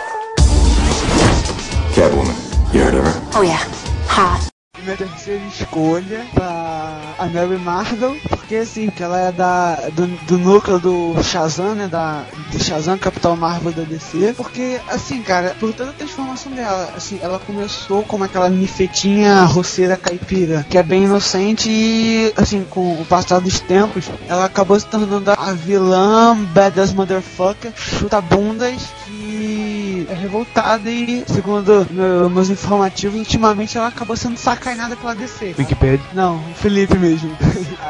Catwoman. 1.93 2.34
You 2.73 2.82
heard 2.82 2.95
of 2.95 3.05
her? 3.05 3.21
Oh 3.38 3.43
yeah. 3.43 3.63
Hot. 4.09 4.55
Minha 4.84 4.97
terceira 4.97 5.43
escolha 5.45 6.26
pra 6.34 7.15
a 7.17 7.26
Mary 7.28 7.57
Marvel, 7.57 8.17
porque 8.30 8.57
assim, 8.57 8.89
que 8.89 9.01
ela 9.01 9.19
é 9.19 9.32
da, 9.32 9.76
do, 9.93 10.05
do 10.05 10.38
núcleo 10.38 10.80
do 10.80 11.23
Shazam, 11.23 11.76
né? 11.76 11.88
Da, 11.88 12.26
do 12.51 12.63
Shazam, 12.63 12.97
Capitão 12.97 13.36
Marvel 13.36 13.71
da 13.71 13.84
DC. 13.84 14.34
Porque, 14.36 14.80
assim, 14.88 15.21
cara, 15.21 15.55
por 15.59 15.73
toda 15.73 15.91
a 15.91 15.93
transformação 15.93 16.51
dela, 16.51 16.93
assim, 16.95 17.19
ela 17.21 17.39
começou 17.39 18.03
como 18.03 18.23
aquela 18.23 18.49
nifetinha 18.49 19.43
roceira 19.43 19.97
caipira, 19.97 20.65
que 20.69 20.78
é 20.78 20.84
bem 20.84 21.05
inocente 21.05 21.69
e, 21.69 22.34
assim, 22.36 22.65
com 22.69 23.01
o 23.01 23.05
passar 23.05 23.39
dos 23.39 23.59
tempos, 23.59 24.05
ela 24.28 24.45
acabou 24.45 24.80
se 24.80 24.86
tornando 24.86 25.32
a 25.32 25.53
vilã 25.53 26.36
badass 26.53 26.93
motherfucker, 26.93 27.71
chuta 27.76 28.19
bundas, 28.21 28.82
que 29.36 30.07
é 30.09 30.13
revoltada 30.13 30.89
e, 30.89 31.23
segundo 31.27 31.86
meu- 31.91 32.29
meus 32.29 32.49
informativos, 32.49 33.17
ultimamente 33.19 33.77
ela 33.77 33.88
acabou 33.88 34.15
sendo 34.15 34.38
sacaneada 34.38 34.95
pela 34.95 35.13
DC. 35.15 35.55
Wikipedia. 35.57 35.99
Não, 36.13 36.38
o 36.38 36.53
Felipe 36.55 36.97
mesmo. 36.97 37.36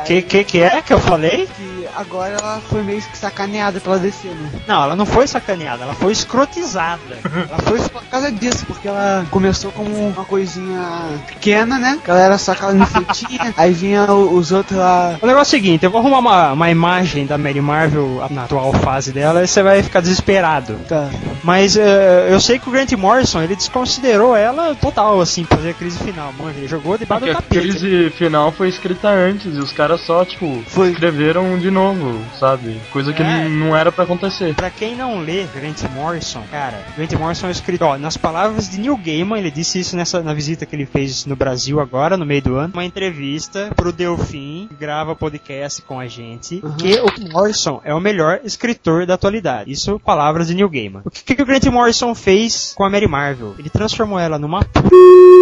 Que, 0.06 0.22
que 0.22 0.44
que 0.44 0.60
é 0.62 0.82
que 0.82 0.94
eu 0.94 1.00
falei? 1.00 1.48
que 1.56 1.88
agora 1.96 2.36
ela 2.40 2.62
foi 2.70 2.84
meio 2.84 3.02
que 3.02 3.18
sacaneada 3.18 3.80
pela 3.80 3.98
DC, 4.00 4.28
né? 4.28 4.50
Não, 4.68 4.84
ela 4.84 4.96
não 4.96 5.06
foi 5.06 5.28
sacaneada, 5.28 5.84
ela 5.84 5.94
foi 5.94 6.12
escrotizada. 6.12 7.02
Ela 7.24 7.60
foi 7.64 7.80
por 7.90 8.04
causa 8.06 8.32
disso, 8.32 8.66
porque 8.66 8.88
ela 8.88 9.26
começou 9.32 9.72
como 9.72 9.90
uma 10.10 10.26
coisinha 10.26 10.82
pequena, 11.28 11.78
né? 11.78 12.00
Que 12.04 12.10
ela 12.12 12.20
era 12.20 12.38
só 12.38 12.52
aquela 12.52 12.74
nifetinha, 12.74 13.54
aí 13.58 13.72
vinha 13.72 14.12
os 14.14 14.52
outros 14.52 14.78
lá. 14.78 15.18
O 15.22 15.28
negócio 15.28 15.56
é 15.56 15.60
o 15.60 15.62
seguinte, 15.62 15.86
eu 15.86 15.92
vou 15.92 16.02
arrumar 16.02 16.20
uma, 16.20 16.52
uma 16.54 16.70
imagem 16.72 17.26
da 17.26 17.38
Mary 17.38 17.62
Marvel 17.62 18.22
na 18.30 18.44
atual 18.44 18.74
fase 18.74 19.12
dela 19.12 19.44
e 19.44 19.48
você 19.48 19.62
vai 19.64 19.82
ficar 19.82 20.02
desesperado. 20.02 20.76
Tá. 20.88 21.10
Mas 21.46 21.78
eh, 21.78 22.28
eu 22.32 22.40
sei 22.40 22.58
que 22.58 22.68
o 22.68 22.72
Grant 22.72 22.92
Morrison, 22.94 23.42
ele 23.44 23.56
desconsiderou 23.56 24.36
ela 24.36 24.74
total, 24.76 25.22
assim, 25.22 25.44
pra 25.46 25.58
fazer 25.58 25.70
a 25.70 25.74
crise 25.76 26.00
final. 26.00 26.34
Mano, 26.34 26.50
ele 26.58 26.68
jogou 26.68 26.98
debaixo 26.98 27.20
Porque 27.24 27.34
do 27.34 27.38
a 27.38 27.42
tapete. 27.42 27.62
crise 27.62 28.10
final 28.18 28.52
foi 28.52 28.68
escrita 28.68 29.10
antes 29.10 29.56
e 29.56 29.60
os 29.60 29.72
caras 29.72 30.02
só, 30.02 30.26
tipo, 30.26 30.64
Foi. 30.68 30.90
escreveram 30.90 31.58
de 31.60 31.70
novo, 31.70 32.20
sabe? 32.40 32.82
Coisa 32.92 33.14
que 33.14 33.22
É. 33.22 33.48
não 33.48 33.76
era 33.78 33.92
pra 33.92 34.04
acontecer. 34.06 34.56
Pra 34.56 34.72
quem 34.72 34.96
não 34.96 35.20
lê 35.20 35.44
Grant 35.54 35.84
Morrison, 35.94 36.42
cara, 36.50 36.84
Grant 36.98 37.14
Morrison 37.14 37.48
é 37.48 37.52
escritor. 37.52 37.88
Ó, 37.90 37.98
nas 38.00 38.18
palavras 38.18 38.68
de 38.68 38.80
Neil 38.80 38.98
Gaiman, 38.98 39.38
ele 39.38 39.52
disse 39.52 39.80
isso 39.80 39.96
nessa, 39.96 40.22
na 40.24 40.34
visita 40.34 40.66
que 40.66 40.76
ele 40.76 40.88
fez 40.88 41.26
no 41.28 41.36
Brasil 41.36 41.80
agora, 41.80 42.18
no 42.18 42.26
meio 42.26 42.42
do 42.42 42.56
ano. 42.56 42.74
Uma 42.74 42.84
entrevista 42.86 43.70
pro 43.76 43.92
Delfim, 43.92 44.68
que 44.68 44.76
grava 44.80 45.16
podcast 45.16 45.82
com 45.84 46.00
a 46.00 46.08
gente, 46.08 46.62
que 46.80 47.00
o 47.00 47.32
Morrison 47.32 47.80
é 47.84 47.94
o 47.94 48.00
melhor 48.02 48.40
escritor 48.44 49.06
da 49.06 49.14
atualidade. 49.14 49.72
Isso, 49.72 50.00
palavras 50.00 50.48
de 50.48 50.56
Neil 50.56 50.70
Gaiman. 50.70 51.02
O 51.06 51.12
que, 51.12 51.35
que 51.35 51.35
o 51.42 51.46
Grant 51.46 51.66
Morrison 51.66 52.14
fez 52.16 52.74
com 52.76 52.84
a 52.84 52.90
Mary 52.90 53.08
Marvel? 53.08 53.56
Ele 53.58 53.70
transformou 53.70 54.20
ela 54.20 54.38
numa 54.40 54.64
p... 54.64 54.80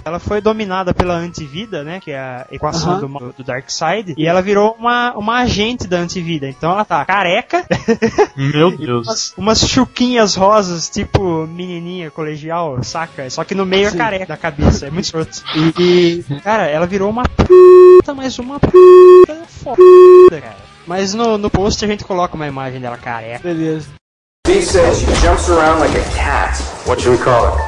Ela 0.05 0.19
foi 0.19 0.41
dominada 0.41 0.93
pela 0.93 1.15
antivida, 1.15 1.83
né? 1.83 1.99
Que 2.01 2.11
é 2.11 2.19
a 2.19 2.47
equação 2.51 2.91
Aham. 2.93 2.99
do, 2.99 3.09
mal- 3.09 3.33
do 3.37 3.43
Darkseid. 3.43 4.13
E 4.17 4.25
ela 4.27 4.41
virou 4.41 4.75
uma, 4.77 5.13
uma 5.15 5.37
agente 5.39 5.87
da 5.87 5.97
antivida. 5.97 6.47
Então 6.47 6.71
ela 6.71 6.83
tá 6.83 7.05
careca, 7.05 7.65
Meu 8.35 8.75
Deus. 8.75 9.07
umas, 9.07 9.33
umas 9.37 9.67
chuquinhas 9.67 10.35
rosas, 10.35 10.89
tipo 10.89 11.47
menininha 11.47 12.11
colegial, 12.11 12.83
saca? 12.83 13.29
Só 13.29 13.43
que 13.43 13.55
no 13.55 13.65
meio 13.65 13.89
Sim. 13.89 13.95
é 13.95 13.97
careca 13.97 14.25
da 14.25 14.37
cabeça, 14.37 14.87
é 14.87 14.91
muito 14.91 15.05
escroto. 15.05 15.41
E, 15.79 16.23
e, 16.29 16.41
cara, 16.41 16.67
ela 16.67 16.85
virou 16.85 17.09
uma 17.09 17.23
puta, 17.23 18.13
mas 18.13 18.37
uma 18.39 18.59
puta 18.59 19.43
foda, 19.47 20.41
cara. 20.41 20.57
Mas 20.85 21.13
no, 21.13 21.37
no 21.37 21.49
post 21.49 21.83
a 21.83 21.87
gente 21.87 22.03
coloca 22.03 22.35
uma 22.35 22.47
imagem 22.47 22.81
dela 22.81 22.97
careca. 22.97 23.39
Beleza. 23.43 23.87
Dee 24.45 24.59
says 24.59 24.99
she 24.99 25.05
jumps 25.21 25.47
around 25.47 25.79
like 25.79 25.91
a 25.91 26.03
cat. 26.11 26.57
What 26.85 26.99
should 26.99 27.17
we 27.17 27.17
call 27.17 27.55
her? 27.55 27.63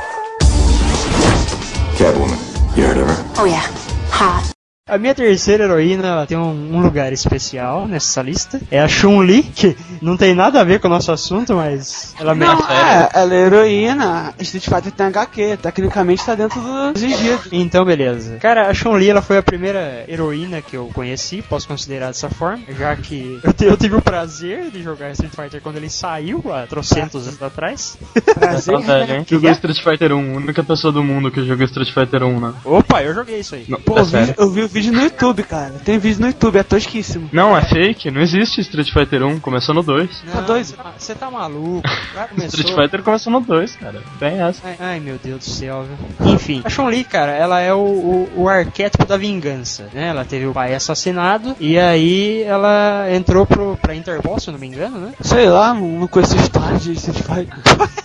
Catwoman. 1.95 2.77
You 2.77 2.83
heard 2.83 2.97
of 2.97 3.07
her? 3.07 3.33
Oh 3.37 3.45
yeah. 3.45 3.65
Hot. 4.11 4.54
A 4.87 4.99
minha 4.99 5.15
terceira 5.15 5.63
heroína 5.63 6.07
ela 6.09 6.27
tem 6.27 6.37
um, 6.37 6.75
um 6.75 6.79
lugar 6.79 7.11
especial 7.11 7.87
nessa 7.87 8.21
lista. 8.21 8.61
É 8.69 8.79
a 8.79 8.87
Chun-Li, 8.87 9.41
que 9.41 9.75
não 9.99 10.15
tem 10.15 10.35
nada 10.35 10.61
a 10.61 10.63
ver 10.63 10.79
com 10.79 10.87
o 10.87 10.91
nosso 10.91 11.11
assunto, 11.11 11.55
mas 11.55 12.13
ela 12.19 12.35
Não, 12.35 12.55
merece. 12.55 12.71
é, 12.71 13.09
ela 13.19 13.33
é 13.33 13.37
heroína. 13.47 14.33
Street 14.41 14.63
Fighter 14.65 14.91
tem 14.91 15.07
HQ, 15.07 15.57
tecnicamente 15.59 16.23
tá 16.23 16.35
dentro 16.35 16.61
dos 16.61 17.01
exigidos. 17.01 17.47
Então, 17.51 17.83
beleza. 17.83 18.37
Cara, 18.37 18.69
a 18.69 18.73
Chun-Li, 18.75 19.09
ela 19.09 19.23
foi 19.23 19.39
a 19.39 19.41
primeira 19.41 20.05
heroína 20.07 20.61
que 20.61 20.77
eu 20.77 20.87
conheci, 20.93 21.41
posso 21.41 21.67
considerar 21.67 22.09
dessa 22.09 22.29
forma, 22.29 22.61
já 22.77 22.95
que 22.95 23.39
eu, 23.43 23.53
te- 23.53 23.65
eu 23.65 23.75
tive 23.75 23.95
o 23.95 24.01
prazer 24.03 24.69
de 24.69 24.83
jogar 24.83 25.09
Street 25.13 25.33
Fighter 25.33 25.61
quando 25.63 25.77
ele 25.77 25.89
saiu, 25.89 26.43
há 26.53 26.67
trocentos 26.67 27.27
anos 27.27 27.41
atrás. 27.41 27.97
Prazer, 28.37 28.79
Tá 28.85 28.99
hein? 29.15 29.23
Que 29.23 29.33
Jogou 29.33 29.49
é? 29.49 29.53
Street 29.53 29.79
Fighter 29.83 30.13
1, 30.13 30.33
a 30.35 30.37
única 30.37 30.63
pessoa 30.63 30.93
do 30.93 31.03
mundo 31.03 31.31
que 31.31 31.43
jogou 31.43 31.65
Street 31.65 31.91
Fighter 31.91 32.21
1, 32.21 32.39
né? 32.39 32.53
Opa, 32.63 33.01
eu 33.01 33.15
joguei 33.15 33.39
isso 33.39 33.55
aí. 33.55 33.65
Não, 33.67 33.79
Pô, 33.81 33.97
é 33.97 34.01
eu 34.01 34.05
vi, 34.05 34.11
sério. 34.11 34.35
eu 34.37 34.49
vi 34.51 34.74
vídeo 34.75 34.91
no 34.91 35.01
YouTube, 35.01 35.41
cara. 35.43 35.71
Tem 35.85 35.97
vídeo 35.97 36.19
no 36.19 36.27
YouTube, 36.27 36.57
é 36.57 36.63
tosquíssimo. 36.63 37.29
Não, 37.31 37.55
é 37.55 37.61
fake, 37.61 38.11
não 38.11 38.19
existe 38.19 38.59
Street 38.59 38.91
Fighter 38.91 39.23
1, 39.23 39.39
começou 39.39 39.73
no 39.73 39.81
2. 39.81 40.09
Tá? 40.09 40.41
Você 40.41 40.73
tá, 40.75 40.93
você 40.97 41.15
tá 41.15 41.31
maluco? 41.31 41.81
Street 42.47 42.73
Fighter 42.75 43.01
começou 43.01 43.31
no 43.31 43.39
2, 43.39 43.77
cara. 43.77 44.01
Tem 44.19 44.41
essa. 44.41 44.61
Ai, 44.65 44.75
ai, 44.77 44.99
meu 44.99 45.17
Deus 45.23 45.39
do 45.39 45.49
céu, 45.49 45.85
viu? 46.19 46.33
Enfim, 46.33 46.61
a 46.65 46.69
Chun-Li, 46.69 47.05
cara, 47.05 47.31
ela 47.31 47.61
é 47.61 47.73
o, 47.73 47.77
o, 47.77 48.29
o 48.35 48.49
arquétipo 48.49 49.05
da 49.05 49.15
vingança, 49.15 49.87
né? 49.93 50.09
Ela 50.09 50.25
teve 50.25 50.45
o 50.45 50.51
pai 50.51 50.75
assassinado 50.75 51.55
e 51.57 51.79
aí 51.79 52.43
ela 52.43 53.05
entrou 53.09 53.45
pro, 53.45 53.77
pra 53.77 53.95
Interpol, 53.95 54.37
se 54.41 54.49
eu 54.49 54.51
não 54.51 54.59
me 54.59 54.67
engano, 54.67 54.99
né? 54.99 55.13
Sei 55.21 55.47
lá, 55.47 55.73
não, 55.73 55.87
não 55.87 56.07
conheço 56.07 56.35
história 56.35 56.77
de 56.77 56.91
Street 56.91 57.21
Fighter. 57.21 57.95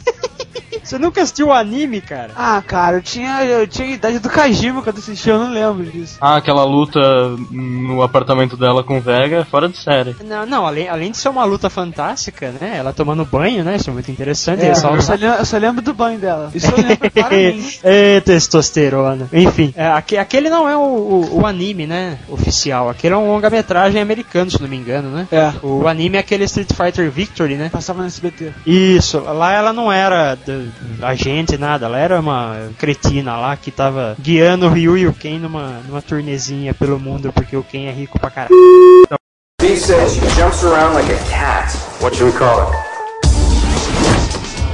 Você 0.83 0.99
nunca 0.99 1.23
assistiu 1.23 1.49
o 1.49 1.53
anime, 1.53 2.01
cara? 2.01 2.31
Ah, 2.37 2.63
cara, 2.67 2.97
eu 2.99 3.03
tinha, 3.03 3.45
eu 3.45 3.67
tinha 3.67 3.89
a 3.89 3.91
idade 3.93 4.19
do 4.19 4.29
Kajima 4.29 4.83
quando 4.83 4.99
assisti, 4.99 5.29
eu 5.29 5.39
não 5.39 5.51
lembro 5.53 5.85
disso. 5.91 6.17
Ah, 6.21 6.37
aquela 6.37 6.65
luta 6.65 6.99
no 7.51 8.03
apartamento 8.03 8.57
dela 8.57 8.83
com 8.83 8.99
o 8.99 9.01
Vega 9.01 9.37
é 9.39 9.45
fora 9.45 9.69
de 9.69 9.77
série. 9.77 10.17
Não, 10.25 10.45
não, 10.47 10.67
além, 10.67 10.89
além 10.89 11.11
de 11.11 11.17
ser 11.19 11.29
uma 11.29 11.45
luta 11.45 11.69
fantástica, 11.71 12.53
né? 12.61 12.75
Ela 12.79 12.93
tomando 12.93 13.25
banho, 13.25 13.63
né? 13.65 13.77
Isso 13.77 13.91
é 13.91 13.93
muito 13.93 14.11
interessante. 14.11 14.63
É, 14.65 14.69
É, 14.69 14.75
só- 14.75 14.95
eu, 14.95 15.03
só 15.03 15.13
lembro, 15.15 15.39
eu 15.39 15.45
só 15.45 15.59
lembro 15.59 15.83
do 15.83 15.95
banho 15.95 16.19
dela. 16.19 16.51
Isso 16.55 16.71
eu 16.71 16.77
lembro 16.77 17.11
claramente. 17.11 17.81
é, 17.83 18.21
testosterona. 18.21 19.29
Enfim, 19.33 19.73
é, 19.77 19.87
aque- 19.89 20.17
aquele 20.17 20.49
não 20.51 20.69
é 20.69 20.77
o, 20.77 20.81
o- 20.81 21.41
o 21.41 21.47
anime, 21.47 21.87
né? 21.87 22.19
Oficial. 22.29 22.89
Aquele 22.89 23.15
é 23.15 23.17
um 23.17 23.29
longa-metragem 23.29 24.01
americano, 24.01 24.51
se 24.51 24.61
não 24.61 24.69
me 24.69 24.77
engano, 24.77 25.11
né? 25.11 25.27
É. 25.31 25.53
O 25.63 25.87
anime 25.87 26.17
é 26.17 26.21
aquele 26.21 26.45
Street 26.45 26.71
Fighter 26.73 27.11
Victory, 27.11 27.55
né? 27.55 27.69
Passava 27.71 28.01
no 28.01 28.07
SBT. 28.07 28.53
Isso, 28.67 29.19
lá 29.21 29.53
ela 29.53 29.73
não 29.73 29.91
era 29.93 30.37
d- 30.71 31.05
agente, 31.05 31.59
nada, 31.59 31.87
ela 31.87 31.99
era 31.99 32.21
uma 32.21 32.71
cretina 32.79 33.37
lá 33.37 33.57
que 33.57 33.71
tava 33.71 34.17
guiando 34.19 34.67
o 34.67 34.71
Ryu 34.71 34.97
e 34.97 35.07
o 35.07 35.13
Ken 35.13 35.39
numa, 35.39 35.81
numa 35.87 36.01
turnezinha 36.03 36.73
pelo 36.75 36.99
mundo 36.99 37.33
porque 37.33 37.57
o 37.57 37.63
Ken 37.63 37.87
é 37.89 37.93
rico 37.93 38.19
pra 38.19 38.31
caralho. 38.31 38.55
B 39.61 39.77
says 39.77 40.13
she 40.15 40.21
jumps 40.41 40.65
around 40.65 40.95
like 40.95 41.13
a 41.13 41.19
cat. 41.31 41.71
What 42.01 42.17
should 42.17 42.33
we 42.33 42.39
call 42.39 42.61
her? 42.61 42.73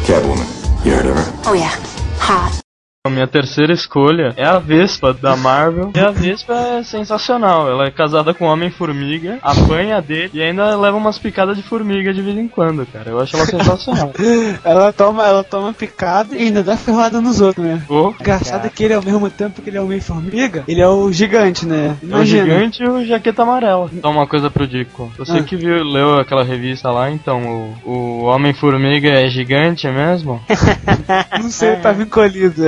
Catwoman. 0.06 0.46
You 0.84 0.92
heard 0.92 1.06
of 1.06 1.16
her? 1.16 1.50
Oh 1.50 1.54
yeah. 1.54 1.74
Hot. 2.20 2.65
A 3.06 3.10
minha 3.10 3.26
terceira 3.26 3.72
escolha 3.72 4.34
é 4.36 4.44
a 4.44 4.58
Vespa 4.58 5.12
da 5.14 5.36
Marvel. 5.36 5.92
E 5.94 5.98
a 6.00 6.10
Vespa 6.10 6.52
é 6.54 6.82
sensacional. 6.82 7.70
Ela 7.70 7.86
é 7.86 7.90
casada 7.90 8.34
com 8.34 8.46
o 8.46 8.48
Homem-Formiga, 8.48 9.38
apanha 9.42 10.00
dele 10.02 10.30
e 10.34 10.42
ainda 10.42 10.76
leva 10.76 10.96
umas 10.96 11.18
picadas 11.18 11.56
de 11.56 11.62
formiga 11.62 12.12
de 12.12 12.20
vez 12.20 12.36
em 12.36 12.48
quando, 12.48 12.84
cara. 12.86 13.10
Eu 13.10 13.20
acho 13.20 13.36
ela 13.36 13.46
sensacional. 13.46 14.12
Ela 14.64 14.92
toma, 14.92 15.24
ela 15.26 15.44
toma 15.44 15.72
picada 15.72 16.34
e 16.34 16.42
ainda 16.46 16.62
dá 16.62 16.76
ferrada 16.76 17.20
nos 17.20 17.40
outros, 17.40 17.64
né? 17.64 17.82
Ô, 17.88 18.12
Engraçado 18.20 18.66
é 18.66 18.68
que 18.68 18.82
ele, 18.84 18.94
ao 18.94 19.02
mesmo 19.02 19.30
tempo 19.30 19.62
que 19.62 19.70
ele 19.70 19.76
é 19.76 19.80
o 19.80 19.86
meio-formiga, 19.86 20.64
ele 20.66 20.80
é 20.80 20.88
o 20.88 21.10
gigante, 21.12 21.64
né? 21.66 21.96
É 22.10 22.16
o 22.16 22.24
gigante 22.24 22.82
e 22.82 22.88
o 22.88 23.04
jaqueta 23.04 23.42
amarela. 23.42 23.88
Então 23.92 24.10
uma 24.10 24.26
coisa 24.26 24.50
pro 24.50 24.66
Dico. 24.66 25.10
Você 25.16 25.38
Ah. 25.38 25.42
que 25.42 25.54
viu, 25.56 25.84
leu 25.84 26.18
aquela 26.18 26.42
revista 26.42 26.90
lá, 26.90 27.10
então 27.10 27.76
o, 27.84 27.90
o 27.90 28.24
Homem-Formiga 28.24 29.08
é 29.08 29.28
gigante 29.28 29.86
mesmo? 29.88 30.40
Não 31.40 31.50
sei, 31.50 31.76
tava 31.76 32.02
encolhido. 32.02 32.64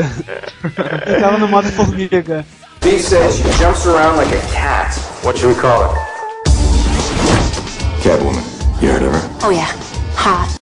Ele 1.07 1.20
tava 1.20 1.39
no 1.39 1.49
modo 1.49 1.68
formiga. 1.72 2.45
B 2.81 2.99
says 2.99 3.37
she 3.37 3.51
jumps 3.59 3.87
around 3.87 4.16
like 4.16 4.33
a 4.33 4.41
cat. 4.53 4.95
What 5.22 5.39
should 5.39 5.55
we 5.55 5.61
call 5.61 5.89
her? 5.89 6.01
Catwoman. 8.03 8.45
You 8.83 8.93
heard 8.93 9.03
of 9.03 9.12
her? 9.12 9.47
Oh 9.47 9.51
yeah. 9.51 9.72
Hot. 10.14 10.58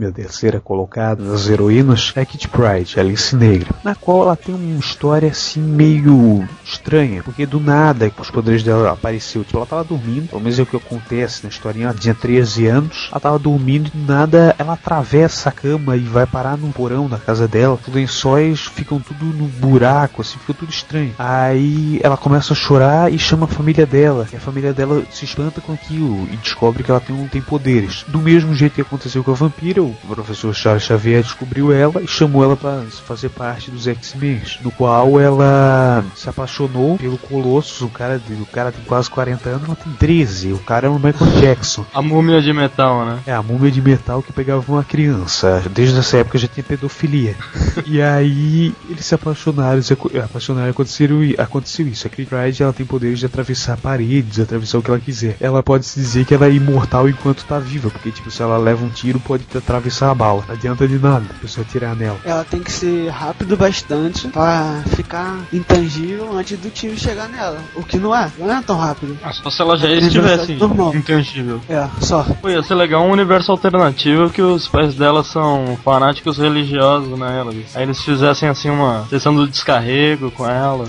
Minha 0.00 0.12
terceira 0.12 0.58
colocada 0.58 1.22
das 1.22 1.46
heroínas 1.46 2.14
é 2.16 2.24
Kitty 2.24 2.48
Pryde, 2.48 2.98
Alice 2.98 3.36
Negra, 3.36 3.68
na 3.84 3.94
qual 3.94 4.22
ela 4.22 4.34
tem 4.34 4.54
uma 4.54 4.80
história 4.80 5.28
assim 5.28 5.60
meio 5.60 6.48
estranha, 6.64 7.22
porque 7.22 7.44
do 7.44 7.60
nada 7.60 8.10
os 8.18 8.30
poderes 8.30 8.62
dela 8.62 8.92
apareceu, 8.92 9.44
tipo, 9.44 9.58
ela 9.58 9.66
tava 9.66 9.84
dormindo, 9.84 10.30
pelo 10.30 10.40
menos 10.40 10.58
é 10.58 10.62
o 10.62 10.66
que 10.66 10.74
acontece 10.74 11.42
na 11.42 11.50
historinha, 11.50 11.88
ela 11.88 11.94
tinha 11.94 12.14
13 12.14 12.66
anos, 12.66 13.08
ela 13.10 13.20
tava 13.20 13.38
dormindo 13.38 13.88
e 13.88 13.98
do 13.98 14.10
nada 14.10 14.54
ela 14.58 14.72
atravessa 14.72 15.50
a 15.50 15.52
cama 15.52 15.94
e 15.94 16.00
vai 16.00 16.24
parar 16.26 16.56
no 16.56 16.72
porão 16.72 17.06
da 17.06 17.18
casa 17.18 17.46
dela, 17.46 17.78
os 17.86 17.94
lençóis 17.94 18.60
ficam 18.60 19.00
tudo 19.00 19.26
no 19.26 19.48
buraco, 19.48 20.22
assim, 20.22 20.38
fica 20.38 20.54
tudo 20.54 20.70
estranho. 20.70 21.14
Aí 21.18 22.00
ela 22.02 22.16
começa 22.16 22.54
a 22.54 22.56
chorar 22.56 23.12
e 23.12 23.18
chama 23.18 23.44
a 23.44 23.48
família 23.48 23.84
dela, 23.84 24.26
e 24.32 24.36
a 24.36 24.40
família 24.40 24.72
dela 24.72 25.02
se 25.10 25.26
espanta 25.26 25.60
com 25.60 25.74
aquilo 25.74 26.26
e 26.32 26.38
descobre 26.38 26.82
que 26.82 26.90
ela 26.90 27.00
tem, 27.00 27.28
tem 27.28 27.42
poderes. 27.42 28.02
Do 28.08 28.18
mesmo 28.18 28.54
jeito 28.54 28.76
que 28.76 28.80
aconteceu 28.80 29.22
com 29.22 29.32
a 29.32 29.34
vampira, 29.34 29.89
o 30.04 30.14
professor 30.14 30.54
Charles 30.54 30.82
Xavier 30.82 31.22
descobriu 31.22 31.72
ela 31.72 32.02
e 32.02 32.06
chamou 32.06 32.44
ela 32.44 32.56
para 32.56 32.82
fazer 33.06 33.28
parte 33.30 33.70
dos 33.70 33.86
X-Men, 33.86 34.40
no 34.62 34.70
qual 34.70 35.20
ela 35.20 36.04
se 36.14 36.28
apaixonou 36.28 36.96
pelo 36.96 37.18
Colossus, 37.18 37.82
o 37.82 37.88
cara, 37.88 38.20
o 38.30 38.46
cara 38.46 38.72
tem 38.72 38.84
quase 38.84 39.10
40 39.10 39.48
anos, 39.48 39.64
ela 39.64 39.76
tem 39.76 39.92
13, 39.92 40.52
o 40.52 40.58
cara 40.58 40.86
é 40.86 40.90
o 40.90 40.94
Michael 40.94 41.40
Jackson. 41.40 41.84
A 41.92 42.02
múmia 42.02 42.40
de 42.40 42.52
metal, 42.52 43.04
né? 43.04 43.18
É, 43.26 43.32
a 43.32 43.42
múmia 43.42 43.70
de 43.70 43.80
metal 43.80 44.22
que 44.22 44.32
pegava 44.32 44.64
uma 44.70 44.84
criança. 44.84 45.62
Desde 45.70 45.98
essa 45.98 46.18
época 46.18 46.38
já 46.38 46.48
tinha 46.48 46.64
pedofilia. 46.64 47.34
e 47.86 48.00
aí 48.00 48.74
eles 48.88 49.04
se 49.04 49.14
apaixonaram, 49.14 49.82
se 49.82 49.92
apaixonaram 49.92 50.70
aconteceu, 50.70 51.08
aconteceu 51.38 51.86
isso. 51.86 52.06
A 52.06 52.10
Pryde 52.10 52.62
ela 52.62 52.72
tem 52.72 52.86
poderes 52.86 53.18
de 53.18 53.26
atravessar 53.26 53.76
paredes, 53.76 54.40
atravessar 54.40 54.78
o 54.78 54.82
que 54.82 54.90
ela 54.90 55.00
quiser. 55.00 55.36
Ela 55.40 55.62
pode 55.62 55.86
se 55.86 55.98
dizer 55.98 56.24
que 56.24 56.34
ela 56.34 56.46
é 56.46 56.52
imortal 56.52 57.08
enquanto 57.08 57.44
tá 57.44 57.58
viva, 57.58 57.90
porque 57.90 58.10
tipo, 58.10 58.30
se 58.30 58.42
ela 58.42 58.58
leva 58.58 58.84
um 58.84 58.88
tiro, 58.88 59.20
pode 59.20 59.44
atravessar 59.70 60.10
a 60.10 60.14
bala. 60.14 60.44
Não 60.48 60.54
adianta 60.54 60.86
de 60.88 60.98
nada 60.98 61.24
a 61.30 61.34
pessoa 61.40 61.64
tirar 61.70 61.94
nela. 61.94 62.18
Ela 62.24 62.44
tem 62.44 62.60
que 62.60 62.72
ser 62.72 63.08
rápido 63.08 63.56
bastante 63.56 64.26
pra 64.28 64.82
ficar 64.88 65.38
intangível 65.52 66.36
antes 66.36 66.58
do 66.58 66.68
tiro 66.70 66.98
chegar 66.98 67.28
nela. 67.28 67.58
O 67.76 67.82
que 67.84 67.96
não 67.98 68.14
é, 68.14 68.30
não 68.36 68.50
é 68.50 68.60
tão 68.62 68.76
rápido. 68.76 69.16
Ah, 69.22 69.32
Só 69.32 69.48
se 69.48 69.62
ela 69.62 69.76
já 69.76 69.88
Ele 69.88 70.06
estivesse 70.06 70.54
normal. 70.54 70.94
intangível. 70.94 71.60
É, 71.68 71.86
só. 72.00 72.24
Pô, 72.42 72.48
ia 72.48 72.62
ser 72.62 72.74
legal 72.74 73.02
um 73.04 73.10
universo 73.12 73.52
alternativo 73.52 74.28
que 74.30 74.42
os 74.42 74.66
pais 74.66 74.94
dela 74.94 75.22
são 75.22 75.78
fanáticos 75.84 76.36
religiosos, 76.38 77.16
né, 77.18 77.38
Elvis? 77.38 77.76
Aí 77.76 77.84
eles 77.84 78.00
fizessem 78.02 78.48
assim 78.48 78.70
uma 78.70 79.06
sessão 79.08 79.34
do 79.34 79.46
descarrego 79.46 80.30
com 80.32 80.48
ela. 80.48 80.84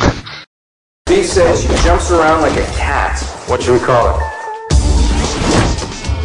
B 1.07 1.23
says 1.23 1.59
she 1.61 1.67
jumps 1.83 2.09
around 2.11 2.41
like 2.41 2.57
a 2.59 2.65
cat. 2.77 3.23
What 3.47 3.63
should 3.63 3.79
we 3.79 3.85
call 3.85 4.07
her? 4.07 4.25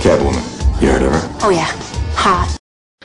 Catwoman. 0.02 0.42
You 0.80 0.88
heard 0.90 1.02
of 1.02 1.12
her? 1.12 1.28
Oh 1.42 1.50
yeah. 1.50 1.70
Hot. 2.24 2.56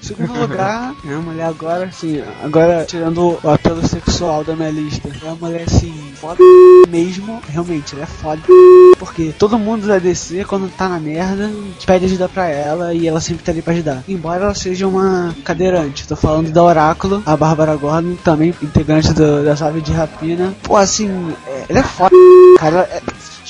Segundo 0.02 0.34
lugar, 0.34 0.96
é 1.06 1.14
a 1.14 1.20
mulher 1.20 1.46
agora, 1.46 1.86
assim, 1.86 2.24
agora 2.44 2.84
tirando 2.86 3.38
o 3.44 3.50
apelo 3.50 3.88
sexual 3.88 4.44
da 4.44 4.56
minha 4.56 4.72
lista. 4.72 5.08
É 5.08 5.26
uma 5.26 5.36
mulher 5.36 5.66
assim, 5.68 5.94
foda 6.16 6.44
mesmo, 6.90 7.40
realmente, 7.48 7.94
ela 7.94 8.04
é 8.04 8.08
foda. 8.08 8.42
Porque 8.98 9.32
todo 9.38 9.60
mundo 9.60 9.86
da 9.86 10.00
DC, 10.00 10.44
quando 10.46 10.72
tá 10.76 10.90
na 10.90 11.00
merda, 11.00 11.52
pede 11.86 12.06
ajuda 12.06 12.28
pra 12.28 12.48
ela 12.48 12.94
e 12.96 13.08
ela 13.08 13.22
sempre 13.22 13.44
tá 13.44 13.52
ali 13.52 13.62
pra 13.62 13.74
ajudar. 13.74 14.04
Embora 14.08 14.46
ela 14.46 14.56
seja 14.56 14.88
uma 14.88 15.36
cadeirante. 15.44 16.08
Tô 16.08 16.16
falando 16.16 16.52
da 16.52 16.64
Oráculo, 16.64 17.22
a 17.24 17.38
Bárbara 17.38 17.76
Gordon, 17.76 18.16
também 18.24 18.56
integrante 18.62 19.14
do, 19.14 19.44
das 19.44 19.62
aves 19.62 19.84
de 19.84 19.92
rapina. 19.92 20.54
Pô, 20.64 20.78
assim, 20.78 21.10
é, 21.46 21.66
ela 21.70 21.80
é 21.80 21.84
foda. 21.84 22.16
Cara, 22.58 22.80
é, 22.92 23.02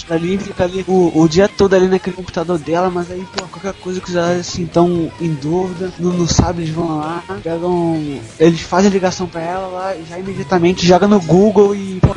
ali 0.09 0.37
fica 0.37 0.63
ali 0.63 0.83
o, 0.87 1.11
o 1.13 1.27
dia 1.27 1.47
todo 1.47 1.75
ali 1.75 1.87
naquele 1.87 2.15
computador 2.15 2.57
dela, 2.57 2.89
mas 2.89 3.11
aí, 3.11 3.25
pô, 3.35 3.45
qualquer 3.47 3.73
coisa 3.73 4.01
que 4.01 4.15
elas 4.15 4.39
assim 4.39 4.63
estão 4.63 5.11
em 5.19 5.33
dúvida, 5.33 5.91
não, 5.99 6.11
não 6.13 6.27
sabem, 6.27 6.63
eles 6.63 6.75
vão 6.75 6.97
lá, 6.97 7.23
pegam. 7.43 8.19
Eles 8.39 8.61
fazem 8.61 8.89
a 8.89 8.93
ligação 8.93 9.27
pra 9.27 9.41
ela 9.41 9.67
lá 9.67 9.95
já 10.09 10.17
imediatamente 10.17 10.85
joga 10.85 11.07
no 11.07 11.19
Google 11.19 11.75
e 11.75 11.99
pô, 11.99 12.13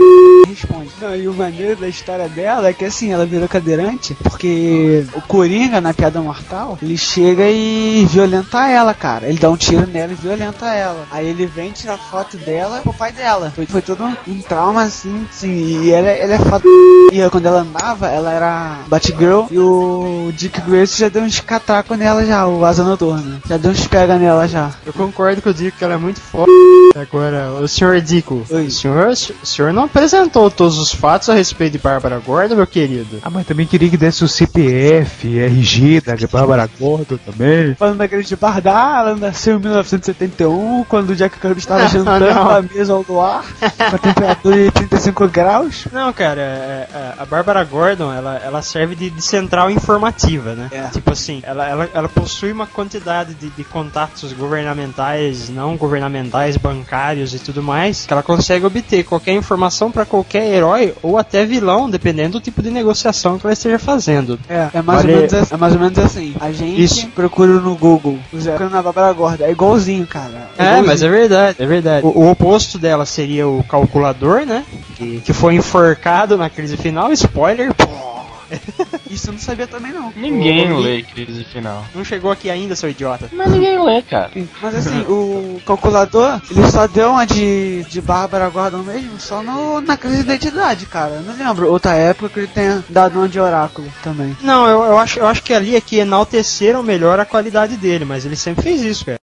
responde. 0.47 0.91
Não, 1.01 1.14
e 1.14 1.28
o 1.28 1.35
maneiro 1.35 1.76
da 1.76 1.89
história 1.89 2.28
dela 2.28 2.68
é 2.68 2.72
que 2.72 2.85
assim, 2.85 3.12
ela 3.12 3.26
virou 3.26 3.49
cadeirante 3.49 4.14
porque 4.22 5.05
o 5.14 5.20
Coringa 5.22 5.80
na 5.80 5.93
piada 5.93 6.20
mortal, 6.20 6.78
ele 6.82 6.97
chega 6.97 7.49
e 7.49 8.07
violenta 8.07 8.68
ela, 8.68 8.95
cara. 8.95 9.28
Ele 9.28 9.39
dá 9.39 9.51
um 9.51 9.57
tiro 9.57 9.87
nela 9.87 10.12
e 10.12 10.14
violenta 10.14 10.66
ela. 10.66 11.07
Aí 11.11 11.26
ele 11.26 11.47
vem 11.47 11.72
tirar 11.72 11.99
foto 11.99 12.37
dela 12.37 12.80
com 12.80 12.91
o 12.91 12.95
pai 12.95 13.12
dela. 13.12 13.53
Foi, 13.55 13.66
foi 13.66 13.82
todo 13.82 14.05
um, 14.05 14.16
um 14.28 14.41
trauma 14.41 14.82
assim, 14.82 15.26
assim, 15.30 15.82
e 15.82 15.91
ela, 15.91 16.09
ela 16.09 16.35
é 16.35 16.39
foda. 16.39 16.64
E 17.12 17.30
quando 17.30 17.47
ela 17.47 17.64
andava, 17.75 18.07
ela 18.09 18.33
era 18.33 18.79
Batgirl 18.87 19.47
e 19.51 19.59
o 19.59 20.33
Dick 20.37 20.61
Grayson 20.61 20.97
já 20.99 21.09
deu 21.09 21.22
uns 21.22 21.41
catacos 21.41 21.99
nela 21.99 22.25
já, 22.25 22.47
o 22.47 22.64
Asa 22.64 22.85
Noturna. 22.85 23.41
Já 23.49 23.57
deu 23.57 23.72
uns 23.72 23.87
pega 23.87 24.16
nela 24.16 24.47
já. 24.47 24.70
Eu 24.87 24.93
concordo 24.93 25.43
com 25.43 25.51
o 25.51 25.55
Dico 25.55 25.77
que 25.77 25.85
ela 25.85 25.95
é 25.95 25.99
muito 25.99 26.20
foda. 26.20 26.51
Agora, 26.97 27.51
o 27.61 27.66
senhor 27.66 28.01
Dico, 28.01 28.45
Oi. 28.49 28.66
o 28.66 28.70
senhor, 28.70 29.09
o 29.09 29.47
senhor 29.47 29.72
não 29.72 29.85
apresentou 29.85 30.51
todos 30.51 30.79
os 30.79 30.93
fatos 30.95 31.29
a 31.29 31.35
respeito 31.35 31.72
de 31.72 31.79
Bárbara 31.79 32.20
Gordon, 32.25 32.55
meu 32.55 32.66
querido. 32.66 33.18
Ah, 33.22 33.31
mas 33.31 33.47
também 33.47 33.66
queria 33.66 33.91
que 33.91 33.97
desse 33.97 34.22
o 34.25 34.29
CPF, 34.29 35.39
RG 35.39 36.01
da 36.01 36.14
Bárbara 36.31 36.68
Gordon 36.79 37.16
também. 37.18 37.75
Falando 37.75 37.99
da 37.99 38.07
grande 38.07 38.37
Bardá, 38.37 38.97
ela 39.01 39.16
nasceu 39.16 39.57
em 39.57 39.61
1971, 39.61 40.85
quando 40.89 41.11
o 41.11 41.16
Jack 41.16 41.39
Kirby 41.39 41.59
estava 41.59 41.83
Não, 41.83 41.89
jantando 41.91 42.27
não. 42.27 42.45
na 42.53 42.62
mesa 42.62 42.93
ao 42.93 43.05
luar, 43.09 43.45
com 43.91 43.97
a 43.97 43.99
temperatura 43.99 44.57
de 44.57 44.70
35 44.70 45.29
graus. 45.29 45.87
Não, 45.93 46.12
cara, 46.12 46.41
é- 46.41 46.89
é- 46.95 47.14
a 47.18 47.25
Bárbara 47.25 47.64
Gordon, 47.65 48.12
ela, 48.12 48.37
ela 48.45 48.62
serve 48.62 48.95
de, 48.95 49.11
de 49.11 49.23
central 49.23 49.71
informativa, 49.71 50.55
né? 50.55 50.69
É. 50.71 50.83
Tipo 50.89 51.12
assim, 51.12 51.41
ela, 51.45 51.69
ela, 51.69 51.91
ela 51.93 52.09
possui 52.09 52.53
uma 52.53 52.67
quantidade 52.67 53.35
de, 53.35 53.49
de 53.51 53.65
contatos 53.65 54.33
governamentais, 54.33 55.49
não 55.49 55.77
governamentais, 55.77 56.57
bancários 56.57 57.35
e 57.35 57.39
tudo 57.39 57.62
mais, 57.62 58.07
que 58.07 58.12
ela 58.12 58.23
consegue 58.23 58.67
obter 58.67 59.05
qualquer 59.05 59.33
informação 59.33 59.91
pra 59.91 60.05
qualquer 60.05 60.47
herói 60.47 60.95
ou 61.03 61.19
até 61.19 61.45
vilão, 61.45 61.89
dependendo 61.89 62.33
do 62.39 62.41
tipo 62.41 62.62
de 62.62 62.71
negociação 62.71 63.39
que 63.39 63.47
ela 63.47 63.53
esteja 63.53 63.79
fazendo. 63.79 64.39
É, 64.49 64.69
é 64.75 64.83
mais, 64.83 65.01
ou, 65.05 65.07
menos, 65.11 65.35
assim- 65.35 65.55
é 65.55 65.57
mais 65.57 65.75
ou 65.75 65.81
menos 65.81 65.99
assim. 65.99 66.35
A 66.41 66.53
gente 66.53 66.83
Isso. 66.83 67.07
procura 67.09 67.53
no 67.55 67.77
Google, 67.77 68.19
procura 68.31 68.69
na 68.69 68.83
Bárbara 68.83 69.12
Gorda. 69.12 69.45
É 69.47 69.51
igualzinho, 69.51 70.07
cara. 70.07 70.49
É, 70.59 70.62
igualzinho. 70.62 70.87
mas 70.87 71.03
é 71.03 71.09
verdade, 71.09 71.57
é 71.62 71.67
verdade. 71.67 72.07
O, 72.07 72.11
o 72.11 72.31
oposto 72.31 72.79
dela 72.79 73.07
seria 73.07 73.47
o 73.47 73.62
calculador, 73.65 74.45
né? 74.47 74.65
Que, 74.95 75.20
que 75.20 75.32
foi 75.32 75.55
enforcado 75.55 76.36
na 76.36 76.49
crise 76.49 76.76
final. 76.76 77.12
Spoiler, 77.12 77.74
pô. 77.74 78.14
Isso 79.11 79.28
eu 79.28 79.32
não 79.32 79.40
sabia 79.40 79.66
também 79.66 79.92
não. 79.92 80.12
Ninguém 80.16 80.72
Ô, 80.72 80.78
lê 80.78 81.03
crise 81.03 81.45
final. 81.45 81.84
Não 81.95 82.05
chegou 82.05 82.30
aqui 82.30 82.51
ainda, 82.51 82.76
seu 82.76 82.90
idiota. 82.90 83.28
Mas 83.32 83.51
ninguém 83.51 83.82
lê, 83.82 84.03
cara. 84.03 84.30
Mas 84.61 84.74
assim, 84.74 85.01
o 85.09 85.61
calculador, 85.66 86.40
ele 86.51 86.70
só 86.70 86.86
deu 86.86 87.11
uma 87.11 87.26
de, 87.26 87.84
de 87.84 88.01
Bárbara 88.01 88.49
Gordon 88.49 88.78
mesmo, 88.78 89.20
só 89.20 89.42
no, 89.42 89.80
na 89.80 89.97
crise 89.97 90.18
de 90.18 90.22
identidade, 90.22 90.86
cara. 90.86 91.14
Eu 91.14 91.22
não 91.22 91.36
lembro 91.36 91.70
outra 91.70 91.95
época 91.95 92.28
que 92.28 92.40
ele 92.40 92.49
tenha 92.49 92.84
dado 92.88 93.18
uma 93.18 93.28
de 93.28 93.40
oráculo 93.40 93.88
também. 94.03 94.36
Não, 94.42 94.66
eu, 94.66 94.84
eu 94.84 94.99
acho, 94.99 95.18
eu 95.18 95.26
acho 95.26 95.42
que 95.42 95.55
ali 95.55 95.76
é 95.76 95.80
que 95.80 95.99
enalteceram 95.99 96.82
melhor 96.82 97.18
a 97.18 97.24
qualidade 97.24 97.76
dele, 97.76 98.05
mas 98.05 98.24
ele 98.24 98.36
sempre 98.36 98.62
fez 98.62 98.82
isso, 98.82 99.07
cara. 99.07 99.18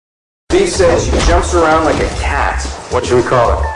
B 0.53 0.67
says 0.67 1.05
she 1.05 1.11
jumps 1.27 1.55
around 1.55 1.85
like 1.85 2.01
a 2.01 2.09
cat. 2.21 2.65
What 2.93 3.07
should 3.07 3.23
we 3.23 3.29
call 3.29 3.51
her? 3.51 3.76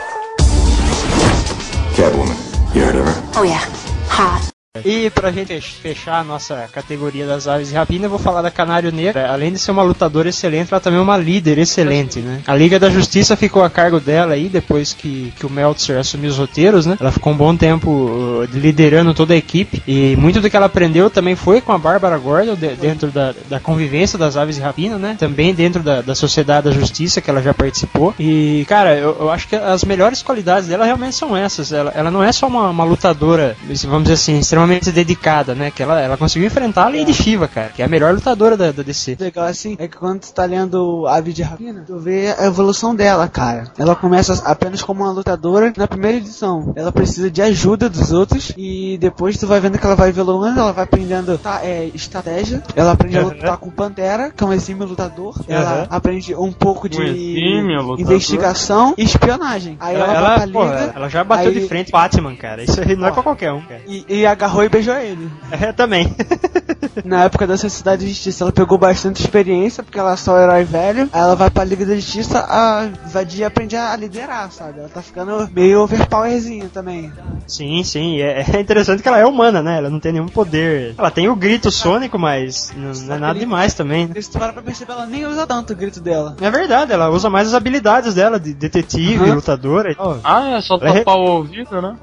Catwoman. 2.01 2.35
You 2.73 2.81
heard 2.81 2.95
of 2.95 3.05
her? 3.05 3.31
Oh 3.35 3.43
yeah. 3.43 3.63
Hot. 4.07 4.50
E 4.85 5.09
pra 5.09 5.33
gente 5.33 5.59
fechar 5.59 6.21
a 6.21 6.23
nossa 6.23 6.69
categoria 6.71 7.27
das 7.27 7.45
aves 7.45 7.67
de 7.67 7.75
rapina, 7.75 8.05
eu 8.05 8.09
vou 8.09 8.17
falar 8.17 8.41
da 8.41 8.49
Canário 8.49 8.89
Negra. 8.89 9.29
Além 9.29 9.51
de 9.51 9.59
ser 9.59 9.71
uma 9.71 9.83
lutadora 9.83 10.29
excelente, 10.29 10.71
ela 10.71 10.79
também 10.79 10.97
é 10.97 11.03
uma 11.03 11.17
líder 11.17 11.57
excelente, 11.57 12.19
né? 12.21 12.39
A 12.47 12.55
Liga 12.55 12.79
da 12.79 12.89
Justiça 12.89 13.35
ficou 13.35 13.65
a 13.65 13.69
cargo 13.69 13.99
dela 13.99 14.33
aí, 14.33 14.47
depois 14.47 14.93
que, 14.93 15.33
que 15.37 15.45
o 15.45 15.49
Meltzer 15.49 15.99
assumiu 15.99 16.29
os 16.29 16.37
roteiros, 16.37 16.85
né? 16.85 16.95
Ela 17.01 17.11
ficou 17.11 17.33
um 17.33 17.35
bom 17.35 17.53
tempo 17.53 17.91
uh, 17.91 18.47
liderando 18.53 19.13
toda 19.13 19.33
a 19.33 19.37
equipe. 19.37 19.83
E 19.85 20.15
muito 20.15 20.39
do 20.39 20.49
que 20.49 20.55
ela 20.55 20.67
aprendeu 20.67 21.09
também 21.09 21.35
foi 21.35 21.59
com 21.59 21.73
a 21.73 21.77
Bárbara 21.77 22.17
Gordon, 22.17 22.55
de- 22.55 22.73
dentro 22.75 23.11
da, 23.11 23.35
da 23.49 23.59
convivência 23.59 24.17
das 24.17 24.37
aves 24.37 24.55
de 24.55 24.61
rapina, 24.61 24.97
né? 24.97 25.17
Também 25.19 25.53
dentro 25.53 25.83
da, 25.83 26.01
da 26.01 26.15
Sociedade 26.15 26.69
da 26.69 26.71
Justiça, 26.71 27.19
que 27.19 27.29
ela 27.29 27.41
já 27.41 27.53
participou. 27.53 28.15
E, 28.17 28.65
cara, 28.69 28.95
eu, 28.95 29.17
eu 29.19 29.29
acho 29.31 29.49
que 29.49 29.55
as 29.57 29.83
melhores 29.83 30.23
qualidades 30.23 30.69
dela 30.69 30.85
realmente 30.85 31.15
são 31.17 31.35
essas. 31.35 31.73
Ela, 31.73 31.91
ela 31.93 32.09
não 32.09 32.23
é 32.23 32.31
só 32.31 32.47
uma, 32.47 32.69
uma 32.69 32.85
lutadora, 32.85 33.57
vamos 33.83 34.03
dizer 34.03 34.13
assim, 34.13 34.39
extremamente 34.39 34.60
dedicada, 34.67 35.53
né? 35.55 35.71
Que 35.71 35.83
ela, 35.83 35.99
ela 35.99 36.17
conseguiu 36.17 36.47
enfrentar 36.47 36.85
a 36.85 36.89
Lady 36.89 37.13
Shiva, 37.13 37.47
cara, 37.47 37.69
que 37.69 37.81
é 37.81 37.85
a 37.85 37.87
melhor 37.87 38.13
lutadora 38.13 38.55
da, 38.57 38.71
da 38.71 38.83
DC. 38.83 39.17
O 39.19 39.23
legal 39.23 39.45
assim 39.45 39.75
é 39.79 39.87
que 39.87 39.97
quando 39.97 40.21
tu 40.21 40.33
tá 40.33 40.45
lendo 40.45 41.05
Ave 41.07 41.33
de 41.33 41.41
Rapina, 41.43 41.83
tu 41.85 41.97
vê 41.99 42.33
a 42.37 42.45
evolução 42.45 42.95
dela, 42.95 43.27
cara. 43.27 43.71
Ela 43.77 43.95
começa 43.95 44.41
apenas 44.45 44.81
como 44.81 45.03
uma 45.03 45.11
lutadora 45.11 45.73
na 45.77 45.87
primeira 45.87 46.17
edição. 46.17 46.73
Ela 46.75 46.91
precisa 46.91 47.29
de 47.29 47.41
ajuda 47.41 47.89
dos 47.89 48.11
outros 48.11 48.51
e 48.57 48.97
depois 48.99 49.37
tu 49.37 49.47
vai 49.47 49.59
vendo 49.59 49.77
que 49.77 49.85
ela 49.85 49.95
vai 49.95 50.09
evoluindo, 50.09 50.59
ela 50.59 50.71
vai 50.73 50.83
aprendendo 50.83 51.37
tá, 51.37 51.61
é, 51.63 51.89
estratégia. 51.93 52.63
Ela 52.75 52.91
aprende 52.91 53.17
a 53.17 53.21
lutar 53.21 53.57
com 53.57 53.69
Pantera, 53.69 54.31
que 54.31 54.43
é 54.43 54.47
um 54.47 54.53
exímio 54.53 54.85
lutador. 54.85 55.35
Ela 55.47 55.71
Aham. 55.73 55.87
aprende 55.89 56.35
um 56.35 56.51
pouco 56.51 56.87
de 56.89 56.99
Um 57.01 57.95
investigação 57.97 58.93
e 58.97 59.03
espionagem. 59.03 59.77
Aí 59.79 59.95
ela, 59.95 60.05
Ela, 60.05 60.13
vai 60.13 60.23
pra 60.33 60.43
ela, 60.43 60.51
pô, 60.51 60.63
liga 60.63 60.93
ela 60.95 61.09
já 61.09 61.23
bateu 61.23 61.49
aí- 61.49 61.59
de 61.59 61.67
frente 61.67 61.91
com 61.91 61.97
o 61.97 62.01
Batman, 62.01 62.35
cara. 62.35 62.63
Isso 62.63 62.79
aí 62.79 62.95
não 62.95 63.07
é 63.07 63.11
pra 63.11 63.23
qualquer 63.23 63.51
um, 63.51 63.61
cara. 63.61 63.81
e, 63.87 64.05
e 64.07 64.25
agarrou 64.25 64.50
e 64.63 64.69
beijou 64.69 64.95
ele. 64.95 65.29
É, 65.51 65.71
também. 65.71 66.13
Na 67.05 67.23
época 67.23 67.47
da 67.47 67.55
Sociedade 67.57 68.03
de 68.05 68.09
Justiça, 68.11 68.43
ela 68.43 68.51
pegou 68.51 68.77
bastante 68.77 69.21
experiência, 69.21 69.81
porque 69.83 69.97
ela 69.99 70.13
é 70.13 70.15
só 70.15 70.33
um 70.35 70.39
herói 70.39 70.63
velho. 70.63 71.09
Aí 71.13 71.21
ela 71.21 71.35
vai 71.35 71.49
pra 71.49 71.63
Liga 71.63 71.85
da 71.85 71.95
Justiça, 71.95 72.39
a 72.39 72.89
Vadia 73.07 73.47
aprende 73.47 73.75
a 73.77 73.95
liderar, 73.95 74.51
sabe? 74.51 74.79
Ela 74.79 74.89
tá 74.89 75.01
ficando 75.01 75.49
meio 75.53 75.81
overpowerzinha 75.81 76.69
também. 76.73 77.11
sim, 77.47 77.83
sim. 77.83 78.15
e 78.17 78.21
É, 78.21 78.45
é 78.55 78.59
interessante 78.59 79.01
que 79.01 79.07
ela 79.07 79.19
é 79.19 79.25
humana, 79.25 79.61
né? 79.61 79.77
Ela 79.77 79.89
não 79.89 79.99
tem 79.99 80.11
nenhum 80.11 80.27
poder. 80.27 80.93
Ela 80.97 81.11
tem 81.11 81.29
o 81.29 81.35
grito 81.35 81.71
sônico, 81.71 82.19
mas 82.19 82.73
não, 82.75 82.91
não 82.91 83.15
é 83.15 83.19
nada 83.19 83.39
demais 83.39 83.73
também. 83.73 84.07
né? 84.07 84.19
Se 84.21 84.29
tu 84.31 84.37
parar 84.39 84.53
pra 84.53 84.61
perceber, 84.61 84.91
ela 84.91 85.05
nem 85.05 85.25
usa 85.25 85.47
tanto 85.47 85.73
o 85.73 85.75
grito 85.75 85.99
dela. 86.01 86.35
É 86.41 86.51
verdade, 86.51 86.91
ela 86.91 87.09
usa 87.09 87.29
mais 87.29 87.47
as 87.47 87.53
habilidades 87.53 88.13
dela, 88.13 88.39
de 88.39 88.53
detetive, 88.53 89.23
Aham. 89.25 89.35
lutadora 89.35 89.91
e 89.91 89.95
tal. 89.95 90.19
Ah, 90.23 90.57
é 90.57 90.61
só 90.61 90.75
Ela 90.75 90.89
é- 90.89 90.99
tapar 90.99 91.15
o 91.15 91.21
ouvido, 91.37 91.81
né? 91.81 91.95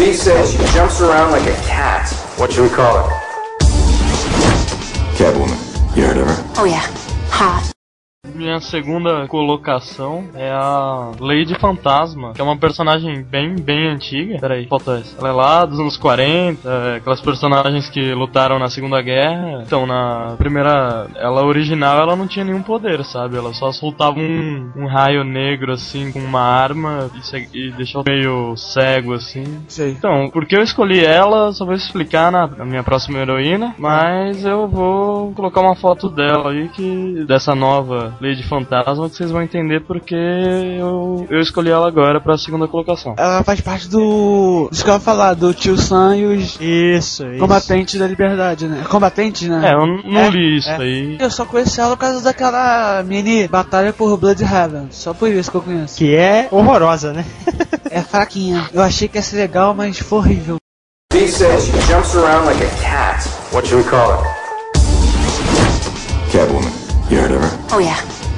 B 0.00 0.14
says 0.14 0.52
she 0.52 0.56
jumps 0.72 1.02
around 1.02 1.30
like 1.30 1.42
a 1.42 1.54
cat. 1.66 2.10
What 2.38 2.50
should 2.50 2.70
we 2.70 2.74
call 2.74 3.06
her? 3.06 3.14
Catwoman. 5.12 5.94
You 5.94 6.06
heard 6.06 6.16
of 6.16 6.26
her? 6.26 6.52
Oh 6.56 6.64
yeah. 6.64 6.86
Hot. 7.28 7.70
Minha 8.34 8.60
segunda 8.60 9.26
colocação 9.28 10.28
é 10.34 10.50
a 10.50 11.12
Lady 11.18 11.54
Fantasma, 11.58 12.32
que 12.32 12.40
é 12.40 12.44
uma 12.44 12.56
personagem 12.56 13.22
bem, 13.22 13.54
bem 13.54 13.88
antiga. 13.88 14.38
Peraí, 14.38 14.66
falta 14.66 14.98
essa. 14.98 15.18
Ela 15.18 15.28
é 15.28 15.32
lá 15.32 15.64
dos 15.64 15.80
anos 15.80 15.96
40, 15.96 16.68
é, 16.68 16.96
aquelas 16.96 17.20
personagens 17.20 17.88
que 17.88 18.14
lutaram 18.14 18.58
na 18.58 18.68
Segunda 18.68 19.00
Guerra. 19.00 19.62
Então, 19.66 19.86
na 19.86 20.34
primeira, 20.38 21.06
ela 21.16 21.44
original, 21.44 21.98
ela 21.98 22.14
não 22.14 22.26
tinha 22.26 22.44
nenhum 22.44 22.62
poder, 22.62 23.04
sabe? 23.04 23.36
Ela 23.36 23.54
só 23.54 23.72
soltava 23.72 24.18
um, 24.18 24.70
um 24.76 24.86
raio 24.86 25.24
negro, 25.24 25.72
assim, 25.72 26.12
com 26.12 26.18
uma 26.18 26.42
arma 26.42 27.10
e, 27.14 27.58
e 27.68 27.72
deixou 27.72 28.04
meio 28.06 28.54
cego, 28.56 29.14
assim. 29.14 29.62
Sei. 29.66 29.92
Então, 29.92 30.30
porque 30.30 30.56
eu 30.56 30.62
escolhi 30.62 31.04
ela, 31.04 31.52
só 31.52 31.64
vou 31.64 31.74
explicar 31.74 32.30
na, 32.30 32.46
na 32.46 32.64
minha 32.64 32.82
próxima 32.82 33.18
heroína, 33.18 33.74
mas 33.78 34.44
eu 34.44 34.68
vou 34.68 35.32
colocar 35.32 35.60
uma 35.60 35.74
foto 35.74 36.08
dela 36.10 36.50
aí, 36.50 36.68
que 36.68 37.24
dessa 37.26 37.54
nova 37.54 38.09
Lady 38.20 38.42
Fantasma, 38.48 39.08
que 39.08 39.16
vocês 39.16 39.30
vão 39.30 39.42
entender 39.42 39.80
porque 39.80 40.14
eu, 40.14 41.26
eu 41.30 41.40
escolhi 41.40 41.70
ela 41.70 41.86
agora 41.88 42.20
pra 42.20 42.36
segunda 42.38 42.66
colocação. 42.68 43.14
Ela 43.18 43.42
faz 43.44 43.60
parte 43.60 43.88
do. 43.88 44.68
Isso 44.72 44.82
que 44.84 44.90
eu 44.90 44.94
ia 44.94 45.00
falar, 45.00 45.34
do 45.34 45.52
tio 45.52 45.76
Sam 45.76 46.16
e 46.16 46.26
os 46.26 46.58
Isso, 46.60 47.24
isso. 47.26 47.38
combatentes 47.38 47.98
da 47.98 48.06
liberdade, 48.06 48.66
né? 48.66 48.84
Combatentes, 48.88 49.48
né? 49.48 49.70
É, 49.70 49.74
eu 49.74 49.86
não 50.10 50.20
É, 50.20 50.30
li 50.30 50.56
isso 50.58 50.70
é. 50.70 50.76
aí. 50.76 51.16
Eu 51.20 51.30
só 51.30 51.44
conheci 51.44 51.80
ela 51.80 51.96
por 51.96 52.00
causa 52.00 52.20
daquela 52.22 53.02
mini 53.02 53.46
batalha 53.48 53.92
por 53.92 54.16
Bloodhaven. 54.16 54.88
Só 54.90 55.12
por 55.14 55.28
isso 55.28 55.50
que 55.50 55.56
eu 55.56 55.62
conheço. 55.62 55.96
Que 55.98 56.14
é 56.14 56.48
horrorosa, 56.50 57.12
né? 57.12 57.24
É 57.92 58.02
fraquinha. 58.02 58.68
Eu 58.72 58.82
achei 58.82 59.08
que 59.08 59.18
ia 59.18 59.22
ser 59.22 59.36
legal, 59.36 59.74
mas 59.74 59.98
foi 59.98 60.18
horrível. 60.20 60.56
B 61.12 61.26
says 61.26 61.64
she 61.64 61.72
jumps 61.90 62.14
around 62.14 62.46
like 62.46 62.62
a 62.62 62.68
cat. 62.80 63.28
What 63.52 63.66
should 63.66 63.82
we 63.84 63.90
call 63.90 64.12
her? 64.12 64.22
Catwoman. 66.30 66.79
Oh 67.72 67.78
yeah. 67.78 67.94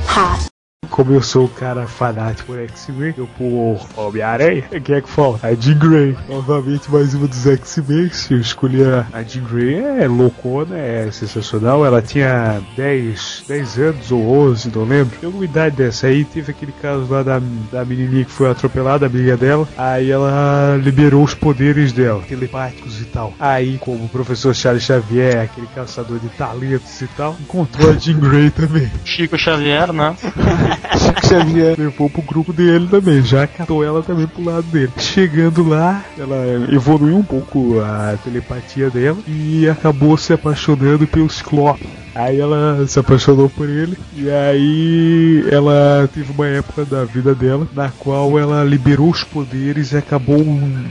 Hot. 0.09 0.52
Como 0.93 1.15
eu 1.15 1.23
sou 1.23 1.47
o 1.47 1.49
cara 1.49 1.87
fanático 1.87 2.49
por 2.49 2.59
X-Men, 2.59 3.15
eu 3.17 3.27
por 3.27 3.81
Homem-Aranha, 3.97 4.65
quem 4.85 4.97
é 4.97 5.01
que 5.01 5.09
falta? 5.09 5.47
A 5.47 5.55
Jean 5.55 5.79
Grey. 5.79 6.15
Novamente, 6.29 6.93
mais 6.93 7.15
uma 7.15 7.27
dos 7.27 7.47
X-Men. 7.47 8.11
Eu 8.31 8.39
escolhi 8.39 8.85
a, 8.85 9.07
a 9.11 9.23
Jean 9.23 9.43
Grey, 9.45 9.77
é 9.77 10.07
loucona, 10.07 10.77
é 10.77 11.11
sensacional. 11.11 11.85
Ela 11.87 12.03
tinha 12.03 12.61
10, 12.77 13.45
10 13.49 13.79
anos 13.79 14.13
ou 14.13 14.23
11, 14.51 14.71
não 14.75 14.85
lembro. 14.85 15.17
Tem 15.19 15.27
alguma 15.27 15.47
idade 15.47 15.77
dessa 15.77 16.09
aí. 16.09 16.27
Teve 16.27 16.51
aquele 16.51 16.73
caso 16.73 17.11
lá 17.11 17.23
da, 17.23 17.41
da 17.73 17.87
menininha 17.87 18.27
que 18.27 18.31
foi 18.31 18.51
atropelada, 18.51 19.07
a 19.07 19.09
amiga 19.09 19.35
dela. 19.35 19.67
Aí 19.79 20.11
ela 20.11 20.77
liberou 20.77 21.25
os 21.25 21.33
poderes 21.33 21.91
dela, 21.93 22.21
telepáticos 22.29 23.01
e 23.01 23.07
tal. 23.07 23.33
Aí, 23.41 23.79
como 23.79 24.05
o 24.05 24.09
professor 24.11 24.55
Charles 24.55 24.83
Xavier, 24.83 25.41
aquele 25.41 25.69
caçador 25.69 26.19
de 26.19 26.29
talentos 26.29 27.01
e 27.01 27.07
tal, 27.17 27.35
encontrou 27.41 27.91
a 27.91 27.95
Jean 27.95 28.21
Grey 28.21 28.51
também. 28.51 28.91
Chico 29.07 29.39
Xavier, 29.39 29.91
né? 29.91 30.15
Xavier 31.27 31.75
levou 31.79 32.11
pro 32.11 32.23
grupo 32.23 32.53
dele 32.53 32.89
também, 32.89 33.23
já 33.23 33.47
catou 33.47 33.85
ela 33.85 34.03
também 34.03 34.27
pro 34.27 34.45
lado 34.45 34.65
dele. 34.65 34.93
Chegando 34.99 35.67
lá, 35.67 36.05
ela 36.19 36.45
evoluiu 36.73 37.17
um 37.17 37.23
pouco 37.23 37.81
a 37.81 38.17
telepatia 38.23 38.91
dela 38.91 39.19
e 39.27 39.69
acabou 39.69 40.17
se 40.17 40.33
apaixonando 40.33 41.07
pelo 41.07 41.31
Ciclope. 41.31 41.89
Aí 42.15 42.41
ela 42.41 42.87
se 42.87 42.99
apaixonou 42.99 43.49
por 43.49 43.69
ele 43.69 43.97
e 44.15 44.31
aí 44.31 45.45
ela 45.51 46.09
teve 46.13 46.33
uma 46.33 46.47
época 46.47 46.85
da 46.85 47.05
vida 47.05 47.35
dela 47.35 47.67
na 47.75 47.91
qual 47.91 48.39
ela 48.39 48.63
liberou 48.65 49.11
os 49.11 49.25
poderes 49.25 49.93
e 49.93 49.97
acabou 49.97 50.41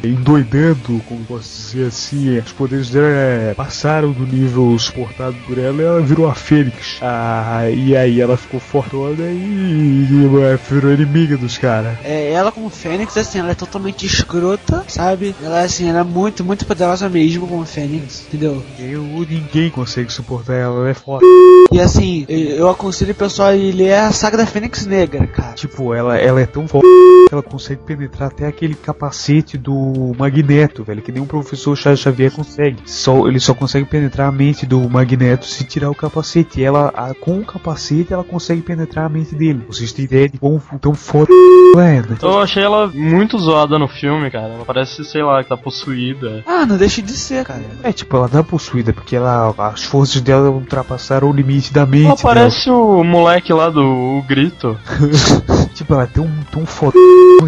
endoidando, 0.04 1.02
como 1.08 1.24
posso 1.26 1.50
dizer 1.74 1.88
assim. 1.88 2.38
Os 2.40 2.52
poderes 2.52 2.90
dela 2.90 3.08
é, 3.08 3.54
passaram 3.54 4.12
do 4.12 4.26
nível 4.26 4.78
suportado 4.80 5.36
por 5.46 5.58
ela 5.58 5.82
e 5.82 5.86
ela 5.86 6.02
virou 6.02 6.28
a 6.28 6.36
Fênix. 6.36 6.98
Ah, 7.02 7.70
e 7.70 7.96
aí 7.96 8.20
ela 8.20 8.38
ficou 8.38 8.60
fortona 8.60 9.24
e, 9.24 10.08
e 10.10 10.42
é, 10.44 10.58
virou 10.70 10.94
inimiga 10.94 11.38
dos 11.38 11.58
caras. 11.58 11.98
É, 12.04 12.32
ela 12.32 12.52
como 12.52 12.70
Fênix, 12.70 13.16
assim, 13.18 13.40
ela 13.40 13.52
é 13.52 13.56
totalmente 13.56 14.06
escrota, 14.06 14.84
sabe? 14.88 15.36
Ela, 15.42 15.62
assim, 15.62 15.90
ela 15.90 16.00
é 16.00 16.04
muito, 16.04 16.44
muito 16.44 16.66
poderosa 16.66 17.10
mesmo 17.10 17.48
como 17.48 17.66
Fênix, 17.66 18.24
entendeu? 18.28 18.64
Eu, 18.80 19.04
ninguém 19.30 19.70
consegue 19.70 20.12
suportar 20.12 20.56
ela, 20.56 20.80
ela 20.80 20.90
é 20.90 20.94
foda. 21.20 21.26
E 21.72 21.80
assim, 21.80 22.26
eu, 22.28 22.70
aconselho 22.70 23.12
o 23.12 23.16
pessoal 23.16 23.50
a 23.50 23.52
ler 23.52 23.94
a 23.94 24.12
saga 24.12 24.38
da 24.38 24.46
Fênix 24.46 24.86
Negra, 24.86 25.26
cara. 25.28 25.54
Tipo, 25.54 25.94
ela, 25.94 26.18
ela 26.18 26.42
é 26.42 26.46
tão 26.46 26.68
forte 26.68 26.86
que 27.28 27.34
ela 27.34 27.42
consegue 27.44 27.82
penetrar 27.84 28.28
até 28.30 28.46
aquele 28.46 28.76
capacete 28.76 29.58
do 29.58 30.14
Magneto, 30.18 30.84
velho, 30.84 31.02
que 31.02 31.12
nem 31.12 31.22
o 31.24 31.26
professor 31.26 31.76
Charles 31.78 32.00
Xavier 32.02 32.32
consegue. 32.32 32.78
Só, 32.86 33.28
ele 33.28 33.40
só 33.40 33.54
consegue 33.54 33.86
penetrar 33.86 34.28
a 34.28 34.32
mente 34.32 34.66
do 34.66 34.90
Magneto 34.90 35.46
se 35.46 35.64
tirar 35.64 35.90
o 35.90 35.96
capacete. 35.96 36.60
E 36.60 36.64
ela, 36.64 36.90
a- 36.96 37.14
com 37.14 37.40
o 37.40 37.46
capacete, 37.46 38.14
ela 38.14 38.24
consegue 38.24 38.62
penetrar 38.62 39.06
a 39.06 39.10
mente 39.10 39.34
dele. 39.36 39.64
Vocês 39.68 39.94
têm 39.94 40.06
ideia 40.06 40.28
de 40.28 40.38
quão 40.38 40.62
tão 40.82 40.94
foda 40.94 41.32
ela 41.74 41.88
é, 41.88 42.02
né? 42.02 42.18
Eu 42.22 42.40
achei 42.40 42.64
ela 42.64 42.88
muito 42.94 43.38
zoada 43.40 43.80
no 43.80 43.88
filme, 43.88 44.30
cara. 44.30 44.54
Ela 44.54 44.66
parece, 44.66 45.06
sei 45.06 45.24
lá, 45.24 45.42
que 45.42 45.50
tá 45.50 45.56
possuída. 45.58 46.44
Ah, 46.46 46.66
não 46.66 46.76
deixa 46.78 47.02
de 47.02 47.14
ser, 47.14 47.46
cara. 47.46 47.62
É, 47.84 47.92
tipo, 47.94 48.16
ela 48.18 48.30
é 48.34 48.44
possuída, 48.44 48.92
porque 48.92 49.16
ela, 49.16 49.54
as 49.58 49.84
forças 49.84 50.22
dela 50.22 50.50
ultrapassam 50.50 51.01
passaram 51.02 51.30
o 51.30 51.34
limite 51.34 51.74
da 51.74 51.86
mente. 51.86 52.06
Ela 52.06 52.16
dela. 52.16 52.22
parece 52.22 52.70
o 52.70 53.04
moleque 53.04 53.52
lá 53.52 53.70
do 53.70 53.82
o 53.82 54.24
Grito. 54.28 54.78
Tipo, 55.74 55.96
ela 55.96 56.06
tem 56.06 56.22
um, 56.22 56.44
tem 56.52 56.62
um 56.62 56.66
foto 56.66 56.94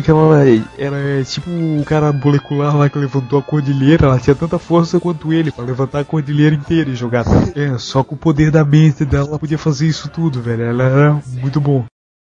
que 0.04 0.10
ela, 0.10 0.44
ela 0.78 0.98
é 0.98 1.24
tipo 1.24 1.50
o 1.52 1.84
cara 1.86 2.12
molecular 2.12 2.76
lá 2.76 2.90
que 2.90 2.98
levantou 2.98 3.38
a 3.38 3.44
cordilheira, 3.44 4.08
ela 4.08 4.18
tinha 4.18 4.34
tanta 4.34 4.58
força 4.58 5.00
quanto 5.00 5.32
ele 5.32 5.52
pra 5.52 5.64
levantar 5.64 6.00
a 6.00 6.04
cordilheira 6.06 6.56
inteira 6.56 6.90
e 6.90 6.96
jogar. 6.96 7.26
É, 7.54 7.78
só 7.78 8.04
com 8.04 8.16
o 8.16 8.18
poder 8.18 8.50
da 8.50 8.64
mente 8.64 9.06
dela 9.06 9.28
ela 9.28 9.38
podia 9.38 9.58
fazer 9.58 9.88
isso 9.88 10.10
tudo, 10.10 10.42
velho. 10.42 10.64
Ela 10.64 10.84
era 10.84 11.22
muito 11.34 11.62
bom. 11.62 11.86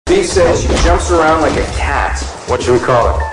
B 0.09 0.25
says 0.25 0.63
she 0.63 0.69
jumps 0.79 1.13
around 1.13 1.43
like 1.43 1.61
a 1.61 1.65
cat. 1.77 2.21
What 2.49 2.65
should 2.65 2.81
we 2.81 2.85
call 2.85 3.07
her? 3.07 3.25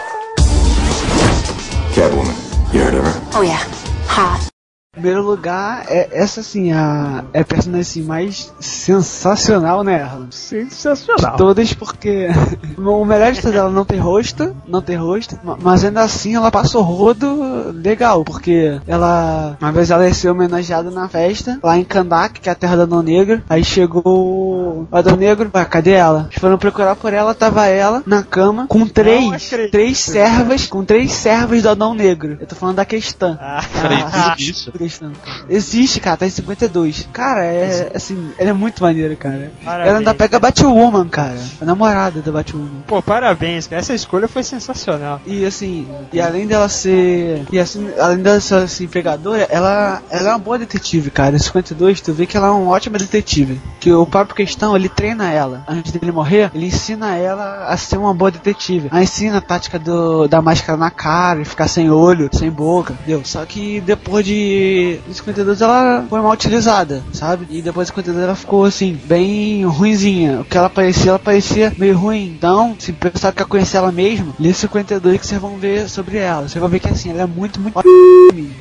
Catwoman. 1.95 2.35
You 2.73 2.81
heard 2.81 2.95
of 2.95 3.05
her? 3.05 3.21
Oh 3.33 3.41
yeah. 3.41 3.63
Hot. 4.07 4.50
Em 4.93 4.99
primeiro 4.99 5.23
lugar, 5.25 5.85
é 5.87 6.09
essa 6.11 6.41
assim, 6.41 6.73
a, 6.73 7.23
é 7.31 7.39
a 7.39 7.45
personagem 7.45 7.79
assim, 7.79 8.01
mais 8.03 8.51
sensacional, 8.59 9.85
né? 9.85 10.05
Sensacional. 10.31 11.31
De 11.31 11.37
todas, 11.37 11.73
porque 11.73 12.27
o 12.77 13.05
melhor 13.05 13.31
de 13.31 13.39
ela 13.57 13.69
não 13.69 13.85
tem 13.85 13.97
rosto, 13.97 14.53
não 14.67 14.81
tem 14.81 14.97
rosto, 14.97 15.39
ma- 15.45 15.57
mas 15.61 15.85
ainda 15.85 16.01
assim 16.01 16.35
ela 16.35 16.51
passa 16.51 16.77
o 16.77 16.81
rodo 16.81 17.71
legal, 17.73 18.25
porque 18.25 18.81
ela, 18.85 19.55
uma 19.61 19.71
vez 19.71 19.91
ela 19.91 20.05
ia 20.05 20.13
ser 20.13 20.29
homenageada 20.29 20.91
na 20.91 21.07
festa, 21.07 21.57
lá 21.63 21.77
em 21.77 21.85
Kandak, 21.85 22.41
que 22.41 22.49
é 22.49 22.51
a 22.51 22.55
terra 22.55 22.75
do 22.75 22.81
Adão 22.81 23.01
Negro, 23.01 23.41
aí 23.49 23.63
chegou 23.63 24.01
o 24.05 24.87
Adão 24.91 25.15
Negro, 25.15 25.49
ué, 25.55 25.63
cadê 25.63 25.91
ela? 25.91 26.27
Eles 26.29 26.41
foram 26.41 26.57
procurar 26.57 26.97
por 26.97 27.13
ela, 27.13 27.33
tava 27.33 27.65
ela 27.65 28.03
na 28.05 28.23
cama, 28.23 28.65
com 28.67 28.85
três, 28.85 29.49
três 29.71 29.99
servas, 29.99 30.67
com 30.67 30.83
três 30.83 31.13
servas 31.13 31.61
do 31.63 31.69
Adão 31.69 31.93
Negro. 31.93 32.35
Eu 32.41 32.45
tô 32.45 32.57
falando 32.57 32.75
da 32.75 32.83
questão. 32.85 33.37
Ah, 33.39 33.63
Peraí, 33.81 34.03
Ah, 34.11 34.35
isso? 34.37 34.69
Existe, 35.49 35.99
cara, 35.99 36.17
tá 36.17 36.25
em 36.25 36.29
52. 36.29 37.07
Cara, 37.11 37.45
é 37.45 37.91
assim, 37.93 38.31
ela 38.37 38.49
é 38.49 38.53
muito 38.53 38.81
maneira, 38.81 39.15
cara. 39.15 39.51
Parabéns. 39.63 39.89
Ela 39.89 39.99
ainda 39.99 40.13
pega 40.13 40.39
Batwoman, 40.39 41.07
cara. 41.07 41.39
A 41.59 41.65
namorada 41.65 42.21
da 42.21 42.31
Batwoman. 42.31 42.81
Pô, 42.87 43.01
parabéns, 43.01 43.67
cara. 43.67 43.79
Essa 43.79 43.93
escolha 43.93 44.27
foi 44.27 44.43
sensacional. 44.43 45.21
E 45.25 45.45
assim, 45.45 45.87
e 46.11 46.19
além 46.19 46.47
dela 46.47 46.69
ser. 46.69 47.45
E 47.51 47.59
assim, 47.59 47.89
além 47.99 48.19
dela 48.19 48.39
ser 48.39 48.55
assim, 48.55 48.87
pegadora, 48.87 49.47
ela, 49.49 50.01
ela 50.09 50.29
é 50.29 50.31
uma 50.33 50.39
boa 50.39 50.57
detetive, 50.59 51.11
cara. 51.11 51.35
Em 51.35 51.39
52, 51.39 52.01
tu 52.01 52.13
vê 52.13 52.25
que 52.25 52.37
ela 52.37 52.47
é 52.47 52.51
uma 52.51 52.71
ótima 52.71 52.97
detetive. 52.97 53.59
Que 53.79 53.91
o 53.91 54.05
próprio 54.05 54.35
questão, 54.35 54.75
ele 54.75 54.89
treina 54.89 55.31
ela. 55.31 55.63
Antes 55.67 55.91
dele 55.91 56.11
morrer, 56.11 56.51
ele 56.53 56.67
ensina 56.67 57.15
ela 57.15 57.65
a 57.67 57.77
ser 57.77 57.97
uma 57.97 58.13
boa 58.13 58.31
detetive. 58.31 58.87
Aí 58.91 59.03
ensina 59.03 59.37
a 59.37 59.41
tática 59.41 59.77
do, 59.77 60.27
da 60.27 60.41
máscara 60.41 60.77
na 60.77 60.89
cara, 60.89 61.41
e 61.41 61.45
ficar 61.45 61.67
sem 61.67 61.89
olho, 61.89 62.29
sem 62.31 62.49
boca, 62.49 62.93
entendeu? 62.93 63.21
Só 63.23 63.45
que 63.45 63.81
depois 63.81 64.25
de. 64.25 64.70
Em 65.07 65.13
52 65.13 65.61
ela 65.61 66.05
foi 66.09 66.21
mal 66.21 66.31
utilizada, 66.31 67.01
sabe? 67.13 67.47
E 67.49 67.61
depois 67.61 67.87
de 67.87 67.91
52 67.93 68.23
ela 68.25 68.35
ficou 68.35 68.65
assim, 68.65 68.97
bem 69.05 69.65
ruinzinha. 69.65 70.41
O 70.41 70.45
que 70.45 70.57
ela 70.57 70.69
parecia, 70.69 71.11
ela 71.11 71.19
parecia 71.19 71.73
meio 71.77 71.97
ruim. 71.97 72.33
Então, 72.37 72.75
se 72.79 72.91
o 72.91 72.93
pessoal 72.93 73.33
quer 73.33 73.45
conhecer 73.45 73.77
ela 73.77 73.91
mesmo, 73.91 74.33
lê 74.39 74.53
52 74.53 75.19
que 75.19 75.25
vocês 75.25 75.41
vão 75.41 75.57
ver 75.57 75.89
sobre 75.89 76.17
ela. 76.17 76.47
Vocês 76.47 76.59
vão 76.59 76.69
ver 76.69 76.79
que 76.79 76.89
assim, 76.89 77.09
ela 77.11 77.21
é 77.23 77.25
muito, 77.25 77.59
muito. 77.59 77.79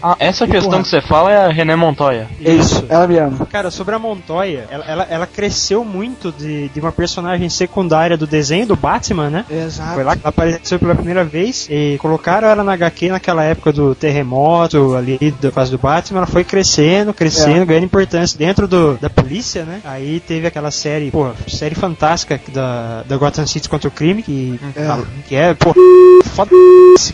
Ah, 0.03 0.17
essa 0.19 0.45
E 0.45 0.49
questão 0.51 0.71
porra. 0.71 0.83
que 0.83 0.89
você 0.89 1.01
fala 1.03 1.31
é 1.33 1.47
a 1.47 1.49
René 1.53 1.77
Montoya. 1.77 2.29
Isso, 2.41 2.85
ela 2.89 3.07
me 3.07 3.19
ama. 3.19 3.47
Cara, 3.47 3.71
sobre 3.71 3.95
a 3.95 3.99
Montoya, 3.99 4.67
ela, 4.71 4.85
ela, 4.85 5.07
ela 5.11 5.27
cresceu 5.27 5.85
muito 5.85 6.33
de, 6.33 6.69
de 6.69 6.81
uma 6.81 6.93
personagem 6.93 7.49
secundária 7.49 8.17
do 8.17 8.27
desenho 8.27 8.67
do 8.67 8.77
Batman, 8.77 9.31
né? 9.31 9.45
Exato. 9.51 9.95
Foi 9.95 10.05
lá 10.05 10.15
que 10.17 10.23
ela 10.23 10.31
apareceu 10.31 10.79
pela 10.79 10.95
primeira 10.95 11.25
vez 11.25 11.67
e 11.71 11.97
colocaram 11.99 12.49
ela 12.49 12.65
na 12.65 12.73
HQ 12.73 13.09
naquela 13.11 13.43
época 13.45 13.73
do 13.73 13.95
terremoto 13.95 14.95
ali, 14.95 15.19
da 15.41 15.51
fase 15.51 15.71
do 15.71 15.79
Batman. 15.79 16.00
Ela 16.11 16.27
foi 16.27 16.45
crescendo, 16.45 17.13
crescendo, 17.13 17.67
ganhando 17.67 17.85
importância 17.85 18.39
dentro 18.39 18.67
do, 18.67 18.97
da 18.99 19.09
polícia, 19.09 19.65
né? 19.65 19.81
Aí 19.85 20.21
teve 20.21 20.47
aquela 20.47 20.71
série, 20.71 21.11
pô, 21.11 21.31
série 21.49 21.75
fantástica 21.75 22.41
da, 22.53 23.03
da 23.03 23.17
Gotham 23.17 23.47
City 23.47 23.69
contra 23.69 23.89
o 23.89 23.91
crime, 23.91 24.23
que 24.23 24.59
É. 24.77 25.03
que 25.29 25.37
é, 25.37 25.55
pô, 25.55 25.75
foda 26.25 26.51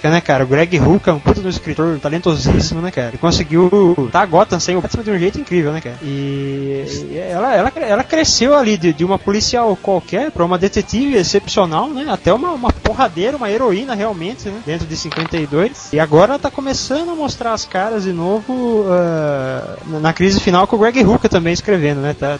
né, 0.04 0.20
cara? 0.20 0.44
O 0.44 0.46
Greg 0.46 0.78
Hooker 0.78 1.12
é 1.12 1.16
um 1.16 1.18
puta 1.18 1.40
do 1.40 1.48
escritor 1.48 1.98
talentosíssimo, 1.98 2.80
né, 2.80 2.90
cara? 2.90 3.08
Ele 3.08 3.18
conseguiu 3.18 3.70
tá 4.10 4.20
a 4.20 4.26
Gotham 4.26 4.60
sem 4.60 4.76
o 4.76 4.80
Batman 4.80 5.02
de 5.02 5.10
um 5.10 5.18
jeito 5.18 5.40
incrível, 5.40 5.72
né, 5.72 5.80
cara? 5.80 5.96
E, 6.02 6.84
e 7.10 7.18
ela, 7.18 7.54
ela, 7.54 7.72
ela 7.76 8.04
cresceu 8.04 8.54
ali 8.54 8.76
de, 8.76 8.92
de 8.92 9.04
uma 9.04 9.18
policial 9.18 9.76
qualquer 9.76 10.30
pra 10.30 10.44
uma 10.44 10.58
detetive 10.58 11.16
excepcional, 11.16 11.88
né? 11.88 12.06
Até 12.08 12.32
uma, 12.32 12.52
uma 12.52 12.72
porradeira, 12.72 13.36
uma 13.36 13.50
heroína 13.50 13.94
realmente, 13.94 14.48
né? 14.48 14.60
Dentro 14.64 14.86
de 14.86 14.96
52. 14.96 15.92
E 15.92 16.00
agora 16.00 16.32
ela 16.32 16.38
tá 16.38 16.50
começando 16.50 17.10
a 17.10 17.14
mostrar 17.14 17.52
as 17.52 17.64
caras 17.64 18.04
de 18.04 18.12
novo 18.12 18.75
ah, 18.88 19.76
na- 20.00 20.12
crise 20.12 20.40
final 20.40 20.66
com 20.66 20.76
o 20.76 20.78
Greg 20.78 21.02
Hooker 21.04 21.28
também 21.30 21.52
escrevendo, 21.52 22.00
né? 22.00 22.14
Tá, 22.18 22.38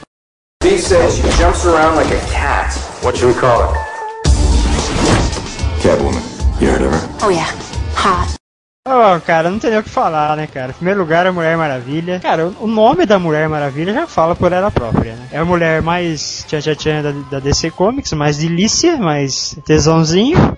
B 0.62 0.78
says 0.78 1.14
she 1.14 1.22
jumps 1.38 1.64
around 1.66 1.96
like 1.96 2.12
a 2.14 2.20
cat. 2.32 2.74
What 3.02 3.16
should 3.16 3.34
we 3.34 3.40
call 3.40 3.62
her? 3.62 3.78
Catwoman. 5.82 6.22
You 6.60 6.68
heard 6.70 6.82
of 6.82 6.92
her? 6.92 7.08
Oh 7.22 7.30
yeah. 7.30 7.50
Hot. 7.94 8.35
Oh, 8.88 9.20
cara, 9.20 9.50
não 9.50 9.58
tem 9.58 9.70
nem 9.70 9.80
o 9.80 9.82
que 9.82 9.90
falar, 9.90 10.36
né, 10.36 10.46
cara? 10.46 10.70
Em 10.70 10.74
primeiro 10.74 11.00
lugar, 11.00 11.26
a 11.26 11.32
Mulher 11.32 11.56
Maravilha. 11.56 12.20
Cara, 12.20 12.52
o 12.60 12.68
nome 12.68 13.04
da 13.04 13.18
Mulher 13.18 13.48
Maravilha 13.48 13.92
já 13.92 14.06
fala 14.06 14.36
por 14.36 14.52
ela 14.52 14.70
própria, 14.70 15.14
né? 15.14 15.26
É 15.32 15.38
a 15.38 15.44
mulher 15.44 15.82
mais 15.82 16.44
tchan-tchan-tchan 16.48 17.02
da, 17.02 17.10
da 17.32 17.40
DC 17.40 17.72
Comics, 17.72 18.12
mais 18.12 18.38
delícia, 18.38 18.96
mais 18.96 19.56
tesãozinho. 19.66 20.38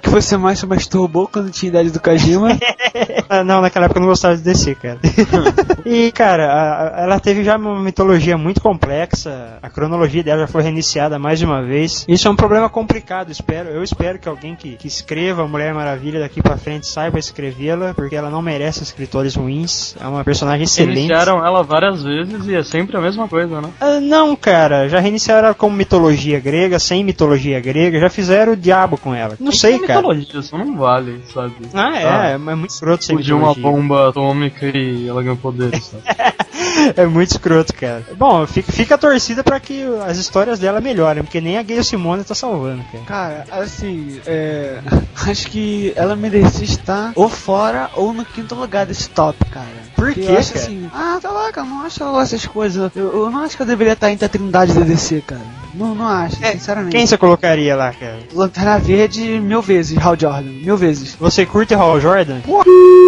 Que 0.00 0.08
você 0.08 0.38
mais 0.38 0.58
se 0.58 0.64
masturbou 0.66 1.28
quando 1.28 1.50
tinha 1.50 1.68
idade 1.68 1.90
do 1.90 2.00
Kajima. 2.00 2.48
Não, 3.44 3.60
naquela 3.60 3.86
época 3.86 3.98
eu 3.98 4.02
não 4.02 4.08
gostava 4.08 4.36
de 4.36 4.42
DC, 4.42 4.74
cara. 4.76 4.98
e, 5.84 6.10
cara, 6.12 6.46
a- 6.50 7.00
a- 7.00 7.02
ela 7.02 7.20
teve 7.20 7.44
já 7.44 7.56
uma 7.58 7.78
mitologia 7.80 8.36
muito 8.38 8.60
complexa. 8.60 9.58
A 9.62 9.68
cronologia 9.68 10.22
dela 10.22 10.40
já 10.42 10.46
foi 10.46 10.62
reiniciada 10.62 11.18
mais 11.18 11.38
de 11.38 11.44
uma 11.44 11.62
vez. 11.62 12.04
Isso 12.08 12.26
é 12.26 12.30
um 12.30 12.36
problema 12.36 12.68
complicado, 12.70 13.30
espero. 13.30 13.68
Eu 13.68 13.82
espero 13.82 14.18
que 14.18 14.28
alguém 14.28 14.54
que, 14.54 14.76
que 14.76 14.86
escreva 14.86 15.42
a 15.42 15.48
Mulher 15.48 15.74
Maravilha 15.74 16.20
daqui 16.20 16.40
pra 16.42 16.56
frente 16.56 16.86
saiba 16.86 17.18
escrevê-la, 17.32 17.94
porque 17.94 18.14
ela 18.14 18.30
não 18.30 18.42
merece 18.42 18.82
escritores 18.82 19.34
ruins. 19.34 19.96
É 20.00 20.06
uma 20.06 20.22
personagem 20.22 20.64
excelente. 20.64 20.98
Iniciaram 21.00 21.44
ela 21.44 21.62
várias 21.62 22.02
vezes 22.02 22.46
e 22.46 22.54
é 22.54 22.62
sempre 22.62 22.96
a 22.96 23.00
mesma 23.00 23.26
coisa, 23.26 23.60
né? 23.60 23.70
Ah, 23.80 23.98
não, 24.00 24.36
cara, 24.36 24.88
já 24.88 25.00
reiniciaram 25.00 25.46
ela 25.46 25.54
como 25.54 25.74
mitologia 25.76 26.38
grega, 26.38 26.78
sem 26.78 27.02
mitologia 27.02 27.58
grega, 27.60 27.98
já 27.98 28.10
fizeram 28.10 28.52
o 28.52 28.56
diabo 28.56 28.96
com 28.98 29.14
ela. 29.14 29.36
Não 29.40 29.50
sei, 29.52 29.74
Isso 29.76 29.84
é 29.84 29.86
cara. 29.86 30.00
mitologia, 30.00 30.40
isso 30.40 30.58
não 30.58 30.76
vale, 30.76 31.20
sabe? 31.32 31.54
Ah, 31.74 32.28
é, 32.28 32.32
é 32.34 32.38
muito 32.38 32.70
escroto 32.70 33.04
sem 33.04 33.16
Explodiu 33.16 33.38
uma 33.38 33.48
mitologia. 33.54 33.80
bomba 33.82 34.08
atômica 34.10 34.66
e 34.66 35.08
ela 35.08 35.22
ganhou 35.22 35.36
poderes, 35.36 35.84
sabe? 35.86 36.02
É 36.96 37.06
muito 37.06 37.30
escroto, 37.30 37.72
cara. 37.74 38.04
Bom, 38.16 38.46
fica, 38.46 38.72
fica 38.72 38.94
a 38.94 38.98
torcida 38.98 39.42
pra 39.42 39.60
que 39.60 39.84
as 40.06 40.18
histórias 40.18 40.58
dela 40.58 40.80
melhorem, 40.80 41.22
porque 41.22 41.40
nem 41.40 41.58
a 41.58 41.62
Gayle 41.62 41.84
Simone 41.84 42.24
tá 42.24 42.34
salvando, 42.34 42.84
cara. 42.90 43.04
Cara, 43.04 43.62
assim, 43.62 44.20
é. 44.26 44.80
Acho 45.26 45.48
que 45.48 45.92
ela 45.94 46.16
merecia 46.16 46.64
estar 46.64 47.12
ou 47.14 47.28
fora 47.28 47.90
ou 47.94 48.12
no 48.12 48.24
quinto 48.24 48.54
lugar 48.54 48.86
desse 48.86 49.08
top, 49.10 49.38
cara. 49.50 49.66
Por 49.94 50.12
quê, 50.12 50.26
cara? 50.26 50.38
assim, 50.38 50.90
ah, 50.92 51.18
tá 51.22 51.30
lá, 51.30 51.52
cara, 51.52 51.66
não 51.66 51.82
acho 51.82 52.02
essas 52.20 52.44
coisas. 52.46 52.90
Eu, 52.96 53.12
eu 53.12 53.30
não 53.30 53.40
acho 53.44 53.56
que 53.56 53.62
eu 53.62 53.66
deveria 53.66 53.92
estar 53.92 54.10
entre 54.10 54.26
a 54.26 54.28
trindade 54.28 54.72
da 54.72 54.80
DC, 54.80 55.22
cara. 55.26 55.61
Não, 55.74 55.94
não 55.94 56.06
acho, 56.06 56.36
sinceramente. 56.36 56.92
Quem 56.96 57.06
você 57.06 57.16
colocaria 57.16 57.74
lá, 57.74 57.92
cara? 57.92 58.18
Lanterna 58.34 58.78
Verde 58.78 59.40
mil 59.40 59.62
vezes, 59.62 59.96
Hal 59.98 60.16
Jordan, 60.18 60.50
mil 60.50 60.76
vezes. 60.76 61.14
Você 61.18 61.46
curte 61.46 61.74
Hal 61.74 62.00
Jordan? 62.00 62.40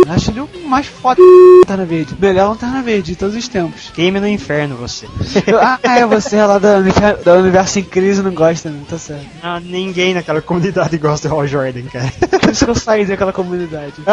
Acho 0.09 0.31
ele 0.31 0.41
o 0.41 0.49
mais 0.69 0.87
foda 0.87 1.21
Lanterna 1.61 1.85
Verde. 1.85 2.15
Melhor 2.19 2.49
Lanterna 2.51 2.83
Verde 2.83 3.13
de 3.13 3.17
todos 3.17 3.35
os 3.37 3.49
tempos. 3.49 3.91
Queime 3.95 4.19
no 4.21 4.29
inferno, 4.29 4.77
você. 4.77 5.07
Eu- 5.47 5.59
ah, 5.61 5.79
é, 5.83 6.05
você 6.07 6.41
lá 6.43 6.59
da, 6.59 6.79
Univer- 6.79 7.19
da 7.23 7.35
Universo 7.35 7.79
em 7.79 7.85
Crise 7.85 8.23
não 8.23 8.33
gosta, 8.35 8.71
né? 8.71 8.81
Tá 8.89 8.99
certo. 8.99 9.27
Não, 9.43 9.61
ninguém 9.61 10.15
naquela 10.15 10.41
comunidade 10.41 10.97
gosta 10.99 11.29
do 11.29 11.35
Hal 11.35 11.47
Jordan, 11.47 11.83
cara. 11.93 12.13
Por 12.41 12.51
isso 12.51 12.65
que 12.65 12.71
eu 12.71 12.75
saí 12.75 13.05
daquela 13.05 13.33
comunidade. 13.33 13.95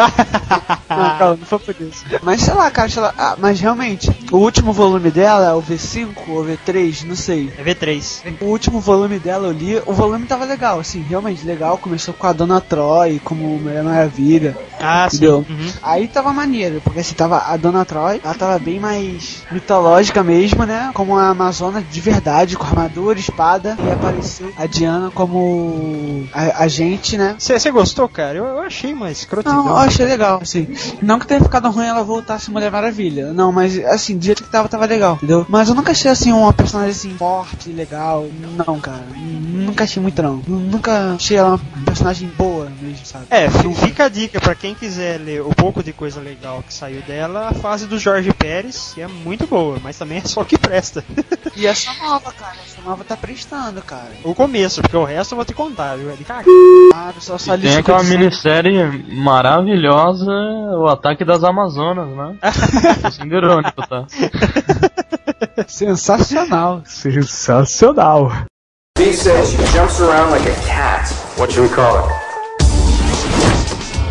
Não, 0.92 1.18
calma, 1.18 1.36
não 1.40 1.46
foi 1.46 1.58
por 1.58 1.74
isso. 1.80 2.04
Mas 2.22 2.42
sei 2.42 2.52
lá, 2.52 2.70
cara, 2.70 2.86
sei 2.88 3.00
lá. 3.02 3.14
Ah, 3.16 3.34
mas 3.38 3.58
realmente, 3.58 4.10
o 4.30 4.36
último 4.36 4.74
volume 4.74 5.10
dela, 5.10 5.46
é 5.48 5.52
o 5.54 5.62
V5 5.62 6.08
ou 6.28 6.44
V3, 6.44 7.04
não 7.06 7.16
sei. 7.16 7.50
É 7.56 7.62
V3. 7.64 8.22
O 8.42 8.46
último 8.46 8.80
volume 8.80 9.18
dela 9.18 9.46
eu 9.46 9.52
li, 9.52 9.80
o 9.86 9.92
volume 9.92 10.26
tava 10.26 10.44
legal, 10.44 10.80
assim, 10.80 11.00
realmente 11.08 11.46
legal. 11.46 11.78
Começou 11.78 12.12
com 12.12 12.26
a 12.26 12.32
Dona 12.32 12.60
Troy 12.60 13.20
como 13.24 13.58
Mulher 13.58 13.84
Maravilha, 13.84 14.56
Ah, 14.80 15.06
sim. 15.08 15.16
entendeu? 15.18 15.46
Uhum. 15.48 15.72
Aí 15.82 16.08
tava 16.08 16.32
maneiro, 16.32 16.80
porque 16.82 17.00
assim, 17.00 17.14
tava 17.14 17.38
a 17.38 17.56
Dona 17.56 17.84
Troy, 17.84 18.20
ela 18.24 18.34
tava 18.34 18.58
bem 18.58 18.80
mais 18.80 19.42
mitológica 19.50 20.22
mesmo, 20.24 20.64
né? 20.64 20.90
Como 20.92 21.16
a 21.16 21.28
Amazona 21.28 21.82
de 21.82 22.00
verdade, 22.00 22.56
com 22.56 22.64
armadura, 22.64 23.18
espada. 23.18 23.76
E 23.86 23.90
apareceu 23.90 24.52
a 24.56 24.66
Diana 24.66 25.10
como 25.10 26.26
a, 26.32 26.64
a 26.64 26.68
gente, 26.68 27.16
né? 27.16 27.36
Você 27.38 27.70
gostou, 27.70 28.08
cara? 28.08 28.38
Eu, 28.38 28.44
eu 28.46 28.60
achei 28.60 28.92
uma 28.92 29.10
escrotidão. 29.10 29.64
Não, 29.64 29.68
eu 29.68 29.76
achei 29.76 30.04
legal, 30.04 30.40
assim. 30.42 30.66
Não 31.00 31.18
que 31.18 31.26
tenha 31.26 31.40
ficado 31.40 31.70
ruim 31.70 31.86
ela 31.86 32.04
ser 32.38 32.50
Mulher 32.50 32.72
Maravilha. 32.72 33.32
Não, 33.32 33.52
mas 33.52 33.78
assim, 33.84 34.18
do 34.18 34.24
jeito 34.24 34.42
que 34.42 34.50
tava, 34.50 34.68
tava 34.68 34.86
legal, 34.86 35.14
entendeu? 35.14 35.46
Mas 35.48 35.68
eu 35.68 35.74
nunca 35.74 35.92
achei 35.92 36.10
assim 36.10 36.32
uma 36.32 36.52
personagem 36.52 36.90
assim 36.90 37.14
forte, 37.16 37.70
legal. 37.70 38.26
Não, 38.66 38.80
cara. 38.80 39.04
Nunca 39.52 39.84
achei 39.84 40.02
muito 40.02 40.22
não. 40.22 40.42
Nunca 40.46 41.14
achei 41.14 41.36
ela 41.36 41.50
uma 41.56 41.84
personagem 41.84 42.28
boa 42.36 42.70
mesmo, 42.80 43.04
sabe? 43.04 43.26
É, 43.30 43.48
fi- 43.48 43.74
fica 43.74 44.04
a 44.04 44.08
dica 44.08 44.40
pra 44.40 44.54
quem 44.54 44.74
quiser 44.74 45.20
ler 45.20 45.42
o 45.42 45.50
pouco 45.50 45.82
de 45.82 45.92
coisa 45.92 46.20
legal 46.20 46.62
que 46.66 46.72
saiu 46.72 47.02
dela, 47.02 47.48
a 47.48 47.54
fase 47.54 47.86
do 47.86 47.98
Jorge 47.98 48.32
Pérez, 48.32 48.92
que 48.94 49.00
é 49.00 49.06
muito 49.06 49.46
boa, 49.46 49.78
mas 49.82 49.96
também 49.98 50.18
é 50.18 50.24
só 50.24 50.40
o 50.42 50.44
que 50.44 50.58
presta. 50.58 51.04
E 51.54 51.66
essa 51.66 51.92
nova, 52.02 52.32
cara, 52.32 52.56
essa 52.66 52.80
nova 52.80 53.04
tá 53.04 53.14
prestando, 53.14 53.82
cara. 53.82 54.12
o 54.24 54.34
começo, 54.34 54.80
porque 54.80 54.96
o 54.96 55.04
resto 55.04 55.32
eu 55.32 55.36
vou 55.36 55.44
te 55.44 55.52
contar, 55.52 55.96
viu? 55.98 56.10
É 56.10 56.14
de 56.16 56.24
cagar. 56.24 56.46
Ah, 56.94 57.12
só 57.18 57.36
só 57.36 57.54
E 57.56 57.58
tem 57.60 57.76
aquela 57.76 58.02
minissérie 58.02 58.72
maravilhosa, 59.14 60.32
O 60.78 60.86
Ataque 60.88 61.26
das 61.26 61.44
Amazonas, 61.44 62.08
né? 62.08 62.36
Tô 63.02 63.10
sendo 63.10 63.34
irônico, 63.36 63.86
tá? 63.86 64.06
Sensacional. 65.66 66.86
Sensacional. 66.86 68.46
B 68.94 69.12
says 69.12 69.50
she 69.50 69.72
jumps 69.72 70.00
around 70.00 70.30
like 70.30 70.42
a 70.42 70.54
cat. 70.66 71.08
What 71.36 71.50
should 71.50 71.68
we 71.68 71.74
call 71.74 72.06
her? 72.06 72.14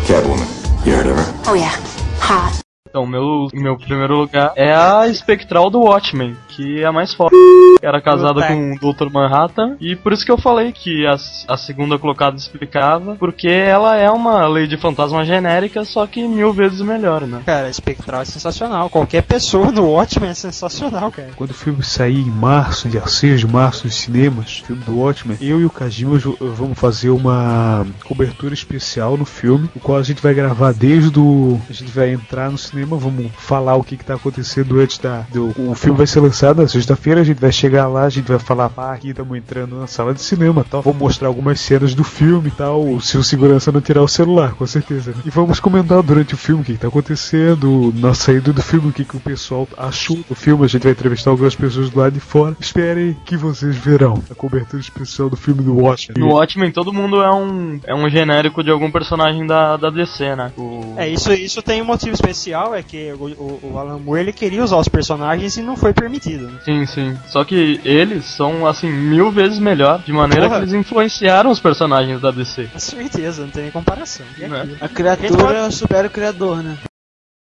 Catwoman. 0.04 0.86
You 0.86 0.96
heard 0.96 1.06
of 1.06 1.16
her? 1.16 1.42
Oh 1.46 1.54
yeah. 1.54 1.76
Hot. 2.18 2.61
Então, 2.92 3.06
meu, 3.06 3.48
meu 3.54 3.74
primeiro 3.78 4.18
lugar 4.18 4.52
é 4.54 4.70
a 4.74 5.08
espectral 5.08 5.70
do 5.70 5.80
Watchmen, 5.80 6.36
que 6.48 6.82
é 6.82 6.84
a 6.84 6.92
mais 6.92 7.14
forte. 7.14 7.34
Era 7.80 8.02
casada 8.02 8.34
Puta. 8.42 8.48
com 8.48 8.72
o 8.74 8.92
Dr. 8.92 9.10
Manhattan, 9.10 9.76
e 9.80 9.96
por 9.96 10.12
isso 10.12 10.26
que 10.26 10.30
eu 10.30 10.36
falei 10.36 10.72
que 10.72 11.06
a, 11.06 11.16
a 11.48 11.56
segunda 11.56 11.98
colocada 11.98 12.36
explicava, 12.36 13.16
porque 13.16 13.48
ela 13.48 13.96
é 13.96 14.10
uma 14.10 14.46
lei 14.46 14.66
de 14.66 14.76
fantasma 14.76 15.24
genérica, 15.24 15.86
só 15.86 16.06
que 16.06 16.22
mil 16.28 16.52
vezes 16.52 16.82
melhor, 16.82 17.22
né? 17.22 17.40
Cara, 17.46 17.70
Espectral 17.70 18.20
é 18.20 18.24
sensacional. 18.26 18.90
Qualquer 18.90 19.22
pessoa 19.22 19.72
no 19.72 19.86
Watchmen 19.92 20.28
é 20.28 20.34
sensacional, 20.34 21.10
cara. 21.10 21.30
Quando 21.34 21.52
o 21.52 21.54
filme 21.54 21.82
sair 21.82 22.20
em 22.20 22.30
março, 22.30 22.90
dia 22.90 23.06
6 23.06 23.40
de 23.40 23.46
março, 23.46 23.86
nos 23.86 23.94
cinemas, 23.94 24.58
filme 24.58 24.82
do 24.84 24.98
Watchmen, 24.98 25.38
eu 25.40 25.58
e 25.62 25.64
o 25.64 25.70
Kajima 25.70 26.18
jo- 26.18 26.36
vamos 26.38 26.78
fazer 26.78 27.08
uma 27.08 27.86
cobertura 28.04 28.52
especial 28.52 29.16
no 29.16 29.24
filme, 29.24 29.70
o 29.74 29.80
qual 29.80 29.96
a 29.96 30.02
gente 30.02 30.22
vai 30.22 30.34
gravar 30.34 30.72
desde 30.74 31.18
o. 31.18 31.58
A 31.70 31.72
gente 31.72 31.90
vai 31.90 32.10
entrar 32.12 32.50
no 32.50 32.58
cinema, 32.58 32.81
vamos 32.84 33.30
falar 33.36 33.76
o 33.76 33.84
que, 33.84 33.96
que 33.96 34.04
tá 34.04 34.14
acontecendo 34.14 34.80
antes 34.80 34.98
da. 34.98 35.20
Do, 35.32 35.48
o 35.70 35.74
filme 35.74 35.98
vai 35.98 36.06
ser 36.06 36.20
lançado 36.20 36.60
na 36.60 36.68
sexta-feira, 36.68 37.20
a 37.20 37.24
gente 37.24 37.40
vai 37.40 37.52
chegar 37.52 37.86
lá, 37.88 38.04
a 38.04 38.10
gente 38.10 38.28
vai 38.28 38.38
falar, 38.38 38.68
pá, 38.68 38.92
aqui 38.92 39.10
estamos 39.10 39.36
entrando 39.36 39.78
na 39.78 39.86
sala 39.86 40.14
de 40.14 40.20
cinema 40.20 40.64
tal. 40.68 40.82
Vou 40.82 40.94
mostrar 40.94 41.28
algumas 41.28 41.60
cenas 41.60 41.94
do 41.94 42.04
filme 42.04 42.48
e 42.48 42.52
tal, 42.52 43.00
se 43.00 43.16
o 43.16 43.22
segurança 43.22 43.72
não 43.72 43.80
tirar 43.80 44.02
o 44.02 44.08
celular, 44.08 44.54
com 44.54 44.66
certeza. 44.66 45.12
né? 45.12 45.16
E 45.24 45.30
vamos 45.30 45.60
comentar 45.60 46.02
durante 46.02 46.34
o 46.34 46.36
filme 46.36 46.62
o 46.62 46.64
que, 46.64 46.74
que 46.74 46.78
tá 46.78 46.88
acontecendo, 46.88 47.92
na 47.96 48.14
saída 48.14 48.52
do 48.52 48.62
filme, 48.62 48.88
o 48.88 48.92
que, 48.92 49.04
que 49.04 49.16
o 49.16 49.20
pessoal 49.20 49.68
achou 49.76 50.18
do 50.28 50.34
filme. 50.34 50.64
A 50.64 50.68
gente 50.68 50.82
vai 50.82 50.92
entrevistar 50.92 51.30
algumas 51.30 51.54
pessoas 51.54 51.90
do 51.90 51.98
lado 51.98 52.12
de 52.12 52.20
fora. 52.20 52.56
Esperem 52.60 53.16
que 53.24 53.36
vocês 53.36 53.76
verão 53.76 54.22
a 54.30 54.34
cobertura 54.34 54.80
especial 54.80 55.30
do 55.30 55.36
filme 55.36 55.62
do 55.62 55.76
Watchmen. 55.76 56.18
No 56.18 56.34
Watchmen, 56.34 56.70
todo 56.70 56.92
mundo 56.92 57.22
é 57.22 57.32
um, 57.32 57.80
é 57.84 57.94
um 57.94 58.08
genérico 58.08 58.62
de 58.62 58.70
algum 58.70 58.90
personagem 58.90 59.46
da, 59.46 59.76
da 59.76 59.90
DC, 59.90 60.36
né? 60.36 60.52
O... 60.56 60.94
É, 60.96 61.08
isso, 61.08 61.32
isso 61.32 61.62
tem 61.62 61.82
um 61.82 61.86
motivo 61.86 62.14
especial, 62.14 62.71
é 62.74 62.82
que 62.82 63.12
o, 63.12 63.24
o- 63.26 63.60
o 63.72 63.78
Alan 63.78 63.98
Moore 63.98 64.20
ele 64.20 64.32
queria 64.32 64.62
usar 64.62 64.76
os 64.78 64.88
personagens 64.88 65.56
e 65.56 65.62
não 65.62 65.76
foi 65.76 65.92
permitido. 65.92 66.48
né? 66.48 66.58
Sim, 66.64 66.86
sim. 66.86 67.18
Só 67.28 67.44
que 67.44 67.80
eles 67.84 68.24
são, 68.26 68.66
assim, 68.66 68.90
mil 68.90 69.30
vezes 69.30 69.58
melhor, 69.58 70.00
de 70.02 70.12
maneira 70.12 70.46
Porra. 70.46 70.56
que 70.60 70.64
eles 70.64 70.74
influenciaram 70.74 71.50
os 71.50 71.60
personagens 71.60 72.20
da 72.20 72.30
DC. 72.30 72.64
Com 72.72 72.78
certeza, 72.78 73.42
não 73.42 73.50
tem 73.50 73.62
nem 73.64 73.72
comparação. 73.72 74.26
E 74.38 74.46
Né? 74.46 74.76
A 74.80 74.88
criatura 74.88 75.70
supera 75.70 76.06
o 76.06 76.10
criador, 76.10 76.62
né? 76.62 76.76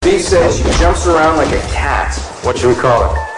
B 0.04 0.18
says 0.18 0.56
she 0.56 0.62
jumps 0.74 1.06
around 1.06 1.38
like 1.38 1.54
a 1.54 1.60
cat. 1.72 2.20
What 2.44 2.58
should 2.58 2.74
we 2.76 2.80
call 2.82 3.02
her? 3.04 3.34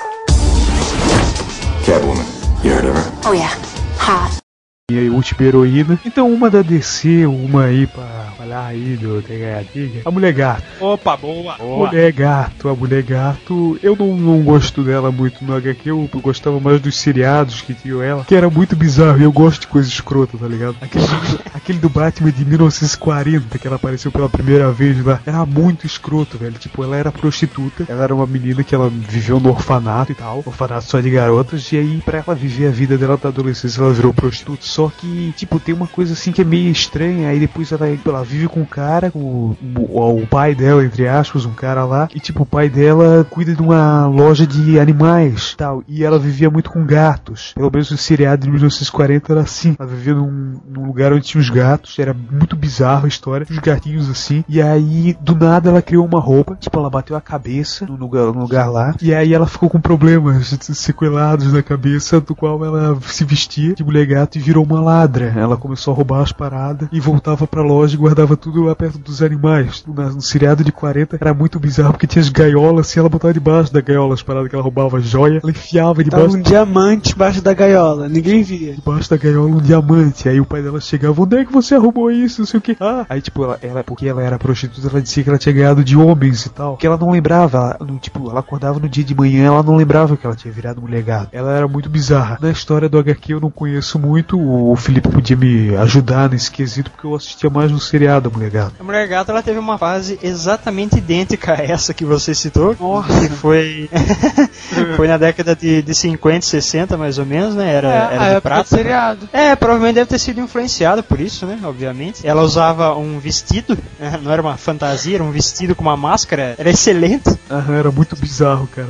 Catwoman. 1.84 2.24
You 2.64 2.72
heard 2.72 2.86
of 2.86 2.96
her? 2.98 3.12
Oh 3.28 3.32
yeah. 3.32 3.54
Hot. 4.00 4.42
E 4.88 4.96
aí, 4.96 5.10
última 5.10 5.42
heroína. 5.42 5.98
Então, 6.06 6.32
uma 6.32 6.48
da 6.48 6.62
DC, 6.62 7.26
uma 7.26 7.64
aí 7.64 7.88
pra 7.88 8.04
falar 8.38 8.66
aí 8.66 8.96
do 8.96 9.20
THD. 9.20 10.02
A 10.04 10.10
Mulher 10.12 10.32
Gato. 10.32 10.62
Opa, 10.78 11.16
boa! 11.16 11.56
boa. 11.56 11.88
Mulher 11.88 12.12
Gato, 12.12 12.68
a 12.68 12.74
Mulher 12.76 13.02
Gato. 13.02 13.76
Eu 13.82 13.96
não, 13.96 14.16
não 14.16 14.44
gosto 14.44 14.84
dela 14.84 15.10
muito 15.10 15.44
no 15.44 15.56
HQ. 15.56 15.90
Eu 15.90 16.08
gostava 16.22 16.60
mais 16.60 16.80
dos 16.80 16.96
seriados 16.96 17.62
que 17.62 17.74
tinham 17.74 18.00
ela. 18.00 18.24
Que 18.24 18.36
era 18.36 18.48
muito 18.48 18.76
bizarro. 18.76 19.18
E 19.18 19.24
eu 19.24 19.32
gosto 19.32 19.62
de 19.62 19.66
coisa 19.66 19.88
escrota, 19.88 20.38
tá 20.38 20.46
ligado? 20.46 20.76
Aquele, 20.80 21.04
aquele 21.52 21.78
do 21.80 21.88
Batman 21.88 22.30
de 22.30 22.44
1940, 22.44 23.58
que 23.58 23.66
ela 23.66 23.74
apareceu 23.74 24.12
pela 24.12 24.28
primeira 24.28 24.70
vez 24.70 25.04
lá. 25.04 25.20
Era 25.26 25.44
muito 25.44 25.84
escroto, 25.84 26.38
velho. 26.38 26.60
Tipo, 26.60 26.84
ela 26.84 26.96
era 26.96 27.10
prostituta. 27.10 27.84
Ela 27.88 28.04
era 28.04 28.14
uma 28.14 28.24
menina 28.24 28.62
que 28.62 28.72
ela 28.72 28.88
viveu 28.88 29.40
no 29.40 29.48
orfanato 29.48 30.12
e 30.12 30.14
tal. 30.14 30.44
Orfanato 30.46 30.84
só 30.84 31.00
de 31.00 31.10
garotas. 31.10 31.72
E 31.72 31.76
aí, 31.76 32.00
pra 32.04 32.22
ela 32.24 32.36
viver 32.36 32.68
a 32.68 32.70
vida 32.70 32.96
dela 32.96 33.16
da 33.16 33.30
adolescência, 33.30 33.80
ela 33.80 33.92
virou 33.92 34.14
prostituta. 34.14 34.75
Só 34.76 34.90
que, 34.90 35.32
tipo, 35.38 35.58
tem 35.58 35.74
uma 35.74 35.86
coisa 35.86 36.12
assim 36.12 36.32
que 36.32 36.42
é 36.42 36.44
meio 36.44 36.70
estranha. 36.70 37.30
Aí 37.30 37.40
depois 37.40 37.72
ela, 37.72 37.88
ela 37.88 38.22
vive 38.22 38.46
com 38.46 38.60
um 38.60 38.66
cara, 38.66 39.10
o, 39.14 39.56
o, 39.74 40.22
o 40.22 40.26
pai 40.26 40.54
dela, 40.54 40.84
entre 40.84 41.08
aspas, 41.08 41.46
um 41.46 41.54
cara 41.54 41.86
lá. 41.86 42.10
E, 42.14 42.20
tipo, 42.20 42.42
o 42.42 42.46
pai 42.46 42.68
dela 42.68 43.26
cuida 43.30 43.54
de 43.54 43.62
uma 43.62 44.06
loja 44.06 44.46
de 44.46 44.78
animais 44.78 45.54
tal. 45.56 45.82
E 45.88 46.04
ela 46.04 46.18
vivia 46.18 46.50
muito 46.50 46.70
com 46.70 46.84
gatos. 46.84 47.54
Pelo 47.54 47.70
menos 47.72 47.90
o 47.90 47.96
seriado 47.96 48.44
de 48.44 48.50
1940 48.50 49.32
era 49.32 49.40
assim. 49.40 49.74
Ela 49.78 49.88
vivia 49.88 50.12
num, 50.12 50.60
num 50.68 50.84
lugar 50.84 51.10
onde 51.10 51.24
tinha 51.24 51.40
os 51.40 51.48
gatos. 51.48 51.98
Era 51.98 52.12
muito 52.12 52.54
bizarro 52.54 53.06
a 53.06 53.08
história. 53.08 53.46
Os 53.48 53.58
gatinhos 53.58 54.10
assim. 54.10 54.44
E 54.46 54.60
aí, 54.60 55.16
do 55.22 55.34
nada, 55.34 55.70
ela 55.70 55.80
criou 55.80 56.04
uma 56.04 56.20
roupa. 56.20 56.54
Tipo, 56.60 56.78
ela 56.80 56.90
bateu 56.90 57.16
a 57.16 57.20
cabeça 57.22 57.86
no 57.86 57.96
lugar, 57.96 58.26
no 58.26 58.40
lugar 58.40 58.70
lá. 58.70 58.94
E 59.00 59.14
aí 59.14 59.32
ela 59.32 59.46
ficou 59.46 59.70
com 59.70 59.80
problemas 59.80 60.54
sequelados 60.60 61.50
na 61.50 61.62
cabeça, 61.62 62.20
do 62.20 62.34
qual 62.34 62.62
ela 62.62 63.00
se 63.06 63.24
vestia 63.24 63.74
de 63.74 63.82
mulher 63.82 64.04
gato 64.04 64.36
e 64.36 64.40
virou 64.40 64.65
uma 64.66 64.80
ladra. 64.80 65.32
Ela 65.36 65.56
começou 65.56 65.92
a 65.92 65.96
roubar 65.96 66.22
as 66.22 66.32
paradas 66.32 66.88
e 66.92 67.00
voltava 67.00 67.46
pra 67.46 67.62
loja 67.62 67.94
e 67.94 67.98
guardava 67.98 68.36
tudo 68.36 68.64
lá 68.64 68.74
perto 68.74 68.98
dos 68.98 69.22
animais. 69.22 69.84
No, 69.86 69.94
no 69.94 70.20
seriado 70.20 70.64
de 70.64 70.72
40 70.72 71.18
era 71.20 71.34
muito 71.34 71.58
bizarro 71.58 71.92
porque 71.92 72.06
tinha 72.06 72.22
as 72.22 72.28
gaiolas 72.28 72.86
assim, 72.86 73.00
ela 73.00 73.08
botava 73.08 73.32
debaixo 73.32 73.72
da 73.72 73.80
gaiola 73.80 74.14
as 74.14 74.22
paradas 74.22 74.48
que 74.48 74.54
ela 74.54 74.62
roubava 74.62 75.00
joia, 75.00 75.40
ela 75.42 75.50
enfiava 75.50 75.86
Tava 75.86 76.04
debaixo 76.04 76.36
um 76.36 76.42
diamante 76.42 77.14
embaixo 77.14 77.42
da 77.42 77.54
gaiola, 77.54 78.08
ninguém 78.08 78.42
via. 78.42 78.74
debaixo 78.74 79.10
da 79.10 79.16
gaiola 79.16 79.48
um 79.48 79.60
diamante. 79.60 80.28
Aí 80.28 80.40
o 80.40 80.44
pai 80.44 80.62
dela 80.62 80.80
chegava, 80.80 81.22
onde 81.22 81.36
é 81.36 81.44
que 81.44 81.52
você 81.52 81.74
arrumou 81.74 82.10
isso? 82.10 82.40
Não 82.40 82.46
sei 82.46 82.58
o 82.58 82.60
que. 82.60 82.76
Ah, 82.80 83.06
aí 83.08 83.20
tipo, 83.20 83.44
ela, 83.44 83.58
ela, 83.62 83.84
porque 83.84 84.06
ela 84.06 84.22
era 84.22 84.38
prostituta, 84.38 84.88
ela 84.88 85.02
dizia 85.02 85.22
que 85.22 85.28
ela 85.28 85.38
tinha 85.38 85.54
ganhado 85.54 85.84
de 85.84 85.96
homens 85.96 86.46
e 86.46 86.50
tal. 86.50 86.76
Que 86.76 86.86
ela 86.86 86.96
não 86.96 87.10
lembrava, 87.10 87.76
ela, 87.78 87.98
tipo, 88.00 88.30
ela 88.30 88.40
acordava 88.40 88.78
no 88.78 88.88
dia 88.88 89.04
de 89.04 89.14
manhã, 89.14 89.46
ela 89.46 89.62
não 89.62 89.76
lembrava 89.76 90.16
que 90.16 90.26
ela 90.26 90.36
tinha 90.36 90.52
virado 90.52 90.80
mulher 90.80 91.02
gato. 91.02 91.28
Ela 91.32 91.52
era 91.52 91.68
muito 91.68 91.88
bizarra. 91.88 92.38
Na 92.40 92.50
história 92.50 92.88
do 92.88 92.98
HQ 92.98 93.34
eu 93.34 93.40
não 93.40 93.50
conheço 93.50 93.98
muito, 93.98 94.38
o 94.72 94.76
Felipe 94.76 95.08
podia 95.08 95.36
me 95.36 95.74
ajudar 95.76 96.28
nesse 96.30 96.50
quesito, 96.50 96.90
porque 96.90 97.06
eu 97.06 97.14
assistia 97.14 97.48
mais 97.50 97.70
no 97.70 97.80
seriado 97.80 98.30
Mulher 98.30 98.50
Gato. 98.50 98.72
A 98.78 98.82
Mulher 98.84 99.06
Gata 99.08 99.32
ela 99.32 99.42
teve 99.42 99.58
uma 99.58 99.78
fase 99.78 100.18
exatamente 100.22 100.96
idêntica 100.98 101.54
a 101.54 101.62
essa 101.62 101.92
que 101.94 102.04
você 102.04 102.34
citou. 102.34 102.76
Nossa. 102.78 103.20
Que 103.20 103.28
foi. 103.34 103.90
foi 104.96 105.08
na 105.08 105.16
década 105.16 105.54
de, 105.54 105.82
de 105.82 105.94
50, 105.94 106.44
60 106.46 106.96
mais 106.96 107.18
ou 107.18 107.26
menos, 107.26 107.54
né? 107.54 107.72
Era, 107.72 107.88
É, 107.88 108.14
era 108.14 108.30
a 108.30 108.34
de 108.36 108.40
prata. 108.40 108.68
seriado. 108.68 109.28
É, 109.32 109.54
provavelmente 109.56 109.94
deve 109.96 110.08
ter 110.10 110.18
sido 110.18 110.40
influenciada 110.40 111.02
por 111.02 111.20
isso, 111.20 111.46
né? 111.46 111.58
Obviamente. 111.64 112.26
Ela 112.26 112.42
usava 112.42 112.94
um 112.96 113.18
vestido, 113.18 113.76
né, 113.98 114.18
não 114.22 114.30
era 114.32 114.40
uma 114.42 114.56
fantasia, 114.56 115.16
era 115.16 115.24
um 115.24 115.30
vestido 115.30 115.74
com 115.74 115.82
uma 115.82 115.96
máscara. 115.96 116.54
Era 116.58 116.70
excelente. 116.70 117.36
Aham, 117.50 117.74
era 117.76 117.90
muito 117.90 118.16
bizarro, 118.16 118.66
cara. 118.68 118.88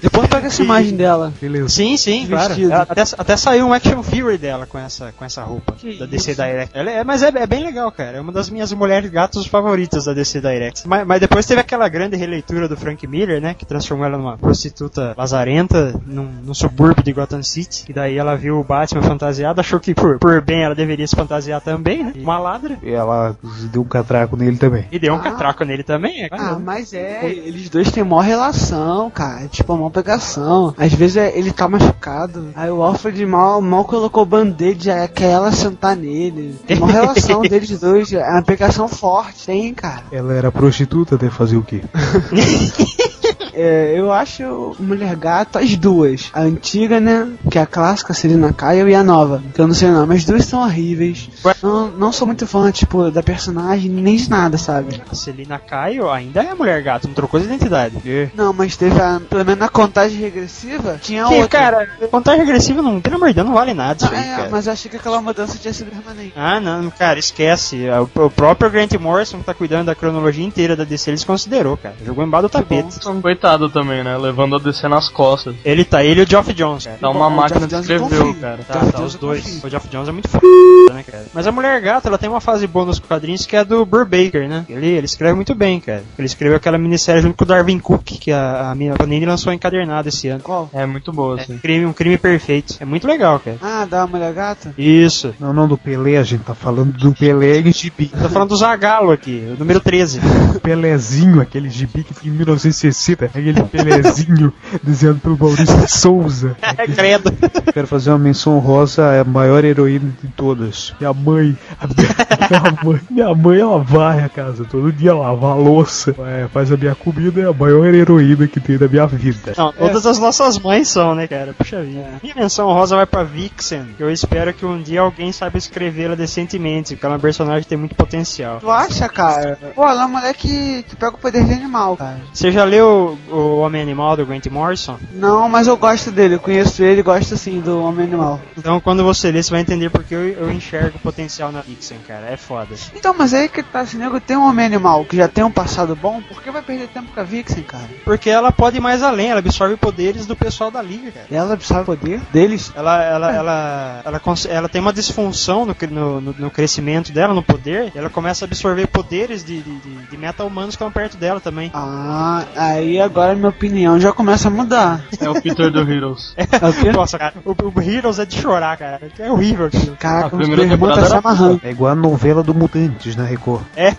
Depois 0.00 0.26
pega 0.28 0.46
essa 0.46 0.62
imagem 0.62 0.96
dela. 0.96 1.32
Beleza. 1.40 1.68
Sim, 1.68 1.96
sim, 1.96 2.26
claro. 2.28 2.54
Até, 2.88 3.02
até 3.18 3.36
saiu 3.36 3.66
um 3.66 3.72
action 3.72 4.02
figure 4.02 4.38
dela 4.38 4.65
com 4.66 4.78
essa, 4.78 5.12
com 5.12 5.24
essa 5.24 5.42
roupa 5.42 5.72
Que 5.74 5.98
da 5.98 6.06
DC 6.06 6.32
isso? 6.32 6.42
Direct. 6.42 6.76
Ela 6.78 6.90
é, 6.90 7.04
mas 7.04 7.22
é, 7.22 7.28
é 7.28 7.46
bem 7.46 7.64
legal, 7.64 7.90
cara. 7.92 8.18
É 8.18 8.20
uma 8.20 8.32
das 8.32 8.50
minhas 8.50 8.72
mulheres 8.72 9.10
gatos 9.10 9.46
favoritas 9.46 10.04
da 10.04 10.12
DC 10.12 10.40
Direct. 10.40 10.86
Mas, 10.86 11.06
mas 11.06 11.20
depois 11.20 11.46
teve 11.46 11.60
aquela 11.60 11.88
grande 11.88 12.16
releitura 12.16 12.68
do 12.68 12.76
Frank 12.76 13.06
Miller, 13.06 13.40
né? 13.40 13.54
Que 13.54 13.64
transformou 13.64 14.06
ela 14.06 14.18
numa 14.18 14.36
prostituta 14.36 15.14
lazarenta 15.16 15.94
num, 16.06 16.24
num 16.44 16.54
subúrbio 16.54 17.02
de 17.02 17.12
Gotham 17.12 17.42
City. 17.42 17.84
E 17.88 17.92
daí 17.92 18.16
ela 18.18 18.36
viu 18.36 18.58
o 18.58 18.64
Batman 18.64 19.02
fantasiado, 19.02 19.60
achou 19.60 19.78
que 19.80 19.94
por, 19.94 20.18
por 20.18 20.40
bem 20.42 20.62
ela 20.64 20.74
deveria 20.74 21.06
se 21.06 21.14
fantasiar 21.16 21.60
também, 21.60 22.04
né? 22.04 22.12
Uma 22.16 22.38
ladra. 22.38 22.78
E 22.82 22.90
ela 22.90 23.36
deu 23.72 23.82
um 23.82 23.86
catraco 23.88 24.36
nele 24.36 24.56
também. 24.56 24.86
E 24.90 24.98
deu 24.98 25.14
um 25.14 25.16
Ah. 25.16 25.20
catraco 25.20 25.64
nele 25.64 25.82
também, 25.82 26.24
é 26.24 26.28
Ah, 26.30 26.58
mas 26.58 26.92
é, 26.92 27.24
eles 27.24 27.68
dois 27.68 27.90
têm 27.90 28.04
maior 28.04 28.22
relação, 28.22 29.10
cara. 29.10 29.44
É 29.44 29.48
Tipo, 29.48 29.72
a 29.72 29.76
maior 29.76 29.90
pegação. 29.90 30.74
Às 30.76 30.92
vezes 30.92 31.16
é- 31.16 31.36
ele 31.36 31.52
tá 31.52 31.68
machucado. 31.68 32.50
Aí 32.54 32.70
o 32.70 32.82
Alfred 32.82 33.24
mal, 33.26 33.60
mal 33.62 33.84
colocou 33.84 34.24
o 34.56 34.64
band-aid, 34.64 34.90
aí 34.90 35.08
quer 35.08 35.30
ela 35.30 35.52
sentar 35.52 35.94
nele. 35.94 36.58
Tem 36.66 36.78
maior 36.78 36.92
relação 36.92 37.42
deles 37.48 37.78
dois. 37.78 38.12
É 38.12 38.22
uma 38.22 38.42
pegação 38.42 38.88
forte, 38.88 39.46
tem, 39.46 39.74
cara. 39.74 40.04
Ela 40.10 40.32
era 40.32 40.50
prostituta, 40.50 41.18
deve 41.18 41.34
fazer 41.34 41.56
o 41.56 41.62
quê? 41.62 41.82
é, 43.56 43.94
eu 43.96 44.12
acho 44.12 44.76
Mulher 44.78 45.16
Gato 45.16 45.58
as 45.58 45.76
duas. 45.76 46.30
A 46.32 46.40
antiga, 46.42 47.00
né? 47.00 47.28
Que 47.50 47.58
é 47.58 47.62
a 47.62 47.66
clássica, 47.66 48.12
Selina 48.14 48.52
Kyle, 48.52 48.88
e 48.90 48.94
a 48.94 49.02
nova. 49.02 49.42
Que 49.54 49.60
eu 49.60 49.66
não 49.66 49.74
sei 49.74 49.88
o 49.88 49.92
nome. 49.92 50.14
As 50.14 50.24
duas 50.24 50.44
são 50.44 50.60
horríveis. 50.62 51.28
Não, 51.62 51.88
não 51.88 52.12
sou 52.12 52.26
muito 52.26 52.46
fã, 52.46 52.70
tipo, 52.70 53.10
da 53.10 53.22
personagem, 53.22 53.90
nem 53.90 54.16
de 54.16 54.28
nada, 54.30 54.58
sabe? 54.58 55.00
A 55.10 55.14
Celina 55.14 55.58
Caio 55.58 56.10
ainda 56.10 56.42
é 56.42 56.54
mulher 56.54 56.82
gato, 56.82 57.06
não 57.08 57.14
trocou 57.14 57.40
de 57.40 57.46
identidade. 57.46 57.96
Não, 58.34 58.52
mas 58.52 58.76
teve 58.76 59.00
a. 59.00 59.20
Pelo 59.28 59.44
menos 59.44 59.60
na 59.60 59.68
contagem 59.68 60.18
regressiva, 60.20 60.98
tinha 61.00 61.24
Que, 61.26 61.34
outra. 61.34 61.48
cara, 61.48 61.88
contagem 62.10 62.40
regressiva 62.44 62.82
não, 62.82 63.00
pelo 63.00 63.16
amor 63.16 63.28
de 63.28 63.34
Deus, 63.34 63.46
não 63.46 63.54
vale 63.54 63.72
nada 63.74 64.04
isso 64.04 64.14
Ah, 64.14 64.18
aí, 64.18 64.28
é, 64.28 64.36
cara. 64.36 64.48
mas 64.50 64.66
eu 64.66 64.72
achei 64.72 64.90
que 64.90 64.96
aquela 64.96 65.20
mudança 65.20 65.56
tinha 65.58 65.72
sido 65.72 65.90
permanente. 65.90 66.32
Ah, 66.36 66.60
não, 66.60 66.90
cara, 66.90 67.18
esquece. 67.18 67.86
O, 68.14 68.24
o 68.24 68.30
próprio 68.30 68.70
Grant 68.70 68.92
Morrison, 68.94 69.38
que 69.38 69.44
tá 69.44 69.54
cuidando 69.54 69.86
da 69.86 69.94
cronologia 69.94 70.44
inteira 70.44 70.76
da 70.76 70.84
DC, 70.84 71.10
eles 71.10 71.24
considerou, 71.24 71.76
cara. 71.76 71.94
Jogou 72.04 72.24
embaixo 72.24 72.42
do 72.48 72.50
tapete. 72.50 73.04
Coitado 73.46 73.68
também, 73.68 74.02
né? 74.02 74.18
Levando 74.18 74.56
a 74.56 74.58
DC 74.58 74.88
nas 74.88 75.08
costas. 75.08 75.54
Ele 75.64 75.84
tá, 75.84 76.02
ele 76.02 76.20
e 76.20 76.24
o 76.24 76.28
Geoff 76.28 76.52
Jones, 76.52 76.84
cara. 76.84 76.98
Tá 77.00 77.08
uma 77.10 77.28
Bom, 77.28 77.34
o 77.34 77.36
máquina 77.36 77.64
de 77.68 77.74
eu 77.74 77.80
escrever, 77.80 78.34
cara. 78.40 78.58
Tá, 78.66 78.80
tá, 78.80 79.02
os 79.02 79.14
dois. 79.14 79.62
O 79.62 79.68
Geoff 79.70 79.86
Jones 79.88 80.08
é 80.08 80.12
muito 80.12 80.28
foda, 80.28 80.44
né, 80.92 81.04
cara? 81.04 81.24
Mas 81.32 81.46
a 81.46 81.52
Mulher 81.52 81.80
Gata, 81.80 82.08
ela 82.08 82.18
tem 82.18 82.28
uma 82.28 82.40
fase 82.40 82.66
bônus 82.66 82.98
com 82.98 83.06
quadrinhos 83.06 83.46
que 83.46 83.54
é 83.54 83.60
a 83.60 83.64
do 83.64 83.86
Burr 83.86 84.04
Baker, 84.04 84.48
né? 84.48 84.64
Ele, 84.68 84.88
ele 84.88 85.04
escreve 85.04 85.34
muito 85.34 85.54
bem, 85.54 85.78
cara. 85.78 86.02
Ele 86.18 86.26
escreveu 86.26 86.56
aquela 86.56 86.76
minissérie 86.76 87.22
junto 87.22 87.36
com 87.36 87.44
o 87.44 87.46
Darwin 87.46 87.78
Cook, 87.78 88.02
que 88.04 88.32
a, 88.32 88.72
a 88.72 88.74
minha 88.74 88.94
Panini 88.94 89.24
lançou 89.24 89.52
encadernado 89.52 90.08
esse 90.08 90.26
ano. 90.26 90.40
Qual? 90.42 90.68
É 90.72 90.84
muito 90.84 91.12
boa, 91.12 91.38
É, 91.38 91.42
assim. 91.42 91.58
crime, 91.58 91.86
um 91.86 91.92
crime 91.92 92.18
perfeito. 92.18 92.74
É 92.80 92.84
muito 92.84 93.06
legal, 93.06 93.38
cara. 93.38 93.58
Ah, 93.62 93.84
da 93.84 94.08
Mulher 94.08 94.32
Gata? 94.32 94.74
Isso. 94.76 95.32
Não, 95.38 95.52
não 95.52 95.68
do 95.68 95.78
Pelé, 95.78 96.16
a 96.16 96.24
gente 96.24 96.42
tá 96.42 96.54
falando 96.54 96.90
do 96.98 97.14
Pelé 97.14 97.60
e 97.60 97.70
gibi. 97.70 98.08
Tô 98.08 98.28
falando 98.28 98.48
do 98.48 98.56
Zagalo 98.56 99.12
aqui, 99.12 99.46
o 99.54 99.56
número 99.56 99.78
13. 99.78 100.18
O 100.56 100.58
Pelézinho, 100.66 101.40
aquele 101.40 101.70
gibi 101.70 102.02
que 102.02 102.12
tem 102.12 102.28
em 102.28 102.34
1960, 102.34 103.30
aquele 103.40 103.62
Pelézinho 103.62 104.52
desenhado 104.82 105.18
pelo 105.20 105.38
Maurício 105.38 105.76
de 105.78 105.90
Souza. 105.90 106.56
É 106.78 106.86
credo. 106.86 107.32
Quero 107.72 107.86
fazer 107.86 108.10
uma 108.10 108.18
menção 108.18 108.58
rosa 108.58 109.20
à 109.20 109.24
maior 109.24 109.64
heroína 109.64 110.12
de 110.22 110.28
todas. 110.28 110.94
Minha 111.00 111.12
mãe. 111.14 111.56
A 111.80 111.86
minha 111.86 112.78
mãe, 112.84 113.00
minha 113.10 113.34
mãe 113.34 113.60
ela 113.60 113.78
varre 113.78 114.24
a 114.24 114.28
casa 114.28 114.64
todo 114.64 114.92
dia, 114.92 115.14
lava 115.14 115.52
a 115.52 115.54
louça, 115.54 116.14
é, 116.26 116.48
faz 116.48 116.70
a 116.70 116.76
minha 116.76 116.94
comida, 116.94 117.40
é 117.40 117.46
a 117.46 117.52
maior 117.52 117.94
heroína 117.94 118.46
que 118.46 118.60
tem 118.60 118.76
da 118.76 118.88
minha 118.88 119.06
vida. 119.06 119.54
Não, 119.56 119.72
todas 119.72 120.06
as 120.06 120.18
nossas 120.18 120.58
mães 120.58 120.88
são, 120.88 121.14
né, 121.14 121.26
cara? 121.26 121.54
Puxa 121.54 121.82
vida. 121.82 122.20
Minha 122.22 122.34
menção 122.34 122.66
rosa 122.72 122.96
vai 122.96 123.06
pra 123.06 123.22
Vixen, 123.22 123.94
que 123.96 124.02
eu 124.02 124.10
espero 124.10 124.52
que 124.52 124.66
um 124.66 124.82
dia 124.82 125.00
alguém 125.00 125.32
saiba 125.32 125.56
escrevê-la 125.56 126.14
decentemente, 126.14 126.94
porque 126.94 127.06
ela 127.06 127.14
é 127.14 127.16
uma 127.16 127.22
personagem 127.22 127.62
que 127.62 127.68
tem 127.68 127.78
muito 127.78 127.94
potencial. 127.94 128.60
Tu 128.60 128.70
acha, 128.70 129.08
cara? 129.08 129.58
Pô, 129.74 129.84
ela 129.84 130.02
é 130.02 130.06
uma 130.06 130.18
mulher 130.18 130.34
que, 130.34 130.82
que 130.84 130.96
pega 130.96 131.14
o 131.14 131.18
poder 131.18 131.44
de 131.44 131.52
animal, 131.52 131.96
cara. 131.96 132.20
Você 132.32 132.50
já 132.50 132.64
leu 132.64 133.18
o 133.30 133.58
Homem 133.58 133.82
Animal 133.82 134.16
do 134.16 134.24
Grant 134.26 134.46
Morrison? 134.46 134.98
Não, 135.12 135.48
mas 135.48 135.66
eu 135.66 135.76
gosto 135.76 136.10
dele, 136.10 136.34
eu 136.36 136.40
conheço 136.40 136.82
ele 136.82 137.00
e 137.00 137.02
gosto 137.02 137.36
sim 137.36 137.60
do 137.60 137.82
Homem 137.82 138.06
Animal. 138.06 138.40
Então 138.56 138.80
quando 138.80 139.02
você 139.04 139.30
ler, 139.30 139.42
você 139.42 139.50
vai 139.50 139.60
entender 139.60 139.90
porque 139.90 140.14
eu, 140.14 140.28
eu 140.28 140.50
enxergo 140.52 140.98
potencial 140.98 141.50
na 141.52 141.60
Vixen, 141.60 141.98
cara. 142.06 142.26
É 142.30 142.36
foda. 142.36 142.74
Então, 142.94 143.14
mas 143.16 143.32
aí 143.34 143.48
que 143.48 143.62
tá, 143.62 143.82
esse 143.82 143.96
nego 143.96 144.20
tem 144.20 144.36
um 144.36 144.46
Homem 144.48 144.66
Animal 144.66 145.04
que 145.04 145.16
já 145.16 145.28
tem 145.28 145.44
um 145.44 145.50
passado 145.50 145.94
bom, 145.96 146.20
por 146.22 146.42
que 146.42 146.50
vai 146.50 146.62
perder 146.62 146.88
tempo 146.88 147.12
com 147.12 147.20
a 147.20 147.24
Vixen, 147.24 147.62
cara? 147.62 147.84
Porque 148.04 148.28
ela 148.30 148.50
pode 148.52 148.76
ir 148.76 148.80
mais 148.80 149.02
além, 149.02 149.30
ela 149.30 149.40
absorve 149.40 149.76
poderes 149.76 150.26
do 150.26 150.36
pessoal 150.36 150.70
da 150.70 150.80
liga, 150.82 151.10
cara. 151.10 151.26
Ela 151.30 151.52
absorve 151.54 151.82
o 151.82 151.96
poder 151.96 152.20
deles? 152.32 152.72
Ela, 152.74 153.02
ela, 153.02 153.32
ela, 153.34 154.02
ela, 154.04 154.20
cons- 154.20 154.46
ela 154.46 154.68
tem 154.68 154.80
uma 154.80 154.92
disfunção 154.92 155.66
no, 155.66 155.74
no, 156.20 156.20
no- 156.32 156.50
crescimento 156.50 157.12
dela, 157.12 157.34
no 157.34 157.42
poder, 157.42 157.92
e 157.94 157.98
ela 157.98 158.08
começa 158.10 158.44
a 158.44 158.46
absorver 158.46 158.86
poderes 158.86 159.44
de, 159.44 159.60
de, 159.60 159.78
de, 159.78 159.94
de 160.10 160.16
meta-humanos 160.16 160.70
que 160.70 160.82
estão 160.82 160.90
perto 160.92 161.16
dela 161.16 161.40
também. 161.40 161.70
Ah, 161.74 162.44
aí 162.56 163.00
agora 163.00 163.15
minha 163.34 163.48
opinião 163.48 163.98
já 163.98 164.12
começa 164.12 164.48
a 164.48 164.50
mudar. 164.50 165.04
É 165.20 165.28
o 165.28 165.40
Peter 165.40 165.70
do 165.70 165.80
Heroes. 165.80 166.34
É 166.56 166.68
o 166.68 166.72
quê? 166.72 166.92
Nossa, 166.92 167.18
cara, 167.18 167.34
o, 167.44 167.50
o 167.52 167.80
Heroes 167.82 168.18
é 168.18 168.24
de 168.24 168.40
chorar, 168.40 168.76
cara. 168.76 169.00
É 169.18 169.30
horrível 169.30 169.66
aquilo. 169.66 169.96
Caraca, 169.96 170.24
A 170.34 170.38
os 170.38 170.38
primeira 170.38 170.62
irmãos 170.62 170.68
tá 170.68 170.74
temporada 170.76 171.06
se 171.06 171.12
era 171.12 171.18
amarrando. 171.18 171.60
É 171.62 171.70
igual 171.70 171.92
a 171.92 171.94
novela 171.94 172.42
do 172.42 172.54
Mutantes, 172.54 173.16
né, 173.16 173.26
Record? 173.26 173.62
É, 173.76 173.92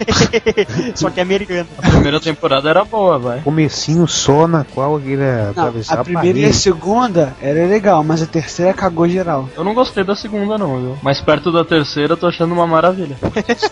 só 0.95 1.09
que 1.09 1.19
é 1.19 1.23
americano. 1.23 1.67
A 1.81 1.89
primeira 1.89 2.19
temporada 2.19 2.69
era 2.69 2.83
boa, 2.83 3.19
vai. 3.19 3.39
Comecinho 3.41 4.07
só 4.07 4.47
na 4.47 4.63
qual 4.63 4.99
ele 4.99 5.17
Não, 5.17 5.51
atravessar 5.51 5.99
a 5.99 6.03
primeira 6.03 6.39
e 6.39 6.45
a 6.45 6.53
segunda 6.53 7.35
era 7.41 7.65
legal, 7.67 8.03
mas 8.03 8.21
a 8.21 8.25
terceira 8.25 8.73
cagou 8.73 9.07
geral. 9.07 9.49
Eu 9.55 9.63
não 9.63 9.73
gostei 9.73 10.03
da 10.03 10.15
segunda, 10.15 10.57
não, 10.57 10.79
viu? 10.79 10.97
Mas 11.01 11.21
perto 11.21 11.51
da 11.51 11.63
terceira 11.63 12.13
eu 12.13 12.17
tô 12.17 12.27
achando 12.27 12.53
uma 12.53 12.67
maravilha. 12.67 13.17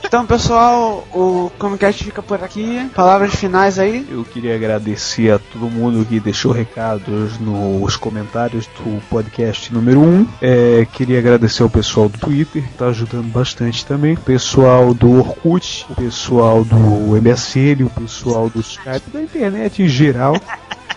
Então, 0.03 0.25
pessoal, 0.25 1.07
o 1.13 1.51
Comcast 1.57 2.03
fica 2.03 2.21
por 2.21 2.43
aqui. 2.43 2.89
Palavras 2.95 3.35
finais 3.35 3.79
aí. 3.79 4.05
Eu 4.09 4.23
queria 4.23 4.55
agradecer 4.55 5.31
a 5.31 5.34
todo 5.39 5.69
mundo 5.69 6.05
que 6.05 6.19
deixou 6.19 6.51
recados 6.51 7.39
nos 7.39 7.95
comentários 7.95 8.67
do 8.67 9.01
podcast 9.09 9.73
número 9.73 10.01
1. 10.01 10.27
É, 10.41 10.87
queria 10.91 11.19
agradecer 11.19 11.63
ao 11.63 11.69
pessoal 11.69 12.09
do 12.09 12.17
Twitter, 12.17 12.63
que 12.63 12.73
tá 12.73 12.87
ajudando 12.87 13.31
bastante 13.31 13.85
também. 13.85 14.13
O 14.13 14.19
pessoal 14.19 14.93
do 14.93 15.11
Orkut, 15.19 15.85
o 15.89 15.95
pessoal 15.95 16.63
do 16.63 16.77
MSN, 17.21 17.83
o 17.85 17.89
pessoal 17.89 18.49
do 18.49 18.59
Skype, 18.59 19.11
da 19.11 19.21
internet 19.21 19.83
em 19.83 19.87
geral. 19.87 20.35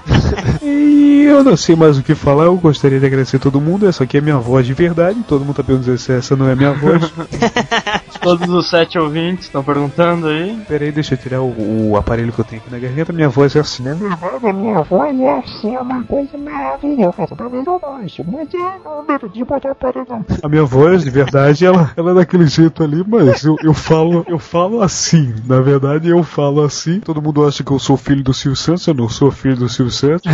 E 0.62 1.24
eu 1.24 1.44
não 1.44 1.56
sei 1.56 1.76
mais 1.76 1.98
o 1.98 2.02
que 2.02 2.14
falar, 2.14 2.44
eu 2.44 2.56
gostaria 2.56 2.98
de 2.98 3.06
agradecer 3.06 3.36
a 3.36 3.40
todo 3.40 3.60
mundo. 3.60 3.86
Essa 3.86 4.04
aqui 4.04 4.16
é 4.16 4.20
minha 4.20 4.38
voz 4.38 4.66
de 4.66 4.72
verdade. 4.72 5.22
Todo 5.26 5.44
mundo 5.44 5.56
tá 5.56 5.62
perguntando 5.62 5.98
se 5.98 6.12
essa 6.12 6.34
não 6.34 6.48
é 6.48 6.54
minha 6.54 6.72
voz. 6.72 7.02
Todos 8.20 8.48
os 8.48 8.68
sete 8.68 8.98
ouvintes 8.98 9.46
estão 9.46 9.62
perguntando 9.62 10.28
aí. 10.28 10.56
Pera 10.68 10.84
aí, 10.84 10.92
deixa 10.92 11.14
eu 11.14 11.18
tirar 11.18 11.40
o, 11.40 11.90
o 11.90 11.96
aparelho 11.96 12.32
que 12.32 12.38
eu 12.38 12.44
tenho 12.44 12.62
aqui 12.62 12.70
na 12.70 12.78
garganta. 12.78 13.12
Minha 13.12 13.28
voz 13.28 13.54
é 13.56 13.60
assim, 13.60 13.82
né? 13.82 13.96
minha 14.54 14.82
voz 14.82 15.20
é 15.20 15.38
assim, 15.38 15.74
é 15.74 15.80
uma 15.80 16.02
coisa 16.04 16.38
maravilhosa. 16.38 17.28
Mas 18.26 18.54
é 18.54 18.78
não 18.84 19.04
medo 19.06 19.28
de 19.28 19.44
botar 19.44 19.70
aparelho. 19.72 20.24
A 20.42 20.48
minha 20.48 20.64
voz, 20.64 21.04
de 21.04 21.10
verdade, 21.10 21.66
ela, 21.66 21.92
ela 21.96 22.12
é 22.12 22.14
daquele 22.14 22.46
jeito 22.46 22.82
ali, 22.82 23.04
mas 23.06 23.44
eu, 23.44 23.56
eu 23.62 23.74
falo 23.74 24.24
eu 24.26 24.38
falo 24.38 24.82
assim. 24.82 25.34
Na 25.46 25.60
verdade, 25.60 26.08
eu 26.08 26.22
falo 26.22 26.62
assim. 26.62 27.00
Todo 27.00 27.22
mundo 27.22 27.46
acha 27.46 27.64
que 27.64 27.70
eu 27.70 27.78
sou 27.78 27.96
filho 27.96 28.22
do 28.22 28.34
Silvio 28.34 28.56
Santos, 28.56 28.86
eu 28.86 28.94
não 28.94 29.08
sou 29.08 29.30
filho 29.30 29.56
do 29.56 29.68
Silvio 29.68 29.92
Santos. 29.92 30.30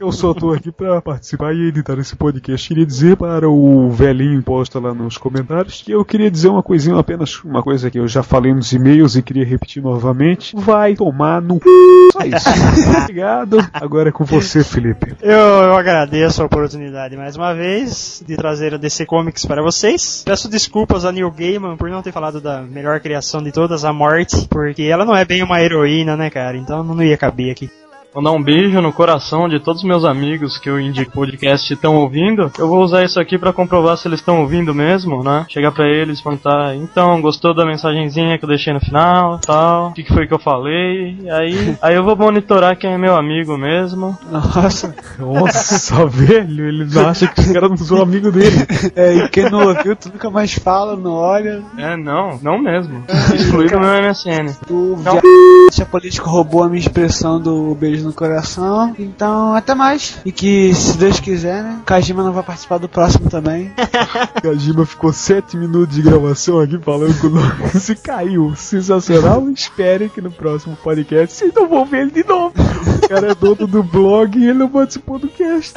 Eu 0.00 0.12
só 0.12 0.34
tô 0.34 0.52
aqui 0.52 0.70
pra 0.70 1.00
participar 1.00 1.54
e 1.54 1.68
editar 1.68 1.98
esse 1.98 2.14
podcast. 2.16 2.68
Queria 2.68 2.86
dizer 2.86 3.16
para 3.16 3.48
o 3.48 3.90
velhinho 3.90 4.42
posta 4.42 4.78
lá 4.78 4.92
nos 4.94 5.16
comentários 5.16 5.82
que 5.82 5.92
eu 5.92 6.04
queria 6.04 6.30
dizer 6.30 6.48
uma 6.48 6.62
coisinha, 6.62 6.93
apenas 6.98 7.42
uma 7.44 7.62
coisa 7.62 7.90
que 7.90 7.98
eu 7.98 8.06
já 8.06 8.22
falei 8.22 8.52
nos 8.54 8.72
e-mails 8.72 9.16
e 9.16 9.22
queria 9.22 9.44
repetir 9.44 9.82
novamente. 9.82 10.54
Vai 10.56 10.94
tomar 10.94 11.40
no 11.40 11.56
c... 11.56 11.64
Só 12.12 12.20
isso. 12.20 12.48
Obrigado. 13.02 13.58
Agora 13.72 14.08
é 14.08 14.12
com 14.12 14.24
você, 14.24 14.62
Felipe. 14.62 15.14
Eu, 15.22 15.30
eu 15.30 15.76
agradeço 15.76 16.42
a 16.42 16.46
oportunidade 16.46 17.16
mais 17.16 17.36
uma 17.36 17.54
vez 17.54 18.22
de 18.26 18.36
trazer 18.36 18.74
a 18.74 18.76
DC 18.78 19.06
Comics 19.06 19.44
para 19.44 19.62
vocês. 19.62 20.22
Peço 20.24 20.48
desculpas 20.48 21.04
a 21.04 21.12
Neil 21.12 21.30
Gaiman 21.30 21.76
por 21.76 21.90
não 21.90 22.02
ter 22.02 22.12
falado 22.12 22.40
da 22.40 22.62
melhor 22.62 23.00
criação 23.00 23.42
de 23.42 23.52
todas, 23.52 23.84
a 23.84 23.92
morte, 23.92 24.46
porque 24.48 24.82
ela 24.82 25.04
não 25.04 25.16
é 25.16 25.24
bem 25.24 25.42
uma 25.42 25.60
heroína, 25.60 26.16
né, 26.16 26.30
cara? 26.30 26.56
Então 26.56 26.82
não 26.82 27.02
ia 27.02 27.16
caber 27.16 27.50
aqui. 27.50 27.70
Mandar 28.14 28.30
um 28.30 28.40
beijo 28.40 28.80
no 28.80 28.92
coração 28.92 29.48
de 29.48 29.58
todos 29.58 29.82
os 29.82 29.88
meus 29.88 30.04
amigos 30.04 30.56
que 30.56 30.70
o 30.70 30.78
Indie 30.78 31.04
Podcast 31.04 31.72
estão 31.72 31.96
ouvindo. 31.96 32.48
Eu 32.56 32.68
vou 32.68 32.80
usar 32.80 33.02
isso 33.02 33.18
aqui 33.18 33.36
pra 33.36 33.52
comprovar 33.52 33.96
se 33.96 34.06
eles 34.06 34.20
estão 34.20 34.40
ouvindo 34.42 34.72
mesmo, 34.72 35.24
né? 35.24 35.44
Chegar 35.48 35.72
pra 35.72 35.88
eles 35.88 36.20
e 36.20 36.22
perguntar, 36.22 36.76
então, 36.76 37.20
gostou 37.20 37.52
da 37.52 37.66
mensagenzinha 37.66 38.38
que 38.38 38.44
eu 38.44 38.48
deixei 38.48 38.72
no 38.72 38.78
final, 38.78 39.40
tal? 39.40 39.88
O 39.88 39.92
que, 39.94 40.04
que 40.04 40.14
foi 40.14 40.28
que 40.28 40.32
eu 40.32 40.38
falei? 40.38 41.18
E 41.22 41.28
aí, 41.28 41.76
aí 41.82 41.96
eu 41.96 42.04
vou 42.04 42.14
monitorar 42.14 42.78
quem 42.78 42.92
é 42.92 42.96
meu 42.98 43.16
amigo 43.16 43.58
mesmo. 43.58 44.16
Nossa. 44.30 44.94
Nossa, 45.18 46.06
velho, 46.06 46.68
ele 46.68 46.98
acha 47.00 47.26
que 47.26 47.40
os 47.40 47.50
caras 47.50 47.70
não 47.70 47.76
são 47.78 48.00
amigo 48.00 48.30
dele. 48.30 48.54
É, 48.94 49.14
e 49.14 49.28
quem 49.28 49.50
não 49.50 49.66
ouviu, 49.66 49.96
tu 49.96 50.08
nunca 50.08 50.30
mais 50.30 50.54
fala, 50.54 50.94
não 50.94 51.14
olha. 51.14 51.62
É, 51.76 51.96
não, 51.96 52.38
não 52.40 52.58
mesmo. 52.58 53.02
Excluído 53.34 53.78
no 53.78 53.86
meu 53.86 54.02
MSN. 54.02 54.54
O 54.70 54.96
Não. 55.02 55.14
viado 55.14 55.88
político 55.90 56.28
roubou 56.28 56.62
a 56.62 56.68
minha 56.68 56.78
expressão 56.78 57.40
do 57.40 57.74
beijo 57.74 58.03
no 58.04 58.12
coração. 58.12 58.94
Então, 58.98 59.54
até 59.54 59.74
mais. 59.74 60.18
E 60.24 60.32
que, 60.32 60.74
se 60.74 60.96
Deus 60.96 61.20
quiser, 61.20 61.62
né? 61.62 61.80
Kajima 61.84 62.22
não 62.22 62.32
vai 62.32 62.42
participar 62.42 62.78
do 62.78 62.88
próximo 62.88 63.28
também. 63.28 63.72
Kajima 64.42 64.86
ficou 64.86 65.12
7 65.12 65.56
minutos 65.56 65.96
de 65.96 66.02
gravação 66.02 66.60
aqui 66.60 66.78
falando 66.78 67.18
com 67.20 67.28
nós 67.28 67.88
e 67.88 67.94
caiu. 67.94 68.54
Sensacional. 68.56 69.48
Espere 69.50 70.08
que 70.08 70.20
no 70.20 70.30
próximo 70.30 70.76
podcast 70.76 71.36
vocês 71.36 71.54
não 71.54 71.68
vão 71.68 71.84
ver 71.84 72.02
ele 72.02 72.10
de 72.10 72.24
novo. 72.24 72.54
O 73.02 73.08
cara 73.08 73.32
é 73.32 73.34
dono 73.34 73.66
do 73.66 73.82
blog 73.82 74.38
e 74.38 74.44
ele 74.44 74.58
não 74.58 74.68
participou 74.68 75.18
do 75.18 75.28
cast. 75.28 75.74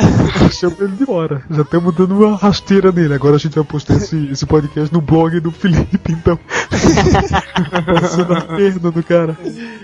Chama 0.51 0.75
ele 0.79 0.95
de 0.95 1.05
fora. 1.05 1.43
Já 1.49 1.61
estamos 1.61 1.95
dando 1.95 2.17
uma 2.17 2.35
rasteira 2.35 2.91
nele. 2.91 3.13
Agora 3.13 3.35
a 3.35 3.39
gente 3.39 3.55
vai 3.55 3.63
postar 3.63 3.95
esse, 3.95 4.29
esse 4.31 4.45
podcast 4.45 4.93
no 4.93 5.01
blog 5.01 5.39
do 5.39 5.51
Felipe, 5.51 6.11
então. 6.11 6.37
Passando 7.85 8.33
a 8.33 8.41
perna 8.41 8.91
do 8.91 9.03
cara. 9.03 9.37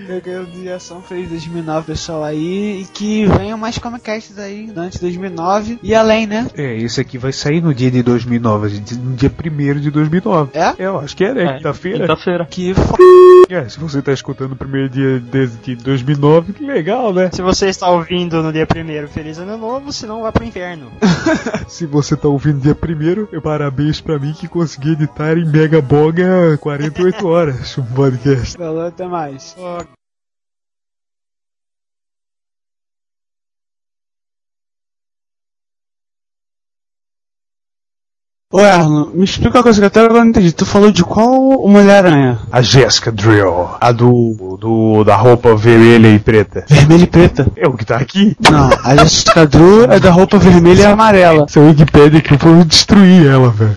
Eu 0.07 0.21
ganhei 0.21 0.45
de 0.45 0.69
ação 0.69 1.01
feliz 1.01 1.29
2009, 1.29 1.87
pessoal 1.87 2.23
aí. 2.23 2.32
Aí 2.33 2.81
e 2.81 2.85
que 2.85 3.25
venham 3.25 3.57
mais 3.57 3.77
Comicasts 3.77 4.37
aí 4.37 4.67
durante 4.67 4.99
2009 4.99 5.79
e 5.81 5.95
além, 5.95 6.27
né? 6.27 6.47
É, 6.55 6.75
esse 6.77 6.99
aqui 6.99 7.17
vai 7.17 7.31
sair 7.31 7.61
no 7.61 7.73
dia 7.73 7.89
de 7.89 8.03
2009, 8.03 8.69
gente, 8.69 8.95
no 8.95 9.15
dia 9.15 9.31
1 9.31 9.79
de 9.79 9.91
2009. 9.91 10.51
É? 10.53 10.73
Eu 10.77 10.99
acho 10.99 11.15
que 11.15 11.23
é, 11.23 11.33
né? 11.33 11.43
É, 11.43 11.57
Quinta-feira. 11.57 11.99
Quinta-feira. 11.99 12.45
Que 12.49 12.71
f... 12.71 12.93
É, 13.49 13.67
se 13.69 13.79
você 13.79 14.01
tá 14.01 14.11
escutando 14.11 14.53
o 14.53 14.55
primeiro 14.55 14.89
dia 14.89 15.19
de, 15.19 15.47
de 15.47 15.75
2009, 15.75 16.53
que 16.53 16.65
legal, 16.65 17.13
né? 17.13 17.29
Se 17.31 17.41
você 17.41 17.67
está 17.67 17.89
ouvindo 17.89 18.41
no 18.41 18.51
dia 18.51 18.65
primeiro, 18.65 19.07
feliz 19.07 19.37
ano 19.37 19.57
novo, 19.57 19.91
senão 19.91 20.21
vá 20.21 20.31
pro 20.31 20.43
inferno. 20.43 20.91
Se 21.67 21.85
você 21.85 22.15
tá 22.15 22.27
ouvindo 22.27 22.61
dia 22.61 22.75
primeiro, 22.75 23.27
eu 23.31 23.41
parabéns 23.41 24.01
pra 24.01 24.19
mim 24.19 24.33
que 24.33 24.47
consegui 24.47 24.91
editar 24.91 25.37
em 25.37 25.45
Mega 25.45 25.81
Boga 25.81 26.57
48 26.59 27.27
horas 27.27 27.77
um 27.77 27.83
podcast. 27.83 28.57
Falou, 28.57 28.85
até 28.85 29.07
mais. 29.07 29.55
Ô 38.53 38.61
Erlon, 38.61 39.07
me 39.15 39.23
explica 39.23 39.57
uma 39.57 39.63
coisa 39.63 39.81
que 39.81 39.87
até 39.87 39.99
agora 39.99 40.19
eu 40.19 40.23
não 40.25 40.29
entendi. 40.29 40.51
Tu 40.51 40.63
falou 40.63 40.91
de 40.91 41.03
qual 41.03 41.67
Mulher-Aranha? 41.67 42.37
A 42.51 42.61
Jessica 42.61 43.11
Drill, 43.11 43.67
a 43.81 43.91
do, 43.91 44.57
do 44.61 45.03
da 45.03 45.15
roupa 45.15 45.55
vermelha 45.55 46.09
e 46.09 46.19
preta. 46.19 46.63
Vermelha 46.69 47.01
e 47.01 47.07
preta? 47.07 47.47
É 47.57 47.67
o 47.67 47.73
que 47.73 47.83
tá 47.83 47.97
aqui. 47.97 48.37
Não, 48.51 48.69
a 48.83 48.95
Jessica 48.97 49.47
Drew 49.47 49.85
é 49.85 49.99
da 49.99 50.11
roupa 50.11 50.37
vermelha 50.37 50.83
e 50.83 50.85
amarela. 50.85 51.45
Essa 51.49 51.59
Wikipedia 51.61 52.21
que 52.21 52.35
eu 52.35 52.37
vou 52.37 52.63
destruir 52.63 53.25
ela, 53.25 53.49
velho. 53.49 53.75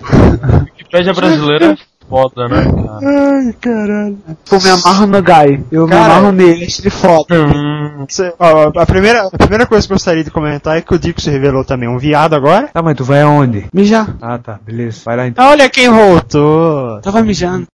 Brasileira 1.15 1.71
é 1.71 1.77
foda, 2.09 2.47
né, 2.47 2.63
cara? 2.65 2.99
Ai, 3.03 3.53
caralho. 3.59 4.17
Eu 4.51 4.61
me 4.61 4.69
amarro 4.69 5.07
no 5.07 5.21
Guy. 5.21 5.63
Eu 5.71 5.87
Cara, 5.87 5.99
me 5.99 6.05
amarro 6.05 6.31
nele, 6.31 6.65
acho 6.65 6.81
ele 6.81 6.89
foda. 6.89 7.45
Hum, 7.45 8.05
Cê- 8.09 8.33
ó, 8.39 8.71
a, 8.75 8.85
primeira, 8.85 9.27
a 9.27 9.37
primeira 9.37 9.65
coisa 9.65 9.85
que 9.85 9.93
eu 9.93 9.95
gostaria 9.95 10.23
de 10.23 10.31
comentar 10.31 10.77
é 10.77 10.81
que 10.81 10.93
o 10.93 10.99
Dico 10.99 11.19
se 11.21 11.29
revelou 11.29 11.63
também 11.63 11.89
um 11.89 11.97
viado 11.97 12.33
agora. 12.33 12.67
Tá, 12.67 12.81
mas 12.81 12.95
tu 12.95 13.03
vai 13.03 13.21
aonde? 13.21 13.65
Mijar. 13.73 14.15
Ah, 14.21 14.37
tá, 14.37 14.59
beleza. 14.65 15.01
Vai 15.05 15.17
lá 15.17 15.27
então. 15.27 15.45
Olha 15.47 15.69
quem 15.69 15.89
voltou! 15.89 16.99
Tava 17.01 17.21
mijando. 17.21 17.67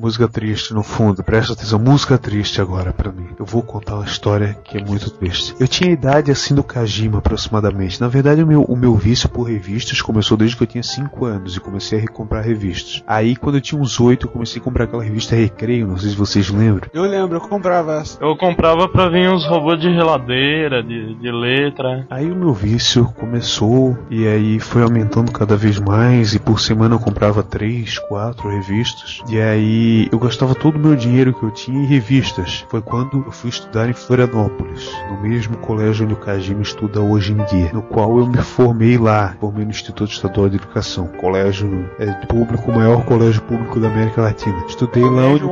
Música 0.00 0.26
triste 0.26 0.74
no 0.74 0.82
fundo, 0.82 1.22
presta 1.22 1.52
atenção, 1.52 1.78
música 1.78 2.18
triste 2.18 2.60
agora 2.60 2.92
pra 2.92 3.12
mim. 3.12 3.28
Eu 3.38 3.46
vou 3.46 3.62
contar 3.62 3.94
uma 3.94 4.04
história 4.04 4.58
que 4.64 4.76
é 4.76 4.84
muito 4.84 5.08
triste. 5.08 5.54
Eu 5.60 5.68
tinha 5.68 5.88
a 5.88 5.92
idade 5.92 6.32
assim 6.32 6.52
do 6.52 6.64
Kajima 6.64 7.18
aproximadamente. 7.18 8.00
Na 8.00 8.08
verdade, 8.08 8.42
o 8.42 8.46
meu, 8.46 8.62
o 8.62 8.76
meu 8.76 8.96
vício 8.96 9.28
por 9.28 9.44
revistas 9.44 10.02
começou 10.02 10.36
desde 10.36 10.56
que 10.56 10.64
eu 10.64 10.66
tinha 10.66 10.82
5 10.82 11.24
anos 11.24 11.56
e 11.56 11.60
comecei 11.60 11.96
a 11.96 12.00
recomprar 12.00 12.42
revistas. 12.42 13.04
Aí, 13.06 13.36
quando 13.36 13.54
eu 13.54 13.60
tinha 13.60 13.80
uns 13.80 14.00
8, 14.00 14.26
eu 14.26 14.30
comecei 14.32 14.60
a 14.60 14.64
comprar 14.64 14.84
aquela 14.86 15.04
revista 15.04 15.36
Recreio, 15.36 15.86
não 15.86 15.96
sei 15.96 16.10
se 16.10 16.16
vocês 16.16 16.50
lembram. 16.50 16.90
Eu 16.92 17.04
lembro, 17.04 17.36
eu 17.36 17.40
comprava 17.42 18.00
essa. 18.00 18.18
eu 18.20 18.36
comprava 18.36 18.88
pra 18.88 19.08
vir 19.08 19.30
uns 19.30 19.46
robôs 19.46 19.80
de 19.80 19.94
geladeira, 19.94 20.82
de, 20.82 21.14
de 21.14 21.30
letra. 21.30 22.04
Aí 22.10 22.28
o 22.32 22.34
meu 22.34 22.52
vício 22.52 23.14
começou 23.16 23.96
e 24.10 24.26
aí 24.26 24.58
foi 24.58 24.82
aumentando 24.82 25.30
cada 25.30 25.56
vez 25.56 25.78
mais 25.78 26.34
e 26.34 26.40
por 26.40 26.58
semana 26.58 26.96
eu 26.96 26.98
comprava 26.98 27.44
três, 27.44 27.96
quatro 27.96 28.48
revistas. 28.48 29.22
E 29.28 29.40
aí 29.40 29.83
eu 30.10 30.18
gastava 30.18 30.54
todo 30.54 30.76
o 30.76 30.78
meu 30.78 30.96
dinheiro 30.96 31.32
que 31.32 31.42
eu 31.42 31.50
tinha 31.50 31.80
em 31.80 31.86
revistas. 31.86 32.64
Foi 32.68 32.80
quando 32.80 33.24
eu 33.26 33.32
fui 33.32 33.50
estudar 33.50 33.88
em 33.88 33.92
Florianópolis, 33.92 34.90
no 35.10 35.20
mesmo 35.22 35.56
colégio 35.58 36.04
onde 36.04 36.14
o 36.14 36.18
Kajima 36.18 36.62
estuda 36.62 37.00
hoje 37.00 37.32
em 37.32 37.44
dia, 37.44 37.70
no 37.72 37.82
qual 37.82 38.18
eu 38.18 38.26
me 38.26 38.38
formei 38.38 38.98
lá, 38.98 39.36
formei 39.40 39.64
no 39.64 39.70
Instituto 39.70 40.10
Estadual 40.10 40.48
de 40.48 40.56
Educação, 40.56 41.08
colégio 41.20 41.88
é, 41.98 42.06
público, 42.26 42.70
o 42.70 42.74
maior 42.74 43.04
colégio 43.04 43.42
público 43.42 43.80
da 43.80 43.88
América 43.88 44.22
Latina. 44.22 44.64
Estudei 44.66 45.02
lá 45.02 45.26
onde 45.26 45.44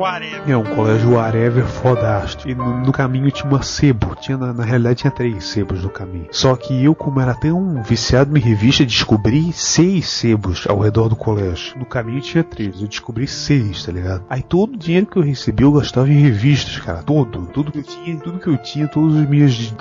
é 0.51 0.57
um 0.57 0.65
colégio 0.65 1.13
whatever 1.13 1.65
fodástico. 1.65 2.49
E 2.49 2.55
no, 2.55 2.81
no 2.81 2.93
caminho 2.93 3.31
tinha 3.31 3.49
uma 3.49 3.63
sebo. 3.63 4.15
Tinha, 4.17 4.37
na, 4.37 4.53
na 4.53 4.65
realidade 4.65 5.01
tinha 5.01 5.11
três 5.11 5.45
sebos 5.45 5.83
no 5.83 5.91
caminho. 5.91 6.27
Só 6.31 6.55
que 6.57 6.85
eu, 6.85 6.95
como 6.95 7.21
era 7.21 7.35
tão 7.35 7.83
viciado 7.83 8.37
em 8.37 8.41
revista, 8.41 8.85
descobri 8.85 9.53
seis 9.53 10.09
sebos 10.09 10.67
ao 10.69 10.79
redor 10.79 11.09
do 11.09 11.17
colégio. 11.17 11.79
No 11.79 11.85
caminho 11.85 12.21
tinha 12.21 12.45
três. 12.45 12.81
Eu 12.81 12.89
descobri 12.89 13.27
seis, 13.27 13.85
tá 13.85 13.93
ligado? 13.93 14.22
Aí 14.29 14.43
todo 14.43 14.75
o 14.75 14.79
dinheiro 14.79 15.07
que 15.07 15.17
eu 15.19 15.23
recebi 15.23 15.63
eu 15.63 15.73
gastava 15.73 16.09
em 16.11 16.21
revistas, 16.21 16.79
cara. 16.79 17.03
Todo. 17.03 17.47
Tudo 17.47 17.71
que 17.73 17.79
eu 17.79 17.83
tinha, 17.83 18.17
tudo 18.19 18.39
que 18.39 18.49
eu 18.49 18.57
tinha, 18.59 18.89
todos 18.89 19.15
os 19.17 19.29
meus 19.29 19.53
di- 19.55 19.75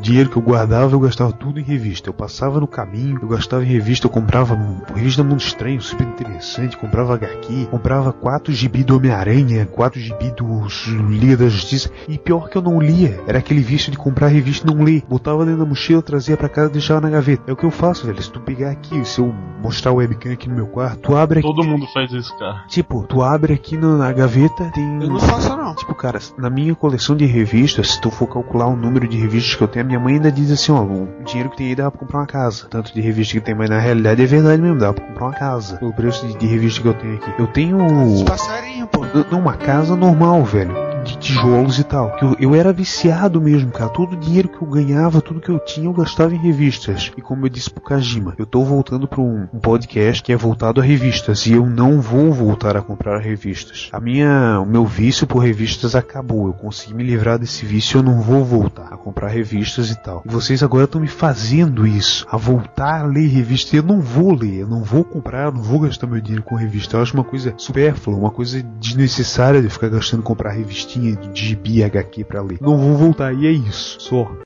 dinheiro 0.00 0.30
que 0.30 0.36
eu 0.36 0.42
guardava, 0.42 0.94
eu 0.94 1.00
gastava 1.00 1.32
tudo 1.32 1.60
em 1.60 1.62
revista. 1.62 2.08
Eu 2.08 2.14
passava 2.14 2.60
no 2.60 2.66
caminho, 2.66 3.18
eu 3.22 3.28
gastava 3.28 3.62
em 3.64 3.68
revista, 3.68 4.06
eu 4.06 4.10
comprava 4.10 4.58
revista 4.94 5.22
Mundo 5.22 5.40
Estranho, 5.40 5.80
super 5.80 6.06
interessante, 6.06 6.76
comprava 6.76 7.14
HQ, 7.14 7.66
comprava 7.70 8.12
quatro 8.12 8.52
gibi 8.52 8.82
do 8.84 8.96
Homem-Aranha, 8.96 9.66
quatro 9.66 10.00
gibi 10.00 10.30
dos 10.32 10.86
Liga 11.10 11.36
da 11.36 11.48
Justiça. 11.48 11.90
E 12.08 12.18
pior 12.18 12.48
que 12.48 12.56
eu 12.58 12.62
não 12.62 12.80
lia, 12.80 13.20
era 13.26 13.38
aquele 13.38 13.60
vício 13.60 13.90
de 13.90 13.98
comprar 13.98 14.28
revista 14.28 14.66
e 14.70 14.74
não 14.74 14.82
ler. 14.82 15.02
Botava 15.08 15.44
dentro 15.44 15.60
da 15.60 15.66
mochila, 15.66 16.02
trazia 16.02 16.36
pra 16.36 16.48
casa 16.48 16.70
e 16.70 16.72
deixava 16.72 17.00
na 17.00 17.10
gaveta. 17.10 17.42
É 17.46 17.52
o 17.52 17.56
que 17.56 17.64
eu 17.64 17.70
faço, 17.70 18.06
velho. 18.06 18.20
Se 18.22 18.30
tu 18.30 18.40
pegar 18.40 18.70
aqui, 18.70 19.04
se 19.04 19.20
eu 19.20 19.32
mostrar 19.62 19.92
o 19.92 19.96
webcam 19.96 20.32
aqui 20.32 20.48
no 20.48 20.54
meu 20.56 20.66
quarto, 20.66 20.98
tu 21.00 21.16
abre 21.16 21.38
aqui. 21.38 21.48
Todo 21.48 21.64
mundo 21.64 21.86
faz 21.92 22.10
isso, 22.12 22.36
cara. 22.38 22.64
Tipo, 22.68 23.04
tu 23.06 23.22
abre 23.22 23.52
aqui 23.54 23.76
no- 23.82 23.98
na 23.98 24.12
gaveta, 24.12 24.70
tem. 24.74 25.02
Eu 25.02 25.08
não 25.10 25.20
faço 25.20 25.56
não. 25.56 25.74
Tipo, 25.74 25.94
cara, 25.94 26.18
na 26.38 26.48
minha 26.48 26.74
coleção 26.74 27.16
de 27.16 27.26
revistas, 27.26 27.90
se 27.92 28.00
tu 28.00 28.10
for 28.10 28.26
calcular 28.26 28.66
o 28.66 28.76
número 28.76 29.06
de 29.08 29.16
revistas 29.18 29.54
que 29.54 29.62
eu 29.62 29.68
tenho, 29.68 29.84
a 29.84 29.88
minha 29.88 30.00
mãe 30.00 30.14
ainda 30.14 30.30
diz 30.30 30.50
assim, 30.50 30.72
ó, 30.72 30.82
o 30.82 31.08
dinheiro 31.24 31.50
que 31.50 31.56
tem 31.56 31.68
aí 31.68 31.74
dá 31.74 31.90
pra 31.90 32.00
comprar 32.00 32.20
uma 32.20 32.26
casa. 32.26 32.66
Tanto 32.70 32.94
de 32.94 33.00
revista 33.00 33.34
que 33.34 33.40
tem, 33.40 33.54
mas 33.54 33.68
na 33.68 33.78
realidade 33.78 34.22
é 34.22 34.26
verdade 34.26 34.60
mesmo, 34.62 34.78
dá 34.78 34.92
pra 34.92 35.04
comprar 35.04 35.24
uma 35.26 35.34
casa. 35.34 35.76
Pelo 35.76 35.92
preço 35.92 36.26
de, 36.26 36.36
de 36.38 36.46
revista 36.46 36.80
que 36.80 36.88
eu 36.88 36.94
tenho 36.94 37.14
aqui. 37.16 37.32
Eu 37.38 37.46
tenho. 37.46 38.12
Os 38.14 38.22
passarinhos, 38.22 38.88
pô. 38.90 39.02
Uma 39.36 39.54
casa 39.54 39.96
normal, 39.96 40.44
velho. 40.44 40.91
De 41.04 41.16
tijolos 41.18 41.78
e 41.78 41.84
tal. 41.84 42.16
Eu, 42.20 42.36
eu 42.38 42.54
era 42.54 42.72
viciado 42.72 43.40
mesmo, 43.40 43.70
cara. 43.70 43.90
Todo 43.90 44.12
o 44.12 44.16
dinheiro 44.16 44.48
que 44.48 44.62
eu 44.62 44.68
ganhava, 44.68 45.20
tudo 45.20 45.40
que 45.40 45.48
eu 45.48 45.58
tinha, 45.58 45.86
eu 45.86 45.92
gastava 45.92 46.34
em 46.34 46.38
revistas. 46.38 47.10
E 47.16 47.20
como 47.20 47.44
eu 47.44 47.50
disse 47.50 47.70
pro 47.70 47.82
Kajima, 47.82 48.34
eu 48.38 48.46
tô 48.46 48.62
voltando 48.64 49.08
pra 49.08 49.20
um, 49.20 49.46
podcast 49.60 50.22
que 50.22 50.32
é 50.32 50.36
voltado 50.36 50.80
a 50.80 50.84
revistas. 50.84 51.46
E 51.46 51.52
eu 51.52 51.66
não 51.66 52.00
vou 52.00 52.32
voltar 52.32 52.76
a 52.76 52.82
comprar 52.82 53.18
revistas. 53.18 53.88
A 53.92 54.00
minha, 54.00 54.60
o 54.60 54.66
meu 54.66 54.84
vício 54.84 55.26
por 55.26 55.38
revistas 55.38 55.94
acabou. 55.94 56.46
Eu 56.46 56.52
consegui 56.52 56.94
me 56.94 57.04
livrar 57.04 57.38
desse 57.38 57.66
vício. 57.66 57.98
Eu 57.98 58.02
não 58.02 58.20
vou 58.20 58.44
voltar 58.44 58.88
a 58.92 58.96
comprar 58.96 59.28
revistas 59.28 59.90
e 59.90 59.96
tal. 59.96 60.22
E 60.24 60.28
vocês 60.28 60.62
agora 60.62 60.84
estão 60.84 61.00
me 61.00 61.08
fazendo 61.08 61.86
isso. 61.86 62.26
A 62.30 62.36
voltar 62.36 63.00
a 63.00 63.06
ler 63.06 63.26
revistas. 63.26 63.74
Eu 63.74 63.82
não 63.82 64.00
vou 64.00 64.32
ler. 64.32 64.60
Eu 64.60 64.68
não 64.68 64.82
vou 64.82 65.04
comprar. 65.04 65.46
Eu 65.46 65.52
não 65.52 65.62
vou 65.62 65.80
gastar 65.80 66.06
meu 66.06 66.20
dinheiro 66.20 66.44
com 66.44 66.54
revista. 66.54 66.96
Eu 66.96 67.02
acho 67.02 67.14
uma 67.14 67.24
coisa 67.24 67.54
supérflua. 67.56 68.16
Uma 68.16 68.30
coisa 68.30 68.62
desnecessária 68.80 69.60
de 69.60 69.68
ficar 69.68 69.88
gastando 69.88 70.22
comprar 70.22 70.52
revistinha 70.92 71.16
de 71.32 71.40
gibi 71.40 71.82
HQ 71.82 72.24
pra 72.24 72.42
ler. 72.42 72.58
Não 72.60 72.76
vou 72.76 72.96
voltar. 72.96 73.32
E 73.34 73.46
é 73.46 73.50
isso. 73.50 74.00
Só. 74.00 74.32